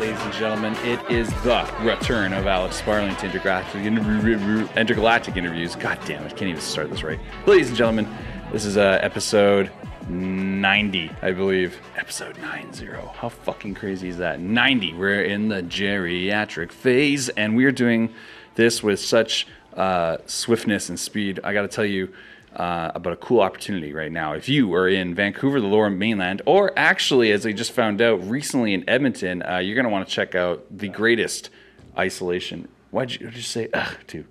ladies 0.00 0.20
and 0.22 0.32
gentlemen. 0.32 0.74
It 0.76 0.98
is 1.10 1.28
the 1.42 1.70
return 1.82 2.32
of 2.32 2.46
Alex 2.46 2.76
Sparling 2.76 3.14
to 3.16 3.26
Intergalactic, 3.26 3.84
Intergalactic 3.84 5.36
Interviews. 5.36 5.76
God 5.76 5.98
damn 6.06 6.24
it, 6.24 6.30
can't 6.30 6.48
even 6.48 6.60
start 6.62 6.88
this 6.88 7.02
right. 7.02 7.20
Ladies 7.44 7.68
and 7.68 7.76
gentlemen, 7.76 8.08
this 8.50 8.64
is 8.64 8.78
uh, 8.78 8.98
episode 9.02 9.70
90, 10.08 11.10
I 11.20 11.32
believe. 11.32 11.78
Episode 11.98 12.38
90. 12.38 12.86
How 13.12 13.28
fucking 13.28 13.74
crazy 13.74 14.08
is 14.08 14.16
that? 14.16 14.40
90. 14.40 14.94
We're 14.94 15.22
in 15.22 15.48
the 15.48 15.62
geriatric 15.62 16.72
phase, 16.72 17.28
and 17.28 17.54
we're 17.54 17.70
doing 17.70 18.14
this 18.54 18.82
with 18.82 19.00
such 19.00 19.46
uh, 19.74 20.16
swiftness 20.24 20.88
and 20.88 20.98
speed. 20.98 21.40
I 21.44 21.52
got 21.52 21.62
to 21.62 21.68
tell 21.68 21.84
you, 21.84 22.10
uh, 22.56 22.90
about 22.94 23.12
a 23.12 23.16
cool 23.16 23.40
opportunity 23.40 23.92
right 23.92 24.10
now. 24.10 24.32
If 24.32 24.48
you 24.48 24.74
are 24.74 24.88
in 24.88 25.14
Vancouver, 25.14 25.60
the 25.60 25.66
Lower 25.66 25.90
Mainland, 25.90 26.42
or 26.46 26.72
actually, 26.76 27.32
as 27.32 27.46
I 27.46 27.52
just 27.52 27.72
found 27.72 28.02
out 28.02 28.26
recently 28.28 28.74
in 28.74 28.88
Edmonton, 28.88 29.42
uh, 29.42 29.58
you're 29.58 29.74
going 29.74 29.84
to 29.84 29.90
want 29.90 30.08
to 30.08 30.12
check 30.12 30.34
out 30.34 30.64
the 30.70 30.88
greatest 30.88 31.50
isolation. 31.96 32.68
Why'd 32.90 33.12
you, 33.12 33.30
you 33.32 33.42
say 33.42 33.68
ugh 33.72 33.96
to? 34.08 34.24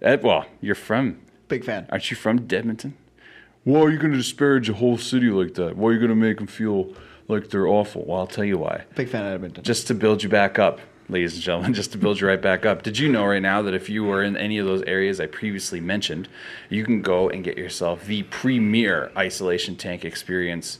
Ed, 0.00 0.24
well, 0.24 0.46
you're 0.60 0.74
from. 0.74 1.20
Big 1.46 1.64
fan. 1.64 1.86
Aren't 1.90 2.10
you 2.10 2.16
from 2.16 2.46
Edmonton? 2.50 2.96
Why 3.64 3.80
are 3.82 3.90
you 3.90 3.98
going 3.98 4.10
to 4.10 4.18
disparage 4.18 4.68
a 4.68 4.74
whole 4.74 4.98
city 4.98 5.28
like 5.28 5.54
that? 5.54 5.76
Why 5.76 5.90
are 5.90 5.92
you 5.92 5.98
going 6.00 6.08
to 6.08 6.16
make 6.16 6.38
them 6.38 6.48
feel 6.48 6.92
like 7.28 7.50
they're 7.50 7.68
awful? 7.68 8.04
Well, 8.04 8.18
I'll 8.18 8.26
tell 8.26 8.44
you 8.44 8.58
why. 8.58 8.84
Big 8.96 9.08
fan 9.08 9.24
of 9.24 9.32
Edmonton. 9.32 9.62
Just 9.62 9.86
to 9.86 9.94
build 9.94 10.24
you 10.24 10.28
back 10.28 10.58
up 10.58 10.80
ladies 11.08 11.34
and 11.34 11.42
gentlemen, 11.42 11.74
just 11.82 11.92
to 11.92 11.98
build 11.98 12.20
you 12.20 12.28
right 12.28 12.40
back 12.40 12.66
up. 12.66 12.82
Did 12.82 12.98
you 12.98 13.10
know 13.10 13.24
right 13.24 13.42
now 13.42 13.62
that 13.62 13.74
if 13.74 13.88
you 13.88 14.04
were 14.04 14.22
in 14.22 14.36
any 14.36 14.58
of 14.58 14.66
those 14.66 14.82
areas 14.82 15.20
I 15.20 15.26
previously 15.26 15.80
mentioned, 15.80 16.28
you 16.68 16.84
can 16.84 17.02
go 17.02 17.28
and 17.28 17.44
get 17.44 17.56
yourself 17.58 18.06
the 18.06 18.24
premier 18.24 19.10
isolation 19.16 19.76
tank 19.76 20.04
experience 20.04 20.78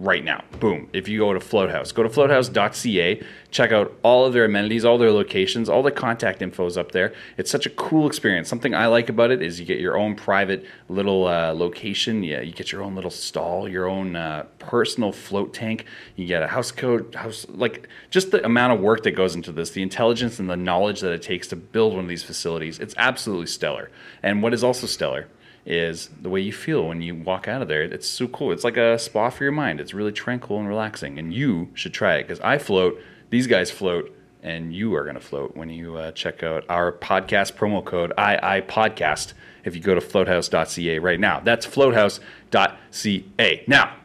right 0.00 0.24
now. 0.24 0.42
Boom. 0.58 0.88
If 0.94 1.08
you 1.08 1.18
go 1.18 1.34
to 1.34 1.40
Floathouse, 1.40 1.92
go 1.92 2.02
to 2.02 2.08
floathouse.ca, 2.08 3.22
check 3.50 3.70
out 3.70 3.92
all 4.02 4.24
of 4.24 4.32
their 4.32 4.46
amenities, 4.46 4.82
all 4.82 4.96
their 4.96 5.12
locations, 5.12 5.68
all 5.68 5.82
the 5.82 5.90
contact 5.90 6.40
info 6.40 6.64
is 6.64 6.78
up 6.78 6.92
there. 6.92 7.12
It's 7.36 7.50
such 7.50 7.66
a 7.66 7.70
cool 7.70 8.06
experience. 8.06 8.48
Something 8.48 8.74
I 8.74 8.86
like 8.86 9.10
about 9.10 9.30
it 9.30 9.42
is 9.42 9.60
you 9.60 9.66
get 9.66 9.78
your 9.78 9.98
own 9.98 10.14
private 10.14 10.64
little 10.88 11.26
uh, 11.26 11.52
location. 11.52 12.24
Yeah, 12.24 12.40
you 12.40 12.52
get 12.52 12.72
your 12.72 12.82
own 12.82 12.94
little 12.94 13.10
stall, 13.10 13.68
your 13.68 13.86
own 13.86 14.16
uh, 14.16 14.46
personal 14.58 15.12
float 15.12 15.52
tank. 15.52 15.84
You 16.16 16.26
get 16.26 16.42
a 16.42 16.48
house 16.48 16.72
code, 16.72 17.14
house 17.14 17.46
like 17.50 17.86
just 18.08 18.30
the 18.30 18.42
amount 18.44 18.72
of 18.72 18.80
work 18.80 19.02
that 19.02 19.12
goes 19.12 19.34
into 19.34 19.52
this, 19.52 19.70
the 19.70 19.82
intelligence 19.82 20.38
and 20.38 20.48
the 20.48 20.56
knowledge 20.56 21.00
that 21.00 21.12
it 21.12 21.20
takes 21.20 21.46
to 21.48 21.56
build 21.56 21.92
one 21.92 22.04
of 22.04 22.08
these 22.08 22.22
facilities. 22.22 22.78
It's 22.78 22.94
absolutely 22.96 23.48
stellar. 23.48 23.90
And 24.22 24.42
what 24.42 24.54
is 24.54 24.64
also 24.64 24.86
stellar 24.86 25.28
is 25.70 26.10
the 26.20 26.28
way 26.28 26.40
you 26.40 26.52
feel 26.52 26.88
when 26.88 27.00
you 27.00 27.14
walk 27.14 27.46
out 27.46 27.62
of 27.62 27.68
there. 27.68 27.82
It's 27.82 28.08
so 28.08 28.26
cool. 28.28 28.50
It's 28.50 28.64
like 28.64 28.76
a 28.76 28.98
spa 28.98 29.30
for 29.30 29.44
your 29.44 29.52
mind. 29.52 29.80
It's 29.80 29.94
really 29.94 30.10
tranquil 30.12 30.58
and 30.58 30.68
relaxing. 30.68 31.18
And 31.18 31.32
you 31.32 31.68
should 31.74 31.94
try 31.94 32.16
it 32.16 32.24
because 32.24 32.40
I 32.40 32.58
float, 32.58 33.00
these 33.30 33.46
guys 33.46 33.70
float, 33.70 34.14
and 34.42 34.74
you 34.74 34.94
are 34.96 35.04
going 35.04 35.14
to 35.14 35.20
float 35.20 35.56
when 35.56 35.70
you 35.70 35.96
uh, 35.96 36.10
check 36.12 36.42
out 36.42 36.64
our 36.68 36.92
podcast 36.92 37.52
promo 37.52 37.84
code 37.84 38.10
II 38.18 38.62
Podcast 38.62 39.34
if 39.64 39.76
you 39.76 39.80
go 39.80 39.94
to 39.94 40.00
floathouse.ca 40.00 40.98
right 40.98 41.20
now. 41.20 41.38
That's 41.40 41.66
floathouse.ca. 41.66 43.64
Now, 43.68 43.96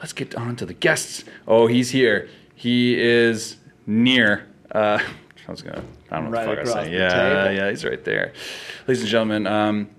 let's 0.00 0.12
get 0.12 0.34
on 0.34 0.56
to 0.56 0.66
the 0.66 0.74
guests. 0.74 1.24
Oh, 1.46 1.68
he's 1.68 1.90
here. 1.90 2.28
He 2.54 2.98
is 3.00 3.58
near. 3.86 4.48
Uh, 4.72 4.98
I 5.46 5.50
was 5.50 5.62
gonna. 5.62 5.84
I 6.10 6.16
don't 6.16 6.24
know 6.24 6.30
right 6.30 6.48
what 6.48 6.56
the 6.56 6.64
fuck 6.64 6.76
I 6.76 6.80
was 6.80 6.88
saying. 6.88 6.94
Yeah, 6.94 7.50
yeah, 7.50 7.70
he's 7.70 7.84
right 7.84 8.02
there. 8.02 8.32
Ladies 8.86 9.02
and 9.02 9.10
gentlemen, 9.10 9.46
um, 9.46 9.90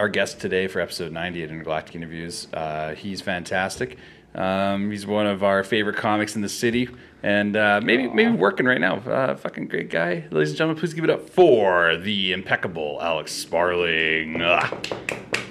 our 0.00 0.08
guest 0.08 0.40
today 0.40 0.66
for 0.66 0.80
episode 0.80 1.12
90 1.12 1.44
at 1.44 1.50
Intergalactic 1.50 1.94
Interviews. 1.94 2.48
Uh, 2.54 2.94
he's 2.94 3.20
fantastic. 3.20 3.98
Um, 4.34 4.90
he's 4.90 5.06
one 5.06 5.26
of 5.26 5.44
our 5.44 5.62
favorite 5.62 5.96
comics 5.96 6.34
in 6.36 6.40
the 6.40 6.48
city, 6.48 6.88
and 7.22 7.54
uh, 7.54 7.82
maybe 7.84 8.04
Aww. 8.04 8.14
maybe 8.14 8.30
working 8.30 8.64
right 8.64 8.80
now. 8.80 8.96
Uh, 8.96 9.36
fucking 9.36 9.68
great 9.68 9.90
guy, 9.90 10.24
ladies 10.30 10.50
and 10.50 10.56
gentlemen. 10.56 10.80
Please 10.80 10.94
give 10.94 11.04
it 11.04 11.10
up 11.10 11.28
for 11.28 11.98
the 11.98 12.32
impeccable 12.32 12.98
Alex 13.02 13.30
Sparling. 13.32 14.40
Ugh. 14.40 14.86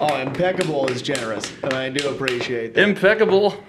Oh, 0.01 0.17
impeccable 0.17 0.87
is 0.87 1.03
generous, 1.03 1.53
and 1.61 1.73
I 1.73 1.89
do 1.89 2.09
appreciate 2.09 2.73
that. 2.73 2.89
Impeccable. 2.89 3.63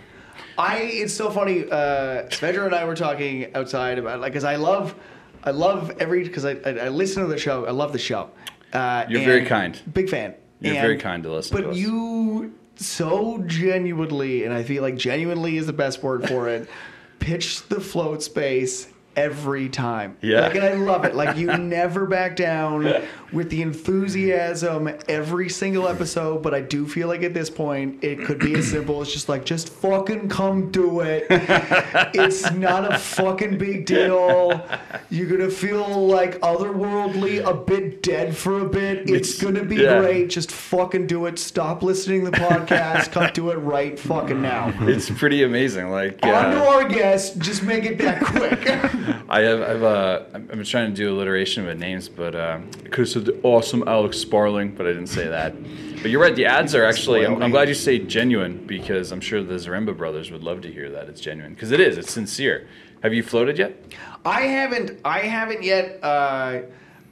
I. 0.56 0.78
It's 0.78 1.12
so 1.12 1.30
funny. 1.30 1.64
Uh, 1.64 2.26
Saavedra 2.28 2.64
and 2.64 2.74
I 2.74 2.86
were 2.86 2.97
talking 2.97 3.54
outside 3.54 3.98
about 3.98 4.20
like, 4.20 4.32
cause 4.32 4.44
I 4.44 4.56
love, 4.56 4.94
I 5.44 5.50
love 5.50 5.91
every 6.00 6.22
because 6.22 6.47
I, 6.47 6.52
I, 6.64 6.70
I 6.70 6.88
listen 6.88 7.22
to 7.22 7.28
the 7.28 7.38
show. 7.38 7.66
I 7.66 7.72
love 7.72 7.92
the 7.92 7.98
show. 7.98 8.30
Uh, 8.72 9.04
You're 9.08 9.24
very 9.24 9.44
kind. 9.44 9.78
Big 9.92 10.08
fan. 10.08 10.34
You're 10.60 10.75
and, 10.75 10.82
very 10.82 10.98
kind 10.98 11.22
to 11.22 11.32
listen 11.32 11.56
but 11.56 11.72
to 11.72 11.78
you 11.78 12.54
so 12.76 13.43
genuinely, 13.47 14.44
and 14.44 14.54
I 14.54 14.62
feel 14.62 14.82
like 14.82 14.97
genuinely 14.97 15.56
is 15.56 15.66
the 15.66 15.72
best 15.72 16.03
word 16.03 16.28
for 16.28 16.48
it, 16.48 16.69
pitch 17.19 17.66
the 17.69 17.81
float 17.81 18.22
space 18.22 18.88
every 19.20 19.69
time. 19.69 20.16
Yeah. 20.22 20.41
Like, 20.41 20.54
and 20.54 20.64
I 20.64 20.72
love 20.75 21.04
it. 21.04 21.14
Like, 21.14 21.36
you 21.36 21.47
never 21.58 22.06
back 22.06 22.36
down 22.36 23.03
with 23.32 23.50
the 23.50 23.62
enthusiasm 23.62 24.91
every 25.08 25.48
single 25.48 25.86
episode, 25.86 26.42
but 26.42 26.54
I 26.54 26.60
do 26.60 26.86
feel 26.88 27.06
like 27.08 27.22
at 27.22 27.34
this 27.34 27.50
point, 27.50 28.03
it 28.03 28.25
could 28.25 28.38
be 28.38 28.54
as 28.54 28.70
simple 28.70 29.00
as 29.00 29.12
just 29.12 29.28
like, 29.28 29.44
just 29.44 29.69
fucking 29.69 30.28
come 30.28 30.70
do 30.70 31.00
it. 31.00 31.26
it's 31.30 32.50
not 32.53 32.92
a 32.92 32.98
fucking 32.98 33.59
big 33.59 33.86
deal. 33.86 34.66
You're 35.10 35.28
going 35.28 35.41
to 35.41 35.50
feel 35.50 36.06
like 36.06 36.41
otherworldly, 36.41 37.44
a 37.44 37.54
bit 37.54 38.03
dead 38.03 38.36
for 38.36 38.60
a 38.60 38.69
bit. 38.69 39.10
It's, 39.10 39.30
it's 39.30 39.42
going 39.42 39.54
to 39.54 39.64
be 39.64 39.76
yeah. 39.76 40.00
great. 40.00 40.30
Just 40.30 40.50
fucking 40.50 41.06
do 41.06 41.26
it. 41.26 41.38
Stop 41.38 41.82
listening 41.82 42.25
to 42.25 42.30
the 42.30 42.36
podcast. 42.38 43.12
come 43.12 43.30
do 43.34 43.50
it 43.50 43.56
right 43.56 43.98
fucking 43.98 44.41
now. 44.41 44.72
It's 44.80 45.10
pretty 45.10 45.42
amazing. 45.42 45.91
Like, 45.91 46.19
uh, 46.22 46.30
on 46.30 46.53
to 46.53 46.64
our 46.64 46.88
guest. 46.88 47.38
Just 47.38 47.62
make 47.62 47.84
it 47.84 47.98
that 47.98 48.22
quick. 48.22 48.60
I 49.28 49.41
have, 49.41 49.62
I've, 49.62 49.82
uh, 49.82 50.22
I'm 50.34 50.65
trying 50.65 50.91
to 50.91 50.97
do 50.97 51.15
alliteration 51.15 51.66
with 51.66 51.78
names, 51.78 52.09
but 52.09 52.34
uh, 52.34 52.60
I 52.84 52.88
could 52.88 52.98
have 52.98 53.09
said 53.09 53.25
the 53.25 53.41
awesome 53.43 53.84
Alex 53.87 54.19
Sparling, 54.19 54.75
but 54.75 54.87
I 54.87 54.91
didn't 54.91 55.09
say 55.09 55.28
that. 55.28 55.54
But 56.03 56.10
you're 56.10 56.21
right. 56.21 56.34
The 56.34 56.47
ads 56.47 56.75
are 56.75 56.84
actually. 56.84 57.26
I'm, 57.26 57.43
I'm 57.43 57.50
glad 57.50 57.69
you 57.69 57.75
say 57.75 57.98
genuine 57.98 58.66
because 58.66 59.12
I'm 59.12 59.21
sure 59.21 59.43
the 59.43 59.54
Zaremba 59.54 59.97
brothers 59.97 60.31
would 60.31 60.43
love 60.43 60.62
to 60.62 60.72
hear 60.72 60.91
that 60.91 61.09
it's 61.09 61.21
genuine 61.21 61.54
because 61.54 61.72
it 61.72 61.81
is. 61.81 61.98
It's 61.98 62.12
sincere. 62.12 62.69
Have 63.03 63.15
you 63.15 63.22
floated 63.22 63.59
yet? 63.59 63.76
I 64.25 64.43
haven't. 64.43 65.00
I 65.04 65.21
haven't 65.21 65.62
yet. 65.62 65.98
Uh, 66.03 66.62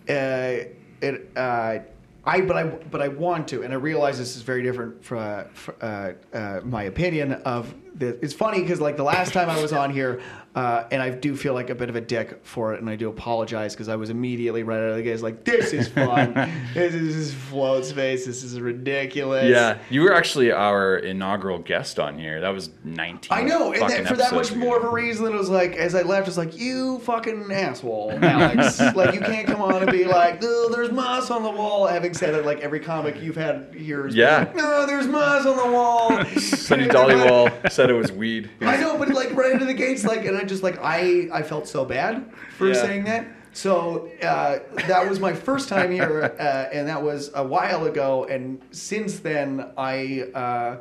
uh, 0.09 0.65
it. 1.03 1.31
Uh, 1.37 1.79
I 2.25 2.41
but 2.43 2.57
I 2.57 2.65
but 2.65 3.01
I 3.01 3.09
want 3.09 3.49
to, 3.49 3.63
and 3.63 3.73
I 3.73 3.77
realize 3.77 4.19
this 4.19 4.37
is 4.37 4.43
very 4.43 4.63
different 4.63 5.03
from 5.03 5.45
uh, 5.81 6.13
uh, 6.33 6.61
my 6.65 6.85
opinion 6.85 7.33
of 7.33 7.75
the. 7.99 8.19
It's 8.23 8.35
funny 8.35 8.61
because 8.61 8.81
like 8.81 8.97
the 8.97 9.05
last 9.05 9.33
time 9.33 9.51
I 9.51 9.61
was 9.61 9.73
on 9.73 9.91
here, 9.91 10.21
uh, 10.55 10.89
and 10.91 11.01
I 11.01 11.11
do 11.11 11.37
feel 11.37 11.55
like 11.55 11.71
a 11.71 11.75
bit 11.75 11.89
of 11.89 11.97
a 11.97 12.01
dick 12.01 12.41
for 12.43 12.75
it, 12.75 12.81
and 12.81 12.91
I 12.91 12.97
do 12.97 13.09
apologize 13.09 13.75
because 13.75 13.89
I 13.89 13.97
was 13.97 14.11
immediately 14.11 14.63
right 14.63 14.79
out 14.79 14.91
of 14.91 14.97
the 14.97 15.03
gate 15.03 15.21
like, 15.21 15.45
"This 15.45 15.73
is 15.73 15.89
fun. 15.89 16.35
this 16.75 16.95
is 16.95 17.35
float 17.35 17.85
space. 17.85 18.27
This 18.27 18.43
is 18.43 18.59
ridiculous." 18.61 19.49
Yeah, 19.49 19.79
you 19.91 20.03
were 20.03 20.13
actually 20.13 20.51
our 20.51 20.97
inaugural 20.97 21.59
guest 21.59 22.01
on 22.01 22.19
here. 22.19 22.41
That 22.41 22.49
was 22.49 22.71
19. 22.83 23.29
I 23.31 23.43
know, 23.43 23.73
and 23.73 23.89
then 23.89 24.07
for 24.07 24.17
that 24.17 24.33
much 24.33 24.51
ago. 24.51 24.59
more 24.59 24.79
of 24.79 24.85
a 24.85 24.91
reason, 24.91 25.27
it 25.27 25.33
was 25.33 25.49
like, 25.49 25.77
as 25.77 25.95
I 25.95 26.03
left, 26.03 26.29
it's 26.29 26.37
like, 26.37 26.59
"You 26.59 26.99
fucking 27.01 27.53
asshole, 27.53 28.19
Alex! 28.21 28.81
like 28.97 29.15
you 29.15 29.21
can't 29.21 29.47
come 29.47 29.63
on 29.63 29.83
and 29.83 29.93
be 29.93 30.05
like, 30.05 30.41
oh, 30.43 30.71
there's 30.73 30.91
moss 30.91 31.31
on 31.31 31.43
the 31.43 31.51
wall." 31.51 31.87
Having 31.87 32.15
said 32.15 32.35
it, 32.35 32.45
like 32.45 32.61
every 32.61 32.81
comic 32.81 33.21
you've 33.23 33.37
had 33.37 33.75
here, 33.77 34.09
yeah, 34.09 34.39
like, 34.39 34.57
no, 34.57 34.87
there's 34.87 35.07
moss 35.07 35.47
on 35.47 35.57
the 35.57 35.73
wall. 35.73 36.25
Sunny 36.39 36.87
Dhaliwal 36.87 37.71
said 37.71 37.88
it 37.89 37.95
was 37.95 38.13
weed. 38.13 38.51
I 38.61 38.77
know, 38.77 38.99
but 38.99 39.09
like 39.09 39.35
right 39.35 39.53
into 39.53 39.65
the 39.65 39.75
gates, 39.75 40.05
like, 40.05 40.25
and 40.25 40.37
I 40.37 40.45
just 40.45 40.63
like 40.63 40.79
I 40.81 41.29
I 41.33 41.43
felt 41.43 41.69
so 41.69 41.85
bad 41.85 42.31
for 42.57 42.69
yeah. 42.69 42.75
saying 42.75 43.05
that. 43.05 43.27
So 43.53 44.09
uh, 44.23 44.61
that 44.87 45.09
was 45.09 45.21
my 45.21 45.33
first 45.33 45.69
time 45.69 45.91
here, 45.91 46.37
uh, 46.39 46.69
and 46.73 46.87
that 46.87 47.03
was 47.03 47.31
a 47.35 47.43
while 47.43 47.87
ago. 47.87 48.25
And 48.25 48.61
since 48.71 49.19
then, 49.19 49.73
I 49.77 50.23
uh, 50.35 50.77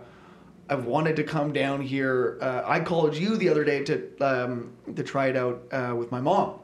I've 0.69 0.85
wanted 0.85 1.15
to 1.15 1.23
come 1.23 1.53
down 1.53 1.81
here. 1.81 2.37
Uh, 2.41 2.63
I 2.65 2.81
called 2.81 3.15
you 3.15 3.37
the 3.37 3.49
other 3.49 3.63
day 3.63 3.83
to 3.85 4.17
um, 4.19 4.73
to 4.95 5.03
try 5.03 5.27
it 5.27 5.37
out 5.37 5.63
uh, 5.71 5.95
with 5.95 6.11
my 6.11 6.21
mom. 6.21 6.59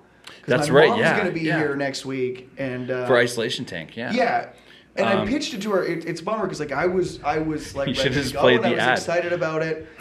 That's 0.46 0.70
my 0.70 0.76
right. 0.76 0.90
Mom's 0.90 1.02
yeah, 1.02 1.18
going 1.18 1.34
to 1.34 1.34
be 1.34 1.46
yeah. 1.46 1.58
here 1.58 1.76
next 1.76 2.06
week, 2.06 2.50
and 2.58 2.92
uh, 2.92 3.08
for 3.08 3.18
isolation 3.18 3.66
tank. 3.66 3.96
Yeah. 3.96 4.12
Yeah. 4.12 4.50
And 4.96 5.08
um, 5.08 5.22
I 5.22 5.26
pitched 5.26 5.54
it 5.54 5.62
to 5.64 5.72
her. 5.72 5.84
It, 5.84 6.06
it's 6.06 6.22
a 6.22 6.24
bummer 6.24 6.44
because 6.44 6.60
like 6.60 6.72
I 6.72 6.86
was, 6.86 7.22
I 7.24 7.40
was 7.40 7.76
like 7.76 7.88
you 7.88 7.96
to 7.96 8.32
go, 8.32 8.40
played 8.42 8.62
the 8.62 8.68
I 8.68 8.72
was 8.72 8.80
ad. 8.80 8.98
excited 9.00 9.34
about 9.34 9.64
it. 9.64 9.88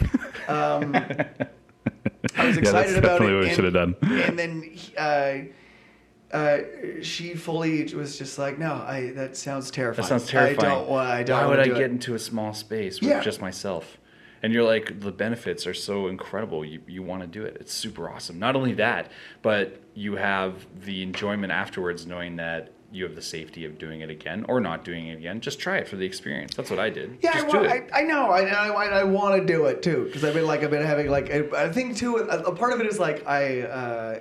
Um, 0.47 0.95
I 2.35 2.45
was 2.45 2.55
yeah, 2.55 2.61
excited 2.61 2.73
that's 2.73 2.91
about 2.97 3.19
definitely 3.19 3.33
it. 3.33 3.35
what 3.37 3.43
we 3.45 3.53
should 3.53 3.63
have 3.65 3.73
done. 3.73 3.95
And 4.01 4.39
then 4.39 4.77
uh, 4.97 6.35
uh, 6.35 6.57
she 7.01 7.35
fully 7.35 7.83
was 7.93 8.17
just 8.17 8.37
like, 8.39 8.57
"No, 8.57 8.73
I 8.73 9.11
that 9.15 9.37
sounds 9.37 9.69
terrifying. 9.71 10.03
That 10.03 10.07
sounds 10.09 10.27
terrifying. 10.27 10.71
I 10.71 10.75
don't. 10.75 10.89
want. 10.89 11.09
I 11.09 11.23
don't 11.23 11.41
Why 11.41 11.47
would 11.47 11.59
I 11.59 11.63
do 11.65 11.73
get 11.73 11.81
it. 11.83 11.91
into 11.91 12.15
a 12.15 12.19
small 12.19 12.53
space 12.53 13.01
with 13.01 13.09
Yeah. 13.09 13.21
just 13.21 13.41
myself? 13.41 13.97
And 14.41 14.51
you're 14.51 14.63
like, 14.65 14.99
the 14.99 15.11
benefits 15.13 15.65
are 15.65 15.73
so 15.73 16.07
incredible. 16.09 16.65
You, 16.65 16.81
you 16.85 17.01
want 17.01 17.21
to 17.21 17.27
do 17.27 17.45
it. 17.45 17.55
It's 17.61 17.71
super 17.73 18.09
awesome. 18.09 18.39
Not 18.39 18.57
only 18.57 18.73
that, 18.73 19.09
but 19.41 19.79
you 19.93 20.17
have 20.17 20.65
the 20.83 21.01
enjoyment 21.01 21.53
afterwards 21.53 22.05
knowing 22.05 22.35
that 22.35 22.73
you 22.93 23.03
have 23.03 23.15
the 23.15 23.21
safety 23.21 23.65
of 23.65 23.77
doing 23.77 24.01
it 24.01 24.09
again 24.09 24.45
or 24.47 24.59
not 24.61 24.85
doing 24.85 25.07
it 25.07 25.17
again, 25.17 25.41
just 25.41 25.59
try 25.59 25.77
it 25.77 25.87
for 25.87 25.95
the 25.95 26.05
experience. 26.05 26.55
That's 26.55 26.69
what 26.69 26.79
I 26.79 26.89
did. 26.89 27.17
Yeah, 27.21 27.31
I, 27.33 27.41
just 27.41 27.55
it. 27.55 27.89
I, 27.93 28.01
I 28.01 28.03
know. 28.03 28.29
I, 28.29 28.41
I, 28.43 28.85
I 28.99 29.03
want 29.03 29.41
to 29.41 29.45
do 29.45 29.65
it 29.65 29.81
too 29.81 30.05
because 30.05 30.23
I've 30.23 30.33
been 30.35 30.45
like 30.45 30.63
I've 30.63 30.69
been 30.71 30.85
having 30.85 31.09
like 31.09 31.31
I, 31.33 31.65
I 31.65 31.69
think 31.71 31.97
too 31.97 32.17
a, 32.17 32.37
a 32.43 32.55
part 32.55 32.71
of 32.73 32.79
it 32.79 32.85
is 32.87 32.99
like 32.99 33.27
I 33.27 33.61
uh, 33.63 34.19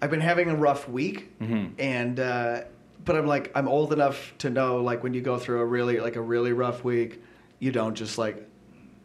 I've 0.00 0.10
been 0.10 0.20
having 0.22 0.48
a 0.48 0.56
rough 0.56 0.88
week 0.88 1.38
Mm-hmm. 1.38 1.78
and 1.80 2.18
uh, 2.18 2.62
but 3.04 3.14
I'm 3.16 3.26
like 3.26 3.52
I'm 3.54 3.68
old 3.68 3.92
enough 3.92 4.34
to 4.38 4.50
know 4.50 4.78
like 4.82 5.02
when 5.02 5.12
you 5.14 5.20
go 5.20 5.38
through 5.38 5.60
a 5.60 5.64
really 5.66 6.00
like 6.00 6.16
a 6.16 6.20
really 6.22 6.52
rough 6.52 6.82
week, 6.84 7.22
you 7.58 7.72
don't 7.72 7.94
just 7.94 8.16
like 8.18 8.44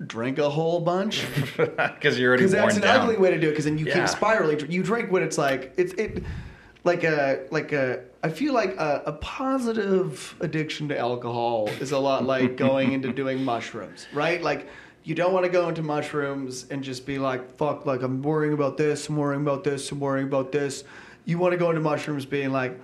drink 0.07 0.37
a 0.37 0.49
whole 0.49 0.79
bunch 0.81 1.25
Because 1.57 2.17
you're 2.19 2.29
already 2.29 2.43
because 2.47 2.51
that's 2.51 2.75
an 2.75 2.81
down. 2.81 3.01
ugly 3.01 3.17
way 3.17 3.31
to 3.31 3.39
do 3.39 3.47
it 3.47 3.51
because 3.51 3.65
then 3.65 3.77
you 3.77 3.85
Yeah. 3.85 3.99
keep 3.99 4.07
spiraling. 4.09 4.71
You 4.71 4.81
drink 4.83 5.11
when 5.11 5.23
it's 5.23 5.37
like 5.37 5.73
it's 5.77 5.93
it 5.93 6.23
like 6.83 7.03
a 7.03 7.45
like 7.51 7.71
a 7.71 8.03
I 8.23 8.29
feel 8.29 8.53
like 8.53 8.75
a, 8.77 9.03
a 9.05 9.13
positive 9.13 10.35
addiction 10.39 10.87
to 10.89 10.97
alcohol 10.97 11.67
is 11.79 11.91
a 11.91 11.99
lot 11.99 12.25
like 12.25 12.55
going 12.67 12.91
into 12.93 13.11
doing 13.13 13.43
mushrooms, 13.43 14.07
right? 14.13 14.41
Like 14.41 14.67
you 15.03 15.15
don't 15.15 15.33
want 15.33 15.45
to 15.45 15.51
go 15.51 15.67
into 15.69 15.81
mushrooms 15.81 16.65
and 16.69 16.83
just 16.83 17.05
be 17.05 17.19
like 17.19 17.55
fuck 17.57 17.85
like 17.85 18.01
I'm 18.03 18.21
worrying 18.21 18.53
about 18.53 18.77
this, 18.77 19.09
I'm 19.09 19.17
worrying 19.17 19.41
about 19.41 19.63
this, 19.63 19.91
I'm 19.91 19.99
worrying 19.99 20.27
about 20.27 20.51
this. 20.51 20.83
You 21.25 21.37
want 21.37 21.53
to 21.53 21.57
go 21.57 21.69
into 21.69 21.81
mushrooms 21.81 22.25
being 22.25 22.51
like 22.51 22.79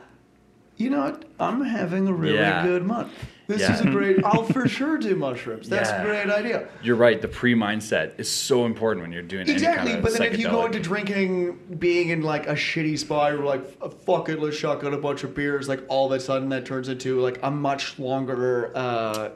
you 0.77 0.89
know 0.89 1.01
what? 1.01 1.25
I'm 1.39 1.61
having 1.61 2.07
a 2.07 2.13
really 2.13 2.37
Yeah. 2.37 2.63
good 2.65 2.85
month. 2.85 3.11
This 3.49 3.61
Yeah. 3.61 3.73
is 3.73 3.81
a 3.81 3.85
great. 3.89 4.17
I'll 4.23 4.43
for 4.43 4.67
sure 4.67 4.99
do 4.99 5.15
mushrooms. 5.15 5.67
That's 5.67 5.89
Yeah. 5.89 6.03
a 6.03 6.05
great 6.05 6.29
idea. 6.29 6.67
You're 6.83 6.95
right. 6.95 7.19
The 7.19 7.27
pre 7.27 7.55
mindset 7.55 8.11
is 8.19 8.29
so 8.29 8.67
important 8.67 9.01
when 9.01 9.11
you're 9.11 9.23
doing 9.23 9.49
Exactly, 9.49 9.67
any 9.67 9.75
kind 9.77 9.97
of 9.97 10.03
but 10.03 10.13
then 10.13 10.31
if 10.31 10.37
you 10.39 10.45
go 10.49 10.67
into 10.67 10.79
drinking, 10.79 11.57
being 11.79 12.09
in 12.09 12.21
like 12.21 12.45
a 12.45 12.53
shitty 12.53 12.99
spot, 12.99 13.33
you're 13.33 13.43
like, 13.43 13.63
"F- 13.83 13.93
fuck 14.05 14.29
it, 14.29 14.39
let's 14.39 14.55
shotgun 14.55 14.93
a 14.93 14.97
bunch 14.99 15.23
of 15.23 15.33
beers. 15.33 15.67
Like 15.67 15.81
all 15.87 16.05
of 16.05 16.11
a 16.11 16.19
sudden, 16.19 16.49
that 16.49 16.67
turns 16.67 16.89
into 16.89 17.19
like 17.21 17.39
a 17.41 17.49
much 17.49 17.97
longer, 17.97 18.71
uh, 18.75 19.29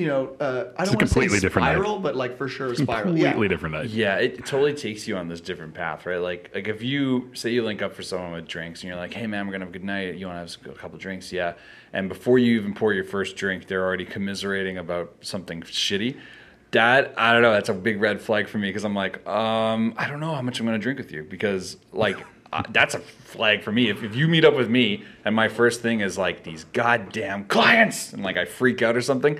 you 0.00 0.06
know, 0.06 0.34
uh, 0.40 0.72
I 0.78 0.82
It's 0.82 0.90
don't 0.90 0.94
a 0.94 0.96
want 0.96 1.00
to 1.00 1.06
say 1.06 1.12
completely 1.14 1.40
different 1.40 1.66
night. 1.66 1.72
spiral, 1.74 1.98
but 1.98 2.16
like 2.16 2.38
for 2.38 2.48
sure 2.48 2.72
a 2.72 2.76
spiral. 2.76 3.12
Completely 3.12 3.42
yeah. 3.42 3.48
different 3.48 3.74
night. 3.74 3.90
Yeah, 3.90 4.16
it 4.16 4.46
totally 4.46 4.72
takes 4.72 5.06
you 5.06 5.16
on 5.16 5.28
this 5.28 5.40
different 5.40 5.74
path, 5.74 6.06
right? 6.06 6.16
Like, 6.16 6.50
like 6.54 6.68
if 6.68 6.82
you 6.82 7.30
say 7.34 7.50
you 7.50 7.62
link 7.62 7.82
up 7.82 7.94
for 7.94 8.02
someone 8.02 8.32
with 8.32 8.48
drinks, 8.48 8.80
and 8.80 8.88
you're 8.88 8.96
like, 8.96 9.12
"Hey, 9.12 9.26
man, 9.26 9.46
we're 9.46 9.52
gonna 9.52 9.66
have 9.66 9.74
a 9.74 9.78
good 9.78 9.84
night. 9.84 10.14
You 10.16 10.26
want 10.26 10.48
to 10.48 10.58
have 10.64 10.74
a 10.76 10.78
couple 10.78 10.98
drinks?" 10.98 11.32
Yeah. 11.32 11.52
And 11.92 12.08
before 12.08 12.38
you 12.38 12.58
even 12.58 12.72
pour 12.72 12.94
your 12.94 13.04
first 13.04 13.36
drink, 13.36 13.66
they're 13.66 13.84
already 13.84 14.04
commiserating 14.06 14.78
about 14.78 15.12
something 15.20 15.60
shitty. 15.62 16.16
That 16.70 17.12
I 17.18 17.32
don't 17.32 17.42
know. 17.42 17.52
That's 17.52 17.68
a 17.68 17.74
big 17.74 18.00
red 18.00 18.20
flag 18.20 18.48
for 18.48 18.58
me 18.58 18.68
because 18.68 18.84
I'm 18.84 18.94
like, 18.94 19.26
um, 19.26 19.92
I 19.98 20.06
don't 20.08 20.20
know 20.20 20.34
how 20.34 20.42
much 20.42 20.60
I'm 20.60 20.66
gonna 20.66 20.78
drink 20.78 20.98
with 20.98 21.12
you 21.12 21.24
because 21.24 21.76
like. 21.92 22.16
Uh, 22.52 22.64
that's 22.70 22.96
a 22.96 22.98
flag 22.98 23.62
for 23.62 23.70
me. 23.70 23.90
If, 23.90 24.02
if 24.02 24.16
you 24.16 24.26
meet 24.26 24.44
up 24.44 24.56
with 24.56 24.68
me 24.68 25.04
and 25.24 25.36
my 25.36 25.46
first 25.46 25.82
thing 25.82 26.00
is 26.00 26.18
like 26.18 26.42
these 26.42 26.64
goddamn 26.72 27.44
clients 27.44 28.12
and 28.12 28.24
like 28.24 28.36
I 28.36 28.44
freak 28.44 28.82
out 28.82 28.96
or 28.96 29.00
something, 29.00 29.38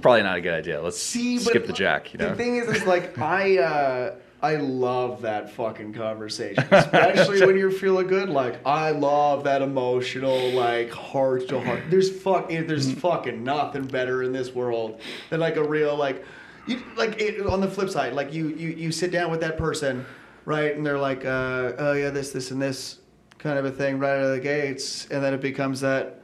probably 0.00 0.22
not 0.22 0.36
a 0.36 0.40
good 0.40 0.54
idea. 0.54 0.80
Let's 0.80 0.98
See, 0.98 1.38
but 1.38 1.46
skip 1.46 1.66
the 1.66 1.72
jack. 1.72 2.12
You 2.12 2.18
know? 2.18 2.30
The 2.30 2.36
thing 2.36 2.56
is, 2.56 2.68
is 2.68 2.84
like 2.84 3.18
I, 3.18 3.58
uh, 3.58 4.14
I 4.42 4.56
love 4.56 5.22
that 5.22 5.52
fucking 5.52 5.92
conversation, 5.92 6.64
especially 6.70 7.46
when 7.46 7.56
you're 7.58 7.70
feeling 7.70 8.08
good. 8.08 8.28
Like 8.28 8.66
I 8.66 8.90
love 8.90 9.44
that 9.44 9.62
emotional, 9.62 10.50
like 10.50 10.90
heart 10.90 11.48
to 11.48 11.60
heart. 11.60 11.84
There's 11.88 12.10
fuck, 12.10 12.48
there's 12.48 12.92
fucking 12.92 13.44
nothing 13.44 13.86
better 13.86 14.24
in 14.24 14.32
this 14.32 14.52
world 14.52 15.00
than 15.30 15.38
like 15.38 15.56
a 15.56 15.62
real 15.62 15.96
like, 15.96 16.24
you 16.66 16.82
like 16.96 17.20
it, 17.20 17.46
on 17.46 17.60
the 17.60 17.68
flip 17.70 17.88
side, 17.88 18.14
like 18.14 18.34
you 18.34 18.48
you 18.48 18.70
you 18.70 18.90
sit 18.90 19.12
down 19.12 19.30
with 19.30 19.40
that 19.40 19.56
person, 19.56 20.04
right, 20.44 20.74
and 20.74 20.84
they're 20.84 20.98
like, 20.98 21.24
uh, 21.24 21.72
oh 21.78 21.92
yeah, 21.92 22.10
this 22.10 22.32
this 22.32 22.50
and 22.50 22.60
this 22.60 22.98
kind 23.38 23.58
of 23.58 23.64
a 23.64 23.70
thing 23.70 24.00
right 24.00 24.18
out 24.18 24.24
of 24.24 24.30
the 24.32 24.40
gates, 24.40 25.06
and 25.08 25.22
then 25.22 25.34
it 25.34 25.40
becomes 25.40 25.80
that, 25.80 26.20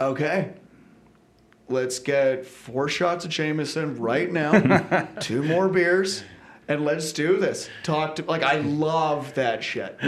okay, 0.00 0.52
let's 1.68 1.98
get 1.98 2.44
four 2.46 2.88
shots 2.88 3.24
of 3.24 3.30
Jameson 3.30 3.96
right 3.98 4.30
now, 4.30 5.06
two 5.20 5.42
more 5.42 5.68
beers, 5.68 6.24
and 6.68 6.84
let's 6.84 7.12
do 7.12 7.38
this. 7.38 7.68
Talk 7.82 8.16
to 8.16 8.24
like 8.24 8.42
I 8.42 8.58
love 8.58 9.34
that 9.34 9.62
shit. 9.62 9.98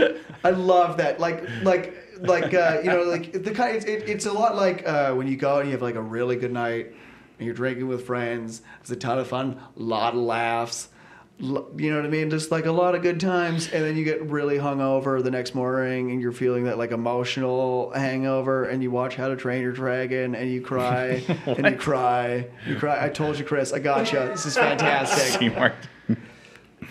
I 0.45 0.51
love 0.51 0.99
that. 0.99 1.21
Like 1.21 1.45
like 1.63 1.95
like 2.21 2.55
uh, 2.55 2.81
you 2.83 2.91
know 2.91 3.03
like 3.03 3.33
the 3.45 3.53
kind. 3.53 3.77
It's, 3.77 3.85
it, 3.87 4.09
it's 4.09 4.27
a 4.27 4.33
lot 4.33 4.57
like 4.57 4.87
uh, 4.87 5.13
when 5.15 5.27
you 5.27 5.37
go 5.37 5.59
and 5.59 5.69
you 5.69 5.73
have 5.73 5.83
like 5.83 5.97
a 5.97 6.03
really 6.03 6.37
good 6.37 6.53
night 6.53 6.95
and 7.39 7.47
you're 7.47 7.55
drinking 7.55 7.89
with 7.89 8.07
friends. 8.07 8.63
It's 8.81 8.91
a 8.91 8.97
ton 8.97 9.19
of 9.19 9.29
fun, 9.29 9.61
a 9.77 9.83
lot 9.83 10.15
of 10.15 10.21
laughs. 10.21 10.89
You 11.39 11.91
know 11.91 11.97
what 11.97 12.07
I 12.07 12.09
mean? 12.09 12.31
Just 12.31 12.51
like 12.51 12.65
a 12.65 12.73
lot 12.73 12.95
of 12.95 13.03
good 13.03 13.21
times, 13.21 13.69
and 13.69 13.85
then 13.85 13.97
you 13.97 14.05
get 14.05 14.23
really 14.23 14.57
hungover 14.57 15.23
the 15.23 15.31
next 15.31 15.55
morning, 15.55 16.11
and 16.11 16.21
you're 16.21 16.33
feeling 16.33 16.65
that 16.65 16.79
like 16.79 16.93
emotional 16.93 17.91
hangover, 17.95 18.65
and 18.65 18.83
you 18.83 18.91
watch 18.91 19.17
How 19.17 19.29
to 19.29 19.37
Train 19.37 19.61
Your 19.61 19.73
Dragon, 19.73 20.35
and 20.35 20.51
you 20.51 20.63
cry, 20.63 21.23
and 21.47 21.67
you 21.67 21.77
cry, 21.77 22.49
you 22.67 22.77
cry. 22.77 23.05
I 23.05 23.11
told 23.11 23.39
you, 23.39 23.45
Chris, 23.45 23.73
I 23.73 23.81
got 23.81 24.13
you. 24.13 24.21
This 24.21 24.47
is 24.47 24.55
fantastic. 24.59 25.53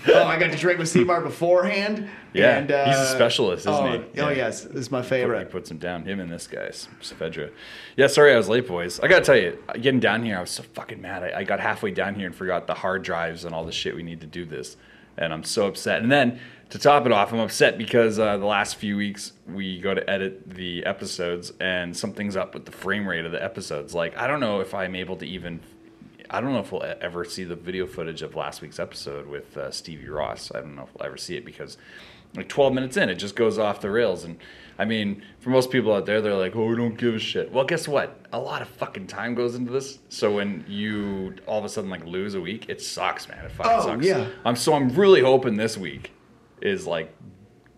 Oh, 0.16 0.24
I 0.24 0.38
got 0.38 0.52
to 0.52 0.58
drink 0.58 0.80
with 0.80 0.90
Seymour 0.90 1.22
beforehand. 1.22 2.10
Yeah, 2.34 2.58
and, 2.58 2.72
uh, 2.72 2.86
he's 2.86 2.98
a 2.98 3.08
specialist, 3.08 3.62
isn't 3.62 3.74
oh, 3.74 3.92
he? 3.92 3.98
Oh 4.22 4.30
Yeah. 4.30 4.32
yes, 4.32 4.62
this 4.62 4.82
is 4.82 4.92
my 4.92 5.02
favorite. 5.02 5.40
He 5.40 5.46
puts 5.46 5.72
him 5.72 5.78
down. 5.78 6.04
Him 6.06 6.20
and 6.20 6.32
this 6.32 6.48
guy, 6.48 6.70
Saavedra. 6.70 7.52
Yeah, 7.96 8.08
sorry 8.08 8.34
I 8.34 8.38
was 8.38 8.50
late, 8.50 8.68
boys. 8.68 9.00
I 9.00 9.08
gotta 9.08 9.24
tell 9.24 9.38
you, 9.38 9.58
getting 9.82 10.00
down 10.00 10.24
here, 10.24 10.38
I 10.38 10.42
was 10.42 10.52
so 10.52 10.64
fucking 10.74 11.02
mad. 11.02 11.24
I, 11.24 11.40
I 11.40 11.44
got 11.44 11.60
halfway 11.60 11.92
down 11.92 12.16
here 12.16 12.28
and 12.28 12.36
forgot 12.36 12.68
the 12.68 12.74
hard 12.74 13.04
drives 13.04 13.46
and 13.46 13.56
all 13.56 13.66
the 13.66 13.72
shit 13.72 13.96
we 13.96 14.04
need 14.04 14.22
to 14.22 14.28
do 14.28 14.46
this, 14.46 14.78
and 15.18 15.34
I'm 15.34 15.44
so 15.44 15.68
upset. 15.68 16.02
And 16.02 16.12
then 16.12 16.40
to 16.72 16.80
top 16.80 17.06
it 17.06 17.12
off, 17.12 17.32
I'm 17.32 17.40
upset 17.40 17.78
because 17.78 18.20
uh, 18.20 18.38
the 18.38 18.46
last 18.46 18.76
few 18.76 18.98
weeks 18.98 19.32
we 19.48 19.80
go 19.80 19.94
to 19.94 20.08
edit 20.10 20.50
the 20.50 20.86
episodes 20.86 21.54
and 21.60 21.96
something's 21.96 22.36
up 22.36 22.54
with 22.54 22.66
the 22.66 22.72
frame 22.72 23.08
rate 23.08 23.24
of 23.26 23.32
the 23.32 23.44
episodes. 23.44 23.94
Like 23.94 24.18
I 24.18 24.28
don't 24.28 24.40
know 24.40 24.60
if 24.60 24.74
I'm 24.74 24.96
able 24.96 25.16
to 25.18 25.26
even. 25.26 25.62
I 26.36 26.42
don't 26.42 26.52
know 26.52 26.60
if 26.60 26.72
we'll 26.72 26.84
ever 27.00 27.24
see 27.24 27.46
the 27.46 27.56
video 27.56 27.88
footage 27.88 28.22
of 28.22 28.36
last 28.36 28.62
week's 28.62 28.78
episode 28.78 29.26
with 29.28 29.56
uh, 29.56 29.72
Stevie 29.72 30.10
Ross. 30.10 30.52
I 30.54 30.60
don't 30.60 30.76
know 30.76 30.84
if 30.84 30.90
we'll 30.94 31.06
ever 31.06 31.16
see 31.16 31.38
it 31.38 31.46
because 31.46 31.78
like 32.36 32.50
12 32.50 32.74
minutes 32.74 32.98
in, 32.98 33.08
it 33.10 33.16
just 33.16 33.38
goes 33.38 33.58
off 33.58 33.80
the 33.80 33.90
rails. 33.90 34.26
And 34.26 34.38
I 34.78 34.84
mean, 34.84 35.24
for 35.40 35.50
most 35.52 35.72
people 35.72 35.94
out 35.94 36.06
there, 36.06 36.20
they're 36.20 36.34
like, 36.36 36.54
oh, 36.54 36.66
we 36.66 36.76
don't 36.76 36.98
give 36.98 37.16
a 37.16 37.20
shit. 37.20 37.54
Well, 37.54 37.64
guess 37.64 37.88
what? 37.88 38.20
A 38.34 38.38
lot 38.40 38.62
of 38.62 38.68
fucking 38.68 39.08
time 39.08 39.34
goes 39.34 39.56
into 39.56 39.72
this. 39.72 40.00
So 40.10 40.34
when 40.36 40.66
you 40.68 41.36
all 41.48 41.60
of 41.60 41.64
a 41.64 41.70
sudden 41.70 41.90
like 41.90 42.04
lose 42.06 42.34
a 42.36 42.42
week, 42.42 42.66
it 42.68 42.82
sucks, 42.82 43.30
man. 43.30 43.46
It 43.46 43.52
fucking 43.54 43.72
Oh, 43.72 43.82
sucks. 43.86 44.06
yeah. 44.06 44.28
I'm 44.44 44.58
so 44.58 44.74
I'm 44.74 44.90
really 44.90 45.22
hoping 45.22 45.56
this 45.56 45.78
week 45.78 46.12
is 46.62 46.86
like 46.86 47.16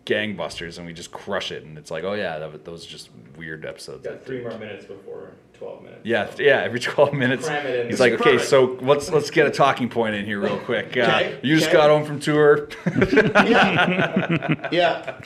gangbusters 0.08 0.78
and 0.78 0.86
we 0.86 0.92
just 0.92 1.12
crush 1.12 1.52
it. 1.52 1.64
And 1.64 1.76
it's 1.78 1.90
like, 1.90 2.02
oh 2.04 2.14
yeah, 2.14 2.38
that, 2.38 2.64
those 2.64 2.86
are 2.86 2.88
just 2.88 3.10
weird 3.36 3.64
episodes. 3.66 4.04
Got 4.06 4.24
three 4.24 4.40
more 4.40 4.56
minutes 4.58 4.86
before 4.86 5.32
12 5.58 5.82
minutes. 5.82 6.00
Yeah, 6.04 6.30
so. 6.32 6.40
yeah. 6.42 6.62
Every 6.62 6.78
twelve 6.78 7.12
minutes, 7.12 7.46
Cram 7.48 7.66
it 7.66 7.80
in. 7.80 7.90
he's 7.90 7.98
like, 7.98 8.12
"Okay, 8.12 8.38
so 8.38 8.78
let's 8.80 9.10
let's 9.10 9.28
get 9.28 9.48
a 9.48 9.50
talking 9.50 9.88
point 9.88 10.14
in 10.14 10.24
here 10.24 10.38
real 10.40 10.56
quick. 10.58 10.96
Uh, 10.96 11.00
Okay, 11.00 11.40
you 11.42 11.56
just 11.56 11.66
okay. 11.70 11.76
got 11.76 11.90
home 11.90 12.04
from 12.04 12.20
tour. 12.20 12.68
yeah, 12.86 14.68
yeah, 14.70 15.20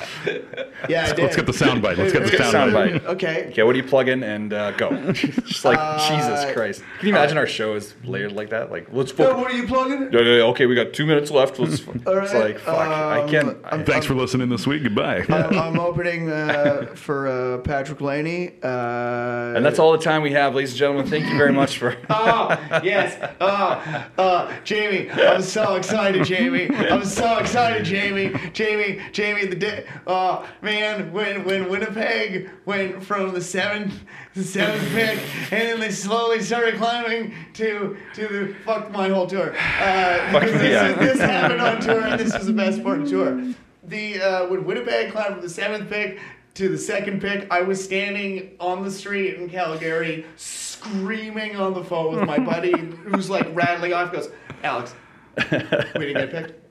yeah. 0.88 1.04
I 1.04 1.12
did. 1.12 1.18
Let's 1.18 1.36
get 1.36 1.44
the 1.44 1.52
sound 1.52 1.82
bite. 1.82 1.98
Let's 1.98 2.14
get 2.14 2.20
the 2.24 2.28
Let's 2.30 2.38
sound 2.38 2.52
sound 2.52 2.72
bite. 2.72 2.92
bite. 2.94 3.04
Okay. 3.10 3.48
Okay, 3.50 3.62
what 3.62 3.72
do 3.72 3.78
you 3.78 3.84
plug 3.84 4.08
in 4.08 4.22
and 4.22 4.54
uh, 4.54 4.70
go? 4.72 5.12
just 5.12 5.66
like 5.66 5.78
Uh, 5.78 5.98
Jesus 6.08 6.50
Christ. 6.54 6.82
Can 6.98 7.08
you 7.08 7.14
imagine 7.14 7.36
our 7.36 7.46
show 7.46 7.74
is 7.74 7.94
layered 8.02 8.32
like 8.32 8.48
that? 8.50 8.70
Like, 8.70 8.86
let's 8.90 9.10
So 9.14 9.28
fuck. 9.28 9.36
what 9.36 9.50
are 9.50 9.54
you 9.54 9.66
plugging? 9.66 10.14
Okay, 10.16 10.64
we 10.64 10.74
got 10.74 10.94
two 10.94 11.04
minutes 11.04 11.30
left. 11.30 11.58
Let's. 11.58 11.86
All 11.86 11.94
It's 12.18 12.32
like 12.32 12.58
fuck. 12.58 12.88
I 12.88 13.20
um, 13.20 13.28
can't. 13.28 13.58
I, 13.64 13.68
I'm- 13.76 13.84
Thanks 13.84 14.06
for 14.06 14.14
listening 14.14 14.48
this 14.48 14.66
week. 14.66 14.71
Goodbye. 14.78 15.24
I'm, 15.28 15.58
I'm 15.58 15.80
opening 15.80 16.30
uh, 16.30 16.92
for 16.94 17.28
uh, 17.28 17.58
Patrik 17.58 18.00
Laine. 18.00 18.58
Uh, 18.62 19.54
and 19.56 19.64
that's 19.64 19.78
all 19.78 19.92
the 19.92 19.98
time 19.98 20.22
we 20.22 20.32
have, 20.32 20.54
ladies 20.54 20.70
and 20.70 20.78
gentlemen. 20.78 21.06
Thank 21.06 21.26
you 21.26 21.36
very 21.36 21.52
much 21.52 21.78
for. 21.78 21.96
Oh 22.10 22.48
yes. 22.82 23.16
Oh, 23.40 24.06
uh, 24.18 24.52
Jamie, 24.64 25.10
I'm 25.10 25.42
so 25.42 25.74
excited, 25.76 26.24
Jamie. 26.24 26.68
I'm 26.74 27.04
so 27.04 27.38
excited, 27.38 27.84
Jamie. 27.84 28.32
Jamie, 28.52 29.00
Jamie. 29.12 29.46
The 29.46 29.56
day. 29.56 29.86
Oh 30.06 30.48
man, 30.62 31.12
when 31.12 31.44
when 31.44 31.68
Winnipeg 31.68 32.50
went 32.64 33.02
from 33.02 33.34
the 33.34 33.40
seventh 33.40 33.94
the 34.34 34.42
seventh 34.42 34.88
pick, 34.92 35.18
and 35.52 35.68
then 35.68 35.80
they 35.80 35.90
slowly 35.90 36.40
started 36.40 36.76
climbing 36.76 37.34
to 37.54 37.96
to 38.14 38.28
the 38.28 38.54
fuck 38.64 38.90
my 38.90 39.08
whole 39.08 39.26
tour. 39.26 39.54
Uh, 39.54 40.32
Fuck 40.32 40.44
because 40.44 40.60
this, 40.60 40.70
yeah. 40.70 40.88
is, 40.88 40.98
this 40.98 41.18
happened 41.20 41.60
on 41.60 41.80
tour, 41.80 42.00
and 42.02 42.20
this 42.20 42.36
was 42.36 42.46
the 42.46 42.52
best 42.52 42.82
part 42.82 43.02
of 43.02 43.08
tour. 43.08 43.54
The 43.84 44.20
uh, 44.22 44.46
when 44.46 44.64
Winnipeg 44.64 45.12
climbed 45.12 45.34
from 45.34 45.42
the 45.42 45.50
seventh 45.50 45.90
pick 45.90 46.20
to 46.54 46.68
the 46.68 46.78
second 46.78 47.20
pick, 47.20 47.50
I 47.50 47.62
was 47.62 47.82
standing 47.82 48.56
on 48.60 48.84
the 48.84 48.90
street 48.90 49.34
in 49.34 49.48
Calgary, 49.48 50.24
screaming 50.36 51.56
on 51.56 51.74
the 51.74 51.82
phone 51.82 52.14
with 52.14 52.26
my 52.26 52.38
buddy, 52.52 52.72
who's 52.78 53.28
like 53.28 53.46
rattling 53.54 53.92
off. 53.92 54.12
Goes, 54.12 54.28
Alex, 54.62 54.94
we 55.36 55.42
didn't 55.52 56.14
get 56.14 56.30
picked. 56.30 56.61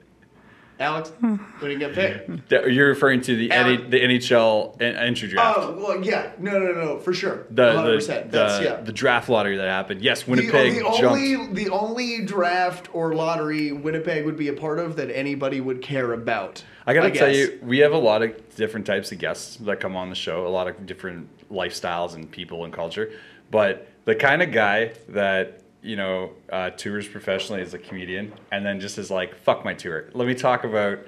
Alex, 0.82 1.12
we 1.22 1.38
didn't 1.70 1.80
get 1.80 1.94
picked. 1.94 2.50
That- 2.50 2.72
You're 2.74 2.88
referring 2.88 3.22
to 3.22 3.36
the, 3.36 3.48
the 3.48 4.00
NHL 4.02 4.82
en- 4.82 4.96
entry 4.96 5.28
draft. 5.30 5.60
Oh, 5.60 5.76
well, 5.78 6.04
yeah. 6.04 6.32
No, 6.40 6.58
no, 6.58 6.72
no, 6.74 6.98
for 7.00 7.14
sure. 7.14 7.46
the, 7.52 7.62
100%. 7.74 8.08
the, 8.08 8.30
That's, 8.30 8.58
the, 8.58 8.64
yeah. 8.64 8.76
the 8.82 8.92
draft 8.92 9.30
lottery 9.30 9.58
that 9.58 9.68
happened. 9.68 10.02
Yes, 10.02 10.24
The, 10.24 10.32
Winnipeg 10.32 10.74
the 10.76 10.82
jumped. 10.82 11.04
only 11.04 11.54
the 11.54 11.70
only 11.70 12.26
draft 12.26 12.90
or 12.94 13.14
lottery 13.14 13.72
Winnipeg 13.72 14.26
would 14.26 14.38
be 14.38 14.48
a 14.48 14.54
part 14.54 14.80
of 14.80 14.96
that 14.96 15.12
anybody 15.16 15.62
would 15.62 15.82
care 15.82 16.14
about. 16.14 16.64
I 16.88 16.96
gotta 16.96 17.12
tell 17.12 17.28
guess. 17.28 17.38
you, 17.38 17.60
we 17.62 17.78
have 17.80 17.94
a 17.94 17.98
lot 17.98 18.24
of 18.24 18.56
different 18.56 18.88
types 18.88 19.12
of 19.12 19.20
guests 19.20 19.58
that 19.58 19.80
come 19.80 19.96
on 19.96 20.10
the 20.10 20.16
show, 20.16 20.48
a 20.48 20.50
lot 20.50 20.68
of 20.68 20.86
different 20.88 21.30
lifestyles 21.52 22.16
and 22.16 22.30
people 22.32 22.66
and 22.66 22.74
culture. 22.74 23.12
But 23.52 23.88
the 24.06 24.16
kind 24.16 24.42
of 24.42 24.52
guy 24.52 24.94
that 25.10 25.61
you 25.84 25.96
know 25.96 26.32
uh, 26.52 26.70
tours 26.72 27.08
professionally 27.08 27.62
as 27.62 27.74
a 27.74 27.80
comedian, 27.80 28.34
and 28.52 28.66
then 28.66 28.80
just 28.80 28.98
is 28.98 29.10
like, 29.10 29.36
"Fuck 29.44 29.66
my 29.66 29.74
tour." 29.74 30.10
Let 30.14 30.28
me 30.28 30.36
talk 30.36 30.64
about 30.64 31.00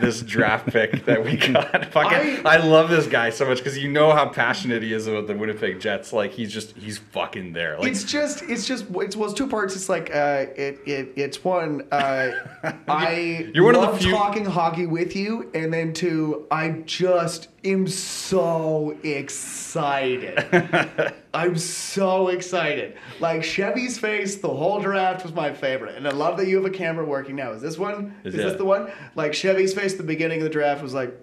this 0.00 0.22
draft 0.34 0.68
pick 0.68 1.04
that 1.06 1.24
we 1.24 1.36
got. 1.36 1.86
Fucking, 1.92 2.46
I, 2.46 2.54
I- 2.54 2.56
love 2.58 2.88
this 2.88 3.06
guy 3.06 3.30
so 3.30 3.46
much 3.46 3.58
because 3.58 3.76
you 3.78 3.90
know 3.90 4.12
how 4.12 4.28
passionate 4.28 4.82
he 4.82 4.92
is 4.92 5.06
about 5.08 5.26
the 5.26 5.34
Winnipeg 5.36 5.80
Jets. 5.80 6.12
Like 6.12 6.30
he's 6.32 6.52
just 6.52 6.76
he's 6.76 6.98
fucking 6.98 7.52
there. 7.52 7.78
Like 7.78 7.88
it's 7.88 8.04
just 8.04 8.42
it's 8.44 8.66
just 8.66 8.86
it's 8.94 9.16
well 9.16 9.28
it's 9.28 9.34
two 9.38 9.48
parts. 9.48 9.74
It's 9.74 9.88
like 9.88 10.10
uh, 10.14 10.46
it, 10.56 10.80
it 10.86 11.12
it's 11.16 11.42
one 11.44 11.86
uh, 11.90 12.30
I 12.88 13.50
You're 13.54 13.64
one 13.64 13.74
of 13.74 13.92
the 13.92 13.98
few- 13.98 14.12
talking 14.12 14.44
hockey 14.44 14.86
with 14.86 15.16
you, 15.16 15.50
and 15.54 15.72
then 15.72 15.92
two 15.92 16.46
I 16.50 16.70
just 16.86 17.48
am 17.64 17.86
so 17.86 18.96
excited. 19.02 21.12
I'm 21.34 21.56
so 21.56 22.28
excited. 22.28 22.96
Like 23.20 23.42
Chevy's 23.42 23.98
face, 23.98 24.36
the 24.36 24.48
whole 24.48 24.80
draft 24.80 25.24
was 25.24 25.32
my 25.32 25.52
favorite, 25.52 25.96
and 25.96 26.06
I 26.06 26.10
love 26.10 26.36
that 26.38 26.48
you 26.48 26.56
have 26.56 26.64
a 26.64 26.70
camera 26.70 27.04
working 27.04 27.36
now. 27.36 27.52
Is 27.52 27.62
this 27.62 27.78
one? 27.78 28.14
Is 28.24 28.34
Is, 28.34 28.42
this 28.42 28.56
the 28.56 28.64
one? 28.64 28.90
Like 29.14 29.34
Chevy's 29.34 29.74
face, 29.74 29.92
at 29.92 29.98
the 29.98 30.04
beginning 30.04 30.38
of 30.38 30.44
the 30.44 30.50
draft 30.50 30.82
was 30.82 30.94
like. 30.94 31.14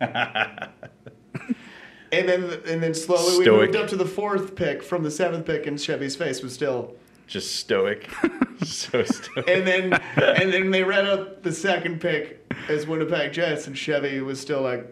And 2.10 2.26
then, 2.26 2.44
and 2.66 2.82
then 2.82 2.94
slowly 2.94 3.38
we 3.38 3.50
moved 3.50 3.76
up 3.76 3.86
to 3.88 3.96
the 3.96 4.06
fourth 4.06 4.56
pick 4.56 4.82
from 4.82 5.02
the 5.02 5.10
seventh 5.10 5.44
pick, 5.44 5.66
and 5.66 5.78
Chevy's 5.78 6.16
face 6.16 6.42
was 6.42 6.54
still. 6.54 6.94
just 7.26 7.56
stoic, 7.56 8.08
so 8.64 9.04
stoic. 9.04 9.46
And 9.46 9.66
then, 9.66 9.92
and 10.16 10.50
then 10.50 10.70
they 10.70 10.82
read 10.82 11.06
up 11.06 11.42
the 11.42 11.52
second 11.52 12.00
pick 12.00 12.50
as 12.70 12.86
Winnipeg 12.86 13.34
Jets, 13.34 13.66
and 13.66 13.76
Chevy 13.76 14.22
was 14.22 14.40
still 14.40 14.62
like. 14.62 14.86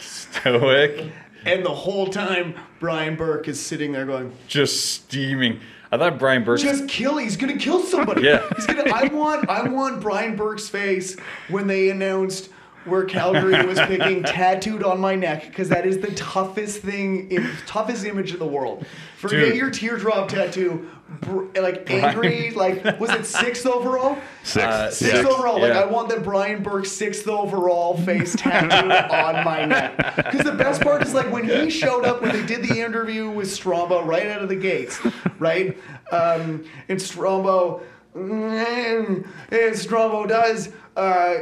Stoic. 0.00 1.12
And 1.46 1.64
the 1.64 1.74
whole 1.74 2.06
time, 2.06 2.54
Brian 2.80 3.16
Burke 3.16 3.48
is 3.48 3.60
sitting 3.60 3.92
there 3.92 4.06
going, 4.06 4.32
just 4.48 4.86
steaming. 4.94 5.60
I 5.92 5.98
thought 5.98 6.18
Brian 6.18 6.42
Burke. 6.42 6.60
"Just 6.60 6.88
kill! 6.88 7.18
He's 7.18 7.36
gonna 7.36 7.56
kill 7.56 7.80
somebody! 7.80 8.22
Yeah. 8.22 8.42
he's 8.56 8.66
gonna." 8.66 8.90
I 8.90 9.08
want, 9.08 9.48
I 9.48 9.68
want 9.68 10.00
Brian 10.00 10.34
Burke's 10.34 10.68
face 10.68 11.16
when 11.48 11.66
they 11.66 11.90
announced 11.90 12.50
where 12.84 13.04
Calgary 13.04 13.64
was 13.64 13.78
picking 13.80 14.22
tattooed 14.24 14.82
on 14.82 15.00
my 15.00 15.14
neck 15.14 15.46
because 15.46 15.68
that 15.68 15.86
is 15.86 15.98
the 15.98 16.10
toughest 16.14 16.80
thing, 16.80 17.30
toughest 17.66 18.04
image 18.04 18.32
in 18.32 18.38
the 18.38 18.46
world. 18.46 18.84
Forget 19.16 19.50
Dude. 19.50 19.56
your 19.56 19.70
teardrop 19.70 20.28
tattoo. 20.28 20.90
Br- 21.20 21.44
like 21.60 21.88
angry, 21.90 22.50
like 22.52 22.98
was 22.98 23.10
it 23.10 23.26
sixth 23.26 23.66
overall? 23.66 24.18
Six. 24.42 24.64
Uh, 24.64 24.90
Sixth 24.90 25.22
Yeah. 25.22 25.28
overall. 25.28 25.60
Like 25.60 25.72
I 25.72 25.84
want 25.84 26.08
the 26.08 26.18
Brian 26.18 26.62
Burke 26.62 26.86
sixth 26.86 27.28
overall 27.28 27.96
face 27.98 28.34
tattooed 28.36 28.90
on 28.90 29.44
my 29.44 29.64
neck. 29.66 29.96
Because 30.16 30.44
the 30.44 30.52
best 30.52 30.80
part 30.82 31.02
is 31.02 31.12
like 31.14 31.30
when 31.30 31.44
he 31.48 31.68
showed 31.70 32.04
up 32.04 32.22
when 32.22 32.32
they 32.32 32.44
did 32.46 32.62
the 32.66 32.80
interview 32.80 33.30
with 33.30 33.48
Strombo 33.48 34.04
right 34.04 34.26
out 34.28 34.42
of 34.42 34.48
the 34.48 34.56
gates, 34.56 34.98
right? 35.38 35.76
Um, 36.10 36.64
and 36.88 36.98
Strombo, 36.98 37.82
and 38.14 39.24
Strombo 39.50 40.26
does 40.28 40.70
uh, 40.96 41.34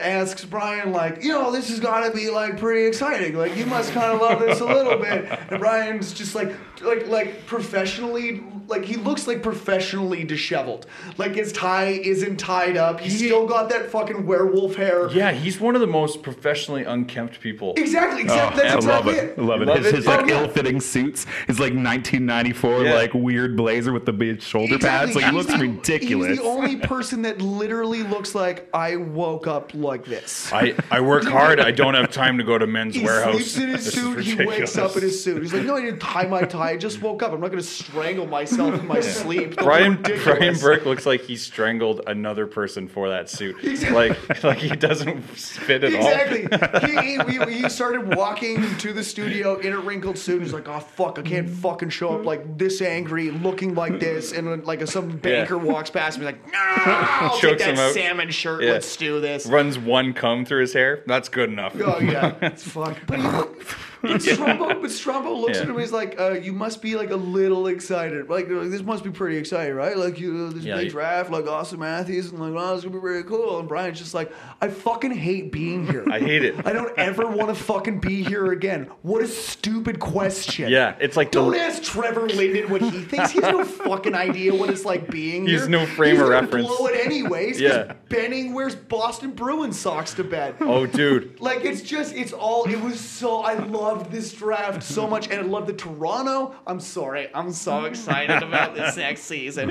asks 0.00 0.44
Brian 0.44 0.92
like, 0.92 1.22
you 1.24 1.30
know, 1.32 1.50
this 1.50 1.68
has 1.70 1.80
got 1.80 2.06
to 2.06 2.16
be 2.16 2.30
like 2.30 2.56
pretty 2.58 2.86
exciting. 2.86 3.34
Like 3.36 3.56
you 3.56 3.66
must 3.66 3.92
kind 3.92 4.12
of 4.12 4.20
love 4.20 4.40
this 4.40 4.60
a 4.60 4.64
little 4.64 4.96
bit. 4.98 5.24
And 5.50 5.58
Brian's 5.60 6.12
just 6.12 6.34
like, 6.34 6.52
like, 6.80 7.08
like 7.08 7.46
professionally, 7.46 8.42
like 8.68 8.84
he 8.84 8.96
looks 8.96 9.26
like 9.26 9.42
professionally 9.42 10.22
disheveled. 10.24 10.86
Like 11.18 11.34
his 11.34 11.52
tie 11.52 11.88
isn't 11.88 12.36
tied 12.38 12.76
up. 12.76 13.00
He's 13.00 13.18
He- 13.20 13.26
still 13.26 13.46
got 13.46 13.68
that 13.70 13.90
fucking 13.90 14.24
werewolf 14.24 14.76
hair. 14.76 15.10
Yeah, 15.10 15.32
he's 15.32 15.58
one 15.60 15.74
of 15.74 15.80
the 15.80 15.86
most 15.88 16.22
professionally 16.22 16.84
unkempt 16.84 17.40
people. 17.40 17.74
Exactly. 17.76 18.20
Oh, 18.20 18.24
Exactly. 18.24 18.62
I 18.62 18.70
that's 18.74 18.86
love 18.86 19.06
exactly 19.08 19.32
it. 19.32 19.38
I 19.38 19.42
love 19.42 19.62
it. 19.62 19.66
Love 19.68 19.78
his 19.78 19.86
it. 19.86 19.94
his 19.96 20.06
like 20.06 20.20
Oh, 20.24 20.26
yeah. 20.28 20.42
ill-fitting 20.42 20.80
suits, 20.80 21.26
his 21.48 21.58
like 21.58 21.72
1994 21.74 22.84
Yeah. 22.84 22.94
like 22.94 23.14
weird 23.14 23.56
blazer 23.56 23.92
with 23.92 24.06
the 24.06 24.12
big 24.12 24.40
shoulder 24.42 24.78
pads. 24.78 25.14
Like 25.16 25.24
he 25.26 25.30
looks 25.32 25.52
the- 25.52 25.58
ridiculous. 25.58 26.28
He's 26.28 26.38
the 26.38 26.44
only 26.44 26.76
person 26.76 27.22
that 27.22 27.40
literally 27.42 28.02
looks 28.04 28.34
like 28.34 28.68
I 28.72 28.91
woke 28.96 29.46
up 29.46 29.72
like 29.74 30.04
this. 30.04 30.52
I, 30.52 30.74
I 30.90 31.00
work 31.00 31.24
hard. 31.24 31.60
I 31.60 31.70
don't 31.70 31.94
have 31.94 32.10
time 32.10 32.38
to 32.38 32.44
go 32.44 32.58
to 32.58 32.66
men's 32.66 32.94
He 32.94 33.04
warehouse. 33.04 33.34
sleeps 33.34 33.56
in 33.56 33.68
his 33.70 33.84
This 33.86 33.94
suit. 33.94 34.20
He 34.24 34.34
wakes 34.34 34.76
up 34.78 34.96
in 34.96 35.02
his 35.02 35.22
suit. 35.22 35.42
He's 35.42 35.52
like, 35.52 35.62
no, 35.64 35.76
I 35.76 35.80
didn't 35.82 36.00
tie 36.00 36.26
my 36.26 36.42
tie. 36.42 36.70
I 36.70 36.76
just 36.76 37.00
woke 37.02 37.22
up. 37.22 37.32
I'm 37.32 37.40
not 37.40 37.48
going 37.50 37.62
to 37.62 37.68
strangle 37.68 38.26
myself 38.26 38.78
in 38.78 38.86
my 38.86 39.00
sleep. 39.00 39.56
Brian 39.56 39.96
ridiculous. 39.96 40.24
Brian 40.38 40.58
Burke 40.58 40.84
looks 40.86 41.06
like 41.06 41.22
he 41.22 41.36
strangled 41.36 42.02
another 42.06 42.46
person 42.46 42.88
for 42.88 43.08
that 43.10 43.28
suit. 43.30 43.56
Like 43.92 44.42
like 44.44 44.58
he 44.58 44.74
doesn't 44.76 45.22
fit 45.22 45.84
at 45.84 45.92
Exactly. 45.92 46.48
all. 46.50 47.02
he, 47.02 47.18
he, 47.48 47.62
he 47.62 47.68
started 47.68 48.14
walking 48.16 48.76
to 48.78 48.92
the 48.92 49.02
studio 49.04 49.58
in 49.58 49.72
a 49.72 49.78
wrinkled 49.78 50.18
suit. 50.18 50.42
He's 50.42 50.52
like, 50.52 50.68
"Oh 50.68 50.80
fuck, 50.80 51.18
I 51.18 51.22
can't 51.22 51.48
fucking 51.48 51.90
show 51.90 52.18
up 52.18 52.24
like 52.24 52.58
this 52.58 52.80
angry, 52.82 53.30
looking 53.30 53.74
like 53.74 54.00
this." 54.00 54.32
And 54.32 54.48
when, 54.48 54.64
like 54.64 54.86
some 54.86 55.16
banker 55.18 55.58
walks 55.58 55.90
past 55.90 56.18
me, 56.18 56.24
like, 56.24 56.44
"No, 56.46 56.52
I'll 56.58 57.38
take 57.38 57.58
that 57.58 57.92
salmon 57.94 58.30
shirt. 58.30 58.62
Yeah. 58.62 58.72
Let's 58.82 58.96
do 58.96 59.20
this." 59.20 59.46
Runs 59.46 59.78
one 59.78 60.12
comb 60.12 60.44
through 60.44 60.62
his 60.62 60.72
hair. 60.72 61.04
That's 61.06 61.28
good 61.28 61.48
enough. 61.48 61.76
Oh 61.80 62.00
yeah, 62.00 62.34
it's 62.42 62.64
fuck. 62.64 62.98
But 63.06 63.20
he, 63.20 63.26
but 63.26 63.56
Strombo, 64.02 64.80
but 64.80 64.90
Strombo 64.90 65.40
looks 65.40 65.56
Yeah. 65.58 65.62
at 65.64 65.68
him. 65.70 65.78
He's 65.78 65.92
like, 65.92 66.20
uh, 66.20 66.32
"You 66.32 66.52
must 66.52 66.82
be 66.82 66.96
like 66.96 67.10
a 67.10 67.16
little 67.16 67.66
excited. 67.68 68.28
Like 68.28 68.50
uh, 68.50 68.64
this 68.64 68.82
must 68.82 69.04
be 69.04 69.10
pretty 69.10 69.36
exciting, 69.36 69.74
right? 69.74 69.96
Like 69.96 70.18
you, 70.18 70.50
this 70.50 70.64
Yeah, 70.64 70.76
big 70.76 70.86
you- 70.86 70.90
draft, 70.90 71.30
like 71.30 71.44
Auston 71.44 71.78
Matthews, 71.78 72.30
and 72.30 72.40
like, 72.40 72.52
oh, 72.54 72.74
it's 72.74 72.84
gonna 72.84 72.94
be 72.96 73.00
very 73.00 73.24
cool." 73.24 73.58
And 73.60 73.68
Brian's 73.68 73.98
just 73.98 74.14
like, 74.14 74.32
"I 74.60 74.68
fucking 74.68 75.12
hate 75.12 75.52
being 75.52 75.86
here. 75.86 76.04
I 76.10 76.18
hate 76.20 76.44
it. 76.44 76.54
I 76.66 76.72
don't 76.72 76.96
ever 76.98 77.26
want 77.26 77.48
to 77.48 77.54
fucking 77.54 78.00
be 78.00 78.22
here 78.22 78.52
again. 78.52 78.88
What 79.02 79.22
a 79.22 79.28
stupid 79.28 80.00
question. 80.00 80.70
Yeah, 80.70 80.96
it's 81.00 81.16
like 81.16 81.30
don't 81.30 81.54
ask 81.54 81.82
Trevor 81.82 82.28
Linden 82.28 82.70
what 82.70 82.82
he 82.82 82.90
thinks. 82.90 83.30
He 83.30 83.40
has 83.40 83.52
no 83.52 83.64
fucking 83.64 84.14
idea 84.14 84.54
what 84.54 84.70
it's 84.70 84.84
like 84.84 85.10
being 85.10 85.46
He's 85.46 85.60
here. 85.62 85.68
no 85.68 85.86
frame 85.86 86.12
He's 86.16 86.22
of 86.22 86.28
reference. 86.28 86.66
Blow 86.66 86.86
it 86.86 87.04
anyways. 87.04 87.60
Yeah. 87.60 87.92
Benning 88.08 88.52
wears 88.54 88.74
Boston 88.74 89.30
Bruins 89.32 89.78
socks 89.78 90.14
to 90.14 90.24
bed. 90.24 90.54
Oh 90.60 90.86
dude. 90.86 91.40
Like 91.40 91.64
it's 91.64 91.80
just 91.82 92.14
it's 92.14 92.32
all 92.32 92.64
it 92.64 92.80
was 92.80 92.98
so 93.00 93.42
I 93.42 93.54
loved 93.92 94.10
this 94.10 94.32
draft 94.32 94.82
so 94.82 95.06
much 95.14 95.28
and 95.30 95.40
I 95.40 95.42
love 95.42 95.66
the 95.66 95.72
Toronto. 95.72 96.54
I'm 96.66 96.80
sorry, 96.80 97.28
I'm 97.34 97.52
so 97.52 97.84
excited 97.84 98.42
about 98.42 98.74
this 98.74 98.96
next 99.06 99.22
season. 99.22 99.68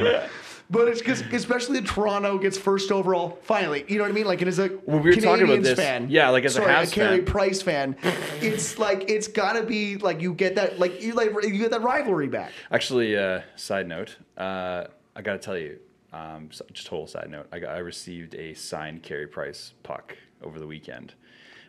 But 0.69 0.87
it's 0.87 0.99
because 0.99 1.19
especially 1.33 1.81
the 1.81 1.87
Toronto 1.87 2.37
gets 2.37 2.57
first 2.57 2.91
overall 2.93 3.39
finally. 3.43 3.83
You 3.89 3.97
know 3.97 4.03
what 4.03 4.11
I 4.11 4.13
mean? 4.13 4.25
Like 4.25 4.41
it 4.41 4.47
is 4.47 4.57
a 4.59 4.69
Well, 4.85 4.99
we 4.99 5.09
were 5.09 5.15
talking 5.17 5.43
about 5.43 5.63
this- 5.63 5.77
fan. 5.77 6.07
yeah, 6.09 6.29
like 6.29 6.45
as 6.45 6.55
a 6.55 6.61
sorry, 6.61 6.73
Habs 6.73 6.93
Carey 6.93 7.17
fan. 7.17 7.25
Price 7.25 7.61
fan. 7.61 7.95
It's 8.39 8.79
like 8.79 9.09
it's 9.09 9.27
gotta 9.27 9.63
be 9.63 9.97
like 9.97 10.21
you 10.21 10.33
get 10.33 10.55
that 10.55 10.79
like 10.79 11.01
you 11.01 11.11
like 11.13 11.31
you 11.43 11.57
get 11.57 11.71
that 11.71 11.81
rivalry 11.81 12.27
back. 12.29 12.51
Actually, 12.71 13.17
uh, 13.17 13.41
side 13.57 13.87
note, 13.87 14.15
uh, 14.37 14.85
I 15.13 15.21
got 15.21 15.33
to 15.33 15.39
tell 15.39 15.57
you, 15.57 15.77
um, 16.13 16.47
so- 16.53 16.65
just 16.71 16.87
total 16.87 17.05
side 17.07 17.29
note, 17.29 17.47
I, 17.51 17.59
got, 17.59 17.75
I 17.75 17.79
received 17.79 18.33
a 18.35 18.53
signed 18.53 19.03
Carey 19.03 19.27
Price 19.27 19.73
puck 19.83 20.15
over 20.41 20.57
the 20.57 20.67
weekend 20.67 21.15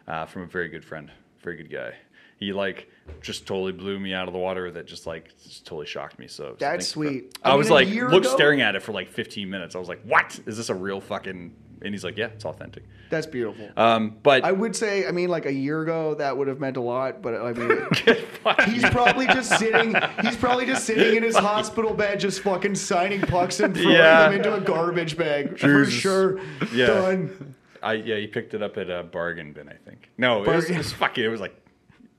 uh, 0.06 0.26
from 0.26 0.42
a 0.42 0.46
very 0.46 0.68
good 0.68 0.84
friend, 0.84 1.10
very 1.42 1.56
good 1.56 1.72
guy. 1.72 1.94
He 2.42 2.52
like 2.52 2.88
just 3.20 3.46
totally 3.46 3.70
blew 3.72 4.00
me 4.00 4.12
out 4.14 4.26
of 4.26 4.32
the 4.34 4.40
water. 4.40 4.70
That 4.72 4.86
just 4.86 5.06
like 5.06 5.30
just 5.42 5.64
totally 5.64 5.86
shocked 5.86 6.18
me. 6.18 6.26
So 6.26 6.42
so 6.42 6.56
That's 6.58 6.88
sweet. 6.88 7.38
I, 7.44 7.52
I 7.52 7.54
was 7.54 7.66
mean, 7.68 7.72
a 7.72 7.74
like, 7.74 7.88
year 7.88 8.08
look, 8.10 8.24
ago- 8.24 8.34
staring 8.34 8.60
at 8.60 8.74
it 8.74 8.82
for 8.82 8.90
like 8.92 9.08
15 9.10 9.48
minutes. 9.48 9.76
I 9.76 9.78
was 9.78 9.88
like, 9.88 10.02
what? 10.04 10.38
Is 10.46 10.56
this 10.56 10.68
a 10.70 10.74
real 10.74 11.00
fucking? 11.00 11.54
And 11.84 11.92
he's 11.92 12.04
like, 12.04 12.16
yeah, 12.16 12.26
it's 12.26 12.44
authentic. 12.44 12.84
That's 13.10 13.26
beautiful. 13.26 13.68
Um, 13.76 14.16
but 14.22 14.44
I 14.44 14.52
would 14.52 14.74
say, 14.76 15.04
I 15.06 15.10
mean, 15.10 15.28
like 15.28 15.46
a 15.46 15.52
year 15.52 15.82
ago, 15.82 16.14
that 16.14 16.36
would 16.36 16.46
have 16.46 16.60
meant 16.60 16.76
a 16.76 16.80
lot. 16.80 17.22
But 17.22 17.34
I 17.42 17.52
mean, 17.52 17.86
he's 18.72 18.84
probably 18.90 19.26
just 19.26 19.58
sitting. 19.58 19.94
He's 20.22 20.36
probably 20.36 20.64
just 20.66 20.84
sitting 20.84 21.16
in 21.16 21.22
his 21.24 21.36
hospital 21.50 21.92
bed, 21.94 22.20
just 22.20 22.40
fucking 22.42 22.76
signing 22.76 23.20
pucks 23.20 23.58
and 23.60 23.74
throwing 23.76 23.96
Yeah. 23.96 24.22
them 24.28 24.34
into 24.34 24.54
a 24.54 24.60
garbage 24.60 25.16
bag 25.16 25.58
for 25.58 25.84
sure. 25.84 26.40
Yeah. 26.72 26.86
Done. 26.86 27.54
I 27.82 27.94
yeah, 27.94 28.16
he 28.16 28.28
picked 28.28 28.54
it 28.54 28.62
up 28.62 28.76
at 28.78 28.88
a 28.88 29.02
bargain 29.02 29.52
bin, 29.52 29.68
I 29.68 29.74
think. 29.74 30.08
No, 30.16 30.44
it 30.44 30.48
was, 30.48 30.70
it 30.70 30.78
was 30.78 30.92
fucking. 30.92 31.24
It 31.24 31.28
was 31.28 31.40
like 31.40 31.56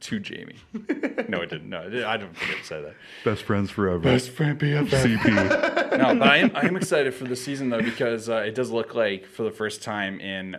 to 0.04 0.20
Jamie. 0.20 0.58
no, 1.30 1.42
it 1.42 1.50
didn't. 1.50 1.70
No, 1.70 1.82
it 1.82 1.90
didn't. 1.90 2.06
I 2.06 2.18
don't 2.18 2.36
think 2.38 2.60
it 2.60 2.66
said 2.66 2.86
that. 2.86 2.94
Best 3.24 3.44
friends 3.44 3.72
forever. 3.72 4.00
Best 4.00 4.30
friend 4.32 4.60
BFF. 4.60 4.90
CP. 5.18 5.80
No, 5.94 6.16
but 6.16 6.28
I 6.28 6.38
am 6.38 6.52
I 6.56 6.62
am 6.66 6.76
excited 6.76 7.14
for 7.14 7.26
the 7.26 7.36
season 7.36 7.70
though 7.70 7.82
because 7.82 8.28
uh, 8.28 8.38
it 8.38 8.56
does 8.56 8.72
look 8.72 8.96
like 8.96 9.28
for 9.28 9.44
the 9.44 9.52
first 9.52 9.84
time 9.84 10.20
in 10.20 10.58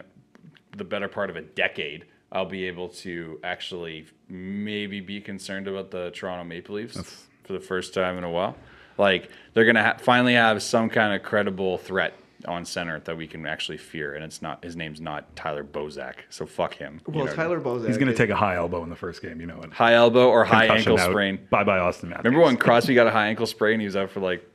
the 0.77 0.85
better 0.85 1.09
part 1.09 1.29
of 1.29 1.35
a 1.35 1.43
decade. 1.43 2.05
I'll 2.31 2.47
be 2.47 2.69
able 2.69 2.89
to 2.91 3.41
actually 3.43 4.07
maybe 4.29 5.01
be 5.01 5.21
concerned 5.21 5.67
about 5.67 5.91
the 5.91 6.13
Toronto 6.13 6.45
Maple 6.45 6.77
Leafs 6.77 7.27
for 7.43 7.53
the 7.53 7.59
first 7.61 7.95
time 7.95 8.17
in 8.17 8.23
a 8.23 8.31
while. 8.31 8.57
Like 8.97 9.29
they're 9.55 9.65
gonna 9.65 9.83
ha- 9.83 9.97
finally 9.99 10.35
have 10.35 10.63
some 10.63 10.89
kind 10.89 11.13
of 11.13 11.25
credible 11.25 11.79
threat 11.79 12.15
on 12.47 12.65
center 12.65 13.01
that 13.01 13.17
we 13.17 13.27
can 13.27 13.47
actually 13.47 13.79
fear, 13.79 14.15
and 14.15 14.25
it's 14.25 14.41
not 14.43 14.63
his 14.65 14.77
name's 14.77 15.01
not 15.01 15.35
Tyler 15.37 15.65
Bozak. 15.65 16.15
So 16.31 16.47
fuck 16.47 16.75
him. 16.75 17.01
you 17.07 17.15
Well, 17.15 17.25
know? 17.27 17.33
Tyler 17.35 17.61
Bozak. 17.61 17.87
He's 17.89 17.99
going 17.99 18.09
to 18.11 18.15
take 18.17 18.31
a 18.31 18.37
high 18.37 18.57
elbow 18.57 18.83
in 18.85 18.91
the 18.91 18.97
first 18.97 19.21
game. 19.23 19.41
You 19.41 19.47
know 19.47 19.61
it. 19.63 19.73
high 19.73 19.95
elbow 19.95 20.29
or 20.29 20.45
high 20.45 20.67
ankle 20.67 20.99
out. 20.99 21.11
sprain. 21.11 21.39
Bye 21.51 21.65
bye, 21.65 21.79
Auston 21.79 22.05
Matthews. 22.05 22.25
Remember 22.25 22.45
when 22.47 22.57
Crosby 22.57 22.95
got 22.95 23.07
a 23.07 23.11
high 23.11 23.27
ankle 23.29 23.47
sprain? 23.47 23.81
He 23.81 23.87
was 23.87 23.97
out 23.97 24.11
for 24.11 24.21
like, 24.21 24.49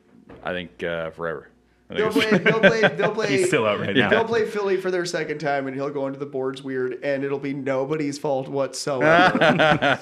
I 0.44 0.54
think 0.54 0.82
uh, 0.84 1.10
forever. 1.12 1.49
They'll 1.90 2.12
play. 2.12 2.30
They'll 2.38 2.60
play. 2.60 2.82
They'll 2.88 3.12
play. 3.12 3.28
He's 3.38 3.48
still 3.48 3.66
out 3.66 3.80
right 3.80 3.96
now. 3.96 4.10
They'll 4.10 4.24
play 4.26 4.46
Philly 4.46 4.78
for 4.78 4.92
their 4.92 5.06
second 5.06 5.40
time, 5.40 5.66
and 5.66 5.76
he'll 5.76 5.90
go 5.90 6.06
into 6.06 6.20
the 6.20 6.26
boards 6.28 6.62
weird, 6.62 7.00
and 7.04 7.24
it'll 7.24 7.40
be 7.40 7.54
nobody's 7.54 8.20
fault 8.20 8.48
whatsoever. 8.48 9.98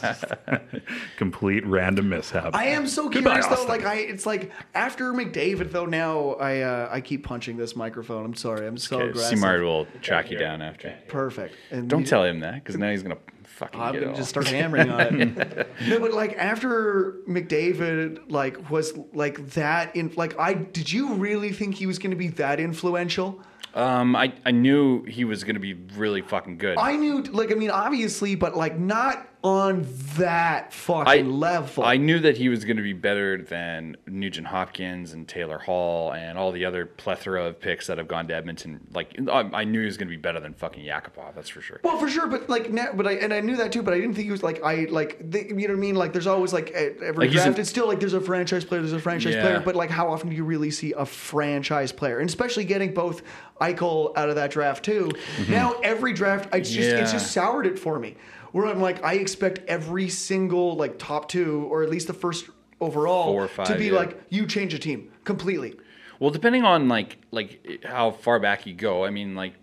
Complete 1.18 1.66
random 1.66 2.10
mishap. 2.10 2.54
I 2.56 2.66
am 2.68 2.88
so 2.88 3.10
Goodbye, 3.10 3.30
curious 3.40 3.46
though. 3.48 3.54
Austin. 3.54 3.70
Like 3.70 3.86
I, 3.86 3.96
it's 3.96 4.26
like 4.26 4.52
after 4.76 5.14
McDavid 5.14 5.72
though. 5.72 5.86
Now 5.86 6.32
I, 6.34 6.62
uh, 6.62 6.90
I 6.92 7.02
keep 7.02 7.24
punching 7.24 7.58
this 7.58 7.76
microphone. 7.76 8.26
I'm 8.26 8.36
sorry. 8.36 8.68
I'm 8.68 8.78
so 8.78 8.98
Okay, 8.98 9.10
aggressive. 9.10 9.38
Simard 9.40 9.62
will 9.64 9.88
track 10.02 10.30
you 10.30 10.38
down 10.38 10.62
after. 10.62 10.94
Perfect. 11.08 11.56
And 11.72 11.90
Don't 11.90 12.02
you- 12.02 12.06
tell 12.08 12.24
him 12.24 12.42
that 12.42 12.56
because 12.56 12.78
now 12.78 12.92
he's 12.92 13.04
gonna 13.04 13.18
fucking 13.58 13.82
I'm 13.82 13.94
gonna 13.94 14.16
just 14.16 14.30
start 14.30 14.48
hammering 14.48 14.92
on 14.92 15.22
it. 15.22 15.68
no, 15.88 16.00
but 16.00 16.14
like 16.14 16.38
after 16.38 17.18
McDavid, 17.28 18.30
like 18.30 18.70
was 18.70 18.98
like 19.14 19.46
that 19.52 19.96
in 19.96 20.14
like 20.16 20.40
I 20.40 20.54
did 20.54 20.92
you 20.92 21.16
really 21.16 21.52
think 21.52 21.76
he 21.76 21.88
was 21.88 21.98
gonna 21.98 22.16
be 22.16 22.28
that 22.30 22.60
influential? 22.60 23.42
Um, 23.74 24.16
I, 24.16 24.34
I 24.46 24.52
knew 24.52 25.04
he 25.04 25.26
was 25.26 25.44
gonna 25.44 25.60
be 25.60 25.74
really 25.74 26.22
fucking 26.22 26.58
good. 26.58 26.78
I 26.80 26.96
knew, 26.96 27.22
like, 27.22 27.52
I 27.52 27.56
mean, 27.56 27.70
obviously, 27.70 28.34
but 28.34 28.56
like 28.56 28.80
not 28.80 29.28
on 29.44 29.86
that 30.18 30.74
fucking 30.74 31.08
I- 31.08 31.22
level. 31.22 31.84
I 31.84 31.98
knew 31.98 32.20
that 32.20 32.38
he 32.38 32.50
was 32.50 32.66
going 32.66 32.78
to 32.78 32.84
be 32.84 32.94
better 32.94 33.42
than 33.42 33.96
Nugent 34.08 34.48
Hopkins 34.48 35.14
and 35.14 35.28
Taylor 35.28 35.60
Hall 35.60 36.12
and 36.14 36.38
all 36.38 36.52
the 36.52 36.66
other 36.66 36.86
plethora 36.86 37.46
of 37.46 37.60
picks 37.60 37.88
that 37.88 37.98
have 37.98 38.08
gone 38.08 38.28
to 38.28 38.36
Edmonton. 38.36 38.82
Like 38.94 39.16
I, 39.30 39.42
I 39.54 39.64
knew 39.64 39.80
he 39.80 39.86
was 39.86 39.96
going 39.98 40.08
to 40.08 40.16
be 40.16 40.20
better 40.22 40.40
than 40.40 40.54
fucking 40.54 40.84
Yakupov. 40.84 41.36
That's 41.36 41.50
for 41.50 41.62
sure. 41.62 41.80
well, 41.84 41.98
for 42.00 42.10
sure, 42.10 42.28
but 42.28 42.50
like, 42.50 42.72
now, 42.72 42.92
but 42.94 43.06
I 43.08 43.14
and 43.14 43.34
I 43.34 43.40
knew 43.42 43.56
that 43.58 43.72
too, 43.72 43.84
but 43.84 43.94
I 43.94 43.98
didn't 44.00 44.16
think 44.16 44.26
he 44.26 44.32
was 44.32 44.44
like 44.44 44.62
I 44.64 44.86
like 44.90 45.32
the, 45.32 45.46
you 45.48 45.54
know 45.54 45.62
what 45.68 45.70
I 45.72 45.74
mean. 45.76 45.96
Like, 45.96 46.14
there's 46.14 46.28
always 46.28 46.52
like 46.52 46.72
every 46.72 47.28
Like, 47.28 47.32
draft, 47.32 47.48
an- 47.56 47.60
it's 47.62 47.70
still 47.70 47.88
like 47.88 48.00
there's 48.00 48.14
a 48.14 48.22
franchise 48.22 48.66
player, 48.66 48.82
there's 48.82 48.94
a 48.94 49.00
franchise 49.00 49.36
Yeah. 49.36 49.42
player, 49.42 49.60
but 49.64 49.76
like 49.76 49.90
how 49.92 50.12
often 50.12 50.30
do 50.30 50.36
you 50.36 50.44
really 50.44 50.72
see 50.72 50.94
a 50.94 51.06
franchise 51.06 51.92
player, 51.92 52.20
and 52.20 52.28
especially 52.28 52.66
getting 52.66 52.94
both 52.94 53.22
Eichel 53.62 54.18
out 54.18 54.30
of 54.30 54.36
that 54.36 54.52
draft 54.52 54.84
too? 54.84 55.10
Mm-hmm. 55.38 55.52
Now 55.52 55.74
every 55.84 56.14
draft, 56.14 56.50
I 56.52 56.60
just 56.60 56.76
it's 56.78 57.12
just 57.12 57.32
soured 57.32 57.68
it 57.68 57.78
for 57.78 58.00
me. 58.00 58.16
Where 58.58 58.66
I'm 58.66 58.82
like, 58.82 59.04
I 59.04 59.14
expect 59.14 59.60
every 59.68 60.10
single 60.10 60.76
like 60.76 60.98
top 60.98 61.30
two 61.30 61.68
or 61.70 61.84
at 61.84 61.92
least 61.92 62.08
the 62.08 62.14
first 62.16 62.50
overall 62.82 63.30
or 63.30 63.48
to 63.48 63.76
be 63.76 63.86
yeah. 63.86 63.92
like 63.92 64.20
you 64.30 64.48
change 64.48 64.74
a 64.74 64.80
team 64.80 65.12
completely. 65.26 65.76
Well, 66.20 66.32
depending 66.32 66.64
on 66.64 66.88
like 66.88 67.20
like 67.30 67.84
how 67.84 68.10
far 68.10 68.40
back 68.40 68.66
you 68.66 68.74
go, 68.74 69.06
I 69.06 69.12
mean, 69.12 69.36
like 69.36 69.54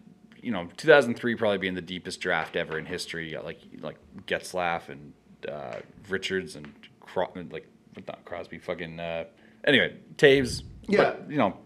you 0.41 0.53
know, 0.53 0.69
2003 0.77 1.35
probably 1.35 1.59
being 1.59 1.75
the 1.75 1.81
deepest 1.81 2.21
draft 2.21 2.55
ever 2.55 2.79
in 2.79 2.87
history. 2.87 3.37
Like 3.43 3.59
like 3.81 3.97
Getzlaf 4.29 4.89
and 4.89 5.13
uh, 5.49 5.81
Richards 6.09 6.55
and 6.55 6.73
Cro- 7.01 7.33
like 7.51 7.67
not 8.07 8.25
Crosby, 8.25 8.59
fucking. 8.59 9.01
Uh, 9.01 9.25
anyway, 9.67 9.97
Taves. 10.19 10.63
Yeah. 10.87 10.99
but, 10.99 11.31
you 11.31 11.39
know, 11.39 11.59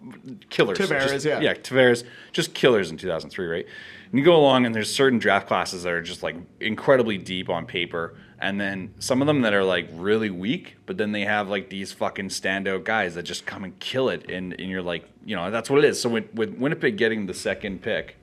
killers. 0.49 0.79
Tavares, 0.79 1.09
just- 1.09 1.27
yeah. 1.27 1.41
yeah, 1.41 1.53
Tavares, 1.53 2.05
just 2.33 2.55
killers 2.55 2.91
in 2.91 2.97
2003, 2.97 3.47
right? 3.47 3.67
And 4.11 4.19
you 4.19 4.25
go 4.25 4.37
along, 4.37 4.67
and 4.67 4.75
there's 4.75 4.95
certain 4.95 5.19
draft 5.19 5.49
classes 5.49 5.83
that 5.83 5.93
are 5.93 6.03
just 6.03 6.23
like 6.23 6.37
incredibly 6.61 7.19
deep 7.19 7.49
on 7.49 7.67
paper, 7.67 8.17
and 8.39 8.61
then 8.61 8.95
some 8.99 9.21
of 9.21 9.27
them 9.27 9.43
that 9.43 9.55
are 9.55 9.65
like 9.65 9.89
really 9.93 10.31
weak, 10.31 10.77
but 10.87 10.97
then 10.97 11.13
they 11.13 11.23
have 11.23 11.49
like 11.49 11.71
these 11.71 11.93
fucking 11.93 12.29
standout 12.29 12.85
guys 12.85 13.15
that 13.15 13.25
just 13.25 13.47
come 13.47 13.65
and 13.65 13.79
kill 13.81 14.09
it, 14.09 14.31
and, 14.31 14.53
and 14.59 14.71
you're 14.71 14.83
like, 14.83 15.05
you 15.25 15.35
know, 15.35 15.51
that's 15.51 15.69
what 15.69 15.79
it 15.81 15.85
is. 15.85 16.01
So 16.01 16.09
with, 16.09 16.33
with 16.35 16.55
Winnipeg 16.57 16.97
getting 16.97 17.27
the 17.27 17.35
second 17.35 17.83
pick, 17.83 18.17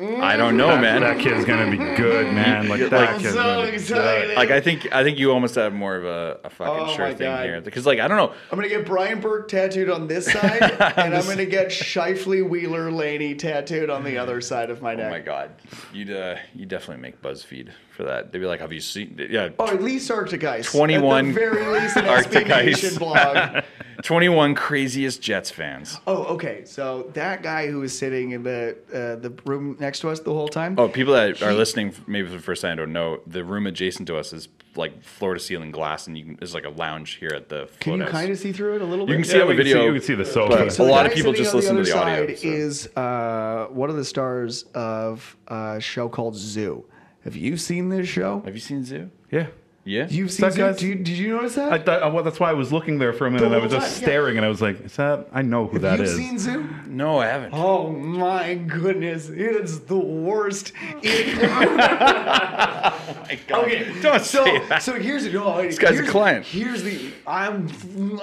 I 0.00 0.36
don't 0.36 0.56
know, 0.56 0.68
that, 0.68 0.80
man. 0.80 1.00
that 1.00 1.18
kid's 1.18 1.44
gonna 1.44 1.70
be 1.70 1.76
good, 1.76 2.26
man. 2.34 2.68
Like 2.68 2.80
that 2.80 2.92
Like- 2.92 3.18
kid's 3.20 3.32
so 3.32 3.42
gonna 3.42 3.70
be 3.70 3.76
excited. 3.76 4.28
good. 4.28 4.36
Like 4.36 4.50
I 4.50 4.60
think 4.60 4.92
I 4.92 5.02
think 5.02 5.18
you 5.18 5.32
almost 5.32 5.56
have 5.56 5.72
more 5.72 5.96
of 5.96 6.04
a, 6.04 6.38
a 6.44 6.50
fucking 6.50 6.84
Oh 6.90 6.94
sure 6.94 7.08
thing 7.08 7.18
God. 7.30 7.44
here 7.44 7.60
because 7.60 7.84
like 7.86 7.98
I 7.98 8.06
don't 8.06 8.16
know. 8.16 8.32
I'm 8.52 8.56
gonna 8.58 8.68
get 8.68 8.86
Brian 8.86 9.20
Burke 9.20 9.48
tattooed 9.48 9.90
on 9.90 10.06
this 10.06 10.26
side, 10.26 10.62
and 10.96 11.14
I'm 11.14 11.26
gonna 11.26 11.46
get 11.46 11.68
Scheifele 11.68 12.48
Wheeler 12.48 12.92
Laine 12.92 13.36
tattooed 13.36 13.90
on 13.90 14.04
the 14.04 14.18
other 14.18 14.40
side 14.50 14.70
of 14.70 14.80
my 14.82 14.94
neck. 14.94 15.06
Oh 15.06 15.10
my 15.10 15.20
god, 15.20 15.50
you'd 15.92 16.10
uh, 16.10 16.36
you 16.54 16.64
definitely 16.66 17.02
make 17.02 17.20
BuzzFeed 17.20 17.70
for 17.96 18.04
that. 18.04 18.30
They'd 18.30 18.38
be 18.38 18.46
like, 18.46 18.60
"Have 18.60 18.72
you 18.72 18.80
seen?" 18.80 19.18
Yeah, 19.30 19.48
Oh, 19.58 19.66
at 19.66 19.82
least 19.82 20.10
Arctic 20.10 20.44
Ice. 20.44 20.70
21 20.70 21.18
At 21.30 21.34
the 21.34 21.40
very 21.40 21.66
least, 21.80 21.96
an 21.96 22.06
Arctic 22.06 22.50
Ice. 22.50 22.96
Blog. 22.98 23.64
21 24.02 24.54
craziest 24.54 25.20
Jets 25.20 25.50
fans. 25.50 25.98
Oh, 26.06 26.24
okay. 26.34 26.64
So 26.64 27.10
that 27.14 27.42
guy 27.42 27.66
who 27.66 27.80
was 27.80 27.96
sitting 27.96 28.30
in 28.30 28.42
the 28.44 28.76
uh, 28.92 29.20
the 29.20 29.30
room 29.44 29.76
next 29.80 30.00
to 30.00 30.10
us 30.10 30.20
the 30.20 30.32
whole 30.32 30.48
time. 30.48 30.76
Oh, 30.78 30.88
people 30.88 31.14
that 31.14 31.42
are 31.42 31.52
listening 31.52 31.92
maybe 32.06 32.28
for 32.28 32.34
the 32.34 32.40
first 32.42 32.62
time 32.62 32.76
don't 32.76 32.92
know 32.92 33.20
the 33.26 33.42
room 33.44 33.66
adjacent 33.66 34.06
to 34.08 34.16
us 34.16 34.32
is 34.32 34.48
like 34.76 35.02
floor 35.02 35.34
to 35.34 35.40
ceiling 35.40 35.72
glass, 35.72 36.06
and 36.06 36.16
you 36.16 36.24
can, 36.24 36.36
there's 36.36 36.54
like 36.54 36.64
a 36.64 36.70
lounge 36.70 37.14
here 37.14 37.32
at 37.34 37.48
the. 37.48 37.68
Can 37.80 37.94
you 37.94 38.02
House. 38.02 38.10
kind 38.12 38.30
of 38.30 38.38
see 38.38 38.52
through 38.52 38.76
it 38.76 38.82
a 38.82 38.84
little 38.84 39.04
bit? 39.06 39.12
You 39.12 39.18
can 39.18 39.24
see 39.30 39.40
on 39.40 39.48
the 39.48 39.54
video. 39.54 39.84
you 39.86 39.92
can 39.94 40.02
see 40.02 40.14
the 40.14 40.24
sofa. 40.24 40.56
but- 40.56 40.72
So 40.72 40.84
A 40.84 40.86
the 40.86 40.92
lot 40.92 41.06
of 41.06 41.12
people 41.12 41.32
just 41.32 41.52
listen 41.54 41.74
to 41.74 41.80
other 41.82 41.90
the 41.90 41.98
audio, 41.98 42.26
side 42.28 42.38
so. 42.38 42.48
Is 42.48 42.86
uh, 42.96 43.66
one 43.70 43.90
of 43.90 43.96
the 43.96 44.04
stars 44.04 44.62
of 44.74 45.36
a 45.48 45.80
show 45.80 46.08
called 46.08 46.36
Zoo. 46.36 46.84
Have 47.24 47.34
you 47.34 47.56
seen 47.56 47.88
this 47.88 48.08
show? 48.08 48.42
Have 48.44 48.54
you 48.54 48.60
seen 48.60 48.84
Zoo? 48.84 49.10
yeah. 49.32 49.48
Yeah. 49.88 50.06
You've 50.10 50.30
seen 50.30 50.44
That 50.44 50.52
Zoo? 50.52 50.58
guy's- 50.60 50.76
Do 50.78 50.86
you, 50.86 50.94
did 50.96 51.08
you 51.16 51.28
notice 51.34 51.54
that? 51.54 51.72
I 51.72 51.78
thought, 51.78 52.02
uh, 52.02 52.10
well, 52.12 52.22
that's 52.22 52.38
why 52.38 52.50
I 52.50 52.52
was 52.52 52.70
looking 52.72 52.98
there 52.98 53.14
for 53.14 53.26
a 53.26 53.30
minute. 53.30 53.46
and 53.46 53.54
I 53.54 53.58
was 53.58 53.72
whole 53.72 53.80
just 53.80 53.94
time, 53.94 54.02
yeah. 54.02 54.06
staring, 54.08 54.36
and 54.36 54.44
I 54.44 54.48
was 54.50 54.60
like, 54.60 54.84
"Is 54.84 54.96
that? 54.96 55.28
I 55.32 55.40
know 55.40 55.66
who 55.66 55.78
that 55.78 55.98
is. 56.00 56.10
Have 56.10 56.18
that 56.18 56.22
you 56.24 56.34
is." 56.34 56.44
seen 56.44 56.62
Zoo? 56.62 56.68
no, 56.86 57.18
I 57.18 57.26
haven't. 57.26 57.54
Oh 57.54 57.90
my 57.90 58.54
goodness, 58.54 59.30
it's 59.30 59.78
the 59.78 59.96
worst. 59.98 60.72
It, 61.02 61.36
my 61.48 63.38
God. 63.48 63.64
okay, 63.64 64.00
Don't 64.02 64.22
so 64.22 64.44
say 64.44 64.66
that. 64.68 64.82
so 64.82 64.94
here's 65.00 65.24
the 65.24 65.32
no, 65.32 65.62
This 65.62 65.78
guy's 65.78 65.92
a 65.92 65.94
here's- 65.94 66.10
client. 66.10 66.44
Here's 66.44 66.82
the 66.82 67.10
I'm 67.26 67.68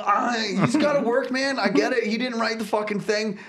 I, 0.05 0.57
he's 0.61 0.75
got 0.75 0.93
to 0.93 1.01
work, 1.01 1.31
man. 1.31 1.57
I 1.59 1.69
get 1.69 1.93
it. 1.93 2.03
He 2.03 2.17
didn't 2.17 2.39
write 2.39 2.59
the 2.59 2.65
fucking 2.65 2.99
thing. 2.99 3.39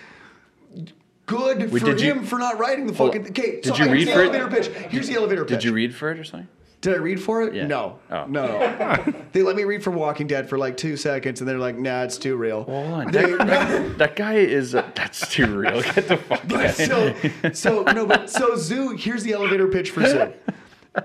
Good 1.27 1.71
Wait, 1.73 1.81
for 1.81 1.87
did 1.87 2.01
you- 2.01 2.13
him 2.15 2.25
for 2.25 2.39
not 2.39 2.59
writing 2.59 2.87
the 2.87 2.95
Hold 2.95 3.11
fucking. 3.11 3.25
on. 3.27 3.31
Okay, 3.31 3.61
Did 3.61 3.65
so 3.67 3.75
you 3.77 3.85
here's 3.85 3.93
read 3.93 4.09
the 4.09 4.13
for 4.13 4.21
it? 4.23 4.35
elevator 4.35 4.49
pitch. 4.49 4.69
Here's 4.91 5.09
the 5.09 5.15
elevator 5.17 5.45
pitch. 5.45 5.51
Did 5.59 5.65
you 5.65 5.73
read 5.73 5.95
for 5.95 6.11
it 6.13 6.19
or 6.19 6.25
something? 6.25 6.49
Did 6.83 6.95
I 6.95 6.99
read 6.99 7.21
for 7.21 7.43
it? 7.43 7.55
Yeah. 7.55 7.67
No. 7.67 7.99
Oh. 8.11 8.27
No, 8.27 8.47
no. 8.47 9.15
they 9.33 9.43
let 9.43 9.57
me 9.57 9.65
read 9.65 9.83
for 9.83 9.91
Walking 9.91 10.27
Dead 10.27 10.49
for 10.49 10.57
like 10.59 10.77
two 10.77 10.97
seconds, 10.97 11.41
and 11.41 11.49
they're 11.49 11.59
like, 11.59 11.77
"Nah, 11.79 12.03
it's 12.03 12.19
too 12.19 12.37
real." 12.37 12.63
Hold 12.65 12.87
on. 12.93 13.11
They- 13.11 13.23
That, 13.33 13.47
that, 13.47 13.99
that 13.99 14.17
guy 14.17 14.35
is. 14.35 14.75
Uh, 14.75 14.89
that's 14.95 15.29
too 15.33 15.59
real. 15.59 15.83
Get 15.83 16.07
the 16.09 16.17
fuck 16.19 16.53
out. 16.53 16.75
so, 16.75 17.53
so 17.53 17.83
no, 17.93 18.07
but 18.07 18.31
so 18.31 18.57
Zoo. 18.57 18.91
Here's 18.97 19.23
the 19.25 19.33
elevator 19.33 19.67
pitch 19.69 19.91
for 19.91 20.05
Zoo. 20.07 20.33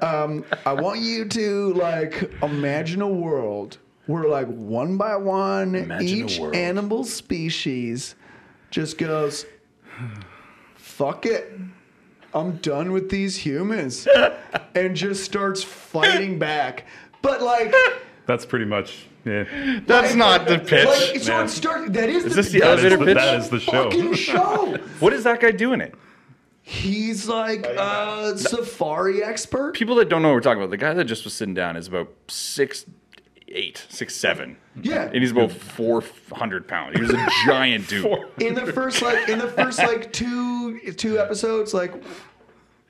Um, 0.02 0.46
I 0.66 0.74
want 0.74 1.00
you 1.00 1.26
to 1.26 1.74
like 1.74 2.32
imagine 2.44 3.02
a 3.02 3.08
world 3.10 3.78
where 4.08 4.26
like 4.26 4.48
one 4.48 4.98
by 4.98 5.16
one, 5.16 5.76
Imagine 5.76 6.08
each 6.08 6.40
animal 6.40 7.04
species 7.06 8.16
just 8.72 8.98
goes, 8.98 9.46
"Fuck 10.76 11.26
it." 11.26 11.52
I'm 12.34 12.58
done 12.58 12.92
with 12.92 13.10
these 13.10 13.38
humans, 13.38 14.08
and 14.76 14.96
just 14.96 15.24
starts 15.24 15.64
fighting 15.64 16.40
back. 16.40 16.86
But 17.22 17.42
like, 17.42 17.74
That's 18.26 18.46
pretty 18.46 18.66
much. 18.66 19.08
Yeah. 19.26 19.82
That's 19.86 20.16
not 20.16 20.48
the 20.48 20.58
pitch. 20.58 20.88
like 20.88 21.20
so 21.22 21.32
man. 21.34 21.46
it 21.46 21.50
start. 21.50 21.94
That 21.94 22.10
is, 22.10 22.26
Is 22.26 22.36
the, 22.36 22.42
this 22.42 22.52
the 22.52 22.60
that 22.62 22.68
elevator 22.70 22.98
the- 22.98 23.06
pitch? 23.06 23.16
that 23.18 23.40
is 23.40 23.50
the 23.50 23.60
show. 23.60 23.84
Fucking 23.84 24.14
show. 24.16 24.78
What 25.00 25.14
is 25.14 25.24
that 25.26 25.40
guy 25.40 25.52
doing 25.52 25.82
it? 25.82 25.94
He's 26.64 27.28
like 27.28 27.66
a 27.66 28.38
safari 28.38 29.24
expert. 29.24 29.74
People 29.76 29.96
that 29.96 30.10
don't 30.10 30.22
know 30.22 30.30
what 30.30 30.36
we're 30.36 30.42
talking 30.42 30.62
about, 30.62 30.70
the 30.72 30.78
guy 30.78 30.94
that 30.94 31.06
just 31.06 31.24
was 31.24 31.34
sitting 31.34 31.54
down 31.54 31.76
is 31.76 31.88
about 31.88 32.10
six, 32.30 32.86
eight, 33.54 33.86
six, 33.90 34.16
seven. 34.16 34.58
Yeah. 34.82 35.04
And 35.06 35.16
he's 35.16 35.32
about 35.32 35.52
four 35.52 36.04
hundred 36.34 36.68
pounds. 36.68 36.96
He 36.96 37.02
was 37.02 37.12
a 37.14 37.28
giant 37.46 37.88
dude. 37.88 38.06
in 38.40 38.54
the 38.56 38.72
first 38.72 39.02
like 39.02 39.28
in 39.30 39.40
the 39.40 39.48
first 39.50 39.80
like 39.80 40.12
two 40.14 40.80
two 40.94 41.20
episodes 41.20 41.74
like 41.74 41.94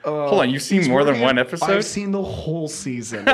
Hold 0.04 0.42
on, 0.42 0.50
you've 0.50 0.64
seen 0.64 0.90
more 0.90 1.04
than 1.04 1.20
one 1.20 1.38
episode? 1.38 1.70
I've 1.70 1.86
seen 1.86 2.10
the 2.10 2.24
whole 2.24 2.68
season. 2.68 3.24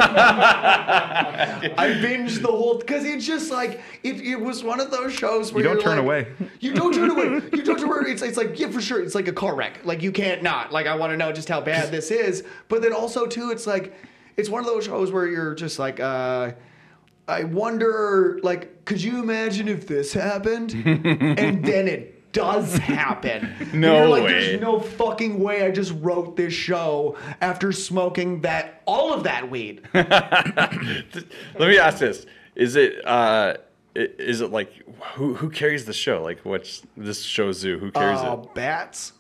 I 0.88 1.62
binged 2.02 2.42
the 2.42 2.50
whole 2.50 2.78
because 2.78 3.06
it's 3.06 3.26
just 3.26 3.52
like 3.52 3.80
it, 4.04 4.20
it 4.22 4.36
was 4.36 4.66
one 4.66 4.82
of 4.82 4.92
those 4.92 5.13
shows 5.13 5.54
where 5.54 5.63
You 5.63 5.70
don't 5.70 5.76
you're 5.78 5.84
turn 5.84 6.06
like- 6.06 6.28
away. 6.28 6.50
You 6.60 6.74
don't 6.74 6.94
turn 6.94 7.10
away. 7.10 7.42
You 7.54 7.63
don't 7.63 7.80
turn 7.80 7.90
away. 7.90 8.12
It's, 8.12 8.22
it's 8.22 8.38
like 8.38 8.60
yeah, 8.60 8.70
for 8.70 8.82
sure. 8.82 9.02
It's 9.02 9.16
like 9.16 9.28
a 9.30 9.34
car 9.34 9.56
wreck. 9.56 9.80
Like 9.86 10.02
you 10.02 10.12
can't 10.12 10.44
not. 10.44 10.72
Like 10.74 10.88
I 10.88 10.96
want 10.96 11.12
to 11.13 11.18
know 11.18 11.32
just 11.32 11.48
how 11.50 11.62
bad 11.62 11.90
this 11.92 12.12
is. 12.12 12.44
But 12.68 12.82
then 12.82 12.92
also 12.94 13.26
too, 13.26 13.50
it's 13.52 13.66
like 13.66 13.94
it's 14.36 14.50
one 14.50 14.60
of 14.60 14.66
those 14.66 14.84
shows 14.86 15.12
where 15.12 15.26
you're 15.28 15.56
just 15.56 15.80
like. 15.80 16.00
uh 16.00 16.52
I 17.28 17.44
wonder, 17.44 18.40
like, 18.44 18.86
could 18.86 19.02
you 19.02 19.22
imagine 19.22 19.68
if 19.68 19.86
this 19.88 20.13
happened? 20.13 20.74
and 20.86 21.63
then 21.66 21.88
it 21.88 22.32
does 22.32 22.78
happen. 22.78 23.54
No 23.74 23.98
you're 23.98 24.08
like, 24.10 24.24
way. 24.24 24.32
There's 24.32 24.62
no 24.62 24.80
fucking 24.80 25.40
way 25.40 25.66
I 25.66 25.72
just 25.72 25.94
wrote 26.00 26.36
this 26.38 26.54
show 26.54 27.18
after 27.42 27.72
smoking 27.72 28.42
that 28.42 28.82
all 28.86 29.13
of 29.13 29.24
that 29.24 29.50
weed. 29.50 29.82
Let 29.94 30.72
me 31.60 31.78
ask 31.78 32.00
this: 32.00 32.26
Is 32.56 32.76
it 32.76 33.06
uh, 33.06 33.56
Is 33.96 34.42
it 34.42 34.52
like 34.52 34.72
who 35.16 35.34
who 35.36 35.50
carries 35.50 35.86
the 35.86 35.94
show? 35.94 36.22
Like 36.24 36.40
what's 36.46 36.84
this 36.96 37.22
show 37.24 37.52
zoo? 37.52 37.78
Who 37.80 37.92
carries 37.92 38.20
Uh, 38.20 38.38
it? 38.44 38.54
bats. 38.56 39.13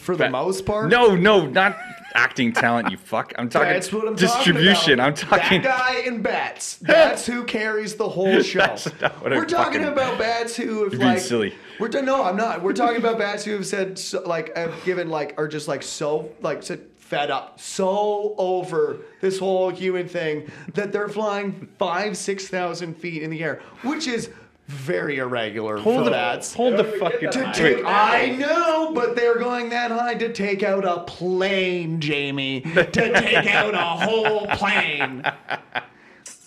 For 0.00 0.16
the 0.16 0.30
most 0.30 0.64
part. 0.66 0.90
No, 0.90 1.14
no, 1.14 1.46
not 1.46 1.76
acting 2.14 2.52
talent. 2.52 2.90
You 2.90 2.96
fuck. 2.96 3.32
I'm 3.36 3.48
talking 3.48 3.68
That's 3.68 3.92
what 3.92 4.08
I'm 4.08 4.16
distribution. 4.16 4.98
talking 4.98 5.00
I'm 5.00 5.14
talking. 5.14 5.62
that 5.62 5.78
guy 5.78 5.94
and 6.06 6.22
bats. 6.22 6.76
That's 6.80 7.26
who 7.26 7.44
carries 7.44 7.94
the 7.96 8.08
whole 8.08 8.42
show. 8.42 8.60
What 8.60 9.32
I'm 9.32 9.38
We're 9.38 9.44
talking 9.44 9.84
about 9.84 10.18
bats 10.18 10.56
who 10.56 10.84
have 10.84 10.94
like 10.94 11.18
silly. 11.20 11.54
We're 11.78 11.88
t- 11.88 12.00
no, 12.02 12.24
I'm 12.24 12.36
not. 12.36 12.62
We're 12.62 12.72
talking 12.72 12.96
about 12.98 13.18
bats 13.18 13.44
who 13.44 13.52
have 13.52 13.66
said 13.66 13.98
so, 13.98 14.22
like 14.22 14.56
have 14.56 14.74
given 14.84 15.08
like 15.08 15.34
are 15.38 15.48
just 15.48 15.68
like 15.68 15.82
so 15.82 16.30
like 16.40 16.62
said 16.62 16.80
fed 16.96 17.30
up, 17.30 17.60
so 17.60 18.34
over 18.38 18.98
this 19.20 19.38
whole 19.38 19.68
human 19.70 20.06
thing 20.06 20.48
that 20.74 20.92
they're 20.92 21.08
flying 21.08 21.68
five 21.78 22.16
six 22.16 22.46
thousand 22.48 22.94
feet 22.94 23.22
in 23.22 23.30
the 23.30 23.42
air, 23.42 23.60
which 23.82 24.06
is 24.06 24.30
very 24.70 25.18
irregular 25.18 25.78
Hold 25.78 25.96
for 25.96 26.04
the 26.04 26.10
bats. 26.12 26.54
hold 26.54 26.76
the 26.76 26.84
How 26.84 27.10
fucking. 27.10 27.30
To 27.30 27.52
take, 27.52 27.84
I 27.84 28.36
know, 28.38 28.92
but 28.94 29.16
they're 29.16 29.38
going 29.38 29.70
that 29.70 29.90
high 29.90 30.14
to 30.14 30.32
take 30.32 30.62
out 30.62 30.84
a 30.84 31.00
plane, 31.04 32.00
Jamie. 32.00 32.60
To 32.60 32.86
take 32.90 33.46
out 33.46 33.74
a 33.74 34.04
whole 34.06 34.46
plane. 34.46 35.22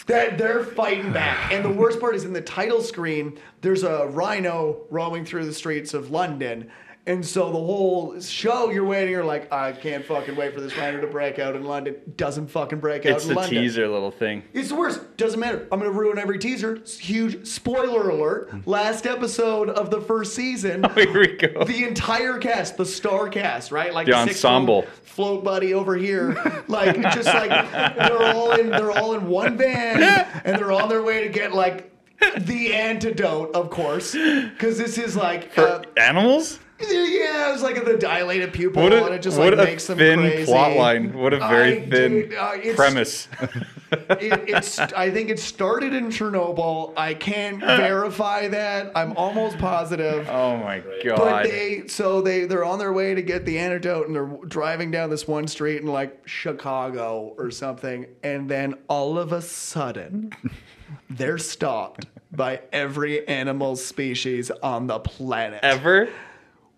That 0.07 0.37
they're 0.37 0.63
fighting 0.63 1.13
back. 1.13 1.51
And 1.53 1.63
the 1.63 1.69
worst 1.69 1.99
part 1.99 2.15
is 2.15 2.25
in 2.25 2.33
the 2.33 2.41
title 2.41 2.81
screen, 2.81 3.37
there's 3.61 3.83
a 3.83 4.07
rhino 4.07 4.81
roaming 4.89 5.25
through 5.25 5.45
the 5.45 5.53
streets 5.53 5.93
of 5.93 6.11
London. 6.11 6.71
And 7.05 7.25
so 7.25 7.47
the 7.47 7.57
whole 7.57 8.17
show, 8.21 8.69
you're 8.69 8.85
waiting, 8.85 9.09
you're 9.11 9.25
like, 9.25 9.51
I 9.51 9.73
can't 9.73 10.05
fucking 10.05 10.37
wait 10.37 10.53
for 10.53 10.61
this 10.61 10.77
rhino 10.77 11.01
to 11.01 11.07
break 11.07 11.37
out 11.37 11.53
in 11.53 11.65
London. 11.65 11.97
Doesn't 12.15 12.47
fucking 12.47 12.79
break 12.79 13.05
out 13.05 13.17
It's 13.17 13.23
in 13.25 13.31
the 13.31 13.35
London. 13.35 13.61
teaser 13.61 13.89
little 13.89 14.09
thing. 14.09 14.41
It's 14.53 14.69
the 14.69 14.75
worst. 14.75 15.17
Doesn't 15.17 15.37
matter. 15.37 15.67
I'm 15.69 15.79
gonna 15.79 15.91
ruin 15.91 16.17
every 16.17 16.39
teaser. 16.39 16.79
Huge 16.97 17.45
spoiler 17.45 18.09
alert. 18.09 18.65
Last 18.65 19.05
episode 19.05 19.69
of 19.69 19.91
the 19.91 19.99
first 19.99 20.33
season. 20.33 20.85
Here 20.95 21.19
we 21.19 21.27
go. 21.35 21.65
The 21.65 21.83
entire 21.85 22.37
cast, 22.37 22.77
the 22.77 22.85
star 22.85 23.27
cast, 23.27 23.73
right? 23.73 23.93
Like 23.93 24.05
The 24.07 24.13
ensemble. 24.13 24.83
Float, 25.03 25.43
buddy 25.43 25.73
over 25.73 25.95
here, 25.95 26.35
like 26.67 26.95
just 27.13 27.27
like 27.27 27.49
they're 27.97 28.17
all 28.33 28.53
in, 28.53 28.69
they're 28.69 28.89
all 28.91 29.13
in 29.13 29.27
one 29.27 29.57
van, 29.57 30.01
and 30.45 30.57
they're 30.57 30.71
on 30.71 30.89
their 30.89 31.03
way 31.03 31.21
to 31.23 31.29
get 31.29 31.53
like 31.53 31.91
the 32.39 32.73
antidote, 32.73 33.53
of 33.53 33.69
course, 33.69 34.13
because 34.13 34.77
this 34.79 34.97
is 34.97 35.15
like. 35.15 35.55
Uh, 35.55 35.83
animals? 35.97 36.59
Yeah, 36.91 37.49
it 37.49 37.51
was 37.51 37.61
like 37.63 37.83
the 37.83 37.97
dilated 37.97 38.53
pupil, 38.53 38.83
What 38.83 38.93
and 38.93 39.13
it 39.15 39.21
just 39.21 39.37
what 39.37 39.55
like 39.57 39.67
a 39.67 39.71
makes 39.71 39.87
them 39.87 39.97
thin 39.97 40.19
crazy. 40.19 40.45
plot 40.45 40.75
line. 40.75 41.13
What 41.13 41.33
a 41.33 41.39
very 41.39 41.83
I- 41.83 41.89
thin 41.89 42.11
dude, 42.11 42.33
uh, 42.35 42.53
premise. 42.75 43.27
it, 43.91 44.49
it's 44.49 44.79
I 44.79 45.11
think 45.11 45.29
it 45.29 45.39
started 45.39 45.93
in 45.93 46.07
Chernobyl. 46.07 46.93
I 46.97 47.13
can't 47.13 47.59
verify 47.59 48.47
that. 48.47 48.91
I'm 48.95 49.15
almost 49.17 49.57
positive. 49.59 50.27
oh 50.29 50.57
my 50.57 50.81
god! 51.03 51.17
But 51.17 51.43
they 51.43 51.87
so 51.87 52.21
they 52.21 52.45
they're 52.45 52.65
on 52.65 52.79
their 52.79 52.93
way 52.93 53.13
to 53.13 53.21
get 53.21 53.45
the 53.45 53.57
antidote 53.59 54.07
and 54.07 54.15
they're 54.15 54.29
driving 54.47 54.89
down 54.91 55.09
this 55.09 55.27
one 55.27 55.47
street 55.47 55.81
in 55.81 55.87
like 55.87 56.27
Chicago 56.27 57.33
or 57.37 57.51
something 57.51 58.05
and 58.23 58.49
then 58.49 58.73
all 58.87 59.17
of 59.19 59.31
a 59.31 59.41
sudden 59.41 60.31
they're 61.09 61.37
stopped 61.37 62.05
by 62.31 62.61
every 62.71 63.27
animal 63.27 63.75
species 63.75 64.49
on 64.63 64.87
the 64.87 64.99
planet. 64.99 65.59
Ever? 65.61 66.09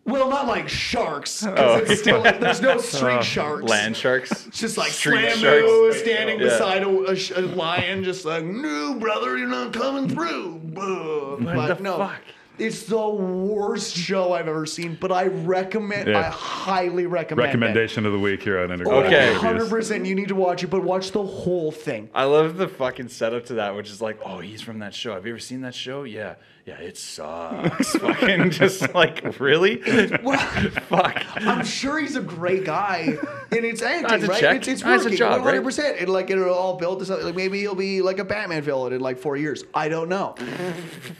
Well, 0.05 0.29
not 0.29 0.47
like 0.47 0.69
sharks 0.69 1.43
because 1.43 1.81
Oh. 1.81 1.91
it's 1.91 1.99
still 2.01 2.19
like 2.21 2.39
there's 2.39 2.61
no 2.61 2.77
street 2.77 3.15
uh, 3.15 3.21
sharks. 3.23 3.63
Land 3.63 3.97
sharks? 3.97 4.31
It's 4.47 4.59
just 4.59 4.77
like 4.77 4.91
Street 4.91 5.29
Slamu 5.31 5.87
sharks. 5.89 5.99
standing 5.99 6.39
Yeah. 6.39 6.45
beside 6.45 6.83
a, 6.83 6.89
a 7.05 7.15
sh- 7.15 7.31
a 7.35 7.41
lion, 7.41 8.03
just 8.03 8.23
like, 8.23 8.43
no, 8.43 8.93
brother, 8.95 9.35
you're 9.35 9.47
not 9.47 9.73
coming 9.73 10.07
through. 10.07 10.59
Buh. 10.63 11.37
But 11.39 11.77
the 11.77 11.83
no, 11.83 11.97
fuck? 11.97 12.21
it's 12.59 12.83
the 12.83 13.09
worst 13.09 13.95
show 13.97 14.33
I've 14.33 14.47
ever 14.47 14.67
seen, 14.67 14.95
but 15.01 15.11
I 15.11 15.25
recommend, 15.25 16.07
Yeah. 16.09 16.19
I 16.19 16.23
highly 16.23 17.07
recommend 17.07 17.47
Recommendation 17.47 18.05
of 18.05 18.13
the 18.13 18.19
week 18.19 18.43
here 18.43 18.59
on 18.59 18.69
it. 18.69 18.73
Intergalactic 18.75 19.11
Okay. 19.11 19.25
Reviews. 19.25 19.41
Hundred 19.41 19.69
percent, 19.71 20.05
you 20.05 20.13
need 20.13 20.27
to 20.27 20.35
watch 20.35 20.63
it, 20.63 20.67
but 20.69 20.83
watch 20.83 21.13
the 21.13 21.23
whole 21.25 21.71
thing. 21.71 22.09
I 22.13 22.25
love 22.25 22.57
the 22.57 22.67
fucking 22.67 23.07
setup 23.09 23.47
to 23.47 23.55
that, 23.55 23.75
which 23.75 23.89
is 23.89 24.01
like, 24.03 24.19
oh, 24.23 24.39
he's 24.39 24.61
from 24.61 24.77
that 24.79 24.93
show. 24.93 25.15
Have 25.15 25.25
you 25.25 25.31
ever 25.31 25.39
seen 25.39 25.61
that 25.61 25.73
show? 25.73 26.03
Yeah. 26.03 26.35
Yeah, 26.65 26.79
it 26.79 26.97
sucks. 26.97 27.91
fucking 27.97 28.49
just 28.49 28.91
like, 28.95 29.39
really? 29.39 29.81
Well, 30.23 30.39
Fuck. 30.89 31.23
I'm 31.35 31.63
sure 31.63 31.99
he's 31.99 32.15
a 32.15 32.21
great 32.21 32.65
guy, 32.65 33.15
and 33.51 33.63
it's 33.63 33.83
acting, 33.83 34.23
a 34.23 34.27
right? 34.27 34.39
check. 34.39 34.57
It's, 34.57 34.67
it's 34.67 34.81
That's 34.81 35.03
a 35.03 35.05
working, 35.05 35.17
job, 35.19 35.31
right? 35.45 35.61
100. 35.61 35.63
percent 35.63 35.97
And 35.99 36.09
like 36.09 36.31
it'll 36.31 36.51
all 36.51 36.77
build 36.77 36.99
to 36.99 37.05
something. 37.05 37.23
Like 37.27 37.35
maybe 37.35 37.59
he'll 37.59 37.75
be 37.75 38.01
like 38.01 38.17
a 38.17 38.25
Batman 38.25 38.63
villain 38.63 38.93
in 38.93 38.99
like 39.01 39.19
four 39.19 39.37
years. 39.37 39.63
I 39.75 39.89
don't 39.89 40.09
know. 40.09 40.33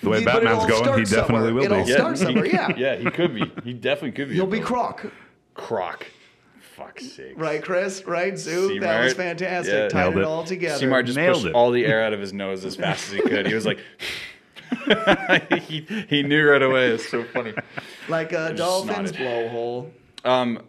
The 0.01 0.09
way 0.09 0.23
But 0.25 0.37
it 0.41 0.45
Batman's 0.45 0.57
all 0.63 0.67
going, 0.67 0.97
he 0.99 1.03
definitely 1.05 1.35
somewhere. 1.49 1.53
will 1.53 1.63
It 1.63 1.71
all 1.71 1.85
be. 1.85 1.91
starts 1.91 2.21
somewhere, 2.23 2.45
yeah. 2.47 2.71
yeah, 2.75 2.95
he 2.95 3.11
could 3.11 3.35
be. 3.35 3.51
He 3.63 3.73
definitely 3.73 4.13
could 4.13 4.29
be. 4.29 4.33
He'll 4.35 4.47
be 4.47 4.57
villain. 4.57 4.65
Croc, 4.67 5.05
Croc. 5.53 6.07
Fuck's 6.75 7.11
sake. 7.11 7.33
right, 7.37 7.63
Chris? 7.63 8.03
Right, 8.05 8.37
Zoo. 8.37 8.79
That 8.79 9.03
was 9.03 9.13
fantastic. 9.13 9.73
Yeah. 9.73 9.87
Tied 9.89 9.99
Nailed 10.05 10.15
it 10.17 10.19
it. 10.21 10.25
all 10.25 10.43
together. 10.43 10.79
Seymour 10.79 11.03
just 11.03 11.15
Nailed 11.17 11.35
pushed 11.35 11.45
it. 11.47 11.53
all 11.53 11.69
the 11.71 11.85
air 11.85 12.03
out 12.03 12.13
of 12.13 12.19
his 12.19 12.33
nose 12.33 12.65
as 12.65 12.75
fast 12.75 13.07
as 13.07 13.13
he 13.13 13.21
could. 13.21 13.45
He 13.47 13.53
was 13.53 13.65
like, 13.65 13.79
he, 15.61 15.81
he 16.09 16.23
knew 16.23 16.49
right 16.49 16.61
away. 16.61 16.87
It's 16.87 17.09
so 17.09 17.23
funny. 17.23 17.53
like 18.09 18.31
a 18.31 18.53
just 18.53 18.57
dolphin's 18.57 19.11
snotted. 19.11 19.51
blowhole. 19.51 19.91
Um, 20.23 20.59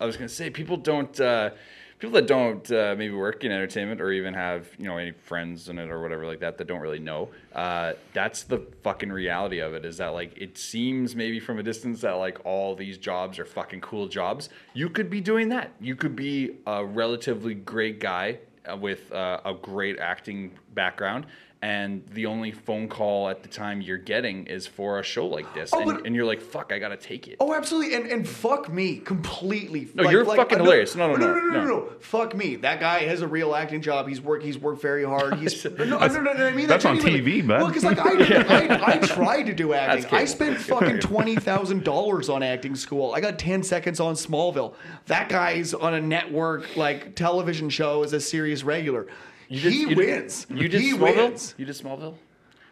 I 0.00 0.06
was 0.06 0.16
gonna 0.16 0.28
say 0.28 0.50
people 0.50 0.76
don't 0.76 1.18
uh, 1.20 1.50
people 1.98 2.14
that 2.14 2.26
don't 2.26 2.70
uh, 2.70 2.94
maybe 2.96 3.14
work 3.14 3.44
in 3.44 3.52
entertainment 3.52 4.00
or 4.00 4.12
even 4.12 4.34
have 4.34 4.68
you 4.78 4.84
know 4.84 4.98
any 4.98 5.12
friends 5.12 5.68
in 5.68 5.78
it 5.78 5.88
or 5.88 6.02
whatever 6.02 6.26
like 6.26 6.40
that 6.40 6.58
that 6.58 6.66
don't 6.66 6.80
really 6.80 6.98
know. 6.98 7.30
Uh, 7.54 7.94
that's 8.12 8.42
the 8.42 8.58
fucking 8.82 9.10
reality 9.10 9.60
of 9.60 9.74
it. 9.74 9.84
Is 9.84 9.96
that 9.98 10.08
like 10.08 10.36
it 10.36 10.58
seems 10.58 11.16
maybe 11.16 11.40
from 11.40 11.58
a 11.58 11.62
distance 11.62 12.00
that 12.02 12.12
like 12.12 12.44
all 12.44 12.74
these 12.74 12.98
jobs 12.98 13.38
are 13.38 13.44
fucking 13.46 13.80
cool 13.80 14.08
jobs. 14.08 14.48
You 14.74 14.88
could 14.90 15.08
be 15.08 15.20
doing 15.20 15.48
that. 15.50 15.72
You 15.80 15.96
could 15.96 16.16
be 16.16 16.56
a 16.66 16.84
relatively 16.84 17.54
great 17.54 18.00
guy 18.00 18.38
uh, 18.70 18.76
with 18.76 19.10
uh, 19.12 19.40
a 19.44 19.54
great 19.54 19.98
acting 19.98 20.52
background. 20.74 21.26
And 21.62 22.06
the 22.12 22.26
only 22.26 22.52
phone 22.52 22.86
call 22.86 23.30
at 23.30 23.42
the 23.42 23.48
time 23.48 23.80
you're 23.80 23.96
getting 23.96 24.46
is 24.46 24.66
for 24.66 24.98
a 25.00 25.02
show 25.02 25.26
like 25.26 25.52
this, 25.54 25.70
Oh, 25.72 25.80
and, 25.80 25.90
but- 25.90 26.06
and 26.06 26.14
you're 26.14 26.26
like, 26.26 26.42
"Fuck, 26.42 26.70
I 26.70 26.78
gotta 26.78 26.98
take 26.98 27.26
it." 27.28 27.36
Oh, 27.40 27.54
absolutely, 27.54 27.94
and 27.94 28.06
and 28.06 28.28
fuck 28.28 28.70
me 28.70 28.98
completely. 28.98 29.88
No, 29.94 30.08
you're 30.10 30.24
fucking 30.26 30.58
I- 30.58 30.62
hilarious. 30.62 30.94
No, 30.94 31.08
no, 31.08 31.16
no, 31.16 31.26
no, 31.26 31.34
no, 31.34 31.40
no, 31.40 31.50
no, 31.50 31.60
no. 31.64 31.66
no. 31.66 31.88
Fuck 32.00 32.36
me. 32.36 32.56
That 32.56 32.78
guy 32.78 33.00
has 33.04 33.22
a 33.22 33.26
real 33.26 33.54
acting 33.54 33.80
job. 33.80 34.06
He's 34.06 34.20
worked. 34.20 34.44
He's 34.44 34.58
worked 34.58 34.82
very 34.82 35.02
hard. 35.04 35.36
He's 35.38 35.64
no, 35.64 35.70
no, 35.84 35.98
no, 35.98 36.06
no, 36.08 36.32
no, 36.34 36.46
I 36.46 36.50
mean 36.50 36.66
that 36.66 36.82
That's 36.82 36.84
on 36.84 37.00
genuinely. 37.00 37.32
TV, 37.42 37.44
man. 37.44 37.58
Well, 37.60 37.68
because 37.68 37.84
like 37.84 37.98
I, 37.98 38.14
did, 38.16 38.46
I, 38.46 38.92
I 38.92 38.98
tried 38.98 39.44
to 39.44 39.54
do 39.54 39.72
acting. 39.72 40.06
I 40.12 40.26
spent 40.26 40.58
fucking 40.58 40.98
twenty 41.00 41.36
thousand 41.36 41.84
dollars 41.84 42.28
on 42.28 42.42
acting 42.42 42.76
school. 42.76 43.14
I 43.14 43.20
got 43.22 43.38
ten 43.38 43.62
seconds 43.62 43.98
on 43.98 44.14
Smallville. 44.14 44.74
That 45.06 45.30
guy's 45.30 45.72
on 45.72 45.94
a 45.94 46.00
network 46.02 46.76
like 46.76 47.14
television 47.16 47.70
show 47.70 48.02
as 48.02 48.12
a 48.12 48.20
series 48.20 48.62
regular. 48.62 49.06
You 49.48 49.60
did- 49.60 49.72
he 49.72 49.80
you 49.80 49.86
did- 49.88 49.96
wins. 49.98 50.46
You 50.50 50.68
did 50.68 50.80
he 50.80 50.92
Smallville. 50.92 51.00
wins. 51.16 51.54
You 51.58 51.64
did 51.66 51.74
Smallville. 51.76 52.14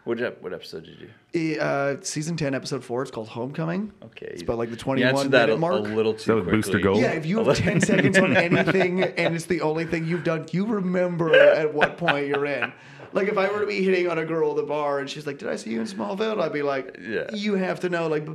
What 0.04 0.20
ep- 0.20 0.42
what 0.42 0.52
episode 0.52 0.84
did 0.84 1.08
you? 1.32 1.58
Uh, 1.58 1.96
season 2.02 2.36
ten, 2.36 2.54
episode 2.54 2.84
four. 2.84 3.00
It's 3.00 3.10
called 3.10 3.28
Homecoming. 3.28 3.90
Okay, 4.04 4.26
It's 4.32 4.42
about 4.42 4.58
like 4.58 4.68
the 4.70 4.76
twenty-one 4.76 5.14
answered 5.14 5.30
that 5.30 5.46
minute 5.48 5.54
a, 5.54 5.58
mark. 5.58 5.78
a 5.78 5.82
little 5.94 6.12
too 6.12 6.32
that 6.34 6.36
with 6.44 6.50
Booster 6.50 6.72
quickly. 6.72 6.82
Gold? 6.82 7.00
Yeah, 7.00 7.12
if 7.12 7.24
you 7.24 7.42
have 7.42 7.56
10 7.56 7.80
seconds 7.92 8.18
on 8.18 8.36
anything 8.36 9.02
and 9.02 9.34
it's 9.34 9.46
the 9.46 9.62
only 9.62 9.86
thing 9.86 10.06
you've 10.06 10.22
done, 10.24 10.44
you 10.52 10.66
remember 10.66 11.34
at 11.34 11.72
what 11.72 11.96
point 11.96 12.26
you're 12.26 12.44
in. 12.44 12.70
Like 13.14 13.28
if 13.28 13.38
I 13.38 13.50
were 13.50 13.60
to 13.60 13.66
be 13.66 13.82
hitting 13.82 14.10
on 14.10 14.18
a 14.18 14.26
girl 14.26 14.50
at 14.50 14.56
the 14.56 14.62
bar 14.64 14.98
and 14.98 15.08
she's 15.08 15.26
like, 15.26 15.38
"Did 15.38 15.48
I 15.48 15.56
see 15.56 15.70
you 15.70 15.80
in 15.80 15.86
Smallville?" 15.86 16.38
I'd 16.38 16.52
be 16.52 16.60
like, 16.62 16.98
Yeah. 17.00 17.30
"You 17.32 17.54
have 17.54 17.80
to 17.80 17.88
know." 17.88 18.06
Like. 18.08 18.26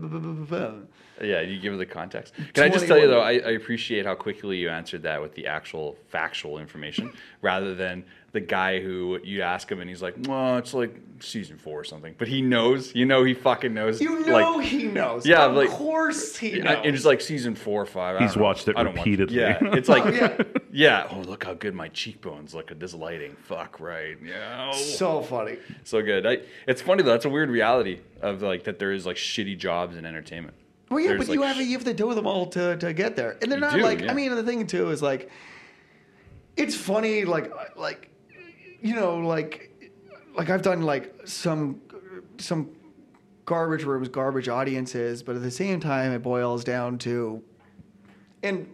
Yeah, 1.21 1.41
you 1.41 1.59
give 1.59 1.73
her 1.73 1.77
the 1.77 1.85
context. 1.85 2.33
Can 2.53 2.63
I 2.63 2.69
just 2.69 2.87
tell 2.87 2.97
you 2.97 3.07
though, 3.07 3.19
I, 3.19 3.33
I 3.33 3.51
appreciate 3.51 4.05
how 4.05 4.15
quickly 4.15 4.57
you 4.57 4.69
answered 4.69 5.03
that 5.03 5.21
with 5.21 5.35
the 5.35 5.47
actual 5.47 5.97
factual 6.07 6.57
information, 6.59 7.11
rather 7.41 7.75
than 7.75 8.05
the 8.31 8.39
guy 8.39 8.79
who 8.79 9.19
you 9.23 9.41
ask 9.41 9.71
him 9.71 9.79
and 9.79 9.89
he's 9.89 10.01
like, 10.01 10.15
"Well, 10.27 10.57
it's 10.57 10.73
like 10.73 10.95
season 11.19 11.57
four 11.57 11.79
or 11.79 11.83
something," 11.83 12.13
but 12.17 12.27
he 12.27 12.41
knows. 12.41 12.93
You 12.93 13.05
know, 13.05 13.23
he 13.23 13.33
fucking 13.33 13.73
knows. 13.73 13.99
you 13.99 14.19
know 14.25 14.57
like, 14.57 14.67
he 14.67 14.83
knows. 14.83 15.25
Yeah, 15.25 15.45
of 15.45 15.55
like- 15.55 15.69
course 15.69 16.37
he 16.37 16.59
knows. 16.59 16.77
and 16.85 16.95
it's 16.95 17.05
like 17.05 17.21
season 17.21 17.55
four 17.55 17.81
or 17.81 17.85
five. 17.87 18.17
I 18.17 18.19
He's 18.23 18.33
don't 18.33 18.37
know. 18.41 18.43
watched 18.45 18.67
it 18.67 18.77
I 18.77 18.83
don't 18.83 18.95
want- 18.95 19.05
repeatedly. 19.07 19.37
yeah, 19.37 19.57
it's 19.61 19.89
like, 19.89 20.05
Oh, 20.05 20.09
yeah. 20.09 20.43
yeah. 20.71 21.07
Oh, 21.11 21.21
look 21.21 21.43
how 21.43 21.53
good 21.55 21.73
my 21.73 21.87
cheekbones 21.89 22.53
look 22.53 22.69
at 22.71 22.79
this 22.79 22.93
lighting. 22.93 23.35
Fuck 23.45 23.79
right. 23.79 24.17
Yeah. 24.23 24.71
oh. 24.73 24.77
so 24.77 25.21
funny. 25.21 25.57
so 25.83 26.01
good. 26.01 26.25
I, 26.27 26.37
it's 26.67 26.81
funny 26.81 27.01
though. 27.03 27.11
That's 27.11 27.25
a 27.25 27.29
weird 27.29 27.49
reality 27.49 28.01
of 28.21 28.41
like 28.43 28.65
that 28.65 28.77
there 28.79 28.91
is 28.91 29.05
like 29.05 29.17
shitty 29.17 29.57
jobs 29.57 29.97
in 29.97 30.05
entertainment. 30.05 30.53
Well, 30.91 30.99
yeah, 30.99 31.09
There's, 31.09 31.27
but 31.27 31.33
you 31.33 31.41
like, 31.41 31.55
have 31.55 31.65
you 31.65 31.73
have 31.73 31.85
to 31.85 31.93
do 31.93 32.13
them 32.15 32.25
all 32.25 32.47
to, 32.47 32.75
to 32.77 32.93
get 32.93 33.15
there, 33.15 33.37
and 33.43 33.51
they're 33.51 33.59
not 33.59 33.73
do, 33.73 33.81
like. 33.81 34.01
yeah. 34.01 34.11
I 34.11 34.13
mean, 34.15 34.33
the 34.33 34.41
thing 34.43 34.65
too 34.65 34.89
is 34.89 35.03
like, 35.03 35.29
it's 36.57 36.73
funny, 36.75 37.25
like 37.25 37.51
like, 37.77 38.09
you 38.81 38.95
know, 38.95 39.17
like 39.17 39.71
like 40.35 40.49
I've 40.49 40.61
done 40.61 40.81
like 40.83 41.13
some 41.25 41.81
some 42.37 42.69
garbage 43.45 43.83
rooms, 43.83 44.07
garbage 44.09 44.47
audiences, 44.47 45.23
but 45.23 45.35
at 45.35 45.41
the 45.41 45.51
same 45.51 45.79
time, 45.79 46.11
it 46.11 46.19
boils 46.21 46.63
down 46.63 46.97
to, 46.99 47.41
and 48.43 48.67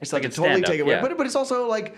it's 0.00 0.12
like, 0.12 0.22
Like 0.22 0.32
to 0.32 0.36
totally 0.36 0.62
take 0.62 0.80
away, 0.80 0.94
yeah. 0.94 1.00
but 1.02 1.16
but 1.16 1.26
it's 1.26 1.36
also 1.36 1.68
like. 1.68 1.96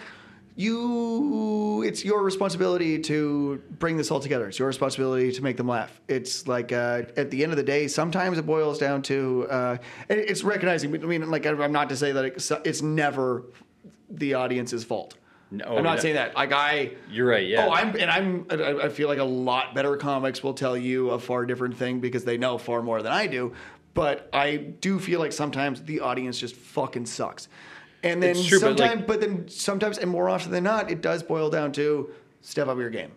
you 0.57 1.83
it's 1.87 2.05
your 2.05 2.23
responsibility 2.23 2.99
to 2.99 3.63
bring 3.79 3.97
this 3.97 4.11
all 4.11 4.21
together. 4.21 4.49
It's 4.49 4.59
your 4.59 4.69
responsibility 4.69 5.33
to 5.33 5.43
make 5.43 5.57
them 5.57 5.69
laugh. 5.69 6.01
It's 6.09 6.47
like 6.47 6.73
uh, 6.73 7.03
at 7.17 7.31
the 7.31 7.43
end 7.43 7.53
of 7.53 7.57
the 7.57 7.63
day, 7.63 7.89
sometimes 7.89 8.37
it 8.37 8.45
boils 8.45 8.79
down 8.79 9.01
to 9.03 9.47
uh, 9.49 9.77
it's 10.09 10.43
recognizing. 10.45 10.95
I 10.95 11.07
mean, 11.07 11.31
like 11.31 11.47
I'm 11.47 11.73
not 11.73 11.89
to 11.91 11.97
say 11.97 12.13
that 12.13 12.61
it's 12.65 12.83
never 12.83 13.45
the 14.11 14.35
audience's 14.35 14.85
fault. 14.85 15.15
No, 15.51 15.77
I'm 15.77 15.83
not 15.83 15.97
yeah. 15.97 16.03
saying 16.03 16.15
that. 16.15 16.35
Like 16.37 16.53
I, 16.53 16.93
You're 17.11 17.29
right, 17.29 17.47
yeah. 17.47 17.67
Oh, 17.67 17.73
I'm 17.73 17.97
and 17.97 18.11
I'm. 18.11 18.47
I 18.51 18.85
I 18.85 18.89
feel 18.89 19.09
like 19.09 19.19
a 19.19 19.25
lot 19.25 19.75
better 19.75 19.97
comics 19.97 20.43
will 20.45 20.55
tell 20.55 20.77
you 20.77 21.11
a 21.11 21.19
far 21.19 21.45
different 21.45 21.77
thing 21.77 21.99
because 21.99 22.25
they 22.25 22.39
know 22.39 22.57
far 22.57 22.83
more 22.83 23.03
than 23.03 23.13
I 23.13 23.27
do. 23.27 23.53
But 23.93 24.29
I 24.33 24.57
do 24.57 25.01
feel 25.01 25.19
like 25.19 25.33
sometimes 25.33 25.83
the 25.83 26.01
audience 26.01 26.39
just 26.39 26.55
fucking 26.55 27.07
sucks. 27.07 27.49
And 28.03 28.23
then 28.23 28.35
true, 28.35 28.61
but, 28.61 28.79
sometimes, 28.79 28.97
like- 29.01 29.07
but, 29.07 29.21
then 29.21 29.49
sometimes, 29.49 29.99
and 29.99 30.11
more 30.11 30.29
often 30.29 30.53
than 30.53 30.65
not, 30.65 30.91
it 30.91 31.03
does 31.03 31.23
boil 31.23 31.51
down 31.51 31.73
to 31.73 32.11
step 32.41 32.69
up 32.69 32.79
your 32.79 32.89
game 32.89 33.11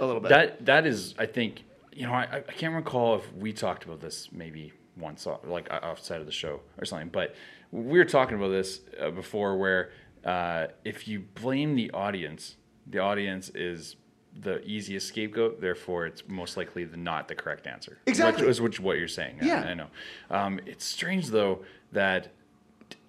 a 0.00 0.04
little 0.04 0.20
bit. 0.20 0.28
That 0.28 0.66
that 0.66 0.86
is, 0.86 1.14
I 1.18 1.26
think, 1.26 1.62
you 1.92 2.06
know, 2.06 2.12
I, 2.12 2.42
I 2.48 2.52
can't 2.52 2.74
recall 2.74 3.16
if 3.16 3.32
we 3.34 3.52
talked 3.52 3.84
about 3.84 4.00
this 4.00 4.28
maybe 4.32 4.72
once, 4.96 5.26
like 5.44 5.68
outside 5.70 6.20
of 6.20 6.26
the 6.26 6.32
show 6.32 6.60
or 6.78 6.84
something. 6.84 7.08
But 7.08 7.34
we 7.70 7.98
were 7.98 8.04
talking 8.04 8.36
about 8.36 8.48
this 8.48 8.80
uh, 9.00 9.10
before, 9.10 9.56
where 9.56 9.90
uh, 10.26 10.66
if 10.84 11.06
you 11.08 11.20
blame 11.34 11.76
the 11.76 11.90
audience, 11.92 12.56
the 12.86 12.98
audience 12.98 13.48
is 13.54 13.96
the 14.38 14.62
easiest 14.66 15.08
scapegoat. 15.08 15.60
Therefore, 15.60 16.06
it's 16.06 16.22
most 16.28 16.56
likely 16.56 16.84
the 16.84 16.96
not 16.96 17.28
the 17.28 17.34
correct 17.34 17.66
answer. 17.66 17.98
Exactly. 18.06 18.42
which 18.42 18.50
is 18.50 18.60
which 18.60 18.80
what 18.80 18.98
you're 18.98 19.08
saying. 19.08 19.38
I- 19.40 19.46
Yeah. 19.46 19.60
I, 19.62 19.74
know. 19.74 19.86
Um, 20.30 20.60
it's 20.66 20.84
strange 20.84 21.28
though 21.28 21.64
that 21.92 22.28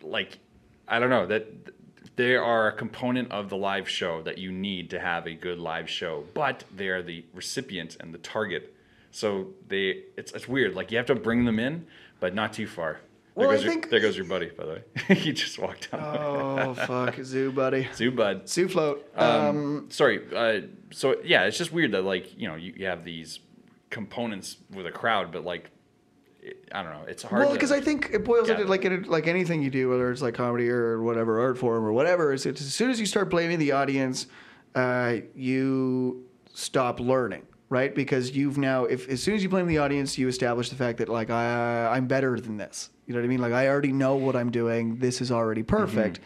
like 0.01 0.39
I 0.87 0.99
don't 0.99 1.09
know 1.09 1.25
that 1.27 1.47
they 2.15 2.35
are 2.35 2.67
a 2.69 2.71
component 2.71 3.31
of 3.31 3.49
the 3.49 3.57
live 3.57 3.87
show 3.89 4.21
that 4.23 4.37
you 4.37 4.51
need 4.51 4.89
to 4.91 4.99
have 4.99 5.27
a 5.27 5.33
good 5.33 5.59
live 5.59 5.89
show, 5.89 6.23
but 6.33 6.63
they 6.75 6.87
are 6.87 7.01
the 7.03 7.25
recipient 7.33 7.97
and 7.99 8.13
the 8.13 8.17
target. 8.19 8.73
So 9.11 9.47
they 9.67 10.03
it's 10.15 10.31
it's 10.33 10.47
weird. 10.47 10.75
Like 10.75 10.91
you 10.91 10.97
have 10.97 11.07
to 11.07 11.15
bring 11.15 11.45
them 11.45 11.59
in, 11.59 11.87
but 12.19 12.33
not 12.33 12.53
too 12.53 12.67
far. 12.67 12.99
There 13.37 13.45
Well, 13.47 13.51
I 13.51 13.55
goes 13.57 13.63
your, 13.65 13.73
think- 13.73 13.89
there 13.91 13.99
goes 13.99 14.17
your 14.17 14.25
buddy, 14.25 14.49
by 14.49 14.65
the 14.65 14.71
way. 14.71 15.15
he 15.15 15.31
just 15.31 15.59
walked 15.59 15.89
out. 15.93 16.17
oh 16.19 16.73
fuck, 16.73 17.15
zoo 17.23 17.51
buddy, 17.51 17.87
Zoo 17.93 18.09
bud. 18.11 18.49
zoo 18.49 18.67
float. 18.67 19.07
Um, 19.15 19.29
Um, 19.29 19.85
sorry. 19.89 20.21
Uh, 20.35 20.61
so 20.91 21.17
yeah, 21.23 21.43
it's 21.43 21.57
just 21.57 21.71
weird 21.71 21.91
that 21.91 22.03
like 22.03 22.37
you 22.39 22.47
know 22.47 22.55
you, 22.55 22.73
you 22.75 22.85
have 22.87 23.05
these 23.05 23.39
components 23.91 24.57
with 24.73 24.85
a 24.87 24.91
crowd, 24.91 25.31
but 25.31 25.43
like 25.45 25.69
I 26.71 26.81
don't 26.81 26.93
know. 26.93 27.03
It's 27.07 27.23
hard. 27.23 27.43
well, 27.45 27.53
because 27.53 27.71
I 27.71 27.79
think 27.81 28.09
it 28.13 28.23
boils 28.23 28.47
Yeah. 28.47 28.55
into 28.55 28.67
like 28.67 28.85
in, 28.85 29.03
like 29.03 29.27
anything 29.27 29.61
you 29.61 29.69
do, 29.69 29.89
whether 29.89 30.09
it's 30.11 30.21
like 30.21 30.33
comedy 30.33 30.69
or 30.69 31.01
whatever 31.01 31.39
art 31.41 31.57
form 31.57 31.85
or 31.85 31.91
whatever. 31.91 32.33
Is 32.33 32.45
it's 32.45 32.61
as 32.61 32.73
soon 32.73 32.89
as 32.89 32.99
you 32.99 33.05
start 33.05 33.29
blaming 33.29 33.59
the 33.59 33.71
audience, 33.73 34.27
uh, 34.73 35.17
you 35.35 36.25
stop 36.53 36.99
learning, 36.99 37.43
right? 37.69 37.93
Because 37.93 38.35
you've 38.35 38.57
now, 38.57 38.85
if 38.85 39.09
as 39.09 39.21
soon 39.21 39.35
as 39.35 39.43
you 39.43 39.49
blame 39.49 39.67
the 39.67 39.77
audience, 39.79 40.17
you 40.17 40.27
establish 40.27 40.69
the 40.69 40.75
fact 40.75 40.99
that 40.99 41.09
like 41.09 41.29
I, 41.29 41.87
I'm 41.87 42.07
better 42.07 42.39
than 42.39 42.57
this. 42.57 42.89
You 43.05 43.13
know 43.13 43.19
what 43.19 43.25
I 43.25 43.29
mean? 43.29 43.41
Like 43.41 43.53
I 43.53 43.67
already 43.67 43.91
know 43.91 44.15
what 44.15 44.35
I'm 44.35 44.51
doing. 44.51 44.97
This 44.97 45.21
is 45.21 45.31
already 45.31 45.63
perfect. 45.63 46.19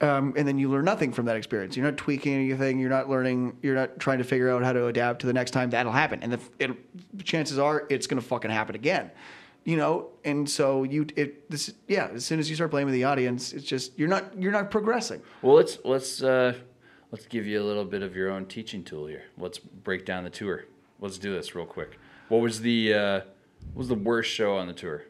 Um, 0.00 0.34
and 0.36 0.46
then 0.46 0.58
you 0.58 0.68
learn 0.68 0.84
nothing 0.84 1.12
from 1.12 1.26
that 1.26 1.36
experience. 1.36 1.76
You're 1.76 1.86
not 1.86 1.96
tweaking 1.96 2.34
anything. 2.34 2.78
You're 2.78 2.90
not 2.90 3.08
learning. 3.08 3.56
You're 3.62 3.76
not 3.76 3.98
trying 3.98 4.18
to 4.18 4.24
figure 4.24 4.50
out 4.50 4.62
how 4.62 4.72
to 4.72 4.86
adapt 4.86 5.20
to 5.20 5.26
the 5.26 5.32
next 5.32 5.52
time 5.52 5.70
that'll 5.70 5.92
happen. 5.92 6.22
And 6.22 6.32
the 6.32 6.40
it, 6.58 7.24
chances 7.24 7.58
are 7.58 7.86
it's 7.88 8.06
going 8.06 8.20
to 8.20 8.26
fucking 8.26 8.50
happen 8.50 8.74
again. 8.74 9.10
You 9.64 9.76
know. 9.76 10.08
And 10.24 10.50
so 10.50 10.82
you 10.82 11.06
it 11.16 11.48
this 11.50 11.72
yeah. 11.88 12.08
As 12.12 12.24
soon 12.24 12.38
as 12.38 12.50
you 12.50 12.56
start 12.56 12.70
blaming 12.70 12.92
the 12.92 13.04
audience, 13.04 13.52
it's 13.52 13.64
just 13.64 13.98
you're 13.98 14.08
not 14.08 14.36
you're 14.36 14.52
not 14.52 14.70
progressing. 14.70 15.22
Well, 15.42 15.56
let's 15.56 15.78
let's 15.84 16.22
uh, 16.22 16.54
let's 17.14 17.26
give 17.26 17.46
you 17.46 17.62
a 17.62 17.62
little 17.62 17.84
bit 17.84 18.02
of 18.02 18.16
your 18.16 18.28
own 18.28 18.44
teaching 18.44 18.82
tool 18.82 19.06
here. 19.06 19.22
Let's 19.38 19.60
break 19.60 20.04
down 20.04 20.24
the 20.24 20.30
tour. 20.30 20.64
Let's 20.98 21.16
do 21.16 21.32
this 21.32 21.54
real 21.54 21.64
quick. 21.64 21.96
What 22.26 22.40
was 22.40 22.60
the 22.60 22.92
uh, 22.92 23.20
what 23.72 23.76
was 23.76 23.86
the 23.86 23.94
worst 23.94 24.32
show 24.32 24.56
on 24.56 24.66
the 24.66 24.72
tour? 24.72 25.04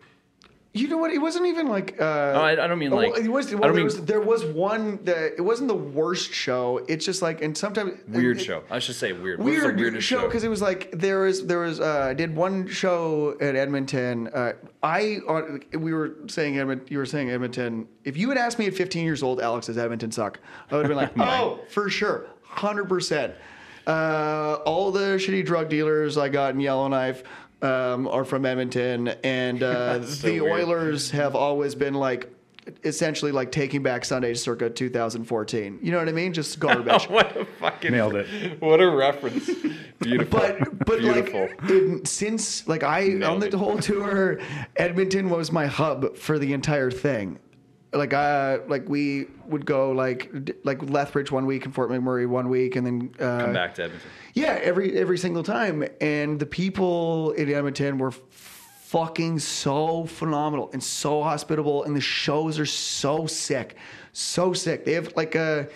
You 0.77 0.89
know 0.89 0.99
what? 0.99 1.13
It 1.13 1.19
wasn't 1.19 1.47
even 1.47 1.69
like. 1.69 2.01
Uh, 2.01 2.05
Oh, 2.35 2.41
I, 2.41 2.51
I 2.65 2.67
don't 2.67 2.81
mean 2.81 2.93
Oh, 2.93 2.97
like. 2.97 3.13
well, 3.13 3.21
it 3.23 3.29
was, 3.29 3.47
I 3.47 3.51
don't 3.53 3.61
there, 3.63 3.73
mean 3.75 3.85
was, 3.85 4.05
there 4.05 4.21
was 4.21 4.45
one 4.45 4.99
that 5.05 5.35
it 5.39 5.41
wasn't 5.41 5.69
the 5.69 5.75
worst 5.77 6.33
show. 6.33 6.85
It's 6.89 7.05
just 7.05 7.23
like, 7.23 7.43
and 7.43 7.57
sometimes 7.57 7.93
weird 8.09 8.39
it- 8.39 8.45
show. 8.45 8.65
I 8.69 8.81
should 8.81 8.97
say 8.97 9.13
weird. 9.13 9.39
Weird 9.41 9.79
weirdest 9.79 10.05
show 10.07 10.27
because 10.27 10.43
it 10.43 10.49
was 10.49 10.61
like 10.61 10.91
there 10.91 11.21
was 11.21 11.47
there 11.47 11.61
was 11.61 11.79
uh, 11.79 12.07
I 12.11 12.15
did 12.15 12.35
one 12.35 12.67
show 12.67 13.37
at 13.41 13.55
Edmonton. 13.55 14.27
Uh, 14.35 14.55
I 14.83 15.21
on, 15.29 15.63
we 15.79 15.95
were 15.95 16.17
saying 16.27 16.59
Edmonton. 16.59 16.89
You 16.91 16.99
were 16.99 17.07
saying 17.07 17.31
Edmonton. 17.31 17.87
If 18.03 18.17
you 18.17 18.29
had 18.31 18.37
asked 18.37 18.59
me 18.59 18.67
at 18.67 18.75
15 18.75 19.05
years 19.05 19.23
old, 19.23 19.41
Alex, 19.41 19.67
does 19.69 19.79
Edmonton 19.79 20.11
suck? 20.11 20.41
I 20.73 20.75
would 20.75 20.87
have 20.87 20.89
been 20.89 20.97
like, 20.97 21.13
oh, 21.19 21.61
for 21.69 21.89
sure, 21.89 22.27
hundred 22.43 22.89
percent. 22.89 23.33
Uh, 23.87 24.59
all 24.65 24.91
the 24.91 25.17
shitty 25.19 25.45
drug 25.45 25.69
dealers 25.69 26.17
I 26.17 26.31
got 26.31 26.55
in 26.55 26.61
Yellowknife 26.61 27.23
um, 27.65 28.07
are 28.09 28.25
from 28.25 28.45
Edmonton, 28.47 29.09
and 29.25 29.63
uh, 29.63 30.03
so 30.07 30.27
the 30.29 30.41
weird. 30.41 30.53
Oilers 30.69 31.11
have 31.13 31.35
always 31.35 31.75
been 31.75 31.95
like. 31.95 32.31
Essentially, 32.83 33.31
like 33.31 33.53
taking 33.53 33.83
back 33.83 34.07
Sunday 34.07 34.33
circa 34.33 34.71
2014. 34.71 35.81
You 35.83 35.93
know 35.93 35.99
what 35.99 36.09
I 36.09 36.13
mean? 36.13 36.33
Just 36.33 36.59
garbage. 36.61 37.11
what 37.11 37.37
a 37.37 37.45
fucking 37.45 37.93
Nailed 37.93 38.15
it. 38.15 38.59
What 38.59 38.81
a 38.81 38.89
reference. 38.89 39.51
Beautiful. 39.99 40.41
but 40.41 40.79
but 40.87 40.99
Beautiful. 40.99 41.43
like 41.43 41.71
in, 41.71 42.03
since 42.07 42.67
like 42.67 42.83
I 42.83 43.21
on 43.23 43.41
the 43.41 43.49
it. 43.49 43.53
whole 43.53 43.77
tour, 43.77 44.41
Edmonton 44.77 45.29
was 45.29 45.53
my 45.53 45.67
hub 45.67 46.17
for 46.17 46.39
the 46.39 46.55
entire 46.55 46.91
thing. 46.91 47.39
Like 47.95 48.13
uh 48.13 48.59
like 48.69 48.89
we 48.89 49.27
would 49.47 49.65
go 49.65 49.93
like 49.93 50.31
like 50.65 50.83
Lethbridge 50.83 51.31
one 51.31 51.47
week 51.47 51.65
and 51.65 51.75
Fort 51.75 51.91
McMurray 51.91 52.27
one 52.27 52.49
week 52.49 52.75
and 52.77 52.87
then 52.87 53.15
uh, 53.21 53.45
Come 53.45 53.53
back 53.53 53.75
to 53.77 53.85
Edmonton. 53.85 54.11
yeah 54.35 54.59
every 54.63 54.97
every 54.99 55.19
single 55.19 55.43
time. 55.43 55.85
And 56.01 56.39
the 56.41 56.47
people 56.47 57.31
in 57.33 57.53
Edmonton 57.53 57.99
were 57.99 58.11
fucking 58.11 59.39
so 59.39 60.05
phenomenal 60.07 60.71
and 60.73 60.83
so 60.83 61.23
hospitable 61.23 61.85
and 61.85 61.97
the 61.97 62.01
shows 62.01 62.59
are 62.59 62.67
so 62.67 63.27
sick 63.27 63.77
so 64.13 64.53
sick. 64.53 64.85
They 64.85 64.93
have 64.93 65.13
like 65.17 65.35
a 65.35 65.69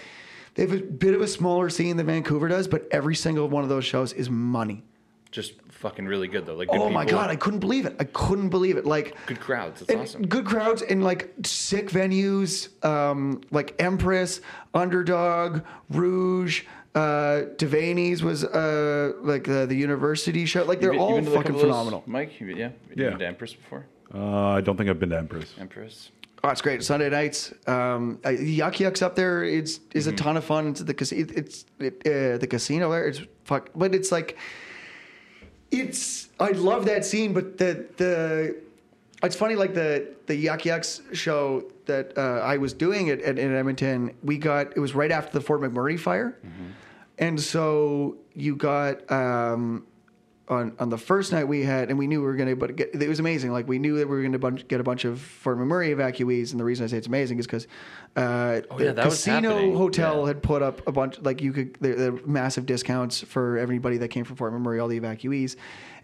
they 0.54 0.62
have 0.62 0.72
a 0.72 0.80
bit 0.82 1.14
of 1.14 1.20
a 1.20 1.26
smaller 1.28 1.70
scene 1.70 1.96
than 1.96 2.06
Vancouver 2.06 2.48
does 2.48 2.68
but 2.68 2.86
every 2.90 3.14
single 3.14 3.48
one 3.48 3.62
of 3.62 3.68
those 3.68 3.84
shows 3.84 4.12
is 4.12 4.28
money 4.30 4.84
Just 5.30 5.52
fucking 5.70 6.06
really 6.06 6.26
good 6.26 6.46
though. 6.46 6.54
Like 6.54 6.68
good 6.68 6.80
oh 6.80 6.88
my 6.88 7.04
people, 7.04 7.20
god, 7.20 7.30
I 7.30 7.36
couldn't 7.36 7.60
believe 7.60 7.84
it. 7.86 7.96
I 8.00 8.04
couldn't 8.04 8.48
believe 8.48 8.76
it. 8.78 8.86
Like 8.86 9.14
good 9.26 9.38
crowds. 9.40 9.82
It's 9.82 9.92
awesome. 9.94 10.26
Good 10.26 10.46
crowds 10.46 10.82
and 10.82 11.04
like 11.04 11.32
sick 11.44 11.90
venues, 11.90 12.68
um, 12.84 13.42
like 13.50 13.74
Empress, 13.78 14.40
Underdog, 14.74 15.62
Rouge, 15.90 16.64
uh, 16.94 17.42
Devaney's 17.56 18.22
was 18.22 18.44
uh, 18.44 19.12
like 19.20 19.44
the, 19.44 19.66
the 19.66 19.76
university 19.76 20.46
show. 20.46 20.64
Like 20.64 20.80
they're 20.80 20.92
been- 20.92 21.00
all 21.00 21.14
been 21.16 21.24
fucking 21.26 21.42
couple 21.42 21.52
those, 21.52 21.62
phenomenal. 21.62 22.02
Mike, 22.06 22.40
you- 22.40 22.46
yeah, 22.48 22.70
you've 22.88 22.98
Yeah. 22.98 23.10
been 23.10 23.18
to 23.20 23.26
Empress 23.26 23.52
before. 23.54 23.86
Uh, 24.14 24.48
I 24.52 24.60
don't 24.62 24.76
think 24.78 24.88
I've 24.88 24.98
been 24.98 25.10
to 25.10 25.18
Empress. 25.18 25.54
Empress. 25.60 26.10
Oh, 26.42 26.48
it's 26.48 26.62
great. 26.62 26.82
Sunday 26.84 27.10
nights, 27.10 27.52
um, 27.66 28.18
uh, 28.24 28.30
Yuk 28.30 28.78
Yuk's 28.80 29.02
up 29.02 29.14
there. 29.16 29.42
It's 29.44 29.80
is 29.92 30.06
a 30.06 30.12
ton 30.12 30.36
of 30.36 30.44
fun. 30.44 30.68
It's 30.68 30.80
the 30.80 30.94
casino. 30.94 31.26
It's 31.36 31.66
it, 31.80 31.94
uh, 32.06 32.38
the 32.38 32.46
casino 32.48 32.90
there. 32.92 33.08
It's 33.08 33.20
fuck, 33.44 33.70
but 33.74 33.92
it's 33.94 34.10
like 34.12 34.38
it's. 35.70 36.28
I 36.40 36.50
love 36.50 36.84
that 36.86 37.04
scene, 37.04 37.32
but 37.32 37.58
the 37.58 37.86
the. 37.96 38.56
It's 39.22 39.34
funny, 39.34 39.56
like 39.56 39.74
the 39.74 40.14
the 40.26 40.36
Yuk 40.36 40.64
Yuk's 40.64 41.02
show 41.12 41.64
that 41.86 42.16
uh, 42.16 42.40
I 42.44 42.56
was 42.58 42.72
doing 42.72 43.10
at, 43.10 43.20
at 43.22 43.38
in 43.38 43.54
Edmonton. 43.54 44.14
We 44.22 44.38
got 44.38 44.76
it 44.76 44.80
was 44.80 44.94
right 44.94 45.10
after 45.10 45.32
the 45.32 45.40
Fort 45.44 45.60
McMurray 45.60 45.98
fire, 45.98 46.38
and 47.18 47.40
so 47.40 48.16
you 48.34 48.54
got 48.54 49.10
um, 49.10 49.84
on 50.48 50.74
on 50.78 50.88
the 50.88 50.98
first 50.98 51.30
night 51.32 51.44
we 51.44 51.62
had, 51.62 51.90
and 51.90 51.98
we 51.98 52.06
knew 52.06 52.20
we 52.20 52.26
were 52.26 52.36
going 52.36 52.48
to, 52.48 52.56
but 52.56 52.74
get, 52.76 52.94
it 52.94 53.08
was 53.08 53.20
amazing. 53.20 53.52
Like 53.52 53.68
we 53.68 53.78
knew 53.78 53.98
that 53.98 54.08
we 54.08 54.16
were 54.16 54.22
going 54.22 54.56
to 54.56 54.64
get 54.64 54.80
a 54.80 54.84
bunch 54.84 55.04
of 55.04 55.20
Fort 55.20 55.58
McMurray 55.58 55.94
evacuees, 55.94 56.52
and 56.52 56.60
the 56.60 56.64
reason 56.64 56.84
I 56.84 56.88
say 56.88 56.96
it's 56.96 57.06
amazing 57.06 57.38
is 57.38 57.46
because 57.46 57.66
uh, 58.16 58.60
Oh, 58.70 58.78
the 58.78 58.84
yeah, 58.86 58.92
that 58.92 59.04
casino 59.04 59.50
happening. 59.54 59.76
hotel 59.76 60.20
Yeah. 60.22 60.26
had 60.28 60.42
put 60.42 60.62
up 60.62 60.86
a 60.86 60.92
bunch, 60.92 61.20
like 61.20 61.40
you 61.42 61.52
could, 61.52 61.74
the, 61.80 61.88
the 61.94 62.12
massive 62.26 62.66
discounts 62.66 63.20
for 63.20 63.58
everybody 63.58 63.98
that 63.98 64.08
came 64.08 64.24
from 64.24 64.36
Fort 64.36 64.52
McMurray, 64.52 64.80
all 64.80 64.88
the 64.88 64.98
evacuees, 65.00 65.56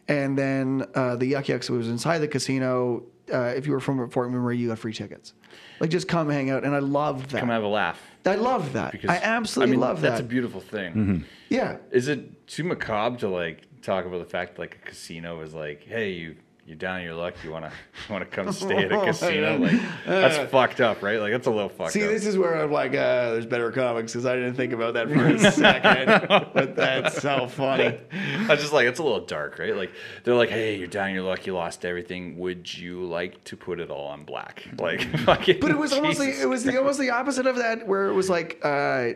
and 0.08 0.36
then 0.38 0.86
uh, 0.94 1.16
the 1.16 1.26
Yuk 1.26 1.48
Yuk's 1.48 1.70
was 1.70 1.88
inside 1.88 2.18
the 2.18 2.28
casino. 2.28 3.04
Uh, 3.32 3.54
if 3.56 3.66
you 3.66 3.72
were 3.72 3.80
from 3.80 4.10
Fort 4.10 4.30
McMurray, 4.30 4.58
you 4.58 4.68
got 4.68 4.78
free 4.78 4.92
tickets. 4.92 5.32
Like 5.80 5.88
just 5.90 6.06
come 6.08 6.28
hang 6.28 6.50
out, 6.50 6.64
and 6.64 6.74
I 6.74 6.80
loved 6.80 7.30
that. 7.30 7.40
Come 7.40 7.48
have 7.48 7.62
a 7.62 7.66
laugh. 7.68 7.98
I 8.26 8.34
love 8.36 8.74
that. 8.74 8.92
Because 8.92 9.10
I 9.10 9.16
absolutely 9.16 9.72
mean, 9.72 9.80
love 9.80 10.00
That's 10.00 10.02
that. 10.02 10.10
That's 10.10 10.20
a 10.20 10.24
beautiful 10.24 10.60
thing. 10.60 11.24
yeah. 11.48 11.76
Is 11.90 12.08
it 12.08 12.46
too 12.46 12.64
macabre 12.64 13.18
to 13.18 13.28
like 13.28 13.62
talk 13.84 14.06
about 14.06 14.18
the 14.18 14.24
fact 14.24 14.58
like 14.58 14.76
a 14.82 14.88
casino 14.88 15.40
is 15.42 15.54
like, 15.54 15.84
hey, 15.84 16.12
you 16.12 16.36
you're 16.66 16.76
down 16.76 17.02
your 17.02 17.12
luck, 17.12 17.34
you 17.44 17.50
wanna 17.50 17.70
you 18.08 18.12
wanna 18.12 18.24
come 18.24 18.50
stay 18.50 18.84
at 18.84 18.92
a 18.92 19.00
casino? 19.04 19.58
Like 19.58 19.80
that's 20.06 20.50
fucked 20.50 20.80
up, 20.80 21.02
right? 21.02 21.20
Like 21.20 21.32
that's 21.32 21.46
a 21.46 21.50
little 21.50 21.68
fucked 21.68 21.88
up. 21.88 21.92
See, 21.92 22.04
up. 22.04 22.10
this 22.10 22.24
is 22.24 22.38
where 22.38 22.54
I'm 22.56 22.72
like, 22.72 22.92
uh, 22.92 23.32
there's 23.32 23.44
better 23.44 23.70
comics 23.70 24.12
because 24.12 24.24
I 24.24 24.34
didn't 24.34 24.54
think 24.54 24.72
about 24.72 24.94
that 24.94 25.08
for 25.08 25.26
a 25.26 25.38
second. 25.52 26.28
but 26.54 26.74
that's 26.74 27.20
so 27.20 27.48
funny. 27.48 27.98
I 28.12 28.46
was 28.48 28.60
just 28.60 28.72
like, 28.72 28.86
it's 28.86 28.98
a 28.98 29.02
little 29.02 29.26
dark, 29.26 29.58
right? 29.58 29.76
Like 29.76 29.92
they're 30.24 30.34
like, 30.34 30.48
hey, 30.48 30.76
you're 30.78 30.88
down 30.88 31.12
your 31.12 31.24
luck, 31.24 31.46
you 31.46 31.52
lost 31.52 31.84
everything. 31.84 32.38
Would 32.38 32.72
you 32.72 33.04
like 33.04 33.44
to 33.44 33.56
put 33.58 33.78
it 33.78 33.90
all 33.90 34.08
on 34.08 34.24
black? 34.24 34.66
Like 34.78 35.02
fucking. 35.20 35.60
But 35.60 35.70
it 35.70 35.78
was 35.78 35.92
almost 35.92 36.18
like, 36.18 36.30
it 36.30 36.46
was 36.46 36.64
the 36.64 36.78
almost 36.78 36.98
the 36.98 37.10
opposite 37.10 37.46
of 37.46 37.56
that, 37.56 37.86
where 37.86 38.06
it 38.08 38.14
was 38.14 38.30
like, 38.30 38.60
uh, 38.62 39.10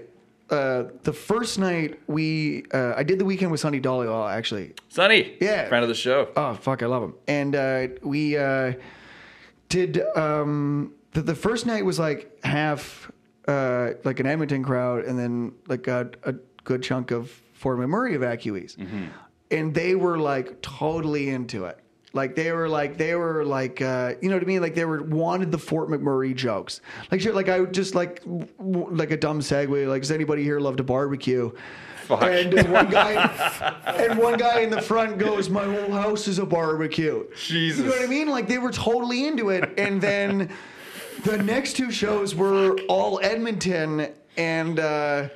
uh, 0.51 0.85
the 1.03 1.13
first 1.13 1.59
night 1.59 1.99
we 2.07 2.65
uh, 2.73 2.95
I 2.97 3.03
did 3.03 3.19
the 3.19 3.25
weekend 3.25 3.51
with 3.51 3.61
Sonny 3.61 3.81
Dhaliwal 3.81 4.31
actually. 4.31 4.75
Sonny, 4.89 5.37
Yeah. 5.41 5.69
friend 5.69 5.83
of 5.83 5.89
the 5.89 5.95
show. 5.95 6.29
Oh 6.37 6.55
fuck, 6.55 6.83
I 6.83 6.87
love 6.87 7.03
him. 7.03 7.15
And 7.27 7.55
uh, 7.55 7.89
we 8.03 8.37
uh, 8.37 8.73
did 9.69 10.01
um, 10.17 10.95
the, 11.13 11.23
the 11.23 11.35
first 11.35 11.67
night 11.67 11.85
was 11.85 11.99
like 11.99 12.39
half 12.45 13.11
uh, 13.47 13.91
like 14.05 14.21
an 14.21 14.27
Edmonton 14.27 14.63
crowd, 14.63 15.05
and 15.05 15.19
then 15.19 15.53
like 15.69 15.87
a, 15.89 16.11
a 16.25 16.35
good 16.65 16.83
chunk 16.83 17.11
of 17.11 17.31
Fort 17.55 17.79
McMurray 17.79 18.17
evacuees, 18.17 18.77
and 19.51 19.75
they 19.75 19.95
were 19.95 20.19
like 20.19 20.61
totally 20.63 21.29
into 21.31 21.65
it. 21.65 21.79
Like 22.15 22.35
they 22.35 22.53
were 22.53 22.69
like 22.69 22.97
they 22.97 23.15
were 23.15 23.45
like 23.45 23.83
uh, 23.83 24.15
you 24.23 24.29
know 24.29 24.37
what 24.37 24.43
I 24.43 24.47
mean 24.47 24.63
like 24.63 24.75
they 24.75 24.85
were 24.85 25.03
wanted 25.03 25.53
the 25.53 25.59
Fort 25.59 25.91
McMurray 25.91 26.35
jokes 26.35 26.81
like 27.11 27.21
shit 27.21 27.35
like 27.35 27.49
I 27.49 27.61
would 27.61 27.75
just 27.75 27.95
like 27.95 28.23
w- 28.25 28.89
like 28.91 29.11
a 29.11 29.17
dumb 29.17 29.41
segue 29.41 29.87
like 29.87 30.03
does 30.03 30.11
anybody 30.11 30.43
here 30.43 30.59
love 30.59 30.77
to 30.77 30.83
barbecue 30.83 31.51
Fuck. 32.07 32.23
and 32.23 32.55
one 32.73 32.89
guy 32.89 33.13
and 33.87 34.19
one 34.19 34.39
guy 34.39 34.61
in 34.61 34.71
the 34.71 34.81
front 34.81 35.19
goes 35.19 35.51
my 35.51 35.65
whole 35.65 35.93
house 35.93 36.27
is 36.29 36.39
a 36.39 36.47
barbecue 36.47 37.27
Jesus. 37.37 37.81
you 37.81 37.85
know 37.85 37.91
what 37.91 38.03
I 38.03 38.07
mean 38.07 38.29
like 38.29 38.49
they 38.49 38.59
were 38.59 38.73
totally 38.73 39.27
into 39.27 39.51
it 39.51 39.71
and 39.77 40.01
then 40.01 40.51
the 41.25 41.37
next 41.37 41.77
two 41.77 41.91
shows 41.91 42.35
were 42.35 42.79
all 42.89 43.21
Edmonton 43.23 44.09
and 44.39 44.79
uh, 44.81 45.29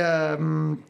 um, 0.00 0.82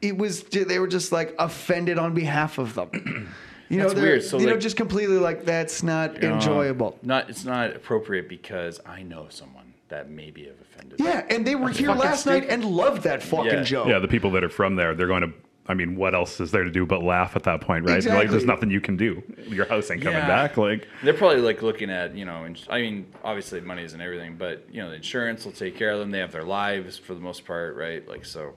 it 0.00 0.16
was 0.16 0.44
they 0.44 0.78
were 0.78 0.86
just 0.86 1.12
like 1.12 1.34
offended 1.38 1.98
on 1.98 2.14
behalf 2.14 2.58
of 2.58 2.74
them. 2.74 3.28
You 3.72 3.78
know, 3.78 3.84
That's 3.84 3.94
they're- 3.94 4.02
weird. 4.02 4.22
So, 4.22 4.38
you 4.38 4.46
know, 4.48 4.58
just 4.58 4.76
completely 4.76 5.16
like 5.18 5.46
that's 5.46 5.82
not 5.82 6.22
Uh, 6.22 6.26
enjoyable. 6.34 6.98
Not 7.02 7.30
it's 7.30 7.46
not 7.46 7.74
appropriate 7.74 8.28
because 8.28 8.78
I 8.84 9.02
know 9.02 9.28
someone 9.30 9.72
that 9.88 10.10
maybe 10.10 10.44
have 10.44 10.60
offended. 10.60 11.00
Yeah, 11.00 11.24
and 11.30 11.46
they 11.46 11.54
were 11.54 11.70
here 11.70 11.86
fucking 11.88 12.02
last 12.02 12.26
night 12.26 12.44
and 12.50 12.66
loved 12.66 13.02
that 13.04 13.22
fucking 13.22 13.46
Yeah. 13.50 13.62
joke. 13.62 13.88
Yeah, 13.88 13.98
the 13.98 14.08
people 14.08 14.30
that 14.32 14.44
are 14.44 14.50
from 14.50 14.76
there, 14.76 14.94
they're 14.94 15.06
going 15.06 15.22
to. 15.22 15.32
I 15.68 15.72
mean, 15.74 15.96
what 15.96 16.12
else 16.14 16.38
is 16.40 16.50
there 16.50 16.64
to 16.64 16.70
do 16.70 16.84
but 16.84 17.02
laugh 17.02 17.34
at 17.36 17.44
that 17.44 17.60
point, 17.62 17.88
right? 17.88 18.04
Like, 18.04 18.28
there's 18.28 18.44
nothing 18.44 18.68
you 18.70 18.80
can 18.80 18.96
do. 18.98 19.22
Your 19.46 19.64
house 19.64 19.90
ain't 19.92 20.02
coming 20.02 20.18
Yeah. 20.18 20.26
back. 20.26 20.56
Like, 20.58 20.86
They're 21.04 21.14
probably 21.14 21.40
like 21.40 21.62
looking 21.62 21.88
at 21.88 22.14
you 22.14 22.24
know, 22.26 22.44
ins- 22.44 22.66
I 22.68 22.80
mean, 22.82 23.06
obviously 23.24 23.60
money 23.62 23.84
isn't 23.84 24.00
everything, 24.00 24.34
but 24.36 24.66
you 24.70 24.82
know, 24.82 24.90
the 24.90 24.96
insurance 24.96 25.46
will 25.46 25.52
take 25.52 25.76
care 25.78 25.92
of 25.92 25.98
them. 26.00 26.10
They 26.10 26.18
have 26.18 26.32
their 26.32 26.42
lives 26.42 26.98
for 26.98 27.14
the 27.14 27.20
most 27.20 27.46
part, 27.46 27.76
right? 27.76 28.06
Like 28.06 28.26
so, 28.26 28.54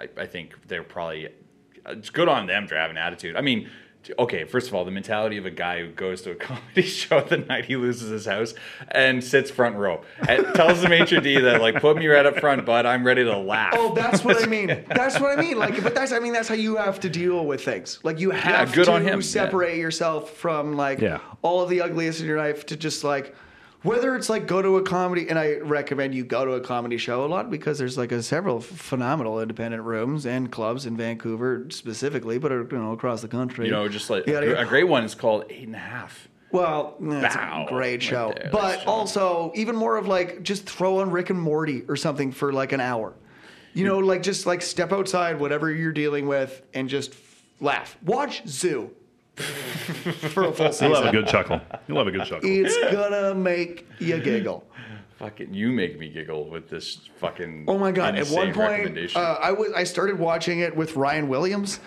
I, 0.00 0.08
I 0.16 0.26
think 0.26 0.54
they're 0.66 0.82
probably 0.82 1.28
it's 1.88 2.10
good 2.10 2.26
on 2.28 2.46
them 2.48 2.66
for 2.66 2.74
having 2.74 2.96
an 2.96 3.02
attitude. 3.04 3.36
I 3.36 3.42
mean. 3.42 3.68
Okay, 4.18 4.44
first 4.44 4.68
of 4.68 4.74
all, 4.74 4.84
the 4.84 4.90
mentality 4.90 5.36
of 5.36 5.46
a 5.46 5.50
guy 5.50 5.80
who 5.80 5.88
goes 5.90 6.22
to 6.22 6.30
a 6.32 6.34
comedy 6.48 6.82
show 6.82 7.20
the 7.20 7.38
night 7.38 7.64
he 7.66 7.76
loses 7.76 8.10
his 8.10 8.26
house 8.26 8.54
and 8.90 9.22
sits 9.22 9.50
front 9.50 9.76
row 9.76 10.02
and 10.28 10.46
tells 10.54 10.80
the 10.82 10.88
maitre 10.88 11.20
d 11.20 11.40
that 11.40 11.60
like 11.60 11.80
put 11.80 11.96
me 11.96 12.06
right 12.06 12.24
up 12.26 12.38
front, 12.38 12.64
bud. 12.66 12.86
I'm 12.86 13.04
ready 13.04 13.24
to 13.24 13.36
laugh. 13.36 13.72
Oh, 13.76 13.94
that's 13.94 14.24
what 14.24 14.42
I 14.42 14.46
mean. 14.56 14.84
That's 14.88 15.18
what 15.20 15.36
I 15.38 15.40
mean. 15.40 15.58
Like, 15.58 15.82
but 15.82 15.94
that's 15.94 16.12
I 16.12 16.18
mean 16.18 16.32
that's 16.32 16.48
how 16.48 16.54
you 16.54 16.76
have 16.76 17.00
to 17.00 17.08
deal 17.08 17.44
with 17.46 17.64
things. 17.64 17.98
Like 18.02 18.18
you 18.20 18.30
have 18.30 18.72
good 18.72 18.86
to 18.86 18.92
on 18.92 19.02
him. 19.02 19.22
separate 19.22 19.76
yourself 19.78 20.30
from 20.34 20.76
like 20.76 21.00
Yeah. 21.00 21.20
all 21.42 21.62
of 21.62 21.68
the 21.70 21.80
ugliest 21.82 22.20
in 22.20 22.26
your 22.26 22.38
life 22.38 22.66
to 22.66 22.76
just 22.76 23.04
like 23.04 23.34
whether 23.82 24.16
it's 24.16 24.28
like 24.28 24.46
go 24.46 24.62
to 24.62 24.76
a 24.76 24.82
comedy 24.82 25.28
and 25.28 25.38
I 25.38 25.56
recommend 25.58 26.14
you 26.14 26.24
go 26.24 26.44
to 26.44 26.52
a 26.52 26.60
comedy 26.60 26.96
show 26.96 27.24
a 27.24 27.26
lot 27.26 27.50
because 27.50 27.78
there's 27.78 27.96
like 27.96 28.12
a 28.12 28.22
several 28.22 28.60
phenomenal 28.60 29.40
independent 29.40 29.82
rooms 29.82 30.26
and 30.26 30.50
clubs 30.50 30.86
in 30.86 30.96
Vancouver 30.96 31.66
specifically, 31.70 32.38
but 32.38 32.50
uh, 32.52 32.56
you 32.56 32.68
know 32.72 32.92
across 32.92 33.22
the 33.22 33.28
country. 33.28 33.66
you 33.66 33.72
know, 33.72 33.88
just 33.88 34.10
like 34.10 34.26
a 34.26 34.64
great 34.64 34.84
one 34.88 35.04
is 35.04 35.14
called 35.14 35.44
Eight 35.50 35.66
and 35.66 35.74
a 35.76 35.78
Half. 35.78 36.28
Well, 36.52 36.96
that's 37.00 37.34
Bow. 37.36 37.66
a 37.66 37.68
great 37.68 37.90
Right 37.94 38.02
show. 38.02 38.32
there, 38.36 38.50
but 38.52 38.86
also, 38.86 39.52
even 39.54 39.76
more 39.76 39.96
of 39.96 40.06
like 40.06 40.42
just 40.42 40.64
throw 40.68 41.00
on 41.00 41.10
Rick 41.10 41.30
and 41.30 41.40
Morty 41.40 41.82
or 41.88 41.96
something 41.96 42.32
for 42.32 42.52
like 42.52 42.72
an 42.72 42.80
hour. 42.80 43.14
You 43.74 43.84
know, 43.84 43.98
like 43.98 44.22
just 44.22 44.46
like 44.46 44.62
step 44.62 44.90
outside, 44.92 45.38
whatever 45.38 45.70
you're 45.70 45.92
dealing 45.92 46.26
with, 46.26 46.62
and 46.72 46.88
just 46.88 47.14
laugh. 47.60 47.98
Watch 48.02 48.46
Zoo 48.48 48.90
for 49.36 50.44
a 50.44 50.52
full 50.52 50.88
you'll 50.88 50.96
have 50.96 51.06
a 51.06 51.12
good 51.12 51.26
chuckle. 51.28 51.60
You'll 51.88 51.98
have 51.98 52.06
a 52.06 52.10
good 52.10 52.24
chuckle. 52.26 52.48
It's 52.48 52.76
gonna 52.92 53.34
make 53.34 53.86
you 53.98 54.18
giggle. 54.20 54.66
Fucking, 55.18 55.54
you 55.54 55.72
make 55.72 55.98
me 55.98 56.10
giggle 56.10 56.50
with 56.50 56.68
this 56.68 57.08
fucking. 57.16 57.64
Oh 57.68 57.78
my 57.78 57.90
god! 57.90 58.16
At 58.16 58.28
one 58.28 58.52
point, 58.52 59.16
uh, 59.16 59.38
I 59.42 59.50
was 59.50 59.72
I 59.74 59.84
started 59.84 60.18
watching 60.18 60.58
it 60.60 60.76
with 60.76 60.94
Ryan 60.94 61.28
Williams. 61.28 61.80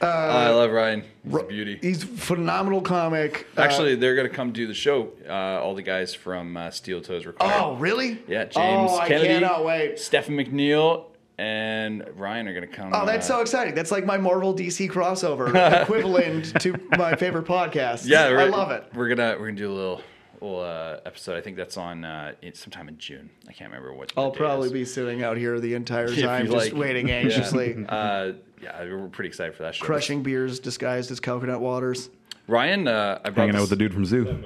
Oh, 0.00 0.06
I 0.08 0.50
love 0.50 0.70
Ryan. 0.70 1.02
He's 1.24 1.34
a 1.34 1.42
beauty. 1.42 1.78
He's 1.82 2.04
phenomenal 2.04 2.80
comic. 2.80 3.48
Uh, 3.56 3.62
Actually, 3.62 3.96
they're 3.96 4.14
gonna 4.14 4.28
come 4.28 4.52
do 4.52 4.68
the 4.68 4.74
show. 4.74 5.10
Uh, 5.28 5.32
all 5.32 5.74
the 5.74 5.82
guys 5.82 6.14
from 6.14 6.56
uh, 6.56 6.70
Steel 6.70 7.00
Toes 7.00 7.26
Required. 7.26 7.52
oh 7.60 7.74
really? 7.74 8.22
yeah, 8.28 8.44
James 8.44 8.90
Oh, 8.92 8.98
I 8.98 9.08
Kennedy, 9.08 9.28
cannot 9.34 9.64
wait. 9.64 9.98
Stephen 9.98 10.36
McNeil, 10.36 11.06
and 11.40 12.04
Ryan 12.16 12.48
are 12.48 12.54
gonna 12.54 12.66
come. 12.66 12.90
Oh, 12.94 13.06
that's 13.06 13.28
uh, 13.30 13.34
so 13.36 13.40
exciting! 13.40 13.74
That's 13.74 13.90
like 13.90 14.04
my 14.04 14.18
Marvel 14.18 14.54
DC 14.54 14.90
crossover 14.90 15.48
equivalent 15.82 16.60
to 16.60 16.74
my 16.98 17.16
favorite 17.16 17.46
podcast. 17.46 18.06
Yeah, 18.06 18.24
I 18.26 18.44
love 18.44 18.70
it. 18.70 18.84
We're 18.94 19.08
gonna 19.08 19.36
we're 19.38 19.46
gonna 19.46 19.56
do 19.56 19.72
a 19.72 19.74
little 19.74 20.02
little 20.42 20.60
uh, 20.60 20.98
episode. 21.06 21.38
I 21.38 21.40
think 21.40 21.56
that's 21.56 21.78
on 21.78 22.04
uh, 22.04 22.32
sometime 22.52 22.88
in 22.88 22.98
June. 22.98 23.30
I 23.48 23.52
can't 23.52 23.70
remember 23.70 23.94
what. 23.94 24.12
I'll 24.18 24.30
probably 24.30 24.66
is. 24.66 24.72
be 24.72 24.84
sitting 24.84 25.22
out 25.22 25.38
here 25.38 25.58
the 25.60 25.72
entire 25.74 26.14
time, 26.14 26.44
just 26.46 26.56
like. 26.56 26.74
waiting 26.74 27.08
Yeah. 27.08 27.14
anxiously, 27.14 27.84
Uh, 27.88 28.32
yeah, 28.62 28.82
we're 28.84 29.08
pretty 29.08 29.28
excited 29.28 29.54
for 29.54 29.62
that 29.62 29.74
show. 29.74 29.84
crushing 29.86 30.22
beers 30.22 30.60
disguised 30.60 31.10
as 31.10 31.20
coconut 31.20 31.60
waters. 31.62 32.10
Ryan, 32.48 32.86
uh, 32.86 33.18
I 33.24 33.30
brought 33.30 33.44
Hanging 33.44 33.56
out 33.56 33.60
with 33.62 33.70
the 33.70 33.76
dude 33.76 33.94
from 33.94 34.04
Zoo. 34.04 34.42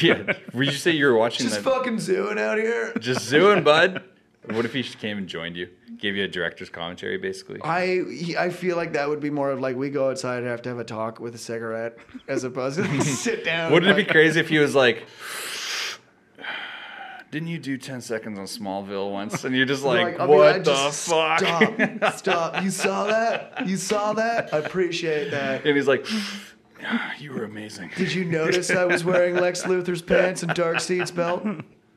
Yeah, 0.00 0.32
would 0.54 0.66
you 0.66 0.72
say 0.72 0.90
you 0.92 1.06
were 1.06 1.14
watching 1.16 1.46
Just 1.46 1.62
that? 1.62 1.70
fucking 1.70 1.98
zooing 1.98 2.38
out 2.38 2.58
here. 2.58 2.92
Just 2.98 3.30
zooing, 3.30 3.62
bud. 3.62 4.02
What 4.44 4.64
if 4.64 4.72
he 4.72 4.82
just 4.82 4.98
came 4.98 5.18
and 5.18 5.26
joined 5.26 5.56
you? 5.56 5.68
Gave 5.98 6.16
you 6.16 6.24
a 6.24 6.28
director's 6.28 6.70
commentary, 6.70 7.18
basically. 7.18 7.60
I 7.62 8.34
I 8.38 8.50
feel 8.50 8.76
like 8.76 8.92
that 8.92 9.08
would 9.08 9.20
be 9.20 9.30
more 9.30 9.50
of 9.50 9.60
like 9.60 9.76
we 9.76 9.90
go 9.90 10.10
outside 10.10 10.38
and 10.38 10.46
have 10.46 10.62
to 10.62 10.68
have 10.70 10.78
a 10.78 10.84
talk 10.84 11.20
with 11.20 11.34
a 11.34 11.38
cigarette 11.38 11.98
as 12.28 12.44
opposed 12.44 12.76
to 12.78 13.00
sit 13.02 13.44
down. 13.44 13.72
Wouldn't 13.72 13.90
it 13.90 13.96
be 13.96 14.10
crazy 14.10 14.40
if 14.40 14.48
he 14.48 14.58
was 14.58 14.74
like, 14.74 15.06
"Didn't 17.30 17.48
you 17.48 17.58
do 17.58 17.76
ten 17.76 18.00
seconds 18.00 18.38
on 18.38 18.46
Smallville 18.46 19.12
once?" 19.12 19.44
And 19.44 19.54
you're 19.54 19.66
just 19.66 19.82
like, 19.82 20.16
be 20.16 20.24
"What 20.24 20.38
like, 20.38 20.64
the 20.64 20.72
just 20.72 21.10
fuck?" 21.10 21.40
Stop! 21.40 22.14
Stop! 22.16 22.62
You 22.62 22.70
saw 22.70 23.04
that? 23.06 23.66
You 23.66 23.76
saw 23.76 24.12
that? 24.14 24.54
I 24.54 24.58
appreciate 24.58 25.30
that. 25.32 25.66
And 25.66 25.76
he's 25.76 25.88
like, 25.88 26.06
"You 27.18 27.32
were 27.32 27.44
amazing." 27.44 27.90
Did 27.96 28.12
you 28.12 28.24
notice 28.24 28.70
I 28.70 28.84
was 28.84 29.04
wearing 29.04 29.34
Lex 29.34 29.64
Luthor's 29.64 30.00
pants 30.00 30.42
and 30.42 30.54
Darkseid's 30.54 31.10
belt? 31.10 31.44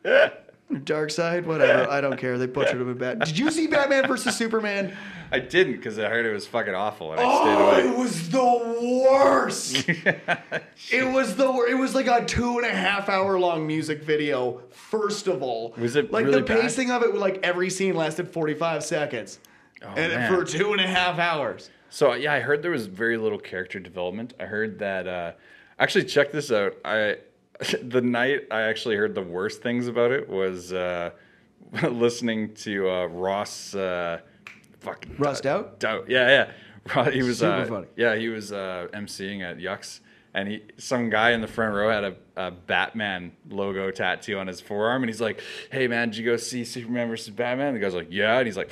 Dark 0.79 1.11
Side, 1.11 1.45
whatever. 1.45 1.89
I 1.89 2.01
don't 2.01 2.17
care. 2.19 2.37
They 2.37 2.47
butchered 2.47 2.79
him 2.81 2.89
in 2.89 2.97
bad. 2.97 3.19
Did 3.19 3.37
you 3.37 3.51
see 3.51 3.67
Batman 3.67 4.07
versus 4.07 4.35
Superman? 4.35 4.95
I 5.31 5.39
didn't 5.39 5.73
because 5.77 5.97
I 5.99 6.09
heard 6.09 6.25
it 6.25 6.33
was 6.33 6.47
fucking 6.47 6.73
awful, 6.73 7.11
and 7.11 7.21
I 7.21 7.23
Oh, 7.25 7.41
stayed 7.41 7.83
it 7.85 7.89
away. 7.89 7.97
was 7.97 8.29
the 8.29 9.05
worst. 9.11 9.89
it 10.91 11.13
was 11.13 11.35
the 11.35 11.51
wor- 11.51 11.67
it 11.67 11.77
was 11.77 11.95
like 11.95 12.07
a 12.07 12.25
two 12.25 12.57
and 12.57 12.65
a 12.65 12.71
half 12.73 13.09
hour 13.09 13.39
long 13.39 13.65
music 13.65 14.03
video. 14.03 14.61
First 14.71 15.27
of 15.27 15.41
all, 15.41 15.73
Was 15.77 15.95
it 15.95 16.11
like 16.11 16.25
really 16.25 16.39
the 16.41 16.45
bad? 16.45 16.61
pacing 16.61 16.91
of 16.91 17.01
it? 17.03 17.15
Like 17.15 17.39
every 17.43 17.69
scene 17.69 17.95
lasted 17.95 18.27
forty 18.29 18.53
five 18.53 18.83
seconds, 18.83 19.39
and 19.81 20.11
Oh, 20.11 20.15
man. 20.17 20.33
for 20.33 20.43
two 20.43 20.71
and 20.73 20.81
a 20.81 20.87
half 20.87 21.17
hours. 21.19 21.69
So 21.89 22.13
yeah, 22.13 22.33
I 22.33 22.39
heard 22.39 22.61
there 22.61 22.71
was 22.71 22.87
very 22.87 23.17
little 23.17 23.39
character 23.39 23.79
development. 23.79 24.33
I 24.39 24.45
heard 24.45 24.79
that. 24.79 25.07
Uh, 25.07 25.31
actually, 25.79 26.05
check 26.05 26.31
this 26.31 26.51
out. 26.51 26.75
I 26.85 27.17
the 27.83 28.01
night 28.01 28.47
I 28.51 28.61
actually 28.61 28.95
heard 28.95 29.15
the 29.15 29.21
worst 29.21 29.61
things 29.61 29.87
about 29.87 30.11
it 30.11 30.27
was 30.29 30.73
uh, 30.73 31.11
listening 31.83 32.53
to 32.55 32.89
uh, 32.89 33.05
Ross. 33.07 33.75
Uh, 33.75 34.19
fucking 34.79 35.15
Ross 35.17 35.41
Doubt? 35.41 35.79
Doubt. 35.79 36.09
Yeah, 36.09 36.27
yeah. 36.27 36.95
Ro- 36.95 37.11
He 37.11 37.21
was. 37.23 37.39
Super 37.39 37.51
uh, 37.51 37.65
funny. 37.65 37.87
Yeah, 37.95 38.15
he 38.15 38.29
was 38.29 38.51
uh, 38.51 38.87
emceeing 38.93 39.43
at 39.43 39.57
Yucks, 39.59 39.99
and 40.33 40.47
he 40.47 40.63
some 40.77 41.09
guy 41.09 41.31
in 41.31 41.41
the 41.41 41.47
front 41.47 41.75
row 41.75 41.89
had 41.91 42.03
a, 42.03 42.15
a 42.35 42.51
Batman 42.51 43.31
logo 43.49 43.91
tattoo 43.91 44.39
on 44.39 44.47
his 44.47 44.59
forearm, 44.59 45.03
and 45.03 45.09
he's 45.09 45.21
like, 45.21 45.41
"Hey 45.71 45.87
man, 45.87 46.09
did 46.09 46.17
you 46.17 46.25
go 46.25 46.37
see 46.37 46.63
Superman 46.63 47.09
versus 47.09 47.29
Batman?" 47.29 47.67
And 47.67 47.75
the 47.77 47.79
guy's 47.81 47.93
like, 47.93 48.07
"Yeah," 48.11 48.37
and 48.37 48.47
he's 48.47 48.57
like. 48.57 48.71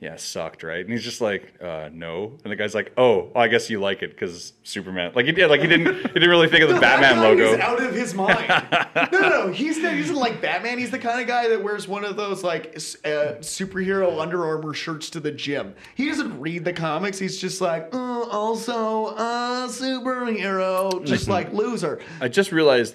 Yeah, 0.00 0.14
sucked, 0.14 0.62
right? 0.62 0.78
And 0.84 0.90
he's 0.92 1.02
just 1.02 1.20
like, 1.20 1.54
uh, 1.60 1.88
no. 1.92 2.38
And 2.44 2.52
the 2.52 2.54
guy's 2.56 2.72
like, 2.72 2.92
oh, 2.96 3.32
well, 3.34 3.42
I 3.42 3.48
guess 3.48 3.68
you 3.68 3.80
like 3.80 4.00
it 4.04 4.10
because 4.10 4.52
Superman. 4.62 5.10
Like 5.12 5.26
he 5.26 5.32
did, 5.32 5.48
like 5.48 5.60
he 5.60 5.66
didn't, 5.66 5.92
he 5.96 6.02
didn't 6.12 6.30
really 6.30 6.46
think 6.48 6.62
of 6.62 6.68
the 6.68 6.74
No, 6.76 6.80
Batman 6.80 7.20
logo. 7.20 7.60
out 7.60 7.82
of 7.82 7.92
his 7.92 8.14
mind. 8.14 8.46
no, 9.12 9.18
no, 9.18 9.28
no. 9.28 9.52
He's 9.52 9.76
not, 9.78 9.94
he 9.94 10.00
doesn't 10.02 10.14
like 10.14 10.40
Batman. 10.40 10.78
He's 10.78 10.92
the 10.92 11.00
kind 11.00 11.20
of 11.20 11.26
guy 11.26 11.48
that 11.48 11.60
wears 11.64 11.88
one 11.88 12.04
of 12.04 12.16
those 12.16 12.44
like 12.44 12.74
uh, 12.76 13.40
superhero 13.40 14.20
Under 14.20 14.46
Armour 14.46 14.72
shirts 14.72 15.10
to 15.10 15.18
the 15.20 15.32
gym. 15.32 15.74
He 15.96 16.08
doesn't 16.08 16.38
read 16.38 16.64
the 16.64 16.72
comics. 16.72 17.18
He's 17.18 17.40
just 17.40 17.60
like, 17.60 17.92
uh, 17.92 18.22
also 18.30 19.08
a 19.16 19.66
superhero, 19.68 21.04
just 21.04 21.24
Mm-hmm. 21.24 21.32
like 21.32 21.52
loser. 21.52 22.00
I 22.20 22.28
just 22.28 22.52
realized 22.52 22.94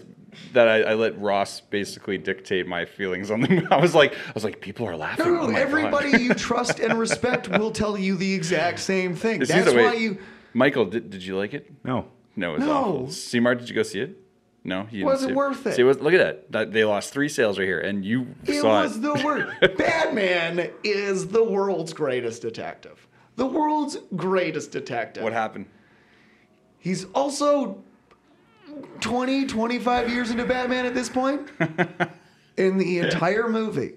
that 0.54 0.68
I, 0.68 0.82
I 0.82 0.94
let 0.96 1.20
Ross 1.20 1.60
basically 1.62 2.18
dictate 2.18 2.68
my 2.68 2.86
feelings 2.86 3.32
on 3.32 3.42
the. 3.42 3.68
I 3.72 3.78
was 3.82 3.94
like, 3.96 4.14
I 4.14 4.32
was 4.34 4.44
like, 4.44 4.62
people 4.62 4.88
are 4.88 4.96
laughing. 4.96 5.26
No, 5.34 5.42
Oh 5.42 5.46
no, 5.48 5.52
my 5.54 5.60
everybody 5.60 6.12
God. 6.12 6.22
you 6.22 6.34
trust 6.36 6.80
and 6.80 6.98
respect 7.00 7.48
will 7.50 7.72
tell 7.72 7.98
you 7.98 8.16
the 8.16 8.34
exact 8.34 8.80
same 8.80 9.16
thing. 9.16 9.42
It's 9.42 9.52
That's 9.52 9.68
either 9.68 9.78
way. 9.78 9.84
why 9.86 9.94
you. 9.94 10.18
Michael, 10.54 10.86
did, 10.86 11.10
did 11.10 11.24
you 11.24 11.38
like 11.38 11.54
it? 11.54 11.72
No. 11.84 12.06
No, 12.36 12.52
it 12.56 12.60
was 12.60 12.68
No. 12.68 12.72
awful. 12.74 13.10
Seymour, 13.12 13.56
did 13.56 13.70
you 13.70 13.76
go 13.76 13.84
see 13.84 14.00
it? 14.02 14.18
No, 14.66 14.84
you 14.84 15.00
didn't 15.00 15.06
Wasn't 15.06 15.30
see 15.32 15.36
worth 15.36 15.68
it. 15.68 15.76
See, 15.76 15.84
what- 15.84 16.02
look 16.02 16.14
at 16.14 16.20
that. 16.20 16.52
that. 16.52 16.72
They 16.72 16.84
lost 16.86 17.12
three 17.12 17.28
sales 17.28 17.60
right 17.60 17.66
here, 17.68 17.80
and 17.80 18.06
you 18.06 18.28
It 18.46 18.62
saw 18.62 18.82
was 18.84 18.96
it. 18.98 19.02
the 19.02 19.14
worst. 19.26 19.52
Batman 19.78 20.70
is 20.84 21.28
the 21.28 21.44
world's 21.44 21.92
greatest 21.94 22.42
detective. 22.44 23.06
The 23.36 23.46
world's 23.46 23.98
greatest 24.16 24.72
detective. 24.72 25.22
what 25.24 25.34
happened? 25.34 25.66
He's 26.80 27.06
also 27.16 27.84
20, 29.00 29.46
25 29.46 30.10
years 30.10 30.32
into 30.32 30.46
Batman 30.46 30.86
at 30.86 30.94
this 30.94 31.10
point. 31.10 31.50
in 32.58 32.78
the 32.78 33.00
entire 33.00 33.50
movie, 33.50 33.94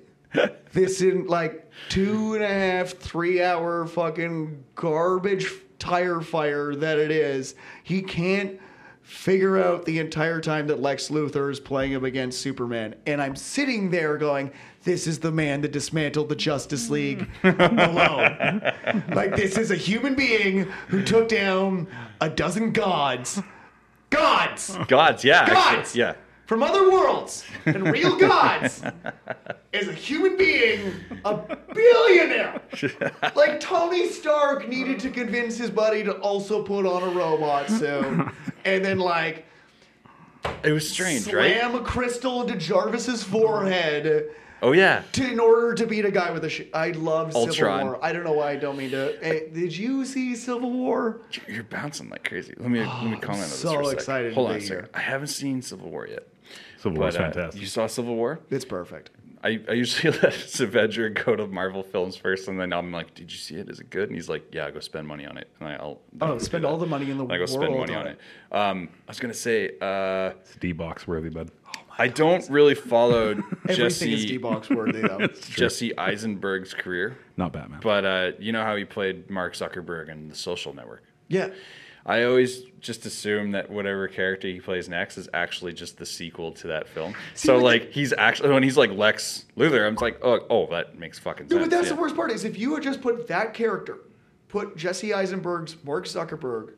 this 0.72 1.01
in 1.01 1.27
like 1.27 1.70
two 1.89 2.35
and 2.35 2.43
a 2.43 2.49
half, 2.49 2.91
three 2.91 3.43
hour 3.43 3.87
fucking 3.87 4.64
garbage 4.74 5.51
tire 5.79 6.20
fire 6.20 6.74
that 6.74 6.99
it 6.99 7.11
is, 7.11 7.55
he 7.83 8.03
can't 8.03 8.59
figure 9.03 9.62
out 9.62 9.85
the 9.85 10.01
entire 10.01 10.41
time 10.41 10.66
that 10.66 10.81
Lex 10.81 11.11
Luthor 11.11 11.49
is 11.49 11.61
playing 11.61 11.93
him 11.93 12.05
against 12.05 12.41
Superman. 12.41 12.97
And 13.07 13.22
I'm 13.22 13.37
sitting 13.37 13.89
there 13.89 14.16
going, 14.16 14.51
this 14.83 15.07
is 15.07 15.20
the 15.20 15.31
man 15.31 15.61
that 15.61 15.70
dismantled 15.70 16.29
the 16.29 16.35
Justice 16.35 16.91
League 16.91 17.29
alone. 17.45 18.62
like, 19.14 19.37
this 19.37 19.57
is 19.59 19.70
a 19.70 19.77
human 19.77 20.16
being 20.16 20.64
who 20.89 21.05
took 21.05 21.29
down 21.29 21.87
a 22.20 22.29
dozen 22.29 22.72
gods. 22.72 23.41
Gods! 24.16 24.78
Gods, 24.88 25.24
yeah, 25.24 25.40
actually, 25.42 25.76
Gods! 25.76 25.96
yeah. 25.96 26.14
From 26.46 26.62
other 26.62 26.90
worlds 26.92 27.44
and 27.64 27.90
real 27.92 28.16
gods 28.20 28.80
is 29.72 29.88
a 29.88 29.92
human 29.92 30.36
being, 30.36 30.92
a 31.24 31.34
billionaire. 31.74 32.62
like 33.34 33.58
Tony 33.58 34.08
Stark 34.08 34.68
needed 34.68 35.00
to 35.00 35.10
convince 35.10 35.58
his 35.58 35.70
buddy 35.70 36.04
to 36.04 36.12
also 36.18 36.62
put 36.62 36.86
on 36.86 37.02
a 37.02 37.08
robot 37.08 37.68
suit, 37.68 38.28
and 38.64 38.84
then 38.84 38.98
like 39.00 39.44
It 40.62 40.70
was 40.70 40.88
strange, 40.88 41.26
right? 41.32 41.56
slam 41.58 41.74
a 41.74 41.80
crystal 41.80 42.42
into 42.42 42.54
Jarvis's 42.56 43.24
forehead 43.24 44.30
Oh 44.62 44.72
yeah. 44.72 45.02
to, 45.12 45.30
in 45.30 45.38
order 45.38 45.74
to 45.74 45.86
beat 45.86 46.04
a 46.04 46.11
guy 46.11 46.30
with 46.30 46.44
a. 46.44 46.48
Sh- 46.48 46.62
I 46.72 46.90
love 46.92 47.32
Civil 47.32 47.68
War. 47.84 48.04
I 48.04 48.12
don't 48.12 48.24
know 48.24 48.32
why 48.32 48.52
I 48.52 48.57
don't 48.57 48.76
mean 48.78 48.90
to. 48.92 49.16
Hey, 49.20 49.48
did 49.52 49.76
you 49.76 50.04
see 50.04 50.34
Civil 50.34 50.70
War? 50.70 51.20
You're 51.46 51.64
bouncing 51.64 52.09
like 52.09 52.26
crazy. 52.28 52.54
Let 52.59 52.70
me 52.70 52.80
let 52.80 53.04
me 53.04 53.16
comment 53.18 53.26
on 53.44 53.50
this 53.50 53.64
Oh, 53.64 53.68
so 53.68 53.74
for 53.74 53.80
a 53.80 53.84
second. 53.84 53.98
excited 53.98 54.28
to 54.30 54.34
Hold 54.34 54.48
on 54.48 54.54
be 54.59 54.64
a 54.64 54.66
second. 54.66 54.84
here. 54.84 54.90
I 54.94 55.00
haven't 55.00 55.28
seen 55.28 55.61
Civil 55.62 55.90
War 55.90 56.07
yet. 56.09 56.26
Civil 56.78 56.98
War's 56.98 57.16
But, 57.16 57.20
uh, 57.22 57.32
fantastic. 57.32 57.61
you 57.61 57.66
saw 57.66 57.86
Civil 57.86 58.16
War? 58.16 58.40
It's 58.50 58.64
perfect. 58.64 59.11
I, 59.44 59.61
I 59.68 59.72
usually 59.74 60.12
let 60.22 60.32
Saavedra 60.32 61.24
go 61.24 61.36
to 61.36 61.46
Marvel 61.46 61.82
films 61.82 62.16
first, 62.16 62.48
and 62.48 62.59
then 62.59 62.72
I'm 62.72 62.90
like, 62.90 63.14
"Did 63.14 63.30
you 63.30 63.38
see 63.38 63.57
it? 63.57 63.68
Is 63.68 63.78
it 63.78 63.90
good?" 63.90 64.09
And 64.09 64.16
he's 64.16 64.28
like, 64.28 64.52
"Yeah, 64.52 64.68
go 64.70 64.80
spend 64.80 65.07
money 65.07 65.24
on 65.26 65.36
it." 65.36 65.48
And 65.61 65.68
I, 65.68 65.76
will 65.84 66.00
Oh, 66.20 66.38
spend 66.38 66.64
all 66.64 66.78
the 66.78 66.86
money 66.86 67.11
in 67.11 67.18
the 67.18 67.24
world. 67.24 67.32
I 67.32 67.36
go 67.36 67.40
world 67.42 67.50
spend 67.50 67.78
money 67.78 67.94
on 67.94 68.00
on 68.00 68.07
it. 68.09 68.18
it. 68.50 68.54
Um, 68.57 68.88
I 69.07 69.11
was 69.11 69.20
gonna 69.20 69.34
say, 69.34 69.72
uh, 69.80 70.30
It's 70.40 70.57
D-box 70.57 71.07
worthy, 71.07 71.28
bud. 71.28 71.50
I 71.99 72.09
don't 72.09 72.49
really 72.51 72.74
follow 72.74 73.30
Everything 73.68 73.86
is 73.86 73.99
Jesse 73.99 74.26
D-box 74.26 74.68
worthy 74.70 75.01
though. 75.01 75.26
Jesse 75.51 75.92
Eisenberg's 75.97 76.74
career, 76.74 77.16
Not 77.36 77.53
Batman. 77.53 77.80
but 77.82 78.05
uh, 78.05 78.32
you 78.38 78.53
know 78.53 78.62
how 78.62 78.76
he 78.76 78.84
played 78.84 79.30
Mark 79.30 79.55
Zuckerberg 79.55 80.09
in 80.11 80.28
The 80.28 80.34
Social 80.36 80.74
Network. 80.74 81.03
yeah. 81.28 81.49
I 82.09 82.22
always 82.22 82.62
just 82.78 83.05
assume 83.05 83.51
that 83.51 83.68
whatever 83.68 84.07
character 84.07 84.47
he 84.47 84.61
plays 84.61 84.88
next 84.88 85.18
is 85.18 85.28
actually 85.34 85.72
just 85.72 85.99
the 85.99 86.07
sequel 86.07 86.53
to 86.53 86.68
that 86.68 86.86
film. 86.86 87.16
so 87.34 87.59
like 87.59 87.90
he's 87.90 88.12
actually 88.16 88.51
when 88.51 88.62
he's 88.62 88.76
like 88.76 88.92
Lex 88.92 89.44
Luthor, 89.57 89.84
I'm 89.84 89.94
just 89.94 90.03
like, 90.03 90.20
oh, 90.22 90.38
oh, 90.49 90.66
that 90.70 90.97
makes 90.97 91.18
fucking 91.18 91.49
No, 91.51 91.57
sense. 91.57 91.64
but 91.68 91.70
that's 91.76 91.88
yeah. 91.88 91.97
the 91.97 92.01
worst 92.01 92.14
part 92.14 92.30
is 92.30 92.44
if 92.44 92.57
you 92.61 92.74
had 92.74 92.84
just 92.84 93.01
put 93.03 93.26
that 93.26 93.55
character, 93.55 93.99
put 94.47 94.76
Jesse 94.76 95.09
Eisenberg's 95.12 95.76
Mark 95.84 96.05
Zuckerberg 96.05 96.74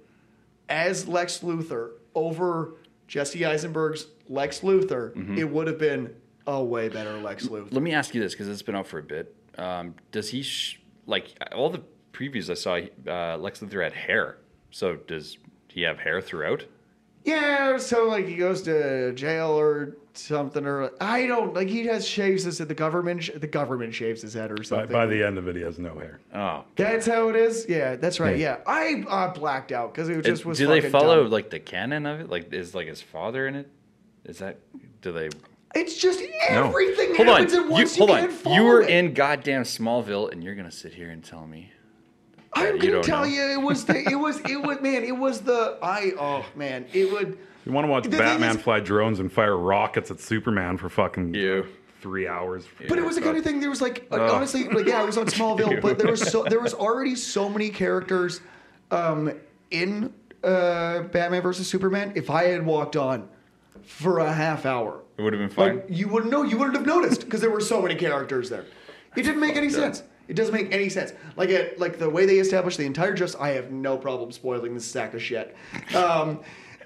as 0.70 1.06
Lex 1.06 1.40
Luthor 1.40 1.90
over 2.14 2.76
Jesse 3.06 3.40
Eisenberg's 3.40 4.06
Lex 4.28 4.60
Luthor, 4.60 5.12
Mm-hmm. 5.14 5.38
it 5.38 5.50
would 5.50 5.66
have 5.66 5.78
been 5.78 6.14
a 6.46 6.62
way 6.62 6.88
better 6.88 7.18
Lex 7.20 7.46
Luthor. 7.46 7.72
Let 7.72 7.82
me 7.82 7.92
ask 7.92 8.14
you 8.14 8.20
this 8.20 8.32
because 8.34 8.48
it's 8.48 8.62
been 8.62 8.76
out 8.76 8.86
for 8.86 8.98
a 8.98 9.02
bit. 9.02 9.34
Um, 9.56 9.94
does 10.12 10.30
he 10.30 10.42
sh- 10.42 10.80
like 11.06 11.36
all 11.52 11.70
the 11.70 11.82
previews 12.12 12.48
I 12.50 12.54
saw? 12.54 12.78
Uh, 13.10 13.36
Lex 13.38 13.60
Luthor 13.60 13.82
had 13.82 13.92
hair. 13.92 14.38
So 14.70 14.96
does 14.96 15.38
he 15.68 15.82
have 15.82 15.98
hair 15.98 16.20
throughout? 16.20 16.64
Yeah, 17.24 17.76
so 17.76 18.06
like 18.08 18.26
he 18.26 18.36
goes 18.36 18.62
to 18.62 19.12
jail 19.12 19.48
or 19.50 19.96
something, 20.14 20.64
or 20.64 20.90
I 21.00 21.26
don't 21.26 21.52
like 21.52 21.68
he 21.68 21.84
has 21.86 22.06
shaves 22.06 22.44
his 22.44 22.58
the 22.58 22.74
government 22.74 23.24
sh- 23.24 23.30
the 23.34 23.46
government 23.46 23.92
shaves 23.92 24.22
his 24.22 24.32
head 24.34 24.50
or 24.50 24.62
something. 24.62 24.90
by 24.90 25.04
the 25.04 25.22
end 25.26 25.36
of 25.36 25.46
it, 25.48 25.56
he 25.56 25.62
has 25.62 25.78
no 25.78 25.98
hair. 25.98 26.20
Oh, 26.34 26.64
that's 26.76 27.06
how 27.06 27.28
it 27.28 27.36
is. 27.36 27.66
Yeah, 27.68 27.96
that's 27.96 28.18
right. 28.20 28.38
Yeah, 28.38 28.58
I 28.66 29.04
uh, 29.08 29.32
blacked 29.34 29.72
out 29.72 29.92
because 29.92 30.08
it 30.08 30.24
just 30.24 30.46
Uh, 30.46 30.50
was. 30.50 30.58
do 30.58 30.66
they 30.68 30.80
follow 30.88 31.24
dumb. 31.24 31.32
like 31.32 31.50
the 31.50 31.58
canon 31.60 32.06
of 32.06 32.20
it? 32.20 32.30
Like 32.30 32.52
is 32.54 32.74
like 32.74 32.86
his 32.86 33.02
father 33.02 33.46
in 33.46 33.56
it? 33.56 33.68
Is 34.24 34.38
that 34.38 34.58
do 35.00 35.12
they? 35.12 35.30
It's 35.74 35.98
just 35.98 36.20
No. 36.50 36.66
everything 36.68 37.14
Hold 37.16 37.28
on, 37.28 37.34
happens 37.42 37.54
at 37.54 37.64
you, 37.64 37.70
once. 37.70 37.96
hold 37.96 38.10
can't 38.10 38.46
on. 38.46 38.52
You 38.54 38.62
were 38.64 38.82
it. 38.82 38.90
in 38.90 39.12
goddamn 39.14 39.62
Smallville, 39.62 40.32
and 40.32 40.42
you're 40.42 40.54
gonna 40.54 40.70
sit 40.70 40.94
here 40.94 41.10
and 41.10 41.22
tell 41.22 41.46
me 41.46 41.70
I'm 42.54 42.78
gonna 42.78 42.90
don't 42.92 43.04
tell 43.04 43.20
know. 43.20 43.26
you, 43.26 43.42
it 43.52 43.60
was 43.62 43.84
the, 43.84 43.98
it 44.10 44.16
was 44.18 44.40
it 44.40 44.60
was 44.60 44.80
man, 44.80 45.04
it 45.04 45.16
was 45.16 45.40
the 45.42 45.78
I 45.82 46.12
oh 46.18 46.44
man, 46.56 46.86
it 46.92 47.10
would. 47.12 47.38
You 47.66 47.72
want 47.72 47.84
to 47.86 47.90
watch 47.90 48.08
Batman 48.10 48.56
is- 48.56 48.62
fly 48.62 48.80
drones 48.80 49.20
and 49.20 49.30
fire 49.30 49.56
rockets 49.56 50.10
at 50.10 50.20
Superman 50.20 50.78
for 50.78 50.88
fucking 50.88 51.34
You. 51.34 51.66
three 52.00 52.26
hours? 52.26 52.64
But 52.88 52.96
it 52.98 53.04
was 53.04 53.16
the 53.16 53.20
kind 53.22 53.36
of 53.36 53.44
thing. 53.44 53.60
There 53.60 53.68
was 53.70 53.82
like 53.82 54.06
honestly, 54.10 54.64
like 54.68 54.86
yeah, 54.86 55.02
I 55.02 55.04
was 55.04 55.18
on 55.18 55.26
Smallville, 55.28 55.82
but 55.82 55.98
there 55.98 56.10
was 56.10 56.22
so 56.22 56.44
there 56.44 56.60
was 56.60 56.72
already 56.86 57.14
so 57.14 57.48
many 57.50 57.68
characters 57.68 58.40
um, 58.90 59.30
in 59.70 60.14
uh, 60.42 61.00
Batman 61.02 61.42
versus 61.42 61.68
Superman. 61.68 62.12
If 62.14 62.30
I 62.30 62.44
had 62.44 62.64
walked 62.64 62.96
on 62.96 63.28
for 63.88 64.18
a 64.18 64.32
half 64.32 64.66
hour, 64.66 65.02
it 65.16 65.22
would 65.22 65.32
have 65.32 65.40
been 65.40 65.48
fine. 65.48 65.76
like 65.76 65.86
you 65.88 66.08
wouldn't 66.08 66.30
know, 66.30 66.42
you 66.42 66.58
wouldn't 66.58 66.76
have 66.76 66.86
noticed 66.86 67.20
because 67.20 67.40
there 67.40 67.50
were 67.50 67.60
so 67.60 67.80
many 67.80 67.94
characters 67.94 68.50
there. 68.50 68.66
It 69.16 69.22
didn't 69.22 69.40
make 69.40 69.56
any 69.56 69.70
sense. 69.70 70.02
It 70.28 70.36
doesn't 70.36 70.52
make 70.52 70.72
any 70.72 70.90
sense. 70.90 71.14
Like 71.36 71.48
it, 71.48 71.80
like 71.80 71.98
the 71.98 72.08
way 72.08 72.26
they 72.26 72.38
established 72.38 72.76
the 72.76 72.84
entire 72.84 73.14
just. 73.14 73.40
I 73.40 73.48
have 73.50 73.72
no 73.72 73.96
problem 73.96 74.30
spoiling 74.30 74.74
this 74.74 74.84
sack 74.84 75.14
of 75.14 75.22
shit. 75.22 75.56
Um, 75.94 76.40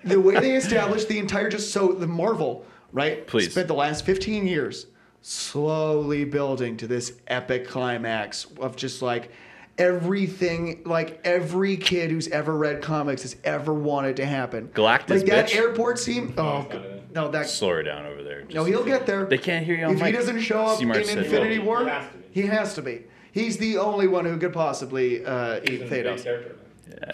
the 0.05 0.21
way 0.21 0.39
they 0.39 0.55
established 0.55 1.09
the 1.09 1.19
entire 1.19 1.51
just. 1.51 1.73
So 1.73 1.93
the 1.93 2.07
Marvel 2.07 2.65
right 2.93 3.27
Please. 3.27 3.51
spent 3.51 3.67
the 3.67 3.75
last 3.75 4.07
fifteen 4.07 4.47
years 4.47 4.87
slowly 5.23 6.25
building 6.25 6.77
to 6.77 6.87
this 6.87 7.15
epic 7.27 7.67
climax 7.67 8.47
of 8.61 8.77
just 8.77 9.03
like 9.03 9.31
everything 9.79 10.83
like 10.85 11.21
every 11.25 11.77
kid 11.77 12.11
who's 12.11 12.29
ever 12.29 12.57
read 12.57 12.83
comics 12.83 13.23
has 13.23 13.37
ever 13.45 13.73
wanted 13.73 14.17
to 14.17 14.27
happen 14.27 14.69
Galactus, 14.75 15.11
like 15.19 15.27
that 15.27 15.49
bitch. 15.49 15.57
airport 15.57 15.99
scene 15.99 16.35
oh 16.39 16.61
it's 16.63 16.75
not 16.75 16.85
in 16.85 16.93
it. 16.93 17.13
no 17.15 17.31
that 17.31 17.49
Slow 17.49 17.71
her 17.71 17.83
down 17.83 18.07
over 18.07 18.23
there. 18.23 18.45
no, 18.55 18.65
he'll 18.65 18.85
get 18.85 19.07
there. 19.07 19.25
They 19.27 19.39
can't 19.39 19.65
hear 19.65 19.77
you 19.77 19.85
on 19.87 19.95
If 19.95 20.01
he 20.03 20.13
doesn't 20.13 20.41
show 20.41 20.63
up 20.63 20.79
Seymour 20.79 20.99
in 20.99 21.05
said 21.05 21.19
Infinity 21.19 21.59
no. 21.59 21.65
War, 21.65 21.81
He 21.85 21.87
has 21.91 22.05
to 22.13 22.13
be. 22.19 22.41
he 22.41 22.47
has 22.47 22.75
to 22.75 22.83
be. 22.83 23.05
He's 23.33 23.57
the 23.59 23.79
only 23.79 24.09
one 24.09 24.25
who 24.27 24.37
could 24.39 24.53
possibly 24.53 25.25
uh, 25.25 25.61
eat 25.65 25.69
He's 25.71 25.81
a 25.83 25.85
Thanos. 25.87 26.23
character. 26.25 26.57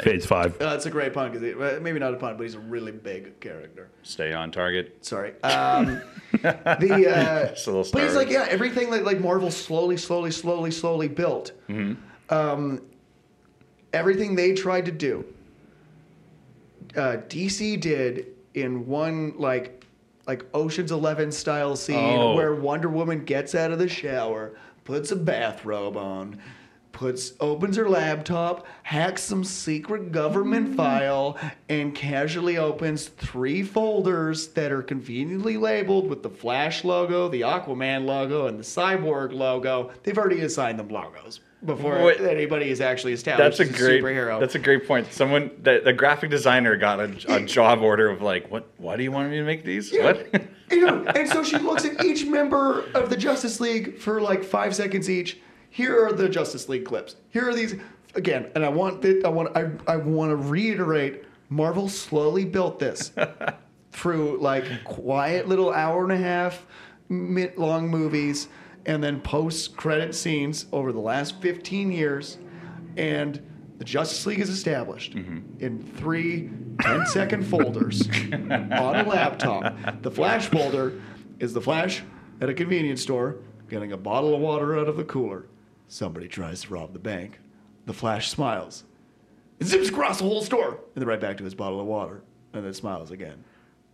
Phase 0.03 0.27
five. 0.27 0.61
Uh, 0.61 0.71
that's 0.71 0.87
a 0.87 0.91
great 0.91 1.15
pun 1.15 1.31
because 1.31 1.81
maybe 1.81 2.01
not 2.01 2.13
a 2.13 2.17
pun, 2.17 2.37
but 2.37 2.43
he's 2.43 2.57
a 2.57 2.59
really 2.59 2.91
big 2.91 3.39
character. 3.39 3.89
Stay 4.03 4.33
on 4.33 4.51
target. 4.51 5.05
Sorry. 5.07 5.41
Um, 5.43 6.01
the 6.43 7.07
uh, 7.09 7.71
a 7.71 7.93
but 7.93 8.03
he's 8.03 8.15
like 8.17 8.29
yeah, 8.29 8.47
everything 8.51 8.91
that 8.91 9.05
like 9.05 9.21
Marvel 9.21 9.51
slowly, 9.53 9.97
slowly, 9.97 10.33
slowly, 10.33 10.73
slowly 10.73 11.07
built. 11.07 11.53
Mm-hmm. 11.69 12.01
Um, 12.31 12.83
everything 13.93 14.35
they 14.35 14.55
tried 14.55 14.85
to 14.87 14.93
do, 14.93 15.25
uh, 16.97 17.19
DC 17.29 17.81
did 17.81 18.27
in 18.55 18.87
one 18.87 19.35
like 19.39 19.85
like 20.27 20.45
Ocean's 20.53 20.93
Eleven 20.93 21.33
style 21.33 21.75
scene 21.75 21.97
Oh. 22.19 22.35
where 22.35 22.55
Wonder 22.55 22.89
Woman 22.91 23.25
gets 23.25 23.55
out 23.55 23.71
of 23.73 23.79
the 23.79 23.89
shower, 23.89 24.53
puts 24.85 25.11
a 25.11 25.17
bathrobe 25.17 25.97
on. 25.97 26.39
Puts 26.93 27.33
opens 27.39 27.77
her 27.77 27.89
laptop, 27.89 28.67
hacks 28.83 29.23
some 29.23 29.45
secret 29.45 30.11
government 30.11 30.77
file, 30.77 31.39
and 31.69 31.95
casually 31.95 32.59
opens 32.59 33.07
three 33.09 33.63
folders 33.63 34.49
that 34.49 34.73
are 34.73 34.83
conveniently 34.83 35.57
labeled 35.57 36.09
with 36.11 36.23
the 36.25 36.29
Flash 36.31 36.83
logo, 36.85 37.29
the 37.29 37.43
Aquaman 37.43 38.05
logo, 38.05 38.49
and 38.49 38.59
the 38.59 38.65
Cyborg 38.65 39.33
logo. 39.33 39.93
They've 40.03 40.19
already 40.19 40.41
assigned 40.41 40.79
them 40.79 40.89
logos 40.89 41.41
before 41.65 42.03
Wait. 42.03 42.21
anybody 42.21 42.71
is 42.71 42.81
actually 42.81 43.13
established 43.13 43.59
That's 43.59 43.71
a 43.71 43.73
great. 43.79 44.03
superhero. 44.03 44.39
That's 44.39 44.55
a 44.55 44.61
great 44.61 44.87
point. 44.87 45.13
Someone, 45.13 45.51
the, 45.63 45.81
the 45.85 45.93
graphic 45.93 46.31
designer, 46.31 46.77
got 46.77 47.01
a, 47.01 47.17
a 47.29 47.41
job 47.45 47.81
order 47.81 48.09
of 48.09 48.23
like, 48.23 48.51
what? 48.51 48.69
Why 48.77 48.97
do 48.97 49.03
you 49.03 49.11
want 49.11 49.31
me 49.31 49.37
to 49.39 49.45
make 49.45 49.65
these? 49.65 49.93
What? 49.93 50.29
You 50.71 50.87
know, 50.87 51.05
and 51.15 51.29
so 51.29 51.43
she 51.43 51.59
looks 51.59 51.85
at 51.85 52.05
each 52.05 52.27
member 52.27 52.85
of 52.95 53.11
the 53.11 53.17
Justice 53.17 53.61
League 53.61 53.99
for 53.99 54.21
like 54.21 54.45
five 54.45 54.75
seconds 54.75 55.11
each. 55.11 55.39
Here 55.71 56.07
are 56.07 56.13
the 56.13 56.29
Justice 56.29 56.69
League 56.69 56.85
clips. 56.85 57.17
Here 57.31 57.49
are 57.49 57.55
these 57.55 57.75
again, 58.15 58.51
and 58.55 58.65
I 58.65 58.69
want 58.69 59.05
it, 59.05 59.25
I 59.25 59.29
want 59.29 59.57
I, 59.57 59.71
I 59.87 59.97
want 59.97 60.31
to 60.31 60.37
reiterate. 60.37 61.25
Marvel 61.51 61.89
slowly 61.89 62.45
built 62.45 62.79
this 62.79 63.11
through 63.93 64.39
like 64.39 64.85
quiet 64.85 65.49
little 65.49 65.73
hour 65.73 66.03
and 66.03 66.13
a 66.13 66.17
half 66.19 66.67
long 67.09 67.89
movies 67.89 68.49
and 68.89 69.05
then 69.05 69.21
post 69.21 69.77
credit 69.77 70.15
scenes 70.15 70.67
over 70.73 70.93
the 70.93 70.99
last 70.99 71.41
15 71.41 71.93
years 71.93 72.39
and 72.97 73.41
The 73.77 73.85
Justice 73.85 74.27
League 74.27 74.41
is 74.41 74.49
established 74.49 75.15
mm-hmm. 75.15 75.41
in 75.63 75.81
three 75.99 76.51
10 76.81 77.07
second 77.07 77.47
folders 77.47 78.09
on 78.33 78.51
a 78.97 79.05
laptop. 79.07 80.03
The 80.03 80.11
Flash 80.11 80.47
folder 80.47 81.01
is 81.39 81.53
the 81.53 81.61
Flash 81.61 82.03
at 82.41 82.49
a 82.49 82.55
convenience 82.55 83.03
store 83.03 83.37
getting 83.69 83.93
a 83.93 83.97
bottle 83.97 84.35
of 84.35 84.41
water 84.41 84.77
out 84.77 84.89
of 84.89 84.97
the 84.97 85.05
cooler. 85.05 85.47
Somebody 85.87 86.27
tries 86.27 86.63
to 86.63 86.75
rob 86.75 86.93
the 86.93 86.99
bank. 86.99 87.39
The 87.87 87.93
Flash 87.93 88.31
smiles. 88.31 88.85
It 89.61 89.67
zips 89.67 89.91
across 89.91 90.19
the 90.19 90.25
whole 90.25 90.43
store 90.43 90.71
and 90.71 91.03
then 91.03 91.07
right 91.07 91.21
back 91.21 91.37
to 91.37 91.45
his 91.45 91.55
bottle 91.55 91.81
of 91.81 91.87
water 91.87 92.23
and 92.53 92.65
then 92.65 92.73
smiles 92.73 93.11
again. 93.11 93.45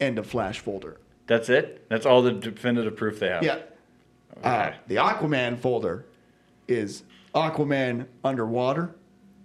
End 0.01 0.19
of 0.19 0.27
Flash 0.27 0.61
folder. 0.61 1.01
That's 1.27 1.49
it. 1.49 1.89
That's 1.89 2.07
all 2.07 2.23
the 2.23 2.33
definitive 2.33 2.97
proof 2.97 3.19
they 3.19 3.29
have. 3.29 3.43
Yeah. 3.43 3.59
Uh, 4.45 4.73
the 4.87 4.97
Aquaman 4.97 5.59
folder 5.59 6.07
is 6.69 7.03
Aquaman 7.35 8.07
underwater, 8.23 8.95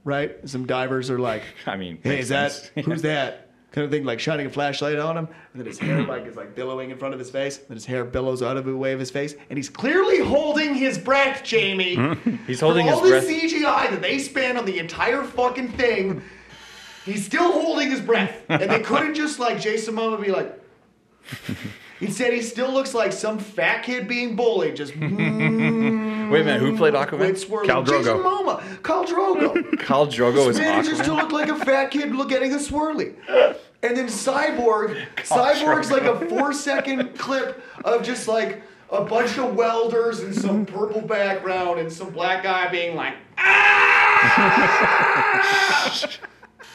right? 0.04 0.38
Some 0.48 0.66
divers 0.66 1.10
are 1.10 1.20
like, 1.20 1.44
I 1.66 1.78
mean, 1.78 2.00
"Hey, 2.04 2.20
is 2.20 2.30
that 2.30 2.52
sense. 2.52 2.72
who's 2.86 3.02
that?" 3.04 3.46
Kind 3.72 3.86
of 3.86 3.92
thing, 3.92 4.04
like 4.04 4.20
shining 4.20 4.48
a 4.48 4.50
flashlight 4.50 4.98
on 4.98 5.16
him, 5.16 5.28
and 5.54 5.62
then 5.62 5.68
his 5.68 5.78
hair 5.78 6.02
like 6.08 6.26
is 6.26 6.36
like 6.36 6.56
billowing 6.56 6.90
in 6.90 6.98
front 6.98 7.14
of 7.14 7.20
his 7.20 7.30
face, 7.30 7.60
and 7.60 7.68
then 7.68 7.78
his 7.78 7.86
hair 7.86 8.04
billows 8.04 8.42
out 8.42 8.58
of 8.58 8.66
the 8.66 8.76
way 8.76 8.94
of 8.94 9.00
his 9.00 9.12
face, 9.12 9.36
and 9.52 9.58
he's 9.58 9.70
clearly 9.70 10.20
holding 10.20 10.74
his 10.74 10.98
breath, 10.98 11.44
Jamie. 11.44 11.96
He's 12.48 12.60
holding 12.60 12.88
his 12.88 12.96
all 12.96 13.02
breath. 13.02 13.24
All 13.24 13.30
the 13.30 13.36
CGI 13.36 13.92
that 13.92 14.02
they 14.02 14.18
spent 14.18 14.58
on 14.58 14.66
the 14.66 14.80
entire 14.80 15.24
fucking 15.24 15.74
thing. 15.74 16.24
He's 17.06 17.24
still 17.24 17.52
holding 17.52 17.92
his 17.92 18.02
breath, 18.02 18.42
and 18.50 18.72
they 18.72 18.80
couldn't 18.82 19.14
just 19.14 19.38
like 19.38 19.62
Jason 19.62 19.96
Momoa 19.96 20.20
be 20.20 20.32
like. 20.32 20.60
Instead, 22.02 22.34
he 22.34 22.42
still 22.42 22.72
looks 22.72 22.94
like 22.94 23.12
some 23.12 23.38
fat 23.38 23.84
kid 23.84 24.08
being 24.08 24.36
bullied. 24.36 24.76
Just 24.76 24.96
Wait 24.96 25.02
a 25.04 25.10
minute, 25.12 26.60
who 26.62 26.78
played 26.78 26.94
Aquaman? 26.94 27.18
Quit 27.18 27.40
swirling. 27.40 27.70
Khal 27.70 27.84
Drogo. 27.86 28.04
Jason 28.04 28.18
Momoa, 28.20 28.62
Khal 28.82 29.06
Drogo. 29.06 29.54
Khal 29.82 30.08
Drogo 30.08 30.50
is 30.50 30.58
This 30.58 30.60
manages 30.60 31.00
to 31.02 31.14
look 31.14 31.32
like 31.32 31.50
a 31.50 31.56
fat 31.56 31.92
kid 31.92 32.14
look- 32.16 32.30
getting 32.30 32.54
a 32.54 32.58
swirly. 32.58 33.16
And 33.82 33.96
then 33.98 34.08
Cyborg, 34.08 34.96
Cyborg's 35.18 35.90
like 35.92 36.04
a 36.04 36.20
four 36.28 36.54
second 36.54 37.18
clip 37.18 37.62
of 37.84 38.04
just 38.04 38.28
like 38.28 38.62
a 38.92 39.04
bunch 39.04 39.38
of 39.38 39.56
welders 39.56 40.20
and 40.22 40.36
some 40.36 40.66
purple 40.66 41.02
background 41.02 41.80
and 41.80 41.92
some 41.92 42.10
black 42.12 42.44
guy 42.44 42.68
being 42.70 42.96
like, 42.96 43.16
ah! 43.38 44.60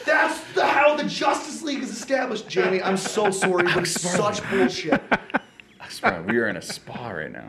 That's 0.05 0.41
the, 0.53 0.67
how 0.67 0.97
the 0.97 1.05
Justice 1.05 1.63
League 1.63 1.83
is 1.83 1.91
established, 1.91 2.49
Jamie. 2.49 2.83
I'm 2.83 2.97
so 2.97 3.31
sorry, 3.43 3.65
but 3.65 3.79
it's 3.79 4.01
such 4.01 4.49
bullshit. 4.51 5.03
I 5.81 5.89
swear, 5.89 6.23
we 6.23 6.39
are 6.39 6.49
in 6.49 6.57
a 6.57 6.63
spa 6.63 7.11
right 7.11 7.33
now. 7.33 7.49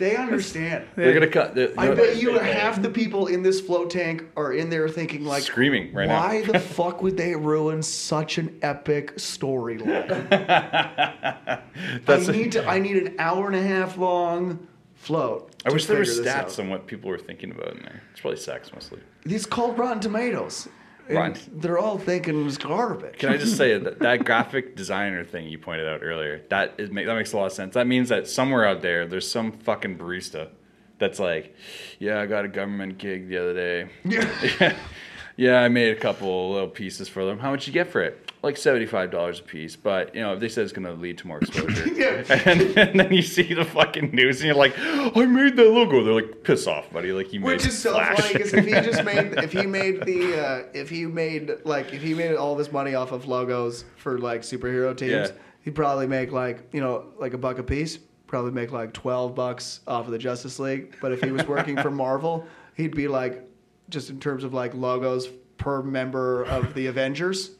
They 0.00 0.16
understand. 0.16 0.86
They're 0.96 1.12
gonna 1.12 1.26
cut. 1.28 1.54
The, 1.54 1.78
I 1.78 1.94
bet 1.94 2.22
you 2.22 2.38
half 2.38 2.80
the 2.80 2.88
people 2.88 3.26
in 3.26 3.42
this 3.42 3.60
float 3.60 3.90
tank 3.90 4.24
are 4.34 4.54
in 4.54 4.70
there 4.70 4.88
thinking 4.88 5.26
like, 5.26 5.42
Screaming 5.42 5.92
right 5.92 6.08
now. 6.08 6.18
why 6.18 6.40
the 6.40 6.58
fuck 6.58 7.02
would 7.02 7.18
they 7.18 7.36
ruin 7.36 7.82
such 7.82 8.38
an 8.38 8.58
epic 8.62 9.16
storyline? 9.16 10.08
That's 12.06 12.30
I 12.30 12.32
need 12.32 12.52
to. 12.52 12.66
I 12.66 12.78
need 12.78 12.96
an 12.96 13.16
hour 13.18 13.46
and 13.46 13.56
a 13.56 13.62
half 13.62 13.98
long 13.98 14.66
float. 15.00 15.50
I 15.64 15.72
wish 15.72 15.86
there 15.86 15.96
were 15.96 16.04
stats 16.04 16.28
out. 16.28 16.58
on 16.58 16.68
what 16.68 16.86
people 16.86 17.08
were 17.08 17.18
thinking 17.18 17.50
about 17.50 17.72
in 17.72 17.82
there. 17.82 18.02
It's 18.12 18.20
probably 18.20 18.38
sex 18.38 18.70
mostly. 18.72 19.00
It's 19.24 19.46
called 19.46 19.78
Rotten 19.78 20.00
Tomatoes. 20.00 20.68
And 21.08 21.34
They're 21.50 21.78
all 21.78 21.98
thinking 21.98 22.40
it 22.40 22.44
was 22.44 22.56
garbage. 22.56 23.18
Can 23.18 23.30
I 23.30 23.36
just 23.36 23.56
say 23.56 23.76
that 23.76 23.98
that 23.98 24.24
graphic 24.26 24.76
designer 24.76 25.24
thing 25.24 25.48
you 25.48 25.58
pointed 25.58 25.88
out 25.88 26.02
earlier 26.04 26.42
that 26.50 26.74
is 26.78 26.90
that 26.90 26.94
makes 26.94 27.32
a 27.32 27.36
lot 27.36 27.46
of 27.46 27.52
sense. 27.52 27.74
That 27.74 27.86
means 27.86 28.10
that 28.10 28.28
somewhere 28.28 28.64
out 28.64 28.82
there, 28.82 29.06
there's 29.06 29.28
some 29.28 29.50
fucking 29.50 29.98
barista 29.98 30.50
that's 30.98 31.18
like, 31.18 31.56
yeah, 31.98 32.20
I 32.20 32.26
got 32.26 32.44
a 32.44 32.48
government 32.48 32.98
gig 32.98 33.28
the 33.28 33.38
other 33.38 33.54
day. 33.54 33.90
Yeah. 34.04 34.76
yeah, 35.36 35.62
I 35.62 35.68
made 35.68 35.96
a 35.96 35.98
couple 35.98 36.52
little 36.52 36.68
pieces 36.68 37.08
for 37.08 37.24
them. 37.24 37.38
How 37.38 37.50
much 37.50 37.66
you 37.66 37.72
get 37.72 37.90
for 37.90 38.02
it? 38.02 38.29
Like 38.42 38.56
seventy-five 38.56 39.10
dollars 39.10 39.38
a 39.40 39.42
piece. 39.42 39.76
But 39.76 40.14
you 40.14 40.22
know, 40.22 40.32
if 40.32 40.40
they 40.40 40.48
said 40.48 40.64
it's 40.64 40.72
gonna 40.72 40.94
lead 40.94 41.18
to 41.18 41.26
more 41.26 41.38
exposure, 41.38 41.86
Yeah. 41.94 42.24
and, 42.46 42.60
and 42.78 42.98
then 42.98 43.12
you 43.12 43.20
see 43.20 43.52
the 43.52 43.66
fucking 43.66 44.12
news, 44.12 44.40
and 44.40 44.46
you're 44.46 44.54
like, 44.54 44.72
I 44.78 45.26
made 45.26 45.56
that 45.56 45.68
logo. 45.70 46.02
They're 46.02 46.14
like, 46.14 46.42
piss 46.42 46.66
off, 46.66 46.90
buddy. 46.90 47.12
Like 47.12 47.32
you 47.34 47.40
made 47.40 47.46
Which 47.48 47.66
is 47.66 47.78
so 47.78 47.92
funny 47.92 48.32
because 48.32 48.54
if 48.54 48.64
he 48.64 48.72
just 48.72 49.04
made, 49.04 49.34
if 49.44 49.52
he 49.52 49.66
made 49.66 50.04
the, 50.06 50.40
uh, 50.42 50.62
if 50.72 50.88
he 50.88 51.04
made 51.04 51.50
like, 51.64 51.92
if 51.92 52.02
he 52.02 52.14
made 52.14 52.34
all 52.34 52.56
this 52.56 52.72
money 52.72 52.94
off 52.94 53.12
of 53.12 53.26
logos 53.26 53.84
for 53.96 54.18
like 54.18 54.40
superhero 54.40 54.96
teams, 54.96 55.10
Yeah. 55.12 55.28
he'd 55.60 55.74
probably 55.74 56.06
make 56.06 56.32
like, 56.32 56.62
you 56.72 56.80
know, 56.80 57.06
like 57.18 57.34
a 57.34 57.38
buck 57.38 57.58
a 57.58 57.62
piece. 57.62 57.98
Probably 58.26 58.52
make 58.52 58.70
like 58.72 58.92
twelve 58.94 59.34
bucks 59.34 59.80
off 59.86 60.06
of 60.06 60.12
the 60.12 60.18
Justice 60.18 60.58
League. 60.58 60.94
But 61.02 61.12
if 61.12 61.20
he 61.20 61.30
was 61.30 61.46
working 61.46 61.76
for 61.76 61.90
Marvel, 61.90 62.46
he'd 62.74 62.94
be 62.94 63.06
like, 63.08 63.44
just 63.90 64.08
in 64.08 64.18
terms 64.20 64.44
of 64.44 64.54
like 64.54 64.72
logos 64.72 65.28
per 65.58 65.82
member 65.82 66.44
of 66.44 66.72
the 66.74 66.86
Avengers. 66.86 67.50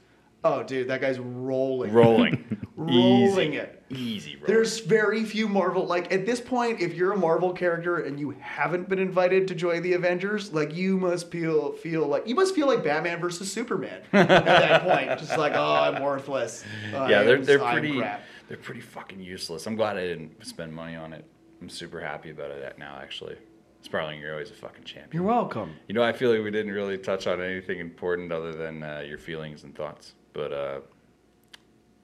Oh, 0.43 0.63
dude, 0.63 0.89
that 0.89 1.01
guy's 1.03 1.19
rolling, 1.19 1.93
rolling, 1.93 2.59
rolling 2.77 3.53
Easy. 3.53 3.57
it. 3.59 3.85
easy. 3.91 4.37
Rolling. 4.37 4.47
There's 4.47 4.81
very 4.81 5.23
few 5.25 5.47
Marvel 5.49 5.85
like 5.87 6.11
at 6.13 6.25
this 6.25 6.41
point, 6.41 6.81
if 6.81 6.95
you're 6.95 7.13
a 7.13 7.17
Marvel 7.19 7.53
character 7.53 7.99
and 7.99 8.19
you 8.19 8.31
haven't 8.41 8.89
been 8.89 8.99
invited 8.99 9.47
to 9.49 9.55
join 9.55 9.83
the 9.83 9.93
Avengers, 9.93 10.51
like 10.53 10.75
you 10.75 10.97
must 10.97 11.31
feel 11.31 11.73
feel 11.73 12.07
like 12.07 12.27
you 12.27 12.35
must 12.35 12.55
feel 12.55 12.67
like 12.67 12.83
Batman 12.83 13.21
versus 13.21 13.53
Superman 13.53 14.01
at 14.15 14.29
that 14.29 14.83
point. 14.89 15.19
Just 15.19 15.37
like, 15.37 15.53
oh, 15.55 15.75
I'm 15.75 16.03
worthless. 16.03 16.65
yeah, 16.91 17.23
they're 17.23 17.37
I'm- 17.37 17.45
they're 17.45 17.63
I'm 17.63 17.73
pretty 17.79 17.99
crap. 17.99 18.23
they're 18.49 18.57
pretty 18.57 18.81
fucking 18.81 19.21
useless. 19.21 19.67
I'm 19.67 19.77
glad 19.77 19.99
I 19.99 20.07
didn't 20.07 20.45
spend 20.47 20.73
money 20.73 20.97
on 20.97 21.13
it. 21.13 21.25
I'm 21.61 21.69
super 21.69 22.01
happy 22.01 22.31
about 22.31 22.51
it 22.51 22.79
now. 22.79 22.99
Actually, 23.03 23.37
Sparling, 23.83 24.19
you're 24.21 24.33
always 24.33 24.51
a 24.51 24.55
fucking 24.55 24.85
champion. 24.85 25.11
You're 25.13 25.23
welcome. 25.31 25.75
You 25.87 25.95
know, 25.95 26.03
I 26.03 26.15
feel 26.15 26.31
like 26.35 26.43
we 26.43 26.51
didn't 26.51 26.73
really 26.73 26.97
touch 26.97 27.27
on 27.27 27.43
anything 27.43 27.79
important 27.79 28.33
other 28.33 28.55
than 28.55 28.83
uh, 28.83 29.05
your 29.07 29.19
feelings 29.19 29.65
and 29.65 29.75
thoughts. 29.75 30.15
But 30.33 30.53
uh, 30.53 30.81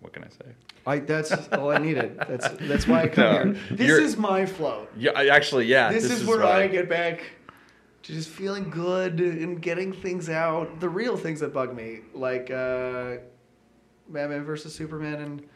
what 0.01 0.13
can 0.13 0.25
I 0.25 0.29
say? 0.29 0.53
I 0.87 0.99
that's 1.01 1.33
all 1.53 1.71
I 1.71 1.79
needed. 1.79 2.17
That's 2.29 2.49
that's 2.61 2.87
why 2.87 3.03
I 3.03 3.09
come 3.09 3.53
No, 3.53 3.53
here. 3.53 3.67
This 3.77 3.91
is 3.91 4.17
my 4.17 4.47
float. 4.47 4.91
Yeah, 4.97 5.11
I 5.17 5.29
actually, 5.29 5.67
yeah. 5.67 5.91
This, 5.91 6.05
is, 6.05 6.25
where 6.25 6.45
I 6.45 6.69
get 6.69 6.89
back 6.89 7.23
to 8.05 8.13
just 8.13 8.29
feeling 8.29 8.71
good 8.71 9.21
and 9.21 9.61
getting 9.61 9.93
things 9.93 10.31
out. 10.31 10.79
The 10.79 10.89
real 10.89 11.17
things 11.17 11.41
that 11.41 11.53
bug 11.53 11.75
me, 11.75 12.01
like 12.15 12.51
uh, 12.51 13.17
Batman 14.09 14.45
versus 14.45 14.75
Superman 14.75 15.21
and 15.21 15.49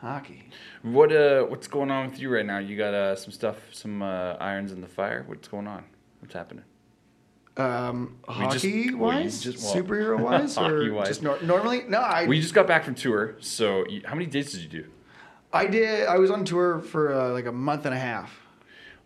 hockey. 0.00 0.50
What 0.82 1.10
uh, 1.10 1.44
what's 1.44 1.66
going 1.66 1.90
on 1.90 2.10
with 2.10 2.20
you 2.20 2.32
right 2.32 2.44
now? 2.44 2.58
You 2.58 2.76
got 2.76 2.92
uh, 2.92 3.16
some 3.16 3.32
stuff, 3.32 3.56
some 3.72 4.02
uh, 4.02 4.34
irons 4.34 4.72
in 4.72 4.82
the 4.82 4.88
fire. 4.88 5.24
What's 5.26 5.48
going 5.48 5.66
on? 5.66 5.84
What's 6.20 6.34
happening? 6.34 6.64
Um, 7.58 8.16
just- 8.26 8.38
hockey 8.38 8.68
you 8.70 8.98
wise, 8.98 9.40
just- 9.42 9.64
well, 9.64 9.74
superhero 9.84 10.20
wise, 10.22 10.56
or 10.56 10.62
hockey-wise. 10.62 11.08
just 11.08 11.22
nor- 11.22 11.40
normally? 11.42 11.82
No, 11.88 11.98
I 11.98 12.26
We 12.26 12.40
just 12.40 12.54
got 12.54 12.66
back 12.68 12.84
from 12.84 12.94
tour. 12.94 13.34
So, 13.40 13.84
you, 13.88 14.02
how 14.04 14.14
many 14.14 14.26
dates 14.26 14.52
did 14.52 14.60
you 14.62 14.68
do? 14.68 14.84
I 15.52 15.66
did. 15.66 16.06
I 16.06 16.18
was 16.18 16.30
on 16.30 16.44
tour 16.44 16.78
for 16.80 17.12
uh, 17.12 17.30
like 17.30 17.46
a 17.46 17.52
month 17.52 17.84
and 17.86 17.94
a 17.94 17.98
half. 17.98 18.30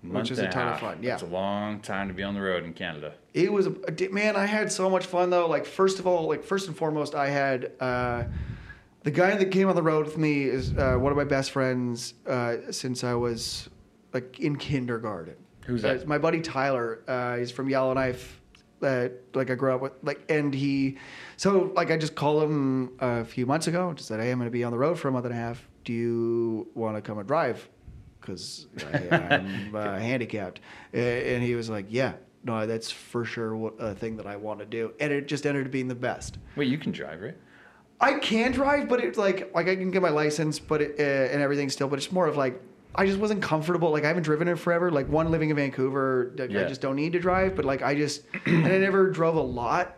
Month 0.05 0.33
is 0.33 0.41
a 0.41 0.49
ton 0.49 0.67
of 0.67 0.81
fun, 0.81 0.99
yeah. 1.01 1.15
it's 1.15 1.23
a 1.23 1.27
long 1.27 1.79
time 1.79 2.09
to 2.09 2.15
be 2.15 2.25
on 2.25 2.35
the 2.35 2.41
road 2.41 2.65
in 2.65 2.73
Canada. 2.73 3.15
It 3.35 3.53
was 3.53 3.69
a, 3.69 3.75
man. 4.11 4.35
I 4.35 4.47
had 4.47 4.71
so 4.73 4.91
much 4.91 5.07
fun 5.07 5.31
though. 5.31 5.47
Like 5.49 5.65
first 5.65 6.01
of 6.01 6.09
all, 6.09 6.27
like 6.27 6.43
first 6.43 6.67
and 6.67 6.77
foremost, 6.77 7.15
I 7.15 7.29
had 7.29 7.71
uh, 7.79 8.25
the 9.05 9.13
guy 9.13 9.37
that 9.37 9.53
came 9.53 9.69
on 9.69 9.77
the 9.77 9.83
road 9.83 10.05
with 10.05 10.19
me 10.19 10.43
is 10.43 10.73
uh, 10.77 10.97
one 10.97 11.13
of 11.13 11.17
my 11.17 11.23
best 11.23 11.53
friends 11.53 12.15
uh, 12.27 12.57
since 12.73 13.05
I 13.05 13.15
was 13.15 13.69
like 14.13 14.41
in 14.41 14.57
kindergarten. 14.57 15.37
Who's 15.67 15.85
Uh, 15.85 15.95
that? 15.95 16.09
my 16.09 16.19
buddy 16.19 16.41
Tyler. 16.41 17.03
Uh, 17.07 17.37
he's 17.37 17.53
from 17.53 17.69
Yellowknife. 17.71 18.41
That 18.83 19.13
like 19.35 19.51
I 19.51 19.55
grew 19.55 19.73
up 19.75 19.81
with. 19.81 19.93
Like 20.03 20.25
and 20.29 20.53
he, 20.55 20.99
so 21.37 21.73
like 21.75 21.91
I 21.91 21.97
just 21.97 22.15
called 22.15 22.43
him 22.43 22.93
a 23.01 23.25
few 23.25 23.47
months 23.47 23.67
ago. 23.69 23.93
Just 23.95 24.09
said, 24.09 24.21
hey, 24.21 24.31
I'm 24.31 24.39
going 24.39 24.47
to 24.47 24.53
be 24.53 24.65
on 24.65 24.73
the 24.73 24.79
road 24.79 24.99
for 24.99 25.09
a 25.09 25.13
month 25.13 25.25
and 25.25 25.33
a 25.33 25.37
half. 25.37 25.67
Do 25.85 25.93
you 25.93 26.69
want 26.75 26.97
to 26.97 27.01
come 27.01 27.19
and 27.19 27.27
drive? 27.27 27.69
Because 28.21 28.67
I'm 28.93 29.75
uh, 29.75 29.99
handicapped. 29.99 30.61
And 30.93 31.43
he 31.43 31.55
was 31.55 31.71
like, 31.71 31.87
yeah. 31.89 32.15
No, 32.45 32.67
that's 32.67 32.91
for 32.91 33.25
sure 33.25 33.57
what- 33.57 33.75
a 33.79 33.95
thing 33.95 34.17
that 34.17 34.27
I 34.27 34.35
want 34.37 34.59
to 34.59 34.67
do, 34.67 34.93
and 34.99 35.13
it 35.13 35.29
just 35.29 35.47
ended 35.47 35.65
up 35.67 35.71
being 35.71 35.87
the 35.87 35.95
best. 35.95 36.39
Wait, 36.57 36.67
you 36.67 36.77
can 36.77 36.91
drive, 36.91 37.21
right? 37.23 37.37
I 38.01 38.15
can 38.15 38.51
drive, 38.51 38.89
but 38.89 38.99
it's 38.99 39.17
like 39.17 39.53
like 39.55 39.69
I 39.69 39.77
can 39.77 39.93
get 39.93 40.03
my 40.03 40.09
license, 40.11 40.59
but 40.59 40.83
it, 40.83 40.97
uh, 40.99 41.33
and 41.33 41.41
everything 41.41 41.71
still. 41.71 41.87
But 41.87 42.01
it's 42.01 42.11
more 42.11 42.27
of 42.27 42.37
like 42.37 42.61
I 42.95 43.07
just 43.07 43.19
wasn't 43.19 43.43
comfortable. 43.43 43.91
Like 43.91 44.05
I 44.05 44.09
haven't 44.09 44.23
driven 44.25 44.49
it 44.49 44.59
forever. 44.59 44.91
Like 44.91 45.09
one 45.09 45.31
living 45.31 45.51
in 45.51 45.57
Vancouver, 45.57 46.33
I 46.39 46.43
Yeah. 46.45 46.65
just 46.65 46.81
don't 46.81 46.97
need 46.97 47.13
to 47.13 47.19
drive. 47.21 47.57
But 47.57 47.65
like 47.65 47.83
I 47.83 47.95
just 47.95 48.23
and 48.47 48.67
I 48.67 48.79
never 48.79 49.11
drove 49.11 49.37
a 49.37 49.41
lot, 49.41 49.97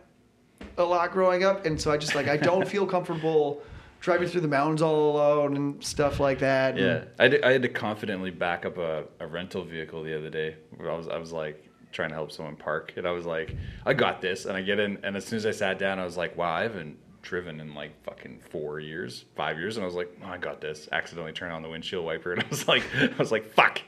a 0.79 0.85
lot 0.85 1.13
growing 1.13 1.45
up, 1.45 1.67
and 1.67 1.81
so 1.81 1.91
I 1.91 1.97
just 1.97 2.15
like 2.15 2.29
I 2.29 2.37
don't 2.37 2.67
feel 2.69 2.87
comfortable 2.87 3.63
driving 4.01 4.29
through 4.29 4.43
the 4.43 4.49
mountains 4.49 4.83
all 4.83 5.13
alone 5.17 5.57
and 5.57 5.83
stuff 5.83 6.21
like 6.21 6.39
that. 6.41 6.77
Yeah, 6.77 7.05
I, 7.19 7.29
did, 7.29 7.43
I 7.43 7.53
had 7.53 7.63
to 7.63 7.69
confidently 7.71 8.31
back 8.31 8.67
up 8.67 8.77
a, 8.77 9.05
a 9.19 9.27
rental 9.27 9.65
vehicle 9.65 10.03
the 10.03 10.17
other 10.17 10.31
day. 10.31 10.57
Where 10.77 10.91
I 10.91 10.97
was 10.97 11.09
I 11.09 11.17
was 11.17 11.33
like 11.33 11.65
trying 11.91 12.11
to 12.11 12.15
help 12.15 12.31
someone 12.33 12.55
park, 12.57 12.93
and 12.97 13.07
I 13.09 13.13
was 13.13 13.25
like, 13.27 13.57
I 13.87 13.95
got 13.95 14.21
this. 14.21 14.45
And 14.47 14.57
I 14.57 14.63
get 14.63 14.79
in, 14.79 14.99
and 15.05 15.17
as 15.17 15.25
soon 15.25 15.37
as 15.39 15.47
I 15.47 15.53
sat 15.53 15.79
down, 15.79 15.99
I 15.99 16.05
was 16.05 16.17
like, 16.17 16.37
wow, 16.37 16.53
I 16.53 16.63
haven't 16.63 16.97
driven 17.25 17.59
in 17.61 17.75
like 17.75 17.91
fucking 18.05 18.39
four 18.51 18.79
years, 18.79 19.25
five 19.35 19.59
years, 19.59 19.77
and 19.77 19.83
I 19.83 19.87
was 19.87 19.97
like, 19.97 20.17
oh, 20.23 20.29
I 20.29 20.37
got 20.39 20.61
this. 20.61 20.89
Accidentally 20.93 21.33
turned 21.33 21.53
on 21.53 21.63
the 21.63 21.69
windshield 21.69 22.05
wiper, 22.05 22.33
and 22.33 22.43
I 22.43 22.47
was 22.49 22.69
like, 22.69 22.85
I 22.95 23.11
was 23.19 23.33
like, 23.33 23.53
fuck, 23.55 23.81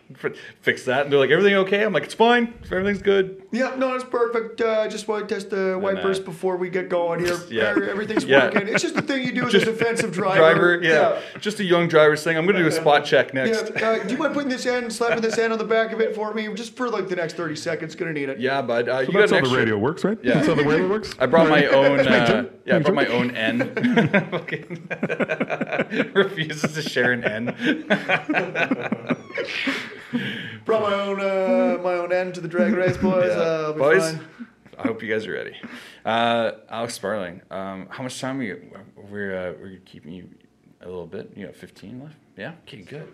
fix 0.63 0.85
that. 0.87 1.03
And 1.03 1.13
they're 1.13 1.21
like, 1.21 1.31
everything 1.31 1.55
okay? 1.57 1.85
I'm 1.85 1.93
like, 1.93 2.05
it's 2.05 2.15
fine. 2.15 2.55
Everything's 2.65 3.03
good. 3.03 3.43
Yeah, 3.53 3.75
no, 3.77 3.95
it's 3.95 4.05
perfect. 4.05 4.61
Uh, 4.61 4.89
just 4.89 5.07
want 5.07 5.29
to 5.29 5.35
test 5.35 5.51
the 5.51 5.79
wipers 5.81 6.19
uh, 6.19 6.23
before 6.23 6.57
we 6.57 6.69
get 6.71 6.89
going 6.89 7.21
here. 7.25 7.37
Yeah. 7.51 7.75
Uh, 7.77 7.81
Everything's 7.83 8.25
Yeah. 8.25 8.47
working. 8.47 8.69
It's 8.69 8.83
just 8.83 8.95
the 8.97 9.03
thing 9.03 9.25
you 9.25 9.33
do 9.33 9.47
as 9.47 9.55
a 9.55 9.65
defensive 9.65 10.11
driver. 10.13 10.79
Driver, 10.79 10.83
yeah. 10.83 11.21
just 11.41 11.61
a 11.61 11.65
young 11.65 11.87
driver 11.89 12.17
saying, 12.17 12.37
I'm 12.37 12.45
gonna 12.47 12.59
do 12.59 12.67
a 12.67 12.73
spot 12.73 13.05
check 13.05 13.33
Yeah, 13.33 13.45
next. 13.45 13.71
uh, 13.83 14.03
do 14.03 14.13
you 14.13 14.19
mind 14.19 14.35
putting 14.35 14.49
this 14.49 14.67
end, 14.67 14.93
slapping 14.93 15.21
this 15.23 15.39
end 15.39 15.53
on 15.53 15.59
the 15.59 15.65
back 15.65 15.93
of 15.93 16.01
it 16.01 16.15
for 16.15 16.35
me, 16.35 16.53
just 16.55 16.75
for 16.77 16.89
like 16.91 17.09
the 17.09 17.17
next 17.17 17.35
thirty 17.35 17.55
seconds? 17.57 17.95
Gonna 17.95 18.13
need 18.13 18.29
it. 18.29 18.41
Yeah, 18.41 18.63
bud. 18.63 18.89
Uh, 18.89 18.99
you 19.01 19.13
got 19.13 19.21
That's 19.21 19.33
an 19.33 19.45
how 19.45 19.51
the 19.51 19.57
radio 19.57 19.79
works, 19.79 20.05
right? 20.05 20.19
Yeah. 20.23 20.35
That's 20.35 20.49
how 20.49 20.55
the 20.55 20.65
radio 20.65 20.89
works. 20.89 21.15
I 21.19 21.27
brought 21.27 21.49
my 21.49 21.67
own. 21.67 22.51
Make 22.67 22.75
sure. 22.75 22.75
yeah, 22.75 22.75
I 22.75 22.79
Make 22.79 22.87
brought 22.87 22.97
my 22.97 23.07
own 23.07 23.31
N. 23.37 23.59
Refuses 26.15 26.73
to 26.75 26.83
share 26.83 27.13
an 27.13 27.25
N. 27.25 27.47
Brought 30.65 30.83
my 30.83 30.95
own 30.95 31.21
uh, 31.21 31.79
my 31.83 31.93
own 31.95 32.13
end 32.13 32.35
to 32.35 32.41
the 32.41 32.49
drag 32.49 32.73
race, 32.75 32.97
boys. 32.97 33.27
Yeah. 33.35 33.41
Uh, 33.41 33.63
I'll 33.67 33.73
be 33.75 33.79
Boys, 33.79 34.11
fine. 34.13 34.21
I 34.79 34.83
hope 34.83 35.03
you 35.03 35.09
guys 35.09 35.27
are 35.27 35.33
ready. 35.33 35.55
Uh, 36.05 36.53
Alex 36.69 36.95
Sparling, 36.95 37.41
um, 37.51 37.87
how 37.91 38.03
much 38.03 38.21
time 38.21 38.41
are 38.41 38.43
you? 38.43 38.63
We're 38.97 39.37
uh, 39.51 39.53
we're 39.61 39.79
keeping 39.85 40.13
you 40.13 40.29
a 40.81 40.87
little 40.87 41.07
bit. 41.07 41.33
You 41.37 41.47
got 41.47 41.55
15 41.57 42.01
left. 42.03 42.17
Yeah. 42.37 42.53
Okay. 42.67 42.79
Good. 42.83 43.07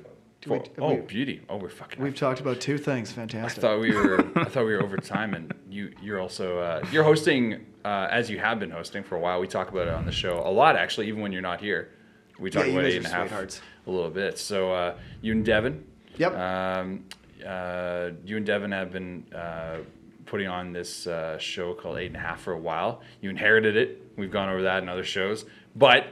we- 0.46 0.48
Four- 0.48 0.64
oh, 0.78 0.94
we- 0.94 1.00
beauty. 1.02 1.40
Oh, 1.48 1.56
we're 1.56 1.68
fucking. 1.68 2.02
We've 2.02 2.14
talked 2.16 2.40
about 2.40 2.60
two 2.60 2.78
things. 2.78 3.12
Fantastic. 3.12 3.38
I 3.38 3.42
Fantastic. 3.42 3.62
thought 3.62 3.80
we 3.80 3.94
were. 3.94 4.24
I 4.40 4.44
thought 4.48 4.64
we 4.66 4.74
were 4.74 4.82
over 4.82 4.96
time, 4.96 5.34
and 5.34 5.52
you 5.68 5.92
you're 6.02 6.20
also 6.20 6.58
uh, 6.58 6.82
you're 6.90 7.04
hosting 7.04 7.66
uh, 7.84 8.08
as 8.10 8.30
you 8.30 8.38
have 8.38 8.58
been 8.58 8.70
hosting 8.70 9.02
for 9.02 9.16
a 9.16 9.20
while. 9.20 9.40
We 9.40 9.46
talk 9.46 9.70
about 9.70 9.88
it 9.88 9.94
on 9.94 10.06
the 10.06 10.12
show 10.12 10.40
a 10.44 10.50
lot, 10.50 10.76
actually, 10.76 11.08
even 11.08 11.20
when 11.20 11.32
you're 11.32 11.42
not 11.42 11.60
here. 11.60 11.90
We 12.38 12.50
talk 12.50 12.66
Yeah, 12.66 12.72
about 12.72 12.84
eight 12.86 13.04
and 13.04 13.06
a 13.06 13.48
a 13.86 13.90
little 13.90 14.10
bit. 14.10 14.38
So 14.38 14.72
uh, 14.72 14.94
you 15.20 15.32
and 15.32 15.44
Devin. 15.44 15.84
Yep. 16.16 16.34
Um, 16.36 17.04
uh, 17.46 18.10
you 18.24 18.36
and 18.36 18.46
Devin 18.46 18.72
have 18.72 18.92
been 18.92 19.24
uh, 19.34 19.78
putting 20.26 20.48
on 20.48 20.72
this 20.72 21.06
uh, 21.06 21.38
show 21.38 21.74
called 21.74 21.98
Eight 21.98 22.06
and 22.06 22.16
a 22.16 22.20
Half 22.20 22.42
for 22.42 22.52
a 22.52 22.58
while. 22.58 23.02
You 23.20 23.30
inherited 23.30 23.76
it. 23.76 24.02
We've 24.16 24.30
gone 24.30 24.48
over 24.48 24.62
that 24.62 24.82
in 24.82 24.88
other 24.88 25.04
shows, 25.04 25.44
but 25.76 26.06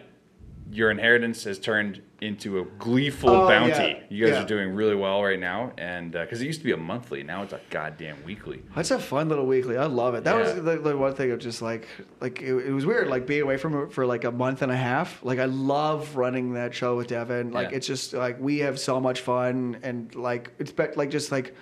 your 0.72 0.90
inheritance 0.90 1.44
has 1.44 1.58
turned 1.58 2.02
into 2.20 2.58
a 2.60 2.64
gleeful 2.78 3.30
Oh, 3.30 3.48
bounty. 3.48 3.70
yeah, 3.72 3.98
You 4.10 4.26
guys 4.26 4.34
yeah. 4.34 4.42
are 4.42 4.46
doing 4.46 4.74
really 4.74 4.94
well 4.94 5.22
right 5.22 5.38
now, 5.40 5.72
and 5.78 6.14
uh, 6.14 6.20
because 6.22 6.40
it 6.42 6.46
used 6.46 6.60
to 6.60 6.64
be 6.64 6.72
a 6.72 6.76
monthly, 6.76 7.22
now 7.22 7.42
it's 7.42 7.52
a 7.52 7.60
goddamn 7.70 8.22
weekly. 8.24 8.62
That's 8.76 8.90
a 8.90 8.98
fun 8.98 9.28
little 9.28 9.46
weekly. 9.46 9.76
I 9.78 9.86
love 9.86 10.14
it. 10.14 10.24
That 10.24 10.34
Yeah. 10.36 10.54
was 10.54 10.62
the, 10.62 10.76
the 10.78 10.96
one 10.96 11.14
thing 11.14 11.30
of 11.30 11.38
just 11.38 11.62
like 11.62 11.88
like 12.20 12.42
it, 12.42 12.54
it 12.54 12.72
was 12.72 12.84
weird 12.84 13.08
like 13.08 13.26
being 13.26 13.42
away 13.42 13.56
from 13.56 13.74
it 13.82 13.92
for 13.92 14.04
like 14.06 14.24
a 14.24 14.30
month 14.30 14.62
and 14.62 14.70
a 14.70 14.76
half. 14.76 15.22
Like 15.24 15.38
I 15.38 15.46
love 15.46 16.16
running 16.16 16.52
that 16.54 16.74
show 16.74 16.96
with 16.96 17.06
Devin. 17.08 17.52
Like 17.52 17.72
it's 17.72 17.86
just 17.86 18.12
like 18.12 18.38
we 18.40 18.58
have 18.58 18.78
so 18.78 19.00
much 19.00 19.20
fun 19.22 19.78
and 19.82 20.14
like 20.14 20.52
it's 20.58 20.72
like 20.96 21.10
just 21.10 21.32
like 21.32 21.54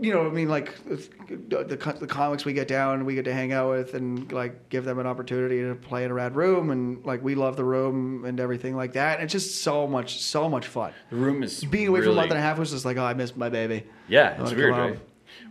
you 0.00 0.12
know, 0.12 0.26
I 0.26 0.30
mean, 0.30 0.48
like 0.48 0.72
the 0.86 1.64
the 1.98 2.06
comics 2.08 2.44
we 2.44 2.52
get 2.52 2.66
down, 2.68 3.04
we 3.04 3.14
get 3.14 3.24
to 3.26 3.32
hang 3.32 3.52
out 3.52 3.70
with, 3.70 3.94
and 3.94 4.30
like 4.32 4.68
give 4.68 4.84
them 4.84 4.98
an 4.98 5.06
opportunity 5.06 5.60
to 5.62 5.74
play 5.74 6.04
in 6.04 6.10
a 6.10 6.14
rad 6.14 6.34
room, 6.34 6.70
and 6.70 7.04
like 7.04 7.22
we 7.22 7.34
love 7.34 7.56
the 7.56 7.64
room 7.64 8.24
and 8.24 8.40
everything 8.40 8.74
like 8.76 8.92
that. 8.94 9.14
And 9.18 9.24
it's 9.24 9.32
just 9.32 9.62
so 9.62 9.86
much, 9.86 10.20
so 10.20 10.48
much 10.48 10.66
fun. 10.66 10.92
The 11.10 11.16
room 11.16 11.42
is 11.42 11.64
Being 11.64 11.88
away 11.88 12.00
for 12.02 12.08
a 12.10 12.12
month 12.12 12.30
and 12.30 12.38
a 12.38 12.42
half 12.42 12.58
was 12.58 12.70
just 12.72 12.84
like, 12.84 12.96
oh, 12.96 13.04
I 13.04 13.14
missed 13.14 13.36
my 13.36 13.48
baby. 13.48 13.84
Yeah, 14.08 14.40
it's 14.42 14.52
weird, 14.52 14.70
right? 14.72 14.98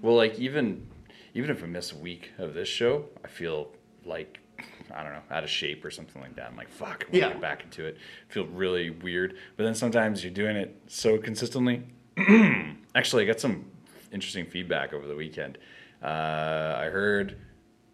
Well, 0.02 0.16
like 0.16 0.38
even 0.40 0.88
even 1.34 1.50
if 1.50 1.64
I 1.64 1.68
miss 1.68 1.92
a 1.92 1.98
week 1.98 2.32
of 2.38 2.54
this 2.54 2.68
show, 2.68 3.06
I 3.24 3.28
feel 3.28 3.70
like 4.06 4.40
I 4.94 5.02
don't 5.04 5.14
know, 5.14 5.22
out 5.32 5.44
of 5.44 5.50
shape 5.50 5.84
or 5.84 5.90
something 5.90 6.22
like 6.22 6.36
that. 6.36 6.48
I'm 6.52 6.56
like, 6.58 6.70
fuck, 6.70 6.88
I 6.88 6.90
want 7.06 7.12
to 7.14 7.18
Yeah. 7.18 7.28
get 7.30 7.42
back 7.42 7.64
into 7.64 7.86
it. 7.86 7.98
I 8.30 8.34
feel 8.34 8.46
really 8.46 8.90
weird. 8.92 9.36
But 9.58 9.64
then 9.64 9.74
sometimes 9.74 10.24
you're 10.24 10.34
doing 10.34 10.56
it 10.56 10.76
so 10.88 11.18
consistently. 11.18 11.84
Actually, 12.96 13.24
I 13.24 13.26
got 13.26 13.40
some 13.40 13.66
interesting 14.14 14.46
feedback 14.46 14.94
over 14.94 15.08
the 15.08 15.16
weekend. 15.16 15.58
Uh, 16.02 16.76
I 16.78 16.86
heard 16.86 17.38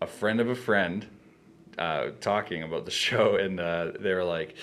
a 0.02 0.08
friend 0.08 0.40
of 0.40 0.50
a 0.50 0.56
friend 0.56 1.06
uh, 1.78 2.10
talking 2.20 2.64
about 2.64 2.86
the 2.86 2.92
show, 3.06 3.36
and 3.36 3.60
uh, 3.60 3.92
they 4.00 4.14
were 4.14 4.24
like, 4.24 4.56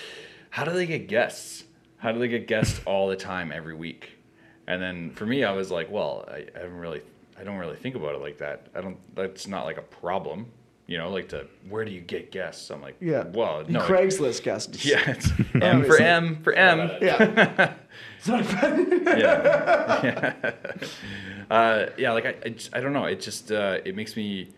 "How 0.49 0.63
do 0.63 0.71
they 0.71 0.85
get 0.85 1.07
guests? 1.07 1.63
How 1.97 2.11
do 2.11 2.19
they 2.19 2.27
get 2.27 2.47
guests 2.47 2.81
all 2.85 3.07
the 3.07 3.15
time 3.15 3.51
every 3.51 3.75
week?" 3.75 4.11
And 4.67 4.81
then 4.81 5.11
for 5.11 5.25
me, 5.25 5.43
I 5.43 5.51
was 5.51 5.71
like, 5.71 5.89
"Well, 5.91 6.25
I, 6.27 6.45
I 6.55 6.61
haven't 6.61 6.77
really, 6.77 7.01
I 7.39 7.43
don't 7.43 7.57
really 7.57 7.77
think 7.77 7.95
about 7.95 8.15
it 8.15 8.21
like 8.21 8.37
that. 8.39 8.67
I 8.75 8.81
don't. 8.81 8.97
That's 9.15 9.47
not 9.47 9.65
like 9.65 9.77
a 9.77 9.81
problem, 9.81 10.51
you 10.87 10.97
know. 10.97 11.09
Like 11.11 11.29
to 11.29 11.45
where 11.69 11.85
do 11.85 11.91
you 11.91 12.01
get 12.01 12.31
guests? 12.31 12.69
I'm 12.71 12.81
like, 12.81 12.95
Yeah. 12.99 13.25
well, 13.33 13.63
no, 13.67 13.81
Craigslist 13.81 14.41
guests. 14.43 14.83
yeah, 14.85 15.11
it's 15.11 15.29
M 15.61 15.83
for 15.85 15.97
M 16.01 16.41
for 16.43 16.53
M. 16.53 16.89
Yeah. 17.01 17.73
It's 18.19 18.27
yeah, 18.27 20.33
yeah. 20.43 20.51
uh, 21.49 21.85
yeah. 21.97 22.11
Like 22.13 22.25
I, 22.25 22.35
I, 22.45 22.49
just- 22.49 22.75
I 22.75 22.79
don't 22.79 22.93
know. 22.93 23.05
It 23.05 23.21
just 23.21 23.51
uh, 23.51 23.79
it 23.85 23.95
makes 23.95 24.15
me 24.15 24.49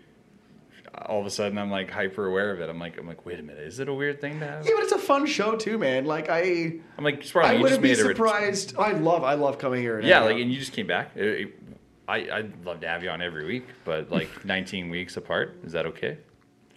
all 1.06 1.22
of 1.22 1.26
a 1.26 1.30
sudden 1.30 1.58
I'm 1.58 1.72
like 1.72 1.90
hyper 1.92 2.26
aware 2.26 2.52
of 2.52 2.60
it. 2.62 2.70
I'm 2.70 2.80
like 2.80 2.98
I'm 2.98 3.08
like 3.08 3.26
wait 3.26 3.40
a 3.40 3.44
minute, 3.44 3.64
is 3.64 3.80
it 3.80 3.88
a 3.88 3.94
weird 3.94 4.20
thing 4.20 4.40
to 4.40 4.46
have? 4.46 4.66
Yeah, 4.66 4.72
but 4.76 4.84
it's 4.84 4.92
a 4.92 4.98
fun 4.98 5.26
show 5.26 5.56
too, 5.56 5.78
man. 5.78 6.06
Like 6.06 6.30
I, 6.30 6.74
I'm 6.98 7.04
like 7.04 7.24
Sparling, 7.24 7.58
I 7.58 7.62
wouldn't 7.62 7.82
be 7.82 7.90
made 7.90 7.98
surprised. 7.98 8.76
I 8.78 8.92
love, 8.94 9.24
I 9.24 9.36
love 9.36 9.60
coming 9.60 9.82
here. 9.82 10.00
And 10.00 10.08
Yeah, 10.08 10.22
like 10.22 10.36
out. 10.36 10.42
and 10.42 10.52
you 10.52 10.60
just 10.60 10.74
came 10.74 10.88
back. 10.88 11.12
It- 11.16 11.42
it- 11.42 11.59
I 12.10 12.38
I'd 12.38 12.66
love 12.66 12.80
to 12.82 12.88
have 12.88 13.04
you 13.04 13.10
on 13.10 13.22
every 13.22 13.46
week, 13.46 13.68
but 13.86 14.12
like 14.12 14.44
19 14.46 14.90
weeks 14.90 15.16
apart, 15.18 15.60
is 15.64 15.72
that 15.74 15.86
okay? 15.86 16.18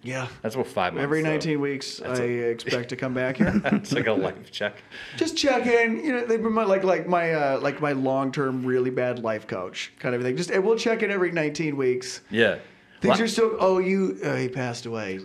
yeah. 0.04 0.26
That's 0.42 0.56
about 0.56 0.66
five 0.66 0.94
months. 0.94 1.04
Every 1.04 1.22
though. 1.22 1.30
19 1.30 1.60
weeks, 1.60 1.98
That's 1.98 2.18
I 2.20 2.24
a- 2.24 2.50
expect 2.50 2.88
to 2.88 2.96
come 2.96 3.14
back 3.14 3.36
here. 3.36 3.60
it's 3.64 3.92
like 3.92 4.08
a 4.08 4.12
life 4.12 4.50
check. 4.50 4.82
Just 5.16 5.36
check 5.36 5.66
in. 5.66 6.04
You 6.04 6.12
know, 6.12 6.26
they've 6.26 6.42
been 6.42 6.52
my 6.52 6.64
like 6.64 6.84
like 6.84 7.06
my 7.06 7.32
uh, 7.32 7.60
like 7.60 7.80
my 7.80 7.92
long 7.92 8.32
term 8.32 8.66
really 8.66 8.90
bad 8.90 9.20
life 9.20 9.46
coach 9.46 9.92
kind 9.98 10.14
of 10.14 10.22
thing. 10.22 10.36
Just 10.36 10.50
and 10.50 10.64
we'll 10.64 10.76
check 10.76 11.02
in 11.02 11.10
every 11.10 11.30
19 11.30 11.76
weeks. 11.76 12.20
Yeah. 12.30 12.58
Things 13.00 13.20
are 13.20 13.28
still. 13.28 13.56
Oh, 13.58 13.78
you. 13.78 14.18
Uh, 14.24 14.36
he 14.36 14.48
passed 14.48 14.86
away 14.86 15.20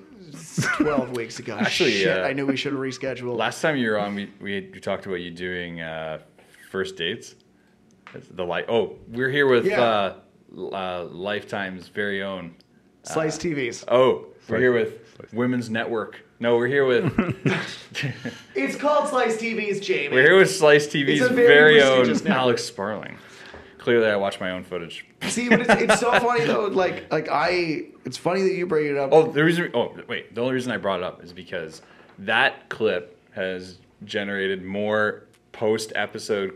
12 0.78 1.16
weeks 1.16 1.39
ago. 1.39 1.58
Actually, 1.60 1.91
Shit, 1.91 2.20
uh, 2.20 2.24
I 2.24 2.34
knew 2.34 2.45
we 2.45 2.58
should 2.58 2.74
have 2.74 2.82
rescheduled. 2.82 3.38
Last 3.38 3.62
time 3.62 3.78
you 3.78 3.89
were 3.91 3.99
on, 3.99 4.16
we, 4.16 4.32
we, 4.39 4.70
we 4.74 4.80
talked 4.80 5.05
about 5.05 5.22
you 5.22 5.32
doing 5.32 5.82
uh, 5.82 6.20
first 6.72 6.95
dates. 6.95 7.36
That's 8.18 8.30
The 8.30 8.43
like, 8.43 8.70
oh, 8.70 8.95
we're 9.07 9.30
here 9.30 9.47
with 9.47 9.65
Yeah. 9.65 9.82
uh, 9.82 10.15
uh, 10.74 11.07
Lifetime's 11.11 11.88
very 11.88 12.24
own. 12.24 12.55
Slice 13.03 13.38
TVs. 13.38 13.84
Oh, 13.88 14.26
we're 14.49 14.59
here 14.59 14.74
with 14.74 14.99
Women's 15.34 15.70
Network. 15.70 16.22
No, 16.39 16.57
we're 16.57 16.68
here 16.68 16.86
with 16.86 17.05
It's 18.55 18.76
called 18.76 19.09
Slice 19.09 19.38
TVs, 19.38 19.82
Jamie. 19.82 20.13
we're 20.15 20.24
here 20.24 20.38
with 20.38 20.53
Slice 20.55 20.88
TV's 20.88 21.22
It's 21.22 21.32
a 21.32 21.34
very 21.34 21.80
very, 21.80 21.82
own 21.84 22.07
network. 22.07 22.30
Alex 22.30 22.63
Sparling. 22.63 23.18
Clearly, 23.78 24.07
I 24.07 24.15
watch 24.18 24.39
my 24.39 24.51
own 24.51 24.63
footage. 24.63 25.05
See, 25.30 25.47
but 25.49 25.61
it's, 25.61 25.70
it's 25.70 25.99
so 25.99 26.11
funny 26.20 26.45
though. 26.45 26.65
Like, 26.65 27.11
like 27.11 27.30
I, 27.32 27.86
it's 28.05 28.18
funny 28.18 28.41
that 28.41 28.53
you 28.53 28.65
bring 28.65 28.88
it 28.88 28.97
up. 28.97 29.11
Oh, 29.13 29.32
the 29.32 29.43
reason. 29.43 29.72
Oh, 29.74 29.95
wait. 30.09 30.34
The 30.36 30.41
only 30.41 30.53
reason 30.55 30.72
I 30.72 30.78
brought 30.78 30.99
it 30.99 31.03
up 31.03 31.24
is 31.24 31.32
because 31.32 31.82
that 32.20 32.68
clip 32.70 33.18
has 33.32 33.78
generated 34.03 34.63
more 34.63 35.24
post 35.53 35.93
episode 35.95 36.53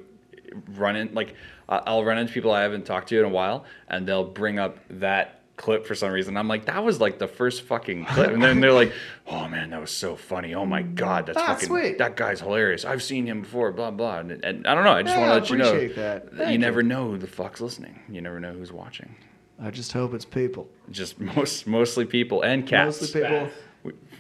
run 0.76 0.96
in. 0.96 1.14
Like, 1.14 1.36
I'll 1.70 2.04
run 2.04 2.18
into 2.18 2.34
people 2.34 2.52
I 2.52 2.62
haven't 2.62 2.86
talked 2.86 3.10
to 3.10 3.20
in 3.20 3.26
a 3.26 3.30
while, 3.30 3.66
and 3.88 4.08
they'll 4.08 4.24
bring 4.26 4.60
up 4.60 4.78
that 4.90 5.38
clip 5.58 5.86
for 5.86 5.94
some 5.94 6.12
reason. 6.12 6.38
I'm 6.38 6.48
like, 6.48 6.66
that 6.66 6.84
was 6.84 7.00
like 7.00 7.20
the 7.20 7.28
first 7.28 7.62
fucking 7.64 8.06
clip, 8.06 8.32
and 8.32 8.42
then 8.42 8.60
they're 8.62 8.74
like, 8.74 8.92
oh 9.28 9.48
man, 9.48 9.70
that 9.70 9.80
was 9.80 9.92
so 9.92 10.16
funny. 10.16 10.56
Oh 10.56 10.66
my 10.66 10.82
god, 10.82 11.28
that's 11.28 11.38
Ah, 11.38 11.48
fucking 11.54 11.68
sweet. 11.68 11.98
that 12.00 12.16
guy's 12.18 12.40
hilarious. 12.42 12.84
I've 12.84 13.04
seen 13.04 13.28
him 13.28 13.42
before. 13.42 13.72
Blah 13.72 13.92
blah. 13.92 14.20
And, 14.20 14.32
and 14.44 14.66
I 14.66 14.74
don't 14.74 14.84
know. 14.84 14.94
I 14.94 15.04
just 15.04 15.16
Yeah, 15.16 15.22
want 15.30 15.46
to 15.46 15.54
let 15.56 15.60
you 15.74 15.88
know 15.94 16.24
that. 16.34 16.52
you 16.52 16.58
never 16.58 16.82
know 16.82 17.12
who 17.12 17.18
the 17.18 17.28
fuck's 17.28 17.62
listening. 17.62 18.00
You 18.10 18.22
never 18.22 18.40
know 18.40 18.54
who's 18.54 18.72
watching. 18.72 19.16
I 19.62 19.70
just 19.70 19.94
hope 19.94 20.16
it's 20.16 20.26
people. 20.26 20.68
Just 20.90 21.20
most 21.38 21.68
mostly 21.68 22.06
people 22.06 22.42
and 22.42 22.66
cats. 22.66 23.00
Mostly 23.00 23.22
people. 23.22 23.50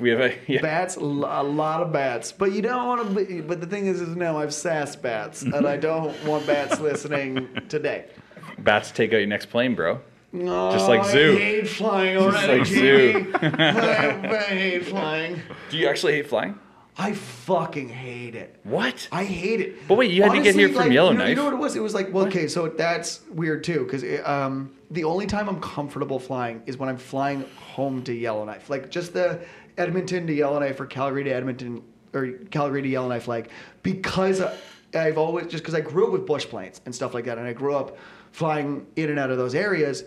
We, 0.01 0.09
have 0.09 0.19
a 0.19 0.33
yeah. 0.47 0.61
Bats, 0.61 0.95
a 0.95 0.99
lot 0.99 1.81
of 1.81 1.93
bats. 1.93 2.31
But 2.31 2.51
you 2.51 2.61
don't 2.61 2.87
want 2.87 3.07
to. 3.07 3.25
Be, 3.25 3.41
but 3.41 3.61
the 3.61 3.67
thing 3.67 3.85
is, 3.85 4.01
is 4.01 4.15
now 4.15 4.37
I've 4.37 4.53
sassed 4.53 5.01
bats, 5.01 5.43
and 5.43 5.67
I 5.67 5.77
don't 5.89 6.21
want 6.25 6.47
bats 6.47 6.79
listening 6.79 7.47
today. 7.69 8.05
Bats 8.57 8.91
take 8.91 9.13
out 9.13 9.17
your 9.17 9.27
next 9.27 9.47
plane, 9.47 9.75
bro. 9.75 10.01
No, 10.33 10.71
Just 10.71 10.87
like 10.87 11.01
I 11.01 11.11
Zoo. 11.11 11.35
hate 11.35 11.67
flying 11.67 12.17
already, 12.17 12.63
Just 12.63 12.71
like 12.71 12.79
Jamie. 12.81 13.33
I, 13.41 14.37
I 14.37 14.39
hate 14.43 14.85
flying. 14.85 15.41
Do 15.69 15.77
you 15.77 15.87
actually 15.87 16.13
hate 16.13 16.27
flying? 16.27 16.57
I 16.97 17.13
fucking 17.13 17.89
hate 17.89 18.35
it. 18.35 18.57
What? 18.63 19.09
I 19.11 19.25
hate 19.25 19.59
it. 19.59 19.87
But 19.87 19.95
wait, 19.95 20.11
you 20.11 20.23
had 20.23 20.31
to 20.33 20.41
get 20.41 20.55
here 20.55 20.69
from 20.69 20.77
like, 20.77 20.85
you 20.85 20.89
know, 20.91 20.95
Yellowknife. 20.95 21.29
You 21.29 21.35
know 21.35 21.45
what 21.45 21.53
it 21.53 21.57
was? 21.57 21.75
It 21.75 21.81
was 21.81 21.93
like, 21.93 22.13
well, 22.13 22.27
okay, 22.27 22.47
so 22.47 22.67
that's 22.67 23.21
weird 23.29 23.63
too, 23.63 23.83
because 23.83 24.03
um, 24.25 24.71
the 24.91 25.05
only 25.05 25.25
time 25.25 25.47
I'm 25.47 25.59
comfortable 25.61 26.19
flying 26.19 26.61
is 26.65 26.77
when 26.77 26.89
I'm 26.89 26.97
flying 26.97 27.45
home 27.55 28.03
to 28.03 28.13
Yellowknife. 28.13 28.69
Like 28.69 28.89
just 28.91 29.13
the 29.13 29.41
Edmonton 29.77 30.27
to 30.27 30.33
Yellowknife 30.33 30.79
or 30.79 30.85
Calgary 30.85 31.23
to 31.23 31.29
Edmonton 31.31 31.81
or 32.13 32.31
Calgary 32.51 32.81
to 32.81 32.87
Yellowknife, 32.89 33.27
like 33.27 33.49
because 33.83 34.41
I- 34.41 34.55
I've 34.93 35.17
always 35.17 35.47
just 35.47 35.63
because 35.63 35.73
I 35.73 35.79
grew 35.79 36.07
up 36.07 36.11
with 36.11 36.25
bush 36.25 36.45
planes 36.45 36.81
and 36.85 36.93
stuff 36.93 37.13
like 37.13 37.25
that, 37.25 37.37
and 37.37 37.47
I 37.47 37.53
grew 37.53 37.73
up 37.75 37.97
flying 38.33 38.85
in 38.97 39.09
and 39.09 39.17
out 39.17 39.31
of 39.31 39.37
those 39.37 39.55
areas. 39.55 40.03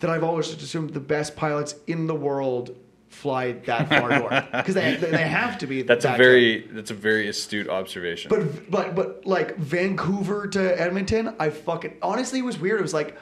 That 0.00 0.10
I've 0.10 0.24
always 0.24 0.48
just 0.48 0.60
assumed 0.60 0.90
the 0.92 1.00
best 1.00 1.36
pilots 1.36 1.76
in 1.86 2.08
the 2.08 2.14
world 2.16 2.76
fly 3.08 3.52
that 3.52 3.88
far 3.88 4.18
north 4.18 4.44
because 4.52 4.74
they, 4.74 4.96
they 4.96 5.18
have 5.28 5.56
to 5.58 5.68
be. 5.68 5.82
That's 5.82 6.04
a 6.04 6.08
that 6.08 6.18
very 6.18 6.66
that's 6.66 6.90
a 6.90 6.94
very 6.94 7.28
astute 7.28 7.68
observation. 7.68 8.28
But 8.28 8.68
but 8.68 8.96
but 8.96 9.24
like 9.24 9.56
Vancouver 9.56 10.48
to 10.48 10.80
Edmonton, 10.80 11.36
I 11.38 11.50
fucking 11.50 11.98
honestly 12.02 12.40
it 12.40 12.44
was 12.44 12.58
weird. 12.58 12.80
It 12.80 12.82
was 12.82 12.92
like 12.92 13.16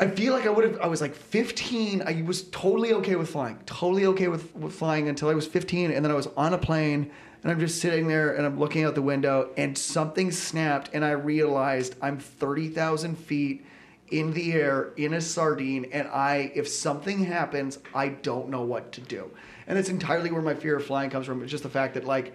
I 0.00 0.08
feel 0.08 0.32
like 0.32 0.46
I 0.46 0.50
would 0.50 0.64
have 0.64 0.80
I 0.80 0.86
was 0.86 1.02
like 1.02 1.14
15. 1.14 2.02
I 2.02 2.22
was 2.22 2.44
totally 2.44 2.94
okay 2.94 3.16
with 3.16 3.28
flying. 3.28 3.58
Totally 3.66 4.06
okay 4.06 4.28
with, 4.28 4.54
with 4.56 4.72
flying 4.72 5.08
until 5.08 5.28
I 5.28 5.34
was 5.34 5.46
15 5.46 5.90
and 5.90 6.02
then 6.02 6.10
I 6.10 6.14
was 6.14 6.26
on 6.38 6.54
a 6.54 6.58
plane 6.58 7.10
and 7.42 7.52
I'm 7.52 7.60
just 7.60 7.82
sitting 7.82 8.08
there 8.08 8.34
and 8.34 8.46
I'm 8.46 8.58
looking 8.58 8.84
out 8.84 8.94
the 8.94 9.02
window 9.02 9.50
and 9.58 9.76
something 9.76 10.30
snapped 10.30 10.90
and 10.94 11.04
I 11.04 11.10
realized 11.10 11.96
I'm 12.00 12.18
30,000 12.18 13.14
feet 13.14 13.66
in 14.10 14.32
the 14.32 14.54
air 14.54 14.92
in 14.96 15.14
a 15.14 15.20
sardine 15.20 15.84
and 15.92 16.08
I 16.08 16.50
if 16.54 16.66
something 16.66 17.22
happens, 17.22 17.78
I 17.94 18.08
don't 18.08 18.48
know 18.48 18.62
what 18.62 18.92
to 18.92 19.02
do. 19.02 19.30
And 19.66 19.76
that's 19.76 19.90
entirely 19.90 20.30
where 20.30 20.42
my 20.42 20.54
fear 20.54 20.76
of 20.76 20.86
flying 20.86 21.10
comes 21.10 21.26
from. 21.26 21.42
It's 21.42 21.50
just 21.50 21.62
the 21.62 21.68
fact 21.68 21.92
that 21.92 22.04
like 22.06 22.34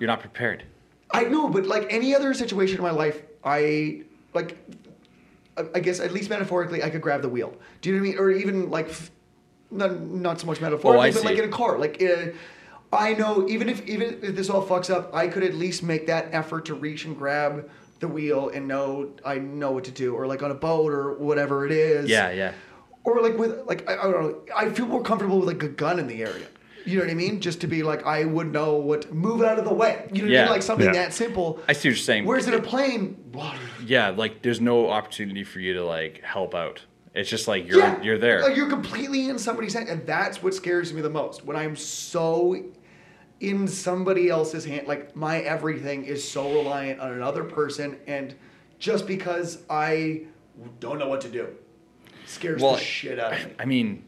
You're 0.00 0.08
not 0.08 0.20
prepared. 0.20 0.64
I 1.12 1.22
know, 1.22 1.48
but 1.48 1.66
like 1.66 1.86
any 1.88 2.16
other 2.16 2.34
situation 2.34 2.78
in 2.78 2.82
my 2.82 2.90
life, 2.90 3.22
I 3.44 4.02
like. 4.34 4.58
I- 5.74 5.80
guess 5.80 6.00
at 6.00 6.12
least 6.12 6.30
metaphorically, 6.30 6.82
I 6.82 6.90
could 6.90 7.00
grab 7.02 7.22
the 7.22 7.28
wheel. 7.28 7.54
Do 7.80 7.88
you 7.88 7.96
know 7.96 8.02
what 8.02 8.08
I 8.08 8.10
mean? 8.10 8.18
Or 8.20 8.30
even 8.30 8.70
like, 8.70 8.90
not 9.70 10.00
not 10.00 10.40
so 10.40 10.46
much 10.46 10.60
metaphorically, 10.60 11.10
Oh, 11.10 11.12
but 11.12 11.24
like 11.24 11.38
in 11.38 11.44
a 11.44 11.48
car. 11.48 11.78
Like, 11.78 12.02
uh, 12.02 12.26
I 12.92 13.14
know 13.14 13.48
even 13.48 13.68
if 13.68 13.86
even 13.86 14.18
if 14.22 14.36
this 14.36 14.48
all 14.48 14.64
fucks 14.66 14.90
up, 14.94 15.14
I 15.14 15.28
could 15.28 15.42
at 15.42 15.54
least 15.54 15.82
make 15.82 16.06
that 16.06 16.28
effort 16.32 16.66
to 16.66 16.74
reach 16.74 17.04
and 17.04 17.16
grab 17.16 17.68
the 18.00 18.08
wheel 18.08 18.50
and 18.50 18.68
know 18.68 19.10
I 19.24 19.38
know 19.38 19.72
what 19.72 19.84
to 19.84 19.90
do. 19.90 20.14
Or 20.14 20.26
like 20.26 20.42
on 20.42 20.50
a 20.50 20.54
boat 20.54 20.92
or 20.92 21.14
whatever 21.14 21.66
it 21.66 21.72
is. 21.72 22.08
Yeah, 22.08 22.30
yeah. 22.30 22.52
Or 23.04 23.20
like 23.22 23.36
with 23.38 23.66
like 23.66 23.88
I, 23.88 23.94
I 23.94 24.02
don't 24.02 24.22
know. 24.22 24.40
I 24.54 24.70
feel 24.70 24.86
more 24.86 25.02
comfortable 25.02 25.38
with 25.40 25.48
like 25.48 25.62
a 25.62 25.68
gun 25.68 25.98
in 25.98 26.06
the 26.06 26.22
area. 26.22 26.46
You 26.86 26.98
know 26.98 27.04
what 27.04 27.10
I 27.10 27.14
mean? 27.14 27.40
Just 27.40 27.60
to 27.62 27.66
be 27.66 27.82
like, 27.82 28.06
I 28.06 28.24
would 28.24 28.52
know 28.52 28.76
what 28.76 29.12
move 29.12 29.42
out 29.42 29.58
of 29.58 29.64
the 29.64 29.74
way. 29.74 30.08
You 30.12 30.22
know 30.22 30.28
what 30.28 30.36
I 30.38 30.42
mean? 30.42 30.50
Like 30.50 30.62
something 30.62 30.86
Yeah. 30.86 30.92
that 30.92 31.12
simple. 31.12 31.60
I 31.68 31.72
see 31.72 31.88
what 31.88 31.96
you're 31.96 31.96
saying. 31.96 32.24
Whereas 32.24 32.46
in 32.46 32.54
a 32.54 32.62
plane, 32.62 33.16
water. 33.32 33.58
yeah, 33.84 34.10
like 34.10 34.42
there's 34.42 34.60
no 34.60 34.88
opportunity 34.88 35.42
for 35.44 35.58
you 35.60 35.74
to 35.74 35.84
like 35.84 36.22
help 36.22 36.54
out. 36.54 36.82
It's 37.14 37.28
just 37.28 37.48
like 37.48 37.66
you're 37.68 38.02
you're 38.02 38.18
there. 38.18 38.42
Like 38.42 38.56
you're 38.56 38.68
completely 38.68 39.28
in 39.28 39.38
somebody's 39.38 39.74
hand, 39.74 39.88
and 39.88 40.06
that's 40.06 40.42
what 40.42 40.54
scares 40.54 40.92
me 40.92 41.00
the 41.00 41.10
most. 41.10 41.44
When 41.44 41.56
I'm 41.56 41.74
so 41.74 42.62
in 43.40 43.66
somebody 43.66 44.28
else's 44.28 44.64
hand, 44.64 44.86
like 44.86 45.16
my 45.16 45.40
everything 45.40 46.04
is 46.04 46.26
so 46.26 46.52
reliant 46.52 47.00
on 47.00 47.12
another 47.12 47.42
person, 47.42 47.96
and 48.06 48.34
just 48.78 49.06
because 49.06 49.58
I 49.68 50.22
don't 50.78 50.98
know 50.98 51.08
what 51.08 51.22
to 51.22 51.28
do, 51.28 51.48
scares 52.26 52.60
Well, 52.62 52.74
the 52.74 52.80
shit 52.80 53.18
out 53.18 53.32
of 53.32 53.44
me. 53.46 53.52
I 53.58 53.64
mean, 53.64 54.04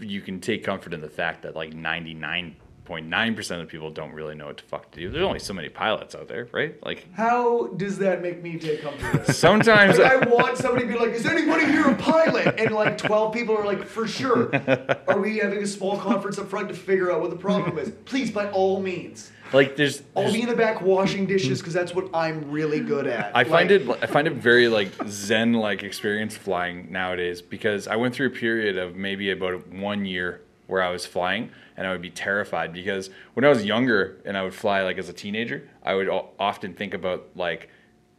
you 0.00 0.20
can 0.20 0.40
take 0.40 0.64
comfort 0.64 0.94
in 0.94 1.00
the 1.00 1.08
fact 1.08 1.42
that 1.42 1.54
like 1.56 1.72
99.9% 1.72 3.60
of 3.60 3.68
people 3.68 3.90
don't 3.90 4.12
really 4.12 4.34
know 4.34 4.46
what 4.46 4.58
to 4.58 4.64
fuck 4.64 4.90
to 4.92 5.00
do. 5.00 5.10
There's 5.10 5.24
only 5.24 5.38
so 5.38 5.52
many 5.54 5.68
pilots 5.68 6.14
out 6.14 6.28
there, 6.28 6.48
right? 6.52 6.74
Like 6.84 7.12
How 7.14 7.68
does 7.68 7.98
that 7.98 8.22
make 8.22 8.42
me 8.42 8.58
take 8.58 8.82
comfort? 8.82 9.26
sometimes 9.34 9.98
Like, 9.98 10.12
I 10.12 10.28
want 10.28 10.58
somebody 10.58 10.86
to 10.86 10.92
be 10.92 10.98
like, 10.98 11.10
"Is 11.10 11.26
anybody 11.26 11.66
here 11.66 11.88
a 11.88 11.94
pilot?" 11.96 12.58
And 12.58 12.70
like 12.72 12.98
twelve 12.98 13.32
people 13.34 13.56
are 13.56 13.64
like, 13.64 13.84
"For 13.84 14.06
sure." 14.06 14.54
Are 15.08 15.20
we 15.20 15.38
having 15.38 15.62
a 15.62 15.66
small 15.66 15.98
conference 15.98 16.38
up 16.38 16.48
front 16.48 16.68
to 16.68 16.74
figure 16.74 17.10
out 17.12 17.20
what 17.20 17.30
the 17.30 17.36
problem 17.36 17.78
is? 17.78 17.90
Please, 18.04 18.30
by 18.30 18.50
all 18.50 18.80
means. 18.80 19.30
Like 19.52 19.76
there's, 19.76 20.02
I'll 20.16 20.24
there's 20.24 20.34
be 20.34 20.42
in 20.42 20.48
the 20.48 20.56
back 20.56 20.80
washing 20.80 21.26
dishes 21.26 21.60
because 21.60 21.74
that's 21.74 21.94
what 21.94 22.08
I'm 22.14 22.50
really 22.50 22.80
good 22.80 23.06
at. 23.06 23.36
I 23.36 23.44
find 23.44 23.70
it 23.70 23.88
I 24.02 24.06
find 24.06 24.26
it 24.26 24.34
very 24.34 24.68
like 24.68 24.90
zen 25.06 25.54
like 25.54 25.82
experience 25.82 26.36
flying 26.36 26.90
nowadays 26.90 27.42
because 27.42 27.88
I 27.88 27.96
went 27.96 28.14
through 28.14 28.28
a 28.28 28.30
period 28.30 28.76
of 28.76 28.96
maybe 28.96 29.30
about 29.30 29.68
one 29.68 30.04
year 30.04 30.42
where 30.66 30.82
I 30.82 30.90
was 30.90 31.04
flying 31.04 31.50
and 31.76 31.86
I 31.86 31.92
would 31.92 32.02
be 32.02 32.10
terrified 32.10 32.72
because 32.72 33.10
when 33.34 33.44
I 33.44 33.48
was 33.48 33.64
younger 33.64 34.20
and 34.24 34.36
I 34.36 34.42
would 34.42 34.54
fly 34.54 34.82
like 34.82 34.98
as 34.98 35.08
a 35.08 35.12
teenager, 35.12 35.68
I 35.82 35.94
would 35.94 36.08
often 36.08 36.74
think 36.74 36.94
about 36.94 37.28
like 37.34 37.68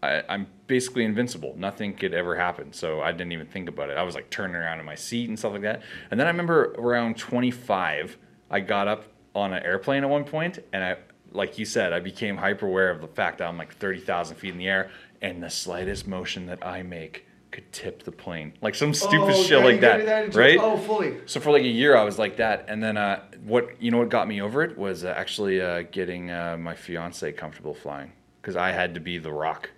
I, 0.03 0.21
I'm 0.27 0.47
basically 0.67 1.05
invincible. 1.05 1.55
Nothing 1.57 1.93
could 1.93 2.13
ever 2.13 2.35
happen. 2.35 2.73
So 2.73 3.01
I 3.01 3.11
didn't 3.11 3.31
even 3.31 3.47
think 3.47 3.69
about 3.69 3.89
it. 3.89 3.97
I 3.97 4.03
was 4.03 4.15
like 4.15 4.29
turning 4.29 4.55
around 4.55 4.79
in 4.79 4.85
my 4.85 4.95
seat 4.95 5.29
and 5.29 5.39
stuff 5.39 5.53
like 5.53 5.61
that. 5.61 5.81
And 6.11 6.19
then 6.19 6.27
I 6.27 6.29
remember 6.29 6.75
around 6.77 7.17
25, 7.17 8.17
I 8.51 8.59
got 8.59 8.87
up 8.87 9.05
on 9.33 9.53
an 9.53 9.63
airplane 9.63 10.03
at 10.03 10.09
one 10.09 10.25
point 10.25 10.59
and 10.73 10.83
I, 10.83 10.97
like 11.33 11.57
you 11.57 11.65
said, 11.65 11.93
I 11.93 11.99
became 11.99 12.37
hyper 12.37 12.67
aware 12.67 12.89
of 12.89 13.01
the 13.01 13.07
fact 13.07 13.39
that 13.39 13.47
I'm 13.47 13.57
like 13.57 13.75
30,000 13.75 14.35
feet 14.35 14.51
in 14.51 14.57
the 14.57 14.67
air 14.67 14.91
and 15.21 15.41
the 15.41 15.49
slightest 15.49 16.07
motion 16.07 16.45
that 16.47 16.65
I 16.65 16.83
make 16.83 17.25
could 17.51 17.71
tip 17.71 18.03
the 18.03 18.11
plane. 18.11 18.53
Like 18.61 18.75
some 18.75 18.93
stupid 18.93 19.35
oh, 19.35 19.43
shit 19.43 19.59
yeah, 19.59 19.63
like 19.63 19.75
you 19.75 19.81
that, 19.81 19.97
gave 19.97 20.05
me 20.05 20.11
attitude. 20.11 20.35
right? 20.35 20.57
Oh, 20.59 20.77
fully. 20.77 21.17
So 21.27 21.39
for 21.39 21.51
like 21.51 21.63
a 21.63 21.67
year, 21.67 21.95
I 21.95 22.03
was 22.03 22.17
like 22.17 22.37
that, 22.37 22.65
and 22.67 22.81
then 22.83 22.97
uh, 22.97 23.23
what 23.43 23.81
you 23.81 23.91
know 23.91 23.99
what 23.99 24.09
got 24.09 24.27
me 24.27 24.41
over 24.41 24.63
it 24.63 24.77
was 24.77 25.05
uh, 25.05 25.13
actually 25.15 25.61
uh, 25.61 25.83
getting 25.91 26.31
uh, 26.31 26.57
my 26.59 26.73
fiance 26.73 27.31
comfortable 27.33 27.75
flying 27.75 28.11
because 28.41 28.55
I 28.55 28.71
had 28.71 28.95
to 28.95 28.99
be 28.99 29.19
the 29.19 29.31
rock, 29.31 29.69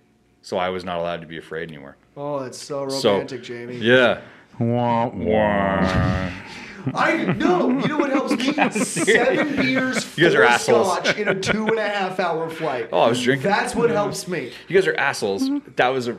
so 0.41 0.57
I 0.57 0.69
was 0.69 0.85
not 0.85 0.99
allowed 0.99 1.19
to 1.21 1.27
be 1.27 1.37
afraid 1.37 1.67
anymore. 1.69 1.97
Oh, 2.15 2.39
that's 2.39 2.57
so 2.57 2.87
So- 2.87 3.13
romantic, 3.13 3.43
Jamie. 3.43 3.75
Yeah. 3.77 4.21
Wah, 4.57 5.07
wah. 5.09 6.31
I 6.93 7.33
no. 7.37 7.69
You 7.79 7.87
know 7.87 7.97
what 7.97 8.11
helps 8.11 8.31
me? 8.33 8.53
Seven 8.85 9.55
beers, 9.55 10.17
You 10.17 10.25
guys 10.25 10.35
are 10.35 10.43
full 10.43 10.47
assholes. 10.83 10.87
scotch 10.97 11.17
in 11.17 11.27
a 11.27 11.35
two 11.39 11.67
and 11.67 11.79
a 11.79 11.87
half 11.87 12.19
hour 12.19 12.49
flight. 12.49 12.89
Oh, 12.93 12.99
I 13.01 13.09
was 13.09 13.21
drinking. 13.21 13.49
That's 13.49 13.75
what 13.75 13.89
helps 13.89 14.27
me. 14.27 14.51
You 14.67 14.75
guys 14.75 14.87
are 14.87 14.95
assholes. 14.95 15.49
That 15.75 15.87
was 15.89 16.07
a 16.07 16.17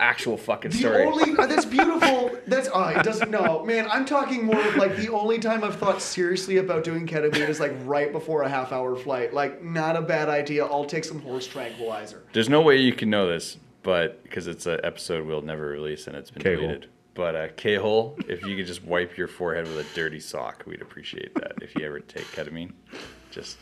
actual 0.00 0.36
fucking 0.36 0.70
The 0.70 0.78
story. 0.78 1.04
only 1.04 1.36
uh, 1.36 1.46
that's 1.46 1.64
beautiful. 1.64 2.30
That's 2.48 2.68
uh, 2.72 2.94
it 2.96 3.02
doesn't 3.02 3.30
know, 3.30 3.62
man. 3.64 3.86
I'm 3.90 4.06
talking 4.06 4.46
more 4.46 4.58
of 4.66 4.76
like 4.76 4.96
the 4.96 5.10
only 5.12 5.38
time 5.38 5.62
I've 5.62 5.76
thought 5.76 6.00
seriously 6.00 6.56
about 6.56 6.82
doing 6.82 7.06
ketamine 7.06 7.46
is 7.46 7.60
like 7.60 7.74
right 7.84 8.10
before 8.10 8.42
a 8.42 8.48
half 8.48 8.72
hour 8.72 8.96
flight. 8.96 9.34
Like 9.34 9.62
not 9.62 9.96
a 9.96 10.00
bad 10.00 10.30
idea. 10.30 10.64
I'll 10.64 10.86
take 10.86 11.04
some 11.04 11.20
horse 11.20 11.46
tranquilizer. 11.46 12.22
There's 12.32 12.48
no 12.48 12.62
way 12.62 12.76
you 12.78 12.94
can 12.94 13.10
know 13.10 13.28
this, 13.28 13.58
but 13.82 14.22
because 14.22 14.46
it's 14.46 14.64
an 14.64 14.80
episode 14.82 15.26
we'll 15.26 15.42
never 15.42 15.66
release 15.68 16.06
and 16.06 16.16
it's 16.16 16.30
been 16.30 16.42
K-hole. 16.42 16.62
deleted. 16.68 16.90
But 17.18 17.34
uh, 17.34 17.48
K-hole, 17.56 18.16
if 18.28 18.46
you 18.46 18.54
could 18.54 18.68
just 18.68 18.84
wipe 18.84 19.16
your 19.16 19.26
forehead 19.26 19.66
with 19.66 19.78
a 19.78 19.92
dirty 19.92 20.20
sock, 20.20 20.62
we'd 20.68 20.80
appreciate 20.80 21.34
that. 21.34 21.54
If 21.60 21.74
you 21.74 21.84
ever 21.84 21.98
take 21.98 22.22
ketamine, 22.26 22.70
just 23.32 23.58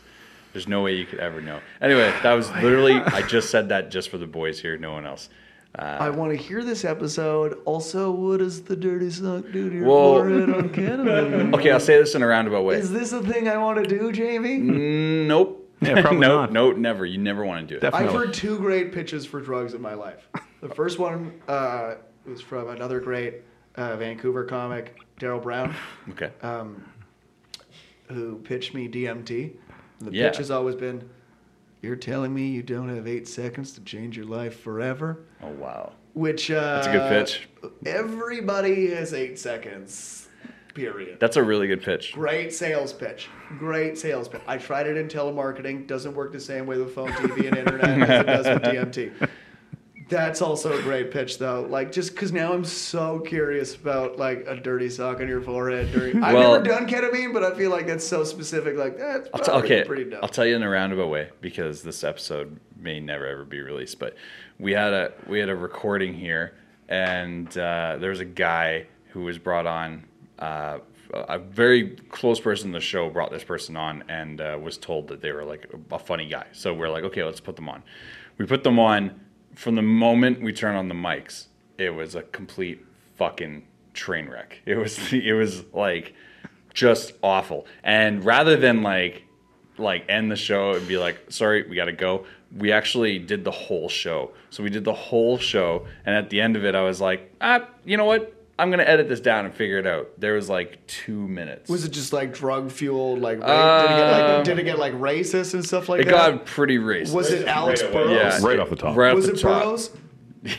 there's 0.53 0.67
no 0.67 0.83
way 0.83 0.93
you 0.93 1.07
could 1.07 1.17
ever 1.17 1.41
know. 1.41 1.59
Anyway, 1.81 2.13
that 2.21 2.33
was 2.33 2.51
literally 2.51 2.97
I 2.97 3.23
just 3.23 3.49
said 3.49 3.69
that 3.69 3.89
just 3.89 4.09
for 4.09 4.19
the 4.19 4.27
boys 4.27 4.59
here, 4.59 4.77
no 4.77 4.91
one 4.91 5.07
else. 5.07 5.29
I 5.73 6.11
want 6.11 6.33
to 6.33 6.37
hear 6.37 6.63
this 6.63 6.85
episode. 6.85 7.57
Also, 7.65 8.11
what 8.11 8.37
does 8.37 8.61
the 8.61 8.75
dirty 8.75 9.09
sock 9.09 9.45
do 9.51 9.71
to 9.71 9.75
your 9.75 9.85
Whoa. 9.85 10.19
forehead 10.19 10.49
on 10.51 10.69
ketamine? 10.69 11.55
Okay, 11.57 11.71
I'll 11.71 11.79
say 11.79 11.97
this 11.97 12.13
in 12.13 12.21
a 12.21 12.27
roundabout 12.27 12.63
way. 12.63 12.75
Is 12.75 12.91
this 12.91 13.11
a 13.11 13.23
thing 13.23 13.47
I 13.47 13.57
want 13.57 13.83
to 13.83 13.89
do, 13.89 14.11
Jamie? 14.11 14.59
Mm, 14.59 15.25
nope. 15.25 15.67
Yeah, 15.81 15.99
probably 16.01 16.19
no, 16.27 16.41
not. 16.41 16.51
no, 16.53 16.73
never. 16.73 17.07
You 17.07 17.17
never 17.17 17.43
want 17.43 17.67
to 17.67 17.73
do 17.73 17.77
it. 17.77 17.81
Definitely. 17.81 18.07
I've 18.07 18.13
heard 18.13 18.35
two 18.35 18.59
great 18.59 18.93
pitches 18.93 19.25
for 19.25 19.41
drugs 19.41 19.73
in 19.73 19.81
my 19.81 19.95
life. 19.95 20.27
The 20.61 20.69
first 20.69 20.99
one 20.99 21.41
uh, 21.47 21.95
was 22.27 22.41
from 22.41 22.69
another 22.69 22.99
great 22.99 23.35
uh, 23.75 23.95
Vancouver 23.97 24.43
comic, 24.43 24.97
Daryl 25.19 25.41
Brown. 25.41 25.73
Okay. 26.11 26.31
um, 26.41 26.83
who 28.09 28.37
pitched 28.37 28.73
me 28.73 28.87
DMT. 28.87 29.51
The 29.99 30.11
Yeah. 30.11 30.29
pitch 30.29 30.37
has 30.37 30.49
always 30.51 30.75
been, 30.75 31.09
"You're 31.81 31.95
telling 31.97 32.33
me 32.33 32.47
you 32.47 32.63
don't 32.63 32.87
have 32.95 33.05
eight 33.07 33.27
seconds 33.27 33.73
to 33.73 33.81
change 33.81 34.15
your 34.15 34.25
life 34.25 34.59
forever." 34.61 35.19
Oh 35.43 35.49
wow. 35.49 35.91
Which 36.13 36.49
uh, 36.49 36.75
That's 36.75 36.87
a 36.87 36.91
good 36.93 37.09
pitch. 37.09 37.49
Everybody 37.85 38.87
has 38.91 39.13
eight 39.13 39.37
seconds. 39.37 40.27
Period. 40.73 41.19
That's 41.19 41.35
a 41.37 41.43
really 41.43 41.67
good 41.67 41.81
pitch. 41.81 42.13
Great 42.13 42.53
sales 42.53 42.93
pitch. 42.93 43.27
Great 43.57 43.97
sales 43.97 44.27
pitch. 44.27 44.41
I 44.47 44.57
tried 44.57 44.85
it 44.87 44.95
in 44.95 45.07
telemarketing. 45.07 45.87
Doesn't 45.87 46.13
work 46.13 46.31
the 46.31 46.39
same 46.39 46.65
way 46.67 46.77
with 46.77 46.93
phone, 46.93 47.09
TV, 47.11 47.47
and 47.47 47.57
internet 47.67 47.99
as 48.09 48.19
it 48.21 48.25
does 48.25 48.45
with 48.45 48.63
DMT. 48.63 49.29
That's 50.09 50.41
also 50.41 50.77
a 50.77 50.81
great 50.81 51.11
pitch, 51.11 51.37
though. 51.37 51.67
Like, 51.69 51.91
just 51.91 52.11
because 52.11 52.31
now 52.31 52.53
I'm 52.53 52.63
so 52.63 53.19
curious 53.19 53.75
about 53.75 54.17
like 54.17 54.45
a 54.47 54.55
dirty 54.55 54.89
sock 54.89 55.19
on 55.19 55.27
your 55.27 55.41
forehead. 55.41 55.91
During 55.91 56.23
I've 56.23 56.33
Well- 56.33 56.53
never 56.53 56.63
done 56.63 56.87
ketamine, 56.87 57.33
but 57.33 57.43
I 57.43 57.53
feel 57.55 57.71
like 57.71 57.87
that's 57.87 58.07
so 58.07 58.23
specific. 58.23 58.77
Like, 58.77 58.97
that's 58.97 59.29
I'll 59.33 59.41
t- 59.43 59.51
okay, 59.65 59.83
pretty 59.83 60.05
dope. 60.09 60.23
I'll 60.23 60.29
tell 60.29 60.45
you 60.45 60.55
in 60.55 60.63
a 60.63 60.69
roundabout 60.69 61.09
way 61.09 61.29
because 61.41 61.83
this 61.83 62.03
episode 62.03 62.57
may 62.77 62.99
never 62.99 63.25
ever 63.25 63.43
be 63.43 63.59
released. 63.59 63.99
But 63.99 64.15
we 64.59 64.71
had 64.71 64.93
a 64.93 65.11
we 65.27 65.39
had 65.39 65.49
a 65.49 65.55
recording 65.55 66.13
here, 66.13 66.55
and 66.87 67.49
uh, 67.57 67.97
there 67.99 68.11
was 68.11 68.21
a 68.21 68.25
guy 68.25 68.87
who 69.09 69.23
was 69.23 69.37
brought 69.37 69.67
on. 69.67 70.05
Uh, 70.39 70.79
a 71.13 71.39
very 71.39 71.91
close 72.09 72.37
person 72.37 72.67
in 72.67 72.73
the 72.73 72.81
show 72.81 73.09
brought 73.09 73.31
this 73.31 73.43
person 73.43 73.77
on 73.77 74.03
and 74.09 74.41
uh, 74.41 74.59
was 74.61 74.77
told 74.77 75.07
that 75.07 75.21
they 75.21 75.31
were 75.31 75.45
like 75.45 75.65
a 75.91 75.97
funny 75.97 76.27
guy. 76.27 76.45
So 76.51 76.73
we're 76.73 76.89
like, 76.89 77.05
okay, 77.05 77.23
let's 77.23 77.39
put 77.39 77.55
them 77.55 77.69
on. 77.69 77.81
We 78.37 78.45
put 78.45 78.61
them 78.65 78.77
on. 78.77 79.17
From 79.57 79.73
the 79.73 79.81
moment 79.81 80.39
we 80.39 80.53
turned 80.53 80.77
on 80.77 80.87
the 80.87 80.93
mics, 80.93 81.47
it 81.79 81.89
was 81.89 82.13
a 82.13 82.21
complete 82.21 82.85
fucking 83.15 83.65
train 83.95 84.29
wreck. 84.29 84.61
It 84.67 84.75
was 84.75 85.11
it 85.11 85.33
was 85.33 85.63
like 85.73 86.13
just 86.75 87.13
awful. 87.23 87.65
And 87.83 88.23
rather 88.23 88.55
than 88.55 88.83
like 88.83 89.23
like 89.79 90.05
end 90.09 90.31
the 90.31 90.35
show 90.35 90.73
and 90.73 90.87
be 90.87 90.99
like, 90.99 91.31
sorry, 91.31 91.67
we 91.67 91.75
got 91.75 91.85
to 91.85 91.91
go. 91.91 92.27
We 92.55 92.71
actually 92.71 93.17
did 93.17 93.43
the 93.43 93.51
whole 93.51 93.89
show. 93.89 94.31
So 94.51 94.61
we 94.61 94.69
did 94.69 94.83
the 94.83 94.93
whole 94.93 95.39
show, 95.39 95.87
and 96.05 96.13
at 96.13 96.29
the 96.29 96.39
end 96.39 96.55
of 96.55 96.63
it, 96.63 96.75
I 96.75 96.83
was 96.83 97.01
like, 97.01 97.33
ah, 97.41 97.67
you 97.83 97.97
know 97.97 98.05
what? 98.05 98.36
I'm 98.59 98.71
gonna 98.71 98.83
edit 98.83 99.07
this 99.07 99.19
down 99.19 99.45
and 99.45 99.53
figure 99.53 99.77
it 99.77 99.85
out. 99.85 100.09
There 100.19 100.33
was 100.33 100.49
like 100.49 100.85
two 100.87 101.27
minutes. 101.27 101.69
Was 101.69 101.85
it 101.85 101.89
just 101.91 102.11
like 102.13 102.33
drug 102.33 102.71
fueled? 102.71 103.19
Like, 103.19 103.39
ra- 103.39 103.81
did, 103.83 103.91
it 103.91 103.97
get, 103.97 104.11
like 104.11 104.23
Um, 104.39 104.43
did 104.43 104.59
it 104.59 104.63
get 104.63 104.79
like 104.79 104.93
racist 104.93 105.53
and 105.53 105.63
stuff 105.65 105.89
like 105.89 105.99
that? 106.01 106.07
it 106.07 106.11
that? 106.11 106.31
got 106.37 106.45
pretty 106.45 106.77
racist. 106.79 107.13
was 107.13 107.31
it 107.31 107.45
Right 107.45 107.55
Alex 107.55 107.81
away. 107.81 107.91
Burrows? 107.93 108.11
Yeah, 108.11 108.39
Right 108.47 108.59
off 108.59 108.69
the 108.69 108.75
top. 108.75 108.97
Right 108.97 109.15
Was 109.15 109.27
off 109.29 109.35
it 109.35 109.39
top. 109.41 109.63
Burrows? 109.63 109.89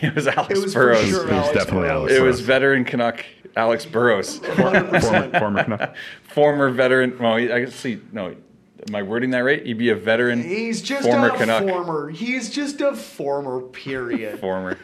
It 0.03 0.15
was 0.15 0.27
Alex 0.27 0.51
It 0.59 0.63
was 0.63 0.73
for 0.75 0.81
Burrows. 0.87 1.09
sure 1.09 1.21
It 1.23 1.25
was 1.25 1.33
Alex 1.33 1.53
definitely 1.55 1.89
Burrows. 1.89 1.91
Alex. 2.11 2.13
It 2.15 2.23
was 2.23 2.41
veteran 2.41 2.85
Canuck 2.85 3.25
Alex 3.57 3.87
Burrows, 3.87 4.39
100%. 4.41 5.01
former, 5.01 5.39
former 5.41 5.65
Canuck. 5.65 5.97
former 6.25 6.71
veteran. 6.71 7.17
Well, 7.19 7.35
I 7.35 7.47
guess 7.61 7.75
see, 7.75 8.01
no, 8.13 8.37
am 8.87 8.95
I 8.95 9.03
wording 9.03 9.31
that 9.31 9.41
right? 9.41 9.65
He'd 9.65 9.79
be 9.79 9.91
a 9.91 9.95
veteran. 9.97 10.43
He's 10.43 10.83
just 10.83 11.05
former 11.09 11.29
a 11.29 11.37
Canuck. 11.37 11.65
former. 11.65 12.11
He's 12.11 12.51
just 12.51 12.81
a 12.81 12.95
former. 12.95 13.61
Period. 13.61 14.39
Former. 14.41 14.79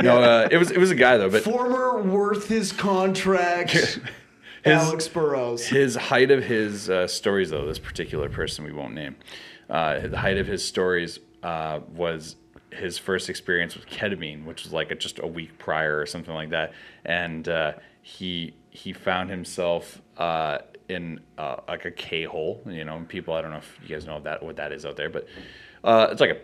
No, 0.00 0.22
uh, 0.22 0.48
it 0.50 0.56
was 0.56 0.70
it 0.70 0.78
was 0.78 0.90
a 0.90 0.94
guy 0.94 1.16
though, 1.16 1.28
but 1.30 1.42
former 1.42 2.00
worth 2.00 2.48
his 2.48 2.72
contract. 2.72 3.98
Alex 4.64 5.08
Burrows. 5.08 5.66
his 5.66 5.94
height 5.94 6.30
of 6.30 6.42
his 6.42 6.88
uh, 6.88 7.06
stories 7.06 7.50
though, 7.50 7.66
this 7.66 7.78
particular 7.78 8.30
person 8.30 8.64
we 8.64 8.72
won't 8.72 8.94
name, 8.94 9.16
uh, 9.68 10.00
the 10.06 10.16
height 10.18 10.38
of 10.38 10.46
his 10.46 10.64
stories 10.64 11.18
uh, 11.42 11.80
was 11.94 12.36
his 12.70 12.96
first 12.98 13.28
experience 13.28 13.74
with 13.74 13.86
ketamine, 13.86 14.44
which 14.46 14.64
was 14.64 14.72
like 14.72 14.90
a, 14.90 14.94
just 14.94 15.18
a 15.18 15.26
week 15.26 15.58
prior 15.58 15.98
or 15.98 16.06
something 16.06 16.34
like 16.34 16.50
that, 16.50 16.72
and 17.04 17.48
uh, 17.48 17.72
he 18.02 18.54
he 18.70 18.92
found 18.92 19.28
himself 19.30 20.00
uh, 20.16 20.58
in 20.88 21.20
uh, 21.38 21.56
like 21.68 21.84
a 21.84 21.90
K 21.90 22.24
hole. 22.24 22.62
You 22.66 22.84
know, 22.84 23.04
people 23.08 23.34
I 23.34 23.42
don't 23.42 23.50
know 23.50 23.58
if 23.58 23.78
you 23.82 23.94
guys 23.94 24.06
know 24.06 24.20
that 24.20 24.42
what 24.42 24.56
that 24.56 24.72
is 24.72 24.84
out 24.84 24.96
there, 24.96 25.10
but 25.10 25.26
uh, 25.84 26.08
it's 26.10 26.20
like 26.20 26.30
a 26.30 26.38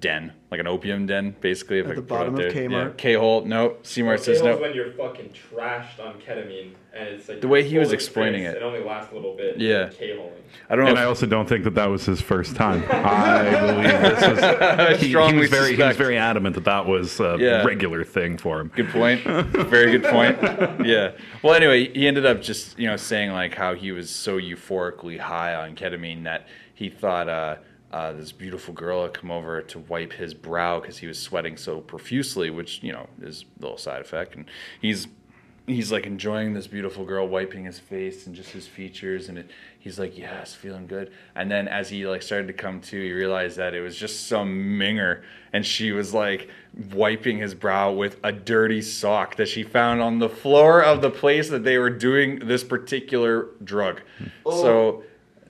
den, 0.00 0.32
like 0.50 0.58
an 0.58 0.66
opium 0.66 1.06
den, 1.06 1.36
basically. 1.40 1.78
If 1.78 1.86
At 1.86 1.92
I 1.92 1.94
the 1.94 2.00
could 2.00 2.08
put 2.08 2.14
it 2.14 2.18
bottom 2.18 2.34
out 2.34 2.44
of 2.46 2.54
there. 2.54 2.68
Kmart? 2.68 2.96
K 2.96 3.14
hole. 3.14 3.44
No, 3.44 3.76
Seymour 3.82 4.16
says 4.18 4.40
Tables 4.40 4.56
no. 4.56 4.62
when 4.62 4.74
you're 4.74 4.90
fucking 4.92 5.30
trashed 5.30 6.00
on 6.04 6.20
ketamine 6.20 6.72
and 6.92 7.08
it's 7.10 7.28
like 7.28 7.40
The 7.40 7.46
way 7.48 7.62
he 7.62 7.70
full 7.72 7.80
was 7.80 7.88
of 7.90 7.94
explaining 7.94 8.42
drinks, 8.42 8.56
it. 8.56 8.62
It 8.62 8.64
only 8.64 8.80
lasts 8.82 9.12
a 9.12 9.14
little 9.14 9.36
bit. 9.36 9.58
Yeah. 9.58 9.90
K-holing. 9.90 10.32
I 10.70 10.74
don't 10.74 10.84
know. 10.86 10.90
And 10.90 10.98
if- 10.98 11.04
I 11.04 11.06
also 11.06 11.26
don't 11.26 11.48
think 11.48 11.62
that 11.64 11.74
that 11.74 11.86
was 11.86 12.04
his 12.06 12.20
first 12.20 12.56
time. 12.56 12.82
I 12.90 13.50
believe 13.60 14.00
this 14.00 14.26
was. 14.28 15.00
He, 15.00 15.06
he 15.06 15.12
strongly 15.12 15.38
was 15.42 15.50
very, 15.50 15.66
he 15.66 15.72
was 15.76 15.78
suspect. 15.78 15.98
very 15.98 16.16
adamant 16.18 16.54
that 16.54 16.64
that 16.64 16.86
was 16.86 17.20
a 17.20 17.36
Yeah. 17.38 17.62
regular 17.64 18.02
thing 18.02 18.38
for 18.38 18.60
him. 18.60 18.68
Good 18.74 18.88
point. 18.88 19.22
Very 19.24 19.92
good 19.98 20.04
point. 20.04 20.38
Yeah. 20.86 21.12
Well, 21.42 21.54
anyway, 21.54 21.92
he 21.92 22.06
ended 22.08 22.24
up 22.26 22.40
just 22.42 22.78
you 22.78 22.86
know 22.88 22.96
saying 22.96 23.30
like 23.32 23.54
how 23.54 23.74
he 23.74 23.92
was 23.92 24.08
so 24.10 24.38
euphorically 24.38 25.18
high 25.18 25.54
on 25.54 25.74
ketamine 25.76 26.24
that 26.24 26.46
he 26.74 26.88
thought 26.90 27.28
uh, 27.28 27.56
uh, 27.96 28.12
this 28.12 28.30
beautiful 28.30 28.74
girl 28.74 29.04
had 29.04 29.14
come 29.14 29.30
over 29.30 29.62
to 29.62 29.78
wipe 29.78 30.12
his 30.12 30.34
brow 30.34 30.78
because 30.78 30.98
he 30.98 31.06
was 31.06 31.18
sweating 31.18 31.56
so 31.56 31.80
profusely, 31.80 32.50
which 32.50 32.82
you 32.82 32.92
know 32.92 33.08
is 33.22 33.46
a 33.58 33.62
little 33.62 33.78
side 33.78 34.02
effect. 34.02 34.36
And 34.36 34.44
he's 34.82 35.08
he's 35.66 35.90
like 35.90 36.04
enjoying 36.04 36.52
this 36.52 36.66
beautiful 36.66 37.06
girl 37.06 37.26
wiping 37.26 37.64
his 37.64 37.78
face 37.78 38.26
and 38.26 38.36
just 38.36 38.50
his 38.50 38.68
features 38.68 39.30
and 39.30 39.38
it, 39.38 39.50
he's 39.78 39.98
like 39.98 40.16
yes 40.16 40.54
feeling 40.54 40.86
good. 40.86 41.10
And 41.34 41.50
then 41.50 41.68
as 41.68 41.88
he 41.88 42.06
like 42.06 42.20
started 42.20 42.48
to 42.48 42.52
come 42.52 42.82
to 42.82 43.02
he 43.02 43.12
realized 43.12 43.56
that 43.56 43.72
it 43.72 43.80
was 43.80 43.96
just 43.96 44.26
some 44.28 44.78
minger 44.78 45.22
and 45.54 45.64
she 45.64 45.92
was 45.92 46.12
like 46.12 46.50
wiping 46.92 47.38
his 47.38 47.54
brow 47.54 47.92
with 47.92 48.18
a 48.22 48.30
dirty 48.30 48.82
sock 48.82 49.36
that 49.36 49.48
she 49.48 49.62
found 49.62 50.02
on 50.02 50.18
the 50.18 50.28
floor 50.28 50.84
of 50.84 51.00
the 51.00 51.10
place 51.10 51.48
that 51.48 51.64
they 51.64 51.78
were 51.78 51.90
doing 51.90 52.40
this 52.40 52.62
particular 52.62 53.48
drug. 53.64 54.02
So 54.44 55.02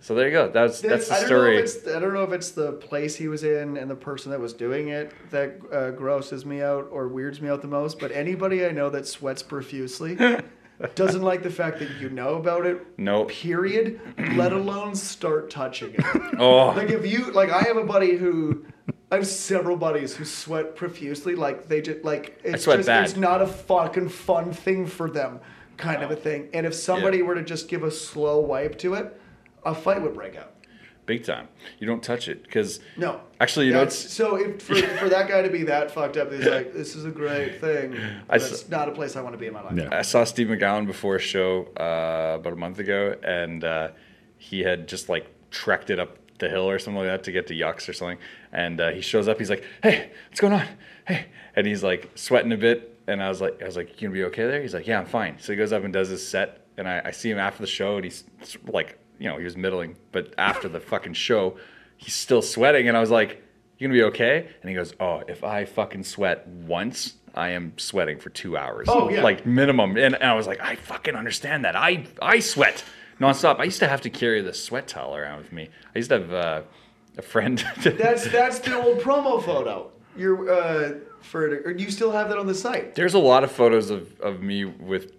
so 0.07 0.15
there 0.15 0.27
you 0.29 0.33
go 0.33 0.49
that's 0.49 0.81
that's 0.81 1.09
the 1.09 1.15
I 1.15 1.25
story 1.25 1.55
Know 1.55 1.59
if 1.59 1.65
it's, 1.65 1.89
I 1.89 1.99
don't 1.99 2.15
know 2.15 2.23
if 2.23 2.33
it's 2.33 2.53
the 2.53 2.73
place 2.73 3.17
he 3.17 3.27
was 3.27 3.43
in 3.43 3.77
and 3.77 3.91
the 3.91 3.97
person 3.97 4.31
that 4.31 4.39
was 4.39 4.53
doing 4.53 4.89
it 4.89 5.11
that 5.31 5.57
uh, 5.73 5.91
grosses 5.91 6.47
me 6.47 6.63
out 6.63 6.87
or 6.93 7.09
weirds 7.09 7.41
me 7.41 7.49
out 7.49 7.61
the 7.61 7.67
most. 7.67 7.99
But 7.99 8.13
anybody 8.13 8.65
I 8.65 8.71
know 8.71 8.89
that 8.91 9.09
sweats 9.09 9.43
profusely 9.43 10.17
doesn't 10.95 11.23
like 11.23 11.43
the 11.43 11.51
fact 11.51 11.81
that 11.81 11.91
you 12.01 12.09
know 12.09 12.35
about 12.37 12.67
it. 12.67 12.87
Nope. 12.99 13.31
Period. 13.31 14.01
Let 14.37 14.53
alone 14.53 14.95
start 14.95 15.51
touching 15.51 15.95
it. 15.99 16.05
oh 16.39 16.69
like 16.69 16.91
if 16.91 17.05
you 17.05 17.33
like, 17.33 17.51
I 17.51 17.63
have 17.63 17.77
a 17.77 17.85
buddy 17.85 18.17
who. 18.17 18.65
I 19.11 19.17
have 19.17 19.27
several 19.27 19.77
buddies 19.77 20.15
who 20.17 20.25
sweat 20.25 20.77
profusely. 20.77 21.35
Like 21.35 21.67
they 21.67 21.81
just 21.81 22.05
like 22.05 22.41
it's 22.45 22.65
just 22.65 22.87
bad. 22.87 23.05
it's 23.05 23.17
not 23.17 23.43
a 23.43 23.47
fucking 23.49 24.09
fun 24.09 24.53
thing 24.53 24.87
for 24.87 25.11
them, 25.11 25.41
kind 25.77 26.03
of 26.05 26.13
a 26.13 26.17
thing. 26.17 26.49
And 26.53 26.65
if 26.65 26.75
somebody 26.75 27.19
Yeah. 27.19 27.25
were 27.25 27.35
to 27.37 27.43
just 27.43 27.69
give 27.69 27.83
a 27.83 27.91
slow 27.91 28.41
wipe 28.41 28.79
to 28.79 28.95
it, 28.95 29.21
a 29.67 29.75
fight 29.75 30.01
would 30.03 30.15
break 30.15 30.37
out. 30.37 30.53
big 31.07 31.23
time 31.25 31.47
you 31.79 31.87
don't 31.87 32.03
touch 32.03 32.27
it 32.29 32.43
because 32.43 32.81
No. 32.97 33.21
Actually, 33.41 33.67
you 33.67 33.73
know, 33.75 33.83
it's- 33.83 33.97
so 34.19 34.37
if 34.37 34.61
for, 34.63 34.75
for 35.03 35.09
that 35.09 35.29
guy 35.29 35.43
to 35.43 35.51
be 35.51 35.63
that 35.65 35.91
fucked 35.91 36.17
up, 36.17 36.33
he's 36.33 36.47
like, 36.47 36.73
this 36.73 36.97
is 36.97 37.05
a 37.05 37.11
great 37.11 37.61
thing. 37.61 37.95
I 38.31 38.39
That's 38.39 38.53
s- 38.65 38.69
not 38.69 38.89
a 38.89 38.93
place 38.93 39.15
I 39.15 39.21
want 39.21 39.35
to 39.35 39.39
be 39.39 39.47
in 39.47 39.53
my 39.53 39.63
life. 39.63 39.77
Yeah. 39.77 39.89
I 39.93 40.03
saw 40.03 40.25
Steve 40.25 40.49
McGowan 40.49 40.87
before 40.87 41.15
a 41.17 41.21
show 41.21 41.67
uh, 41.79 42.37
about 42.41 42.55
a 42.55 42.57
month 42.57 42.79
ago, 42.79 43.15
and 43.23 43.63
uh, 43.63 43.89
he 44.39 44.61
had 44.61 44.89
just 44.89 45.09
like 45.09 45.27
trekked 45.51 45.91
it 45.91 45.99
up 46.01 46.17
the 46.39 46.49
hill 46.49 46.69
or 46.69 46.79
something 46.79 46.99
like 47.03 47.09
that 47.09 47.23
to 47.25 47.33
get 47.33 47.47
to 47.49 47.55
Yucks 47.55 47.89
or 47.89 47.93
something. 47.93 48.19
And 48.53 48.81
uh, 48.81 48.91
he 48.91 49.01
shows 49.01 49.29
up, 49.29 49.39
he's 49.39 49.51
like, 49.51 49.65
"Hey, 49.83 50.11
what's 50.29 50.41
going 50.41 50.55
on? 50.55 50.67
Hey," 51.07 51.27
and 51.55 51.67
he's 51.67 51.83
like 51.85 52.11
sweating 52.15 52.53
a 52.53 52.57
bit. 52.57 52.99
And 53.07 53.23
I 53.23 53.29
was 53.29 53.41
like, 53.41 53.63
"I 53.63 53.67
was 53.67 53.77
like, 53.77 53.89
you 54.01 54.09
gonna 54.09 54.15
be 54.21 54.25
okay 54.25 54.47
there?" 54.47 54.61
He's 54.63 54.75
like, 54.75 54.87
"Yeah, 54.87 54.99
I'm 54.99 55.07
fine." 55.07 55.37
So 55.39 55.53
he 55.53 55.57
goes 55.57 55.73
up 55.73 55.85
and 55.85 55.93
does 55.93 56.09
his 56.09 56.27
set, 56.27 56.67
and 56.79 56.89
I, 56.89 57.03
I 57.07 57.11
see 57.13 57.31
him 57.31 57.39
after 57.39 57.63
the 57.63 57.67
show, 57.69 57.97
and 57.97 58.05
he's 58.05 58.25
like, 58.67 58.99
you 59.19 59.29
know, 59.29 59.39
he 59.39 59.45
was 59.45 59.57
middling, 59.57 59.97
but 60.13 60.35
after 60.39 60.69
the 60.69 60.81
fucking 60.81 61.15
show, 61.15 61.57
he's 61.97 62.15
still 62.15 62.43
sweating, 62.43 62.89
and 62.89 62.97
I 62.97 63.01
was 63.01 63.11
like, 63.11 63.43
"You 63.79 63.89
gonna 63.89 63.99
be 63.99 64.05
okay?" 64.05 64.49
And 64.61 64.69
he 64.69 64.75
goes, 64.75 64.95
"Oh, 65.01 65.23
if 65.29 65.45
I 65.45 65.65
fucking 65.65 66.05
sweat 66.05 66.47
once." 66.47 67.15
I 67.35 67.51
am 67.51 67.77
sweating 67.77 68.19
for 68.19 68.31
two 68.31 68.57
hours. 68.57 68.89
Oh, 68.91 69.11
yeah. 69.11 69.23
Like 69.23 69.45
minimum. 69.45 69.99
And, 69.99 70.15
and 70.15 70.25
I 70.25 70.33
was 70.33 70.47
like, 70.47 70.59
I 70.61 70.77
fucking 70.77 71.15
understand 71.15 71.67
that. 71.67 71.77
I 71.77 72.07
I 72.23 72.41
sweat 72.41 72.83
nonstop. 73.21 73.61
I 73.61 73.65
used 73.65 73.81
to 73.81 73.89
have 73.89 74.01
to 74.03 74.11
carry 74.11 74.41
the 74.41 74.55
sweat 74.55 74.89
towel 74.89 75.15
around 75.15 75.39
with 75.39 75.53
me. 75.53 75.69
I 75.95 75.99
used 75.99 76.09
to 76.09 76.21
have 76.21 76.33
uh, 76.33 76.63
a 77.19 77.23
friend. 77.23 77.63
That's 77.83 78.31
that's 78.31 78.59
the 78.61 78.81
old 78.83 79.01
promo 79.01 79.43
photo. 79.43 79.91
You're 80.17 80.51
uh, 80.51 80.93
for 81.21 81.47
or 81.47 81.73
you 81.73 81.91
still 81.91 82.11
have 82.13 82.29
that 82.31 82.39
on 82.39 82.47
the 82.47 82.55
site. 82.55 82.95
There's 82.95 83.15
a 83.15 83.19
lot 83.19 83.45
of 83.45 83.53
photos 83.53 83.91
of, 83.91 84.19
of 84.21 84.43
me 84.43 84.65
with 84.65 85.13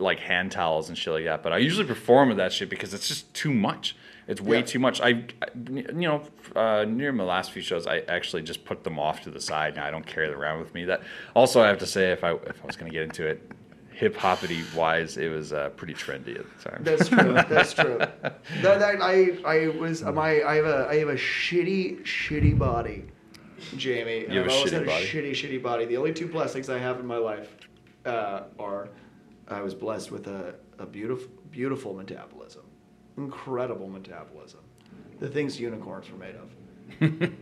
like 0.00 0.18
hand 0.20 0.52
towels 0.52 0.88
and 0.88 0.96
shit 0.98 1.12
like 1.12 1.24
that, 1.24 1.42
but 1.42 1.52
I 1.52 1.58
usually 1.58 1.86
perform 1.86 2.28
with 2.28 2.38
that 2.38 2.52
shit 2.52 2.68
because 2.70 2.94
it's 2.94 3.08
just 3.08 3.32
too 3.34 3.52
much. 3.52 3.96
It's 4.28 4.40
way 4.40 4.58
Yeah. 4.58 4.62
too 4.62 4.78
much. 4.78 5.00
I, 5.00 5.08
I- 5.42 5.48
you 5.70 5.82
know, 5.92 6.22
uh, 6.54 6.84
near 6.88 7.10
my 7.12 7.24
last 7.24 7.50
few 7.50 7.60
shows, 7.62 7.86
I 7.86 7.98
actually 8.08 8.42
just 8.42 8.64
put 8.64 8.84
them 8.84 8.98
off 8.98 9.22
to 9.22 9.30
the 9.30 9.40
side, 9.40 9.74
and 9.74 9.82
I 9.84 9.90
don't 9.90 10.06
carry 10.06 10.28
them 10.28 10.38
around 10.38 10.60
with 10.60 10.72
me. 10.74 10.84
That 10.84 11.02
also, 11.34 11.60
I 11.60 11.66
have 11.68 11.78
to 11.78 11.86
say, 11.86 12.12
if 12.12 12.22
I 12.22 12.32
if 12.34 12.62
I 12.62 12.66
was 12.66 12.76
gonna 12.76 12.90
get 12.92 13.02
into 13.02 13.26
it, 13.26 13.42
hip 13.90 14.16
hoppity 14.16 14.62
wise, 14.76 15.16
it 15.16 15.28
was 15.28 15.52
uh, 15.52 15.70
pretty 15.70 15.94
trendy 15.94 16.38
at 16.38 16.46
the 16.58 16.70
time. 16.70 16.82
That's 16.84 17.08
true. 17.08 17.32
That's 17.48 17.72
true. 17.74 17.98
That, 17.98 18.42
that 18.62 19.02
I 19.02 19.36
I 19.44 19.68
was 19.68 20.02
my 20.02 20.42
I 20.44 20.54
have 20.56 20.66
a 20.66 20.86
I 20.88 20.96
have 20.98 21.08
a 21.08 21.16
shitty 21.16 22.02
shitty 22.04 22.56
body, 22.56 23.04
Jamie. 23.76 24.26
You 24.32 24.38
have 24.40 24.46
I've 24.46 24.52
a 24.52 24.54
always 24.54 24.72
shitty 24.72 24.76
had 24.78 24.86
body. 24.86 25.04
a 25.04 25.06
shitty 25.08 25.30
shitty 25.32 25.62
body. 25.62 25.84
The 25.86 25.96
only 25.96 26.12
two 26.12 26.28
blessings 26.28 26.70
I 26.70 26.78
have 26.78 27.00
in 27.00 27.06
my 27.06 27.18
life 27.18 27.54
uh, 28.06 28.42
are 28.58 28.88
I 29.48 29.62
was 29.62 29.74
blessed 29.74 30.10
with 30.10 30.26
a, 30.26 30.54
a 30.78 30.86
beautiful 30.86 31.28
beautiful 31.50 31.94
metabolism, 31.94 32.62
incredible 33.16 33.88
metabolism, 33.88 34.60
the 35.20 35.28
things 35.28 35.60
unicorns 35.60 36.10
were 36.10 36.18
made 36.18 36.34
of. 36.36 36.50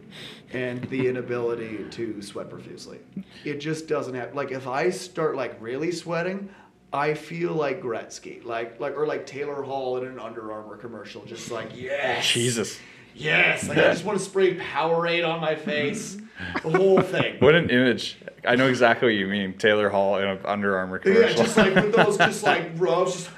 and 0.52 0.84
the 0.84 1.08
inability 1.08 1.84
to 1.90 2.22
sweat 2.22 2.48
profusely. 2.48 2.98
It 3.44 3.58
just 3.58 3.88
doesn't 3.88 4.14
happen. 4.14 4.36
like 4.36 4.52
if 4.52 4.66
I 4.66 4.90
start 4.90 5.34
like 5.34 5.56
really 5.60 5.90
sweating, 5.92 6.50
I 6.92 7.14
feel 7.14 7.52
like 7.52 7.80
Gretzky, 7.80 8.44
like 8.44 8.80
like 8.80 8.96
or 8.96 9.06
like 9.06 9.26
Taylor 9.26 9.62
Hall 9.62 9.96
in 9.96 10.06
an 10.06 10.18
Under 10.18 10.52
Armour 10.52 10.76
commercial, 10.76 11.24
just 11.24 11.50
like 11.50 11.70
yes, 11.74 12.28
Jesus, 12.28 12.78
yes, 13.14 13.68
like 13.68 13.78
I 13.78 13.82
just 13.92 14.04
want 14.04 14.18
to 14.18 14.24
spray 14.24 14.56
Powerade 14.56 15.26
on 15.28 15.40
my 15.40 15.54
face, 15.54 16.16
the 16.62 16.70
whole 16.70 17.00
thing. 17.00 17.36
what 17.40 17.54
an 17.54 17.70
image! 17.70 18.18
I 18.46 18.56
know 18.56 18.68
exactly 18.68 19.08
what 19.08 19.14
you 19.14 19.26
mean. 19.26 19.54
Taylor 19.58 19.88
Hall 19.90 20.16
in 20.18 20.26
an 20.26 20.38
Under 20.44 20.76
Armour 20.76 20.98
commercial. 20.98 21.22
Yeah, 21.30 21.36
just 21.36 21.56
like 21.56 21.74
with 21.74 21.94
those 21.94 22.16
just 22.28 22.42
like 22.42 22.70
rubs, 22.76 23.28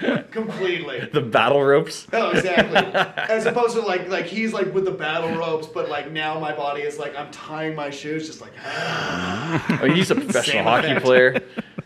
just 0.00 0.30
completely. 0.30 1.08
the 1.12 1.20
battle 1.20 1.62
ropes. 1.62 2.06
Oh, 2.12 2.30
exactly. 2.30 2.76
As 3.28 3.46
opposed 3.46 3.74
to 3.74 3.82
like 3.82 4.08
like 4.08 4.26
he's 4.26 4.52
like 4.52 4.72
with 4.74 4.84
the 4.84 4.90
battle 4.90 5.30
ropes, 5.36 5.66
but 5.66 5.88
like 5.88 6.10
now 6.12 6.38
my 6.38 6.54
body 6.54 6.82
is 6.82 6.98
like 6.98 7.16
I'm 7.16 7.30
tying 7.30 7.74
my 7.74 7.90
shoes, 7.90 8.26
just 8.26 8.40
like 8.40 8.52
Oh, 8.64 9.90
he's 9.92 10.10
a 10.10 10.14
professional 10.14 10.42
Same 10.44 10.64
hockey 10.64 10.88
effect. 10.88 11.04
player, 11.04 11.40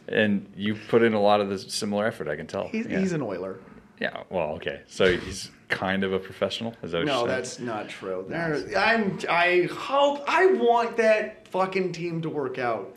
and 0.08 0.46
you 0.56 0.74
put 0.88 1.02
in 1.02 1.14
a 1.14 1.20
lot 1.20 1.40
of 1.40 1.48
the 1.48 1.58
similar 1.58 2.06
effort. 2.06 2.28
I 2.28 2.36
can 2.36 2.46
tell. 2.46 2.68
he's, 2.68 2.86
yeah. 2.86 2.98
he's 3.00 3.12
an 3.12 3.22
oiler. 3.22 3.58
yeah. 4.00 4.22
Well, 4.30 4.50
okay. 4.56 4.82
So 4.86 5.16
he's 5.16 5.50
kind 5.72 6.04
of 6.04 6.12
a 6.12 6.18
professional. 6.18 6.74
Is 6.82 6.92
that 6.92 6.98
what 6.98 7.06
No, 7.06 7.12
you're 7.20 7.28
saying? 7.28 7.28
that's 7.28 7.58
not 7.60 7.88
true. 7.88 8.24
There, 8.28 8.62
I'm. 8.78 9.18
I 9.28 9.68
hope. 9.72 10.22
I 10.28 10.46
want 10.46 10.96
that 10.98 11.48
fucking 11.48 11.92
team 11.92 12.22
to 12.22 12.28
work 12.28 12.58
out. 12.58 12.94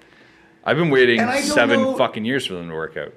I've 0.63 0.77
been 0.77 0.89
waiting 0.89 1.19
And 1.19 1.29
I 1.29 1.35
don't 1.41 1.43
seven 1.51 1.81
know- 1.81 1.95
fucking 1.97 2.25
years 2.25 2.45
for 2.45 2.53
them 2.55 2.69
to 2.69 2.75
work 2.75 2.97
out. 2.97 3.13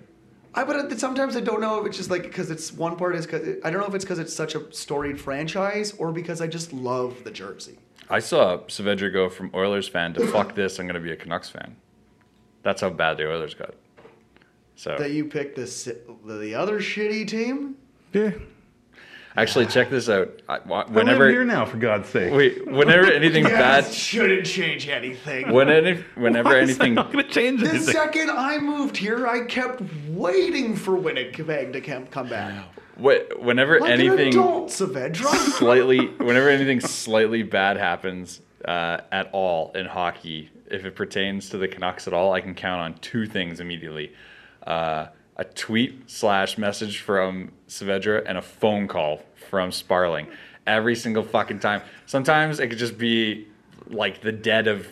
I 0.54 0.64
but 0.64 0.98
sometimes 0.98 1.36
I 1.36 1.40
don't 1.40 1.60
know 1.60 1.80
if 1.80 1.86
it's 1.86 1.96
just 1.96 2.10
like 2.10 2.22
because 2.22 2.50
it's 2.50 2.72
one 2.72 2.96
part 2.96 3.14
is 3.14 3.26
because 3.26 3.58
I 3.64 3.70
don't 3.70 3.80
know 3.80 3.86
if 3.86 3.94
it's 3.94 4.04
because 4.04 4.18
it's 4.18 4.34
such 4.34 4.54
a 4.54 4.72
storied 4.72 5.20
franchise 5.20 5.92
or 5.98 6.10
because 6.10 6.40
I 6.40 6.46
just 6.46 6.72
love 6.72 7.22
the 7.24 7.30
jersey. 7.30 7.78
I 8.10 8.18
saw 8.20 8.58
Saavedra 8.66 9.12
go 9.12 9.28
from 9.28 9.50
Oilers 9.54 9.86
fan 9.88 10.14
to 10.14 10.26
fuck 10.28 10.54
this. 10.54 10.78
I'm 10.80 10.86
gonna 10.86 11.00
be 11.00 11.12
a 11.12 11.16
Canucks 11.16 11.48
fan. 11.50 11.76
That's 12.62 12.80
how 12.80 12.90
bad 12.90 13.18
the 13.18 13.30
Oilers 13.30 13.54
got. 13.54 13.74
So 14.74 14.96
That 14.98 15.10
you 15.12 15.26
picked 15.26 15.56
the 15.56 15.66
si- 15.66 15.92
the 16.26 16.54
other 16.54 16.80
shitty 16.80 17.26
team. 17.28 17.76
Yeah. 18.12 18.32
Actually, 19.42 19.66
check 19.66 19.90
this 19.90 20.08
out. 20.08 20.40
I, 20.48 20.58
wh- 20.58 20.68
Whenever 20.68 20.92
whenever 20.94 21.30
here 21.30 21.44
now, 21.44 21.64
for 21.64 21.76
God's 21.76 22.08
sake. 22.08 22.32
wait, 22.32 22.66
whenever 22.66 23.10
anything 23.12 23.44
Yeah, 23.44 23.50
bad, 23.80 23.92
shouldn't 23.92 24.46
change 24.46 24.88
anything. 24.88 25.50
when 25.52 25.68
any, 25.68 26.02
whenever 26.14 26.50
Why 26.50 26.58
is 26.58 26.76
that 26.76 26.84
anything 26.84 26.94
not 26.94 27.12
going 27.12 27.24
to 27.24 27.30
change 27.30 27.60
The 27.60 27.68
anything? 27.70 27.92
second 27.94 28.30
I 28.30 28.58
moved 28.58 28.96
here, 28.96 29.26
I 29.26 29.44
kept 29.46 29.82
waiting 30.08 30.76
for 30.76 30.94
Winnipeg 30.96 31.72
to 31.72 31.80
come 31.80 32.06
come 32.06 32.28
back. 32.28 32.64
Wh- 32.96 33.40
whenever 33.40 33.78
Like 33.80 33.92
an 33.92 34.00
anything 34.00 34.28
adult, 34.28 34.68
Saavedra. 34.68 35.26
slightly, 35.58 36.06
whenever 36.18 36.48
anything 36.48 36.80
slightly 36.80 37.42
bad 37.42 37.76
happens 37.76 38.40
uh, 38.64 38.98
at 39.12 39.30
all 39.32 39.72
in 39.74 39.86
hockey, 39.86 40.50
if 40.70 40.84
it 40.84 40.96
pertains 40.96 41.48
to 41.50 41.58
the 41.58 41.68
Canucks 41.68 42.06
at 42.08 42.12
all, 42.12 42.32
I 42.32 42.40
can 42.40 42.54
count 42.54 42.80
on 42.80 42.94
two 43.00 43.24
things 43.26 43.60
immediately: 43.60 44.12
uh, 44.66 45.06
a 45.38 45.44
tweet 45.44 46.10
slash 46.10 46.58
message 46.58 47.00
from 47.00 47.52
Saavedra 47.68 48.24
and 48.26 48.36
a 48.36 48.42
phone 48.42 48.88
call 48.88 49.22
from 49.48 49.70
Sparling. 49.70 50.26
Every 50.66 50.96
single 50.96 51.22
fucking 51.22 51.60
time. 51.60 51.82
Sometimes 52.06 52.60
it 52.60 52.68
could 52.68 52.78
just 52.78 52.98
be 52.98 53.46
like 53.86 54.20
the 54.20 54.32
dead 54.32 54.66
of. 54.66 54.86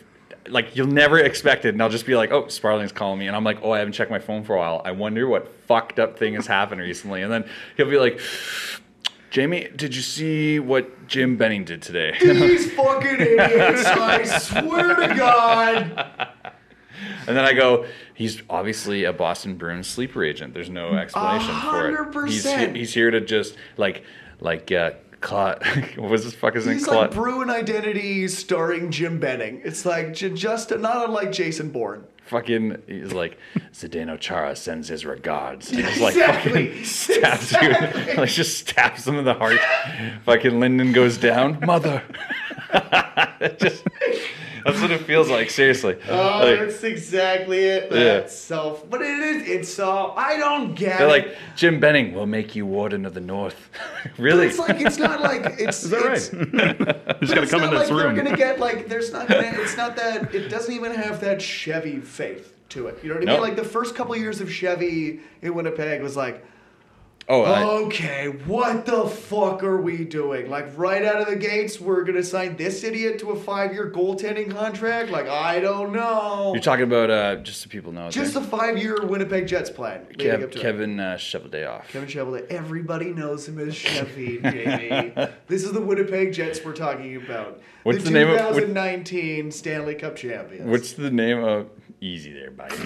Like 0.49 0.77
you'll 0.77 0.87
never 0.87 1.19
expect 1.19 1.65
it, 1.65 1.71
and 1.71 1.83
I'll 1.83 1.89
just 1.89 2.07
be 2.07 2.15
like, 2.15 2.31
"Oh, 2.31 2.47
Sparling's 2.47 2.93
calling 2.93 3.19
me," 3.19 3.27
and 3.27 3.35
I'm 3.35 3.43
like, 3.43 3.59
"Oh, 3.63 3.73
I 3.73 3.79
haven't 3.79 3.95
checked 3.95 4.13
my 4.13 4.21
phone 4.21 4.45
for 4.45 4.55
a 4.55 4.59
while. 4.59 4.81
I 4.85 4.93
wonder 4.93 5.27
what 5.27 5.49
fucked 5.67 5.99
up 5.99 6.17
thing 6.17 6.35
has 6.35 6.47
happened 6.47 6.81
recently." 6.81 7.23
And 7.23 7.33
then 7.33 7.49
he'll 7.77 7.91
be 7.91 7.99
like, 7.99 8.21
Jamie, 9.37 9.69
did 9.77 9.95
you 9.95 10.03
see 10.03 10.59
what 10.61 11.09
Jim 11.09 11.37
Benning 11.37 11.65
did 11.65 11.83
today? 11.83 12.17
These 12.21 12.73
fucking 12.73 13.21
idiots! 13.21 13.85
I 13.85 14.23
swear 14.25 14.95
to 14.95 15.15
God. 15.15 16.29
and 17.27 17.37
then 17.37 17.45
I 17.45 17.53
go, 17.53 17.87
he's 18.15 18.43
obviously 18.49 19.05
a 19.05 19.13
Boston 19.13 19.57
Bruins 19.57 19.87
sleeper 19.87 20.25
agent. 20.25 20.55
There's 20.55 20.71
no 20.71 20.95
explanation 20.95 21.55
for 21.61 22.25
it. 22.25 22.29
He's, 22.31 22.45
he's 22.45 22.95
here 22.95 23.11
to 23.11 23.21
just 23.21 23.57
like, 23.77 24.05
like, 24.41 24.71
uh, 24.73 24.93
Clot. 25.21 25.65
what 25.97 26.11
was 26.11 26.25
this 26.25 26.35
fucking 26.35 26.65
name? 26.65 26.75
He's 26.75 26.85
Clot. 26.85 26.97
like 27.09 27.11
Bruin 27.13 27.51
Identity 27.51 28.29
starring 28.29 28.91
Jim 28.91 29.19
Benning. 29.19 29.61
It's 29.65 29.85
like 29.87 30.15
just 30.15 30.71
not 30.77 31.07
unlike 31.09 31.33
Jason 31.33 31.71
Bourne. 31.71 32.05
fucking, 32.27 32.83
he's 32.87 33.13
like, 33.13 33.39
Zdeno 33.73 34.21
Chara 34.21 34.55
sends 34.55 34.89
his 34.89 35.07
regards. 35.07 35.71
And 35.73 35.85
he's 35.85 36.01
like, 36.01 36.15
Exactly. 36.15 36.67
fucking 36.69 36.85
stabs 36.85 37.53
you. 37.53 37.69
like, 38.17 38.29
just 38.31 38.59
stabs 38.69 39.09
him 39.09 39.17
in 39.17 39.25
the 39.25 39.35
heart. 39.35 39.59
fucking 40.25 40.61
Linden 40.61 40.93
goes 40.93 41.17
down. 41.19 41.59
Mother. 41.65 42.03
Just, 43.59 43.85
that's 44.67 44.81
what 44.81 44.91
it 44.91 45.01
feels 45.03 45.29
like, 45.31 45.51
seriously. 45.51 45.97
Oh, 46.09 46.41
Like- 46.45 46.59
that's 46.61 46.83
exactly 46.85 47.65
it. 47.65 47.91
Yeah. 47.93 47.99
That's 48.19 48.37
so. 48.37 48.85
But 48.91 49.03
it 49.03 49.19
is. 49.19 49.49
It's 49.49 49.73
so. 49.73 50.13
I 50.17 50.37
don't 50.37 50.75
get 50.75 50.99
They're 50.99 51.07
it. 51.09 51.11
like, 51.11 51.37
Jim 51.57 51.81
Benning 51.81 52.13
will 52.15 52.27
make 52.27 52.55
you 52.55 52.67
warden 52.67 53.07
of 53.07 53.15
the 53.15 53.21
North. 53.21 53.71
really? 54.19 54.47
It's 54.49 54.59
like 54.59 54.81
it's 54.81 54.99
not 54.99 55.21
like 55.21 55.45
it's. 55.59 55.85
Is 55.85 55.91
that 55.91 56.13
it's, 56.13 56.33
right? 56.33 56.79
Got 56.79 57.41
to 57.43 57.47
come 57.47 57.63
in 57.65 57.71
this 57.71 57.89
like 57.89 57.91
room. 57.91 58.15
They're 58.15 58.25
gonna 58.25 58.37
get 58.37 58.59
like. 58.61 58.89
There's 58.89 59.13
not. 59.13 59.29
Gonna, 59.29 59.53
it's 59.55 59.77
not 59.77 59.97
that. 59.97 60.35
It 60.35 60.49
doesn't 60.49 60.75
even 60.75 60.93
have 60.93 61.21
that 61.21 61.41
Chevy 61.41 62.01
faith 62.01 62.53
to 62.71 62.89
it. 62.89 62.99
You 63.03 63.11
know 63.11 63.15
what 63.21 63.29
I 63.29 63.33
mean? 63.33 63.41
Like 63.41 63.57
the 63.57 63.65
first 63.65 63.95
couple 63.95 64.17
years 64.17 64.41
of 64.41 64.53
Chevy 64.53 65.21
in 65.43 65.55
Winnipeg 65.55 66.03
was 66.03 66.17
like, 66.17 66.45
oh, 67.29 67.43
I, 67.43 67.65
okay, 67.85 68.29
what 68.47 68.87
the 68.87 69.07
fuck 69.07 69.63
are 69.63 69.81
we 69.81 70.05
doing? 70.05 70.49
Like 70.51 70.77
right 70.77 71.05
out 71.05 71.21
of 71.21 71.27
the 71.29 71.37
gates, 71.37 71.81
we're 71.81 72.05
gonna 72.05 72.23
sign 72.23 72.57
this 72.57 72.85
idiot 72.85 73.19
to 73.21 73.31
a 73.31 73.37
five-year 73.37 73.91
goaltending 73.91 74.51
contract? 74.51 75.11
Like 75.11 75.29
I 75.29 75.61
don't 75.61 75.93
know. 75.93 76.53
you're 76.55 76.63
talking 76.63 76.85
about 76.85 77.11
uh, 77.11 77.37
just 77.37 77.63
so 77.63 77.69
people 77.69 77.93
know. 77.93 78.11
Just 78.11 78.37
a 78.37 78.41
five-year 78.41 79.07
Winnipeg 79.07 79.47
Jets 79.47 79.71
plan. 79.71 80.07
Kev, 80.19 80.45
up 80.45 80.53
to. 80.53 80.59
Kevin 80.59 81.01
uh, 81.01 81.15
Cheveldayoff. 81.15 81.89
Kevin 81.89 82.09
Chevrolet. 82.09 82.47
Everybody 82.49 83.13
knows 83.13 83.49
him 83.49 83.59
as 83.59 83.75
Chevy, 83.77 84.39
Jamie. 84.41 85.13
this 85.47 85.65
is 85.65 85.73
the 85.73 85.81
Winnipeg 85.81 86.33
Jets 86.33 86.65
we're 86.65 86.73
talking 86.73 87.17
about. 87.17 87.61
What's 87.83 87.99
the 88.05 88.11
the 88.11 88.11
name 88.11 88.29
of- 88.31 88.39
2019 88.39 89.51
Stanley 89.51 89.95
Cup 89.95 90.17
champions. 90.17 90.69
What's 90.69 90.93
the 90.93 91.11
name 91.11 91.43
of? 91.43 91.69
Easy 92.01 92.33
there, 92.33 92.51
buddy. 92.51 92.77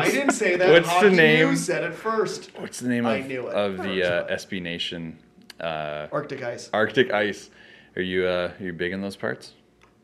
I 0.00 0.10
didn't 0.10 0.32
say 0.32 0.56
that. 0.56 0.70
What's 0.70 0.88
Hockey 0.88 1.08
the 1.10 1.16
name? 1.16 1.50
You 1.50 1.56
said 1.56 1.84
it 1.84 1.94
first. 1.94 2.50
What's 2.58 2.80
the 2.80 2.88
name 2.88 3.06
I 3.06 3.16
of, 3.16 3.26
knew 3.26 3.46
it. 3.48 3.54
of 3.54 3.76
the 3.78 4.02
uh, 4.30 4.34
SB 4.36 4.60
Nation? 4.62 5.18
Uh, 5.60 6.08
Arctic 6.12 6.42
Ice. 6.42 6.70
Arctic 6.72 7.12
Ice. 7.12 7.50
Are 7.96 8.02
you 8.02 8.26
uh, 8.26 8.52
are 8.58 8.64
you 8.64 8.72
big 8.72 8.92
in 8.92 9.00
those 9.02 9.16
parts? 9.16 9.52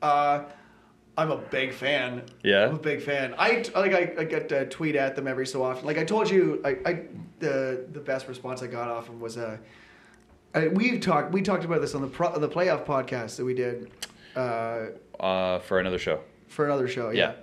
Uh, 0.02 0.44
I'm 1.16 1.30
a 1.32 1.36
big 1.38 1.72
fan. 1.72 2.22
Yeah? 2.44 2.66
I'm 2.68 2.76
a 2.76 2.78
big 2.78 3.02
fan. 3.02 3.34
I 3.38 3.64
like 3.74 3.92
I, 3.92 4.12
I 4.20 4.24
get 4.24 4.48
to 4.50 4.66
tweet 4.66 4.94
at 4.94 5.16
them 5.16 5.26
every 5.26 5.46
so 5.46 5.62
often. 5.64 5.84
Like 5.86 5.98
I 5.98 6.04
told 6.04 6.30
you, 6.30 6.60
I, 6.64 6.76
I 6.86 7.00
the 7.40 7.86
the 7.92 7.98
best 8.00 8.28
response 8.28 8.62
I 8.62 8.66
got 8.68 8.88
off 8.88 9.06
them 9.06 9.18
was 9.18 9.36
uh, 9.36 9.56
I, 10.54 10.68
we've 10.68 11.00
talked 11.00 11.32
we 11.32 11.42
talked 11.42 11.64
about 11.64 11.80
this 11.80 11.94
on 11.94 12.02
the 12.02 12.06
pro, 12.08 12.38
the 12.38 12.48
playoff 12.48 12.84
podcast 12.84 13.36
that 13.36 13.44
we 13.44 13.54
did 13.54 13.90
uh, 14.36 14.86
Uh, 15.18 15.58
for 15.60 15.80
another 15.80 15.98
show. 15.98 16.20
for 16.46 16.66
another 16.66 16.86
show. 16.88 17.10
Yeah. 17.10 17.30
Yeah. 17.30 17.34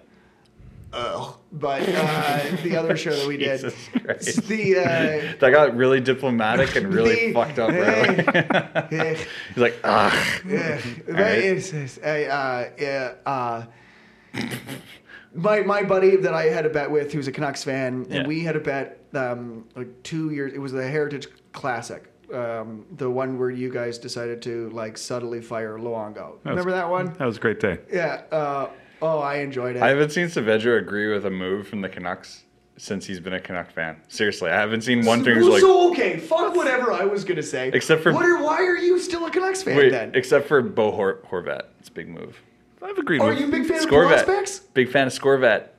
Ugh. 0.96 1.36
But 1.52 1.82
uh, 1.88 2.56
the 2.64 2.78
other 2.78 2.96
show 2.98 3.12
that 3.12 3.28
we 3.28 3.38
did, 3.46 3.60
the 3.60 4.78
uh, 4.78 5.38
That 5.40 5.52
got 5.52 5.76
really 5.76 6.00
diplomatic 6.00 6.76
and 6.76 6.94
really 6.94 7.28
The- 7.28 7.34
fucked 7.34 7.60
up. 7.60 7.70
Really. 7.72 9.16
He's 9.50 9.58
like, 9.58 9.78
ah. 9.84 10.40
Yeah, 10.48 10.82
right. 11.08 11.38
it's, 11.38 11.74
it's, 11.74 11.98
uh, 11.98 12.02
uh, 12.02 12.70
yeah, 12.80 13.14
uh, 13.26 13.66
my 15.34 15.62
my 15.62 15.84
buddy 15.84 16.16
that 16.16 16.34
I 16.34 16.44
had 16.46 16.66
a 16.66 16.70
bet 16.70 16.90
with, 16.90 17.12
who's 17.12 17.28
a 17.28 17.32
Canucks 17.32 17.64
fan, 17.64 18.06
and 18.10 18.14
Yeah. 18.14 18.28
we 18.28 18.44
had 18.44 18.56
a 18.56 18.60
bet 18.60 19.00
um, 19.14 19.66
like 19.76 20.02
two 20.04 20.32
years. 20.32 20.54
It 20.54 20.60
was 20.60 20.72
the 20.72 20.88
Heritage 20.88 21.28
Classic, 21.52 22.06
um, 22.34 22.86
the 22.96 23.10
one 23.10 23.38
where 23.38 23.50
you 23.50 23.70
guys 23.72 23.98
decided 23.98 24.42
to 24.44 24.70
like 24.70 24.98
subtly 24.98 25.42
fire 25.42 25.78
Luongo. 25.78 26.36
Remember 26.46 26.72
that 26.72 26.90
one? 26.90 27.14
That 27.18 27.26
was 27.26 27.38
a 27.38 27.40
great 27.42 27.60
day. 27.60 27.80
Yeah. 27.92 28.22
Uh, 28.32 28.70
oh, 29.02 29.20
I 29.20 29.36
enjoyed 29.38 29.76
it. 29.76 29.82
I 29.82 29.90
haven't 29.90 30.12
seen 30.12 30.28
Saavedra 30.28 30.78
agree 30.80 31.12
with 31.14 31.26
a 31.26 31.30
move 31.32 31.68
from 31.68 31.82
the 31.82 31.90
Canucks 31.90 32.44
since 32.78 33.06
he's 33.06 33.20
been 33.20 33.34
a 33.34 33.40
Canuck 33.40 33.72
fan. 33.72 34.02
Seriously, 34.08 34.50
I 34.52 34.56
haven't 34.56 34.82
seen 34.82 35.06
one 35.06 35.24
thing 35.24 35.36
so, 35.36 35.40
who's 35.42 35.50
like, 35.50 35.62
so 35.62 35.92
okay, 35.92 36.18
fuck 36.20 36.56
whatever 36.56 36.92
I 36.92 37.06
was 37.06 37.24
gonna 37.24 37.42
say. 37.44 37.70
Except 37.74 38.04
for- 38.04 38.12
what 38.14 38.26
are, 38.26 38.44
why 38.44 38.58
are 38.58 38.78
you 38.78 39.00
still 39.00 39.26
a 39.26 39.32
Canucks 39.32 39.64
fan 39.64 39.78
wait, 39.78 39.92
then? 39.92 40.12
except 40.14 40.48
for 40.48 40.62
Bo 40.62 40.92
Hor- 40.92 41.22
Horvat. 41.30 41.64
It's 41.80 41.90
a 41.90 41.92
big 41.94 42.10
move. 42.10 42.42
I've 42.84 42.98
agreed 42.98 43.22
Are 43.22 43.30
with 43.30 43.40
you 43.40 43.48
a 43.48 43.50
big 43.50 43.66
fan 43.66 43.78
of 43.78 43.86
Scorvat. 43.90 44.26
prospects? 44.26 44.60
Big 44.60 44.90
fan 44.92 45.08
of 45.08 45.14
Scorvat. 45.14 45.70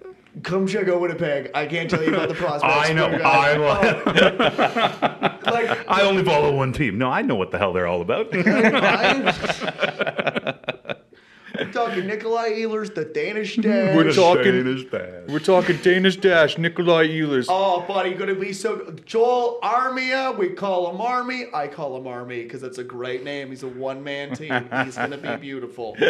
Come 0.43 0.67
check 0.67 0.89
out 0.89 1.01
Winnipeg. 1.01 1.51
I 1.55 1.67
can't 1.67 1.89
tell 1.89 2.03
you 2.03 2.09
about 2.14 2.29
the 2.29 2.35
prospects. 2.43 2.91
I 2.91 2.93
know. 2.93 3.09
but, 3.09 3.23
I, 3.25 3.57
oh. 3.57 5.41
like 5.51 5.89
I 5.89 6.03
only 6.03 6.25
follow 6.25 6.55
one 6.55 6.73
team. 6.73 6.99
No, 6.99 7.09
I 7.11 7.23
know 7.23 7.37
what 7.37 7.53
the 7.53 7.59
hell 7.59 7.73
they're 7.73 7.87
all 7.87 8.03
about. 8.03 8.29
I'm 8.37 9.25
talking 11.77 12.07
Nikolai 12.07 12.51
Ehlers, 12.51 12.95
the 12.95 13.05
Danish 13.05 13.57
Dash. 13.57 13.95
We're 13.95 14.12
talking- 14.12 14.43
Danish 14.53 14.85
dash. 14.91 15.29
We're 15.29 15.39
talking 15.39 15.77
Danish 15.79 16.16
Dash, 16.16 16.59
Nikolai 16.59 17.07
Ehlers. 17.09 17.47
Oh, 17.49 17.83
buddy, 17.87 18.14
gonna 18.14 18.35
be 18.35 18.53
so. 18.53 18.95
Joel 19.05 19.59
Armia, 19.62 20.37
we 20.37 20.49
call 20.51 20.91
him 20.91 21.01
Army. 21.01 21.47
I 21.55 21.68
call 21.68 21.97
him 21.97 22.07
Army 22.07 22.43
because 22.43 22.62
it's 22.62 22.79
a 22.79 22.85
great 22.85 23.22
name. 23.24 23.51
He's 23.51 23.62
a 23.62 23.68
one 23.68 24.03
man 24.03 24.35
team. 24.35 24.68
He's 24.85 24.97
gonna 24.97 25.18
be 25.18 25.37
beautiful. 25.37 25.97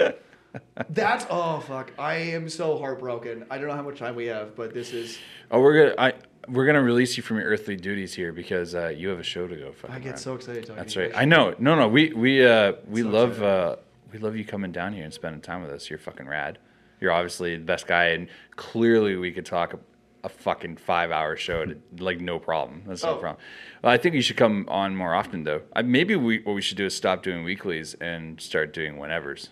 That's 0.91 1.27
oh 1.29 1.61
fuck. 1.61 1.93
I 1.99 2.14
am 2.14 2.49
so 2.49 2.79
heartbroken. 2.79 3.45
I 3.51 3.59
don't 3.59 3.69
know 3.69 3.75
how 3.75 3.83
much 3.83 3.99
time 3.99 4.14
we 4.14 4.27
have, 4.27 4.57
but 4.57 4.73
this 4.73 4.93
is. 4.93 5.19
Oh, 5.51 5.61
we're 5.61 5.91
gonna 5.91 5.95
I 5.99 6.14
we're 6.49 6.64
gonna 6.64 6.83
release 6.83 7.17
you 7.17 7.23
from 7.23 7.39
your 7.39 7.47
earthly 7.47 7.77
duties 7.77 8.14
here 8.14 8.33
because 8.33 8.75
uh, 8.75 8.89
you 8.89 9.09
have 9.09 9.19
a 9.19 9.23
show 9.25 9.47
to 9.47 9.55
go. 9.57 9.73
fucking 9.73 9.95
I 9.95 9.99
get 9.99 10.11
run. 10.11 10.17
so 10.19 10.35
excited 10.35 10.62
talking. 10.62 10.77
That's 10.77 10.97
right. 10.97 11.12
I 11.14 11.25
know. 11.27 11.55
No, 11.59 11.75
no. 11.75 11.89
We 11.89 12.12
we 12.14 12.47
uh 12.47 12.73
we 12.89 13.03
So 13.03 13.09
love 13.09 13.31
excited. 13.33 13.49
uh 13.49 13.77
we 14.17 14.23
love 14.23 14.37
you 14.37 14.45
coming 14.45 14.73
down 14.73 14.93
here 14.95 15.05
and 15.05 15.12
spending 15.12 15.41
time 15.43 15.62
with 15.62 15.71
us. 15.71 15.91
You're 15.91 15.99
fucking 15.99 16.27
rad. 16.27 16.59
You're 17.01 17.12
obviously 17.12 17.57
the 17.57 17.64
best 17.64 17.87
guy, 17.87 18.07
and 18.07 18.29
clearly 18.57 19.17
we 19.17 19.31
could 19.31 19.45
talk 19.45 19.75
a, 19.75 19.79
a 20.25 20.29
fucking 20.31 20.79
five 20.79 21.11
hour 21.11 21.37
show 21.37 21.67
to, 21.67 21.77
like 21.99 22.21
no 22.21 22.39
problem. 22.39 22.83
That's 22.87 23.03
no 23.03 23.11
Oh. 23.11 23.17
problem. 23.19 23.43
Well, 23.83 23.93
I 23.93 23.99
think 23.99 24.14
you 24.14 24.23
should 24.23 24.39
come 24.39 24.64
on 24.69 24.97
more 24.97 25.14
often 25.14 25.45
though. 25.45 25.62
I, 25.75 25.83
maybe 25.83 26.17
we 26.17 26.39
what 26.41 26.55
we 26.55 26.62
should 26.62 26.79
do 26.79 26.87
is 26.87 26.95
stop 26.97 27.23
doing 27.23 27.45
weeklies 27.45 27.95
and 27.95 28.41
start 28.41 28.73
doing 28.73 28.95
whenevers. 28.97 29.49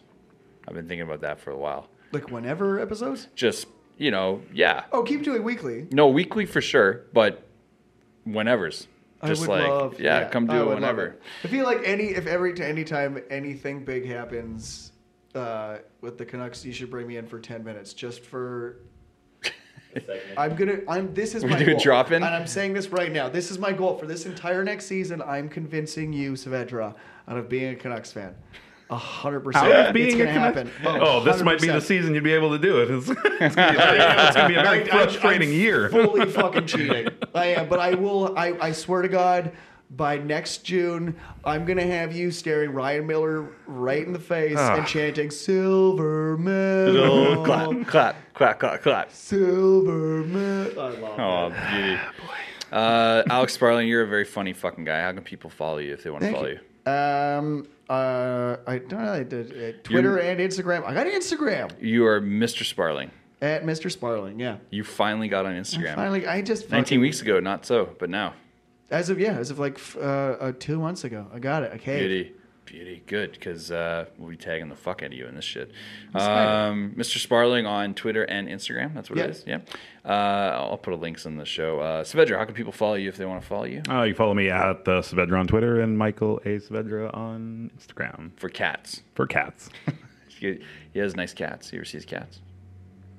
I've 0.67 0.75
been 0.75 0.89
thinking 0.89 1.07
about 1.07 1.21
that 1.21 1.39
for 1.39 1.51
a 1.51 1.59
while. 1.59 1.89
Like 2.13 2.31
whenever 2.31 2.81
episodes. 2.81 3.29
Just 3.35 3.67
you 3.99 4.11
know, 4.11 4.41
yeah. 4.53 4.85
Oh, 4.93 5.03
keep 5.03 5.23
doing 5.23 5.43
weekly. 5.45 5.87
No, 5.93 6.09
weekly 6.09 6.47
for 6.47 6.63
sure, 6.63 7.03
but 7.13 7.47
whenevers. 8.27 8.87
Just 9.27 9.43
I 9.45 9.49
would 9.49 9.61
like 9.61 9.69
love, 9.71 10.01
yeah, 10.01 10.29
come 10.29 10.47
do 10.47 10.53
it 10.55 10.59
would 10.59 10.65
love 10.67 10.75
whenever. 10.75 11.07
it. 11.07 11.23
I 11.45 11.49
feel 11.49 11.65
like 11.65 11.81
any 11.85 12.07
if 12.07 12.27
every 12.27 12.61
any 12.63 12.85
time 12.85 13.21
anything 13.31 13.85
big 13.85 14.07
happens 14.07 14.93
uh, 15.35 15.79
with 16.01 16.19
the 16.19 16.25
Canucks, 16.25 16.65
you 16.65 16.73
should 16.73 16.91
bring 16.91 17.07
me 17.07 17.17
in 17.17 17.27
for 17.27 17.39
ten 17.41 17.65
minutes 17.65 17.93
just 17.95 18.25
for. 18.25 18.79
I'm 20.37 20.57
gonna. 20.57 20.79
I'm. 20.89 21.15
This 21.15 21.35
is 21.35 21.45
We 21.45 21.51
my 21.51 21.59
do 21.59 21.65
a 21.67 21.71
goal, 21.73 21.81
drop-in? 21.81 22.23
and 22.23 22.35
I'm 22.35 22.47
saying 22.49 22.73
this 22.73 22.89
right 22.89 23.13
now. 23.13 23.29
This 23.29 23.51
is 23.51 23.59
my 23.59 23.73
goal 23.73 23.97
for 23.97 24.07
this 24.07 24.27
entire 24.27 24.65
next 24.65 24.87
season. 24.87 25.23
I'm 25.23 25.49
convincing 25.49 26.13
you, 26.13 26.33
Saavedra, 26.33 26.95
out 27.29 27.37
of 27.37 27.49
being 27.49 27.73
a 27.73 27.77
Canucks 27.77 28.11
fan. 28.13 28.35
A 28.91 28.97
hundred 28.97 29.41
How 29.55 29.63
percent. 29.65 29.87
is 29.89 29.93
being 29.93 30.07
It's 30.07 30.15
a 30.15 30.19
gonna 30.19 30.53
connect- 30.53 30.77
happen. 30.77 31.01
Oh, 31.03 31.25
this 31.25 31.43
might 31.43 31.61
be 31.61 31.69
the 31.69 31.81
season 31.81 32.15
you'd 32.15 32.23
be 32.25 32.35
able 32.35 32.51
to 32.51 32.59
do 32.59 32.83
it. 32.83 32.91
It's, 32.91 33.09
it's 33.09 33.55
gonna, 33.55 33.73
be, 33.73 33.99
it's 33.99 34.37
gonna 34.37 34.49
be 34.49 34.55
a 34.57 34.63
very 34.63 34.91
I- 34.91 35.01
I- 35.01 35.05
frustrating 35.05 35.49
I'm 35.49 35.55
year. 35.55 35.89
Fully 35.89 36.27
fucking 36.31 36.67
cheating. 36.67 37.09
I 37.35 37.47
am, 37.47 37.69
but 37.69 37.81
I 37.81 37.95
will. 37.95 38.37
I, 38.39 38.53
I 38.61 38.73
swear 38.73 39.01
to 39.03 39.09
God, 39.09 39.53
by 39.91 40.19
next 40.19 40.65
June, 40.65 41.17
I'm 41.45 41.65
gonna 41.65 41.87
have 41.87 42.15
you 42.15 42.31
staring 42.31 42.73
Ryan 42.73 43.07
Miller 43.07 43.53
right 43.67 44.05
in 44.07 44.13
the 44.13 44.19
face 44.19 44.57
Ah. 44.59 44.77
and 44.77 44.87
chanting 44.87 45.31
"Silver 45.31 46.37
medal, 46.37 47.43
clap, 47.45 47.87
clap, 47.87 48.35
clap, 48.35 48.59
clap, 48.61 48.83
clap. 48.83 49.11
silver 49.13 50.23
medal." 50.25 50.81
I 50.81 50.89
love 51.01 51.19
Oh, 51.19 51.71
beauty. 51.73 52.01
Uh, 52.73 53.23
Alex 53.31 53.53
Sparling, 53.55 53.87
you're 53.89 54.03
a 54.03 54.07
very 54.07 54.25
funny 54.25 54.53
fucking 54.53 54.85
guy. 54.85 55.01
How 55.03 55.13
can 55.13 55.23
people 55.23 55.49
follow 55.49 55.79
you 55.79 55.93
if 55.95 56.03
they 56.03 56.11
want 56.11 56.25
to 56.25 56.33
follow 56.33 56.49
you. 56.49 56.59
you? 56.87 56.93
Um, 56.93 57.67
uh, 57.89 58.57
I 58.67 58.79
don't 58.79 59.05
know. 59.05 59.13
I 59.13 59.23
did, 59.23 59.51
uh, 59.53 59.79
Twitter 59.83 60.19
and 60.19 60.41
Instagram. 60.41 60.85
I 60.85 60.95
got 60.95 61.07
Instagram 61.07 61.71
You 61.81 62.07
are 62.07 62.21
Mr. 62.21 62.65
Sparling. 62.65 63.11
at 63.43 63.65
Mr. 63.65 63.91
Sparling. 63.91 64.41
Yeah. 64.41 64.57
You 64.71 64.85
finally 64.85 65.29
got 65.29 65.45
on 65.47 65.53
Instagram. 65.55 65.95
Finally, 65.97 66.27
I 66.27 66.41
just 66.43 66.71
19 66.71 67.01
weeks 67.01 67.21
ago, 67.21 67.41
not 67.41 67.67
so, 67.67 67.95
but 67.99 68.09
now. 68.11 68.35
as 68.91 69.11
of 69.11 69.19
yeah, 69.21 69.37
as 69.37 69.51
of 69.51 69.59
like 69.59 69.75
f- 69.75 69.97
uh, 69.97 70.01
uh, 70.01 70.53
two 70.59 70.79
months 70.79 71.05
ago, 71.05 71.27
I 71.33 71.39
got 71.41 71.63
it. 71.63 71.73
Okay. 71.75 71.99
Beauty. 72.01 72.33
Beauty. 72.65 73.03
Good, 73.07 73.33
because 73.33 73.71
uh, 73.71 74.07
we'll 74.19 74.31
be 74.31 74.37
tagging 74.37 74.69
the 74.69 74.75
fuck 74.75 75.03
out 75.03 75.09
of 75.09 75.13
you 75.13 75.27
in 75.27 75.35
this 75.35 75.45
shit. 75.45 75.71
Um, 76.15 76.95
Mr. 76.97 77.19
Sparling 77.19 77.67
on 77.67 77.95
Twitter 77.95 78.23
and 78.25 78.49
Instagram. 78.49 78.95
That's 78.95 79.11
what 79.11 79.19
Yeah. 79.19 79.25
it 79.27 79.31
is. 79.31 79.45
Yeah. 79.47 79.59
Uh, 80.05 80.09
I'll 80.71 80.79
put 80.79 80.93
a 80.93 80.97
links 80.97 81.27
in 81.27 81.37
the 81.37 81.45
show. 81.45 81.81
Uh, 81.81 82.05
Saavedra, 82.05 82.39
how 82.39 82.45
can 82.45 82.55
people 82.55 82.73
follow 82.73 82.95
you 82.95 83.09
if 83.09 83.17
they 83.17 83.25
want 83.25 83.41
to 83.43 83.47
follow 83.47 83.65
you? 83.65 83.83
Uh, 83.89 84.03
you 84.03 84.15
follow 84.15 84.35
me 84.35 84.49
at 84.51 84.77
uh, 84.89 85.01
Saavedra 85.03 85.39
on 85.39 85.47
Twitter 85.47 85.81
and 85.81 85.97
Michael 85.99 86.39
A. 86.45 86.59
Saavedra 86.59 87.15
on 87.15 87.71
Instagram 87.79 88.31
For 88.39 88.49
cats. 88.49 89.03
for 89.15 89.27
cats. 89.27 89.71
he, 90.29 90.61
he 90.93 90.99
has 90.99 91.15
nice 91.17 91.33
cats. 91.35 91.73
You 91.73 91.79
ever 91.79 91.85
see 91.85 91.99
his 91.99 92.05
cats? 92.05 92.41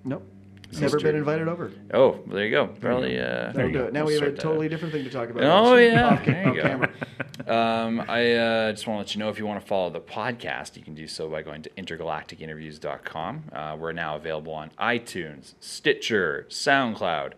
Nope. 0.04 0.28
This 0.70 0.82
Never 0.82 1.00
been 1.00 1.16
invited 1.16 1.48
over. 1.48 1.72
Oh, 1.94 2.20
there 2.28 2.44
you 2.46 2.52
go. 2.52 2.68
Probably. 2.68 3.20
Uh, 3.20 3.52
Don't 3.52 3.72
do 3.72 3.84
it. 3.86 3.94
Now 3.94 4.02
We'll 4.06 4.08
we 4.20 4.26
have 4.26 4.34
a 4.34 4.38
totally 4.38 4.66
out. 4.66 4.72
different 4.72 4.94
thing 4.94 5.04
to 5.06 5.10
talk 5.10 5.30
about. 5.30 5.44
Oh 5.44 5.76
actually. 5.76 5.88
yeah, 5.88 6.08
Off, 6.08 6.26
there 6.26 6.44
you 6.44 6.50
off 6.50 6.56
go. 6.56 6.62
camera. 6.62 6.90
Um, 7.48 8.00
I 8.08 8.32
uh, 8.34 8.72
just 8.72 8.88
want 8.88 8.98
to 8.98 9.00
let 9.02 9.14
you 9.14 9.20
know 9.20 9.30
if 9.30 9.38
you 9.38 9.46
want 9.46 9.62
to 9.62 9.68
follow 9.68 9.92
the 9.92 10.00
podcast, 10.00 10.76
you 10.78 10.82
can 10.82 10.96
do 10.96 11.06
so 11.06 11.30
by 11.30 11.44
going 11.44 11.62
to 11.64 11.70
intergalacticinterviews.com. 11.72 13.44
Uh, 13.52 13.76
we're 13.80 13.92
now 13.92 14.16
available 14.16 14.54
on 14.54 14.72
iTunes, 14.80 15.54
Stitcher, 15.60 16.48
SoundCloud, 16.50 17.34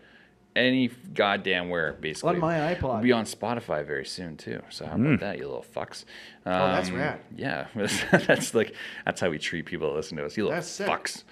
any 0.56 0.88
goddamn 1.14 1.70
where 1.70 1.94
basically. 1.94 2.36
On 2.36 2.40
my 2.40 2.74
iPod. 2.76 2.94
We'll 2.94 3.02
be 3.02 3.12
on 3.12 3.26
Spotify 3.26 3.86
very 3.86 4.06
soon 4.06 4.38
too. 4.38 4.62
So 4.70 4.86
how 4.86 4.96
about 4.96 5.20
that, 5.20 5.38
you 5.38 5.46
little 5.46 5.66
fucks? 5.76 6.06
Um, 6.46 6.54
Oh, 6.54 6.68
that's 6.68 6.90
rad. 6.92 7.20
Yeah, 7.36 7.68
that's 7.76 8.54
like 8.54 8.74
that's 9.06 9.20
how 9.20 9.30
we 9.30 9.38
treat 9.40 9.66
people 9.66 9.90
that 9.90 9.96
listen 9.96 10.18
to 10.18 10.26
us. 10.26 10.38
You 10.38 10.44
little 10.46 10.56
That's 10.58 10.68
sick. 10.70 10.88
fucks. 10.88 11.24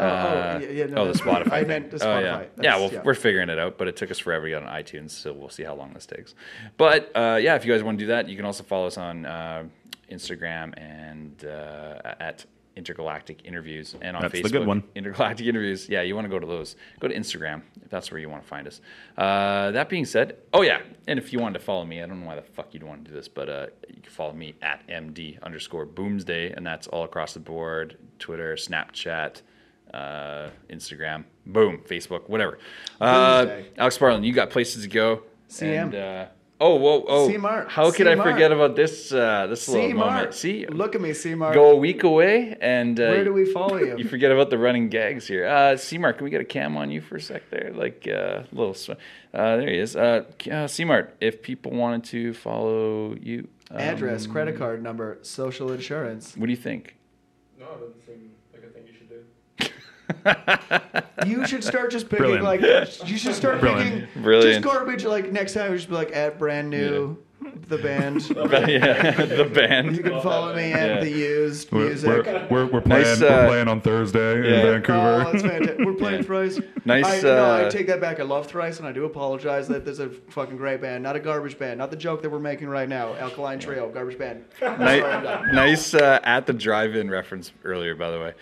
Oh, 0.00 0.04
oh, 0.04 0.06
Uh, 0.08 0.58
yeah, 0.62 0.68
yeah, 0.70 0.86
no, 0.86 1.02
oh, 1.02 1.12
the 1.12 1.18
Spotify. 1.18 1.46
I 1.52 1.58
thing. 1.60 1.68
meant 1.68 1.90
the 1.90 2.06
Oh, 2.08 2.18
yeah, 2.18 2.38
Spotify. 2.40 2.48
yeah. 2.62 2.76
Well, 2.76 2.92
yeah. 2.92 3.02
we're 3.04 3.14
figuring 3.14 3.48
it 3.48 3.58
out, 3.58 3.78
but 3.78 3.88
it 3.88 3.96
took 3.96 4.10
us 4.10 4.18
forever 4.18 4.44
to 4.46 4.50
get 4.50 4.62
on 4.62 4.68
iTunes, 4.68 5.10
so 5.10 5.32
we'll 5.32 5.48
see 5.48 5.62
how 5.64 5.74
long 5.74 5.92
this 5.92 6.06
takes. 6.06 6.34
But 6.76 7.10
uh, 7.14 7.38
yeah, 7.40 7.54
if 7.56 7.64
you 7.64 7.72
guys 7.72 7.82
want 7.82 7.98
to 7.98 8.04
do 8.04 8.08
that, 8.08 8.28
you 8.28 8.36
can 8.36 8.44
also 8.44 8.62
follow 8.64 8.86
us 8.86 8.98
on 8.98 9.26
uh, 9.26 9.64
Instagram 10.10 10.72
and 10.78 11.44
uh, 11.44 12.14
at 12.18 12.44
Intergalactic 12.76 13.44
Interviews 13.44 13.94
and 14.00 14.16
on 14.16 14.22
That's 14.22 14.34
Facebook. 14.34 14.42
the 14.44 14.48
good 14.50 14.66
one. 14.66 14.82
Intergalactic 14.94 15.46
Interviews. 15.46 15.88
Yeah, 15.88 16.02
you 16.02 16.14
want 16.14 16.24
to 16.24 16.28
go 16.30 16.38
to 16.38 16.46
those. 16.46 16.76
Go 17.00 17.08
to 17.08 17.14
Instagram 17.14 17.62
if 17.82 17.90
that's 17.90 18.10
where 18.10 18.20
you 18.20 18.30
want 18.30 18.42
to 18.42 18.48
find 18.48 18.66
us. 18.66 18.80
Uh, 19.18 19.72
that 19.72 19.88
being 19.88 20.04
said, 20.06 20.38
oh 20.54 20.62
yeah, 20.62 20.80
and 21.06 21.18
if 21.18 21.32
you 21.32 21.40
wanted 21.40 21.58
to 21.58 21.64
follow 21.64 21.84
me, 21.84 22.00
I 22.02 22.06
don't 22.06 22.20
know 22.20 22.26
why 22.26 22.36
the 22.36 22.42
fuck 22.42 22.72
you'd 22.72 22.84
want 22.84 23.04
to 23.04 23.10
do 23.10 23.14
this, 23.16 23.28
but 23.28 23.48
uh, 23.48 23.66
you 23.88 24.00
can 24.02 24.10
follow 24.12 24.32
me 24.32 24.54
at 24.62 24.86
MD 24.88 25.42
underscore 25.42 25.84
Boomsday, 25.84 26.54
and 26.56 26.64
that's 26.66 26.86
all 26.86 27.04
across 27.04 27.34
the 27.34 27.40
board: 27.40 27.98
Twitter, 28.18 28.54
Snapchat 28.54 29.42
uh, 29.94 30.50
Instagram, 30.68 31.24
boom, 31.46 31.78
Facebook, 31.88 32.28
whatever. 32.28 32.58
Uh, 33.00 33.46
Alex 33.76 33.94
Sparling, 33.96 34.24
you 34.24 34.32
got 34.32 34.50
places 34.50 34.82
to 34.84 34.88
go. 34.88 35.22
CM. 35.48 35.82
And, 35.86 35.94
uh, 35.96 36.26
oh, 36.60 36.76
whoa, 36.76 37.04
oh, 37.08 37.28
C 37.28 37.36
Mart. 37.36 37.68
how 37.70 37.90
could 37.90 38.06
C 38.06 38.12
I 38.12 38.14
Mart. 38.14 38.30
forget 38.30 38.52
about 38.52 38.76
this? 38.76 39.12
Uh, 39.12 39.46
this 39.48 39.68
little 39.68 39.88
C 39.88 39.92
moment. 39.94 40.14
Mart. 40.14 40.34
See, 40.34 40.66
Look 40.66 40.94
at 40.94 41.00
me, 41.00 41.12
C 41.12 41.34
Mart. 41.34 41.54
go 41.54 41.70
a 41.72 41.76
week 41.76 42.04
away, 42.04 42.56
and 42.60 42.98
uh, 43.00 43.04
Where 43.08 43.24
do 43.24 43.32
we 43.32 43.44
follow 43.46 43.76
you? 43.84 43.96
You 43.98 44.04
forget 44.08 44.30
about 44.30 44.50
the 44.50 44.58
running 44.58 44.88
gags 44.90 45.26
here. 45.26 45.46
Uh, 45.48 45.76
C-Mart, 45.76 46.18
can 46.18 46.24
we 46.24 46.30
get 46.30 46.40
a 46.40 46.44
cam 46.44 46.76
on 46.76 46.90
you 46.90 47.00
for 47.00 47.16
a 47.16 47.20
sec 47.20 47.50
there? 47.50 47.72
Like 47.74 48.06
uh, 48.06 48.42
little. 48.52 48.74
sw- 48.74 48.90
Uh, 49.34 49.56
there 49.56 49.70
he 49.70 49.78
is. 49.78 49.96
Uh, 49.96 50.24
uh, 50.50 50.66
C-Mart, 50.66 51.16
if 51.20 51.42
people 51.42 51.72
wanted 51.72 52.04
to 52.04 52.32
follow 52.34 53.14
you, 53.20 53.48
um, 53.72 53.78
Address, 53.78 54.26
credit 54.26 54.56
card 54.58 54.82
number, 54.82 55.18
social 55.22 55.70
insurance. 55.72 56.36
What 56.36 56.46
do 56.46 56.52
you 56.52 56.56
think? 56.56 56.96
No, 57.58 57.66
it 57.66 57.80
doesn't 57.80 58.04
seem 58.06 58.30
like 58.52 58.64
a 58.64 58.68
thing 58.68 58.82
you 58.86 58.92
should 58.92 59.08
do. 59.08 59.66
You 61.26 61.46
should 61.46 61.62
start 61.62 61.90
just 61.90 62.08
picking 62.08 62.24
Brilliant. 62.40 62.44
like 62.44 63.06
you 63.08 63.18
should 63.18 63.34
start 63.34 63.60
Brilliant. 63.60 64.06
picking 64.08 64.22
Brilliant. 64.22 64.64
just 64.64 64.74
garbage 64.74 65.04
like 65.04 65.30
next 65.30 65.52
time 65.52 65.70
we 65.70 65.76
just 65.76 65.90
be 65.90 65.94
like 65.94 66.16
at 66.16 66.38
brand 66.38 66.70
new 66.70 67.18
the 67.68 67.78
band. 67.78 68.28
yeah, 68.68 69.12
the 69.24 69.44
band. 69.44 69.96
You 69.96 70.02
can 70.02 70.20
follow 70.20 70.54
me 70.54 70.72
at 70.72 70.88
Yeah. 70.88 71.00
the 71.00 71.10
used 71.10 71.70
We're, 71.72 71.86
music. 71.88 72.26
we're, 72.26 72.46
we're, 72.50 72.66
we're 72.66 72.80
playing, 72.80 73.04
Nice, 73.04 73.20
we're 73.20 73.28
uh, 73.28 73.46
playing 73.48 73.68
on 73.68 73.80
Thursday 73.80 74.34
yeah. 74.42 74.60
in 74.60 74.66
Oh, 74.66 74.72
Vancouver. 74.72 75.30
that's 75.32 75.42
fantastic. 75.42 75.78
We're 75.86 75.94
playing 75.94 76.22
Thrice. 76.24 76.60
Nice, 76.84 77.04
I, 77.06 77.20
no, 77.22 77.44
I 77.44 77.62
uh, 77.64 77.70
take 77.70 77.86
that 77.86 78.00
back. 78.00 78.20
I 78.20 78.24
love 78.24 78.46
Thrice, 78.46 78.78
and 78.78 78.86
I 78.86 78.92
do 78.92 79.04
apologize 79.04 79.68
that 79.68 79.84
there's 79.84 80.00
a 80.00 80.08
fucking 80.10 80.56
great 80.56 80.80
band, 80.80 81.02
not 81.02 81.16
a 81.16 81.20
garbage 81.20 81.58
band, 81.58 81.78
not 81.78 81.90
the 81.90 81.96
joke 81.96 82.22
that 82.22 82.30
we're 82.30 82.38
making 82.38 82.68
right 82.68 82.88
now. 82.88 83.14
Alkaline 83.14 83.58
Trio, 83.58 83.88
garbage 83.90 84.18
band. 84.18 84.44
Nice, 84.60 85.52
nice 85.52 85.94
uh, 85.94 86.20
at 86.22 86.46
the 86.46 86.52
drive-in 86.52 87.10
reference 87.10 87.52
earlier, 87.64 87.94
by 87.94 88.10
the 88.10 88.18
way. 88.18 88.32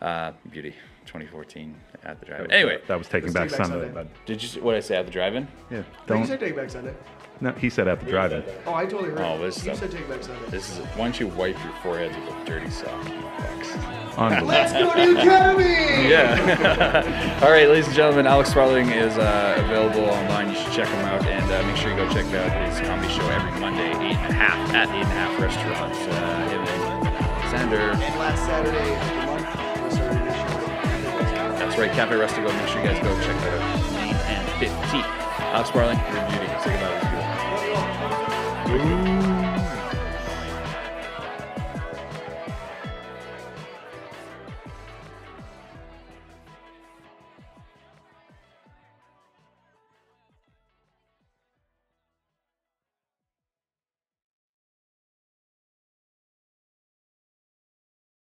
Uh, 0.00 0.32
Beauty, 0.50 0.74
2014 1.08 1.74
at 2.04 2.20
the 2.20 2.26
drive-in. 2.26 2.50
Anyway, 2.52 2.80
that 2.86 2.96
was 2.98 3.08
Taking 3.08 3.32
Back 3.32 3.48
Take 3.48 3.58
Back 3.58 3.66
Sunday. 3.66 3.86
Sunday. 3.86 3.94
But 3.94 4.26
did 4.26 4.42
you? 4.42 4.62
What 4.62 4.72
did 4.72 4.78
I 4.78 4.80
say 4.80 4.96
at 4.96 5.06
the 5.06 5.12
drive-in? 5.12 5.48
yeah, 5.70 5.82
don't. 6.06 6.26
said 6.26 6.38
Take 6.40 6.54
Back 6.54 6.70
Sunday. 6.70 6.94
No, 7.40 7.52
he 7.52 7.70
said 7.70 7.86
at 7.88 8.00
the 8.00 8.06
drive-in. 8.10 8.42
Oh, 8.66 8.74
I 8.74 8.84
totally 8.84 9.10
heard. 9.10 9.20
Oh, 9.20 9.38
this 9.38 9.56
you 9.58 9.74
stuff. 9.74 9.78
said 9.78 9.90
Take 9.92 10.08
Back 10.08 10.22
Sunday. 10.22 10.50
This 10.50 10.70
is 10.70 10.78
why 10.96 11.04
don't 11.04 11.18
you 11.20 11.28
wipe 11.28 11.56
your 11.64 11.72
foreheads 11.82 12.16
with 12.16 12.34
a 12.34 12.44
dirty 12.44 12.70
sock? 12.70 13.04
you 13.04 13.14
fucks. 13.14 14.18
Unbelievable. 14.18 14.48
Let's 14.48 14.72
go 14.72 14.92
to 14.94 15.20
Academy. 15.20 15.74
Yeah. 16.08 17.40
All 17.42 17.50
right, 17.50 17.68
ladies 17.68 17.86
and 17.86 17.94
gentlemen, 17.94 18.26
Alex 18.26 18.50
Sparling 18.50 18.88
is 18.90 19.16
uh, 19.18 19.54
available 19.64 20.08
online. 20.10 20.48
You 20.50 20.54
should 20.56 20.72
check 20.72 20.88
him 20.88 21.04
out 21.06 21.24
and 21.26 21.50
uh, 21.50 21.62
make 21.66 21.76
sure 21.76 21.90
you 21.90 21.96
go 21.96 22.08
check 22.12 22.24
out 22.34 22.68
his 22.68 22.80
comedy 22.86 23.12
show 23.12 23.26
every 23.28 23.60
Monday, 23.60 23.88
eight 23.90 24.16
and 24.16 24.32
a 24.32 24.36
half 24.36 24.74
at 24.74 24.88
eight 24.90 24.94
and 24.94 25.02
a 25.02 25.06
half 25.06 25.40
restaurants. 25.40 25.98
Uh, 25.98 26.48
him 26.50 26.60
and 26.60 27.50
Sander. 27.50 28.04
And 28.04 28.18
last 28.18 28.44
Saturday 28.46 29.27
right, 31.78 31.92
Cafe 31.92 32.14
Rustico. 32.14 32.52
Make 32.58 32.68
sure 32.68 32.80
you 32.80 32.88
guys 32.88 33.02
go 33.02 33.14
check 33.22 33.36
that 33.42 33.60
out. 33.60 33.92
Main 33.92 34.14
and 34.14 34.48
15. 34.58 35.00
Alex 35.54 35.68
Sparling, 35.68 35.98
your 35.98 36.28
beauty. 36.28 36.46
Say 36.62 36.72
goodbye. 36.72 36.97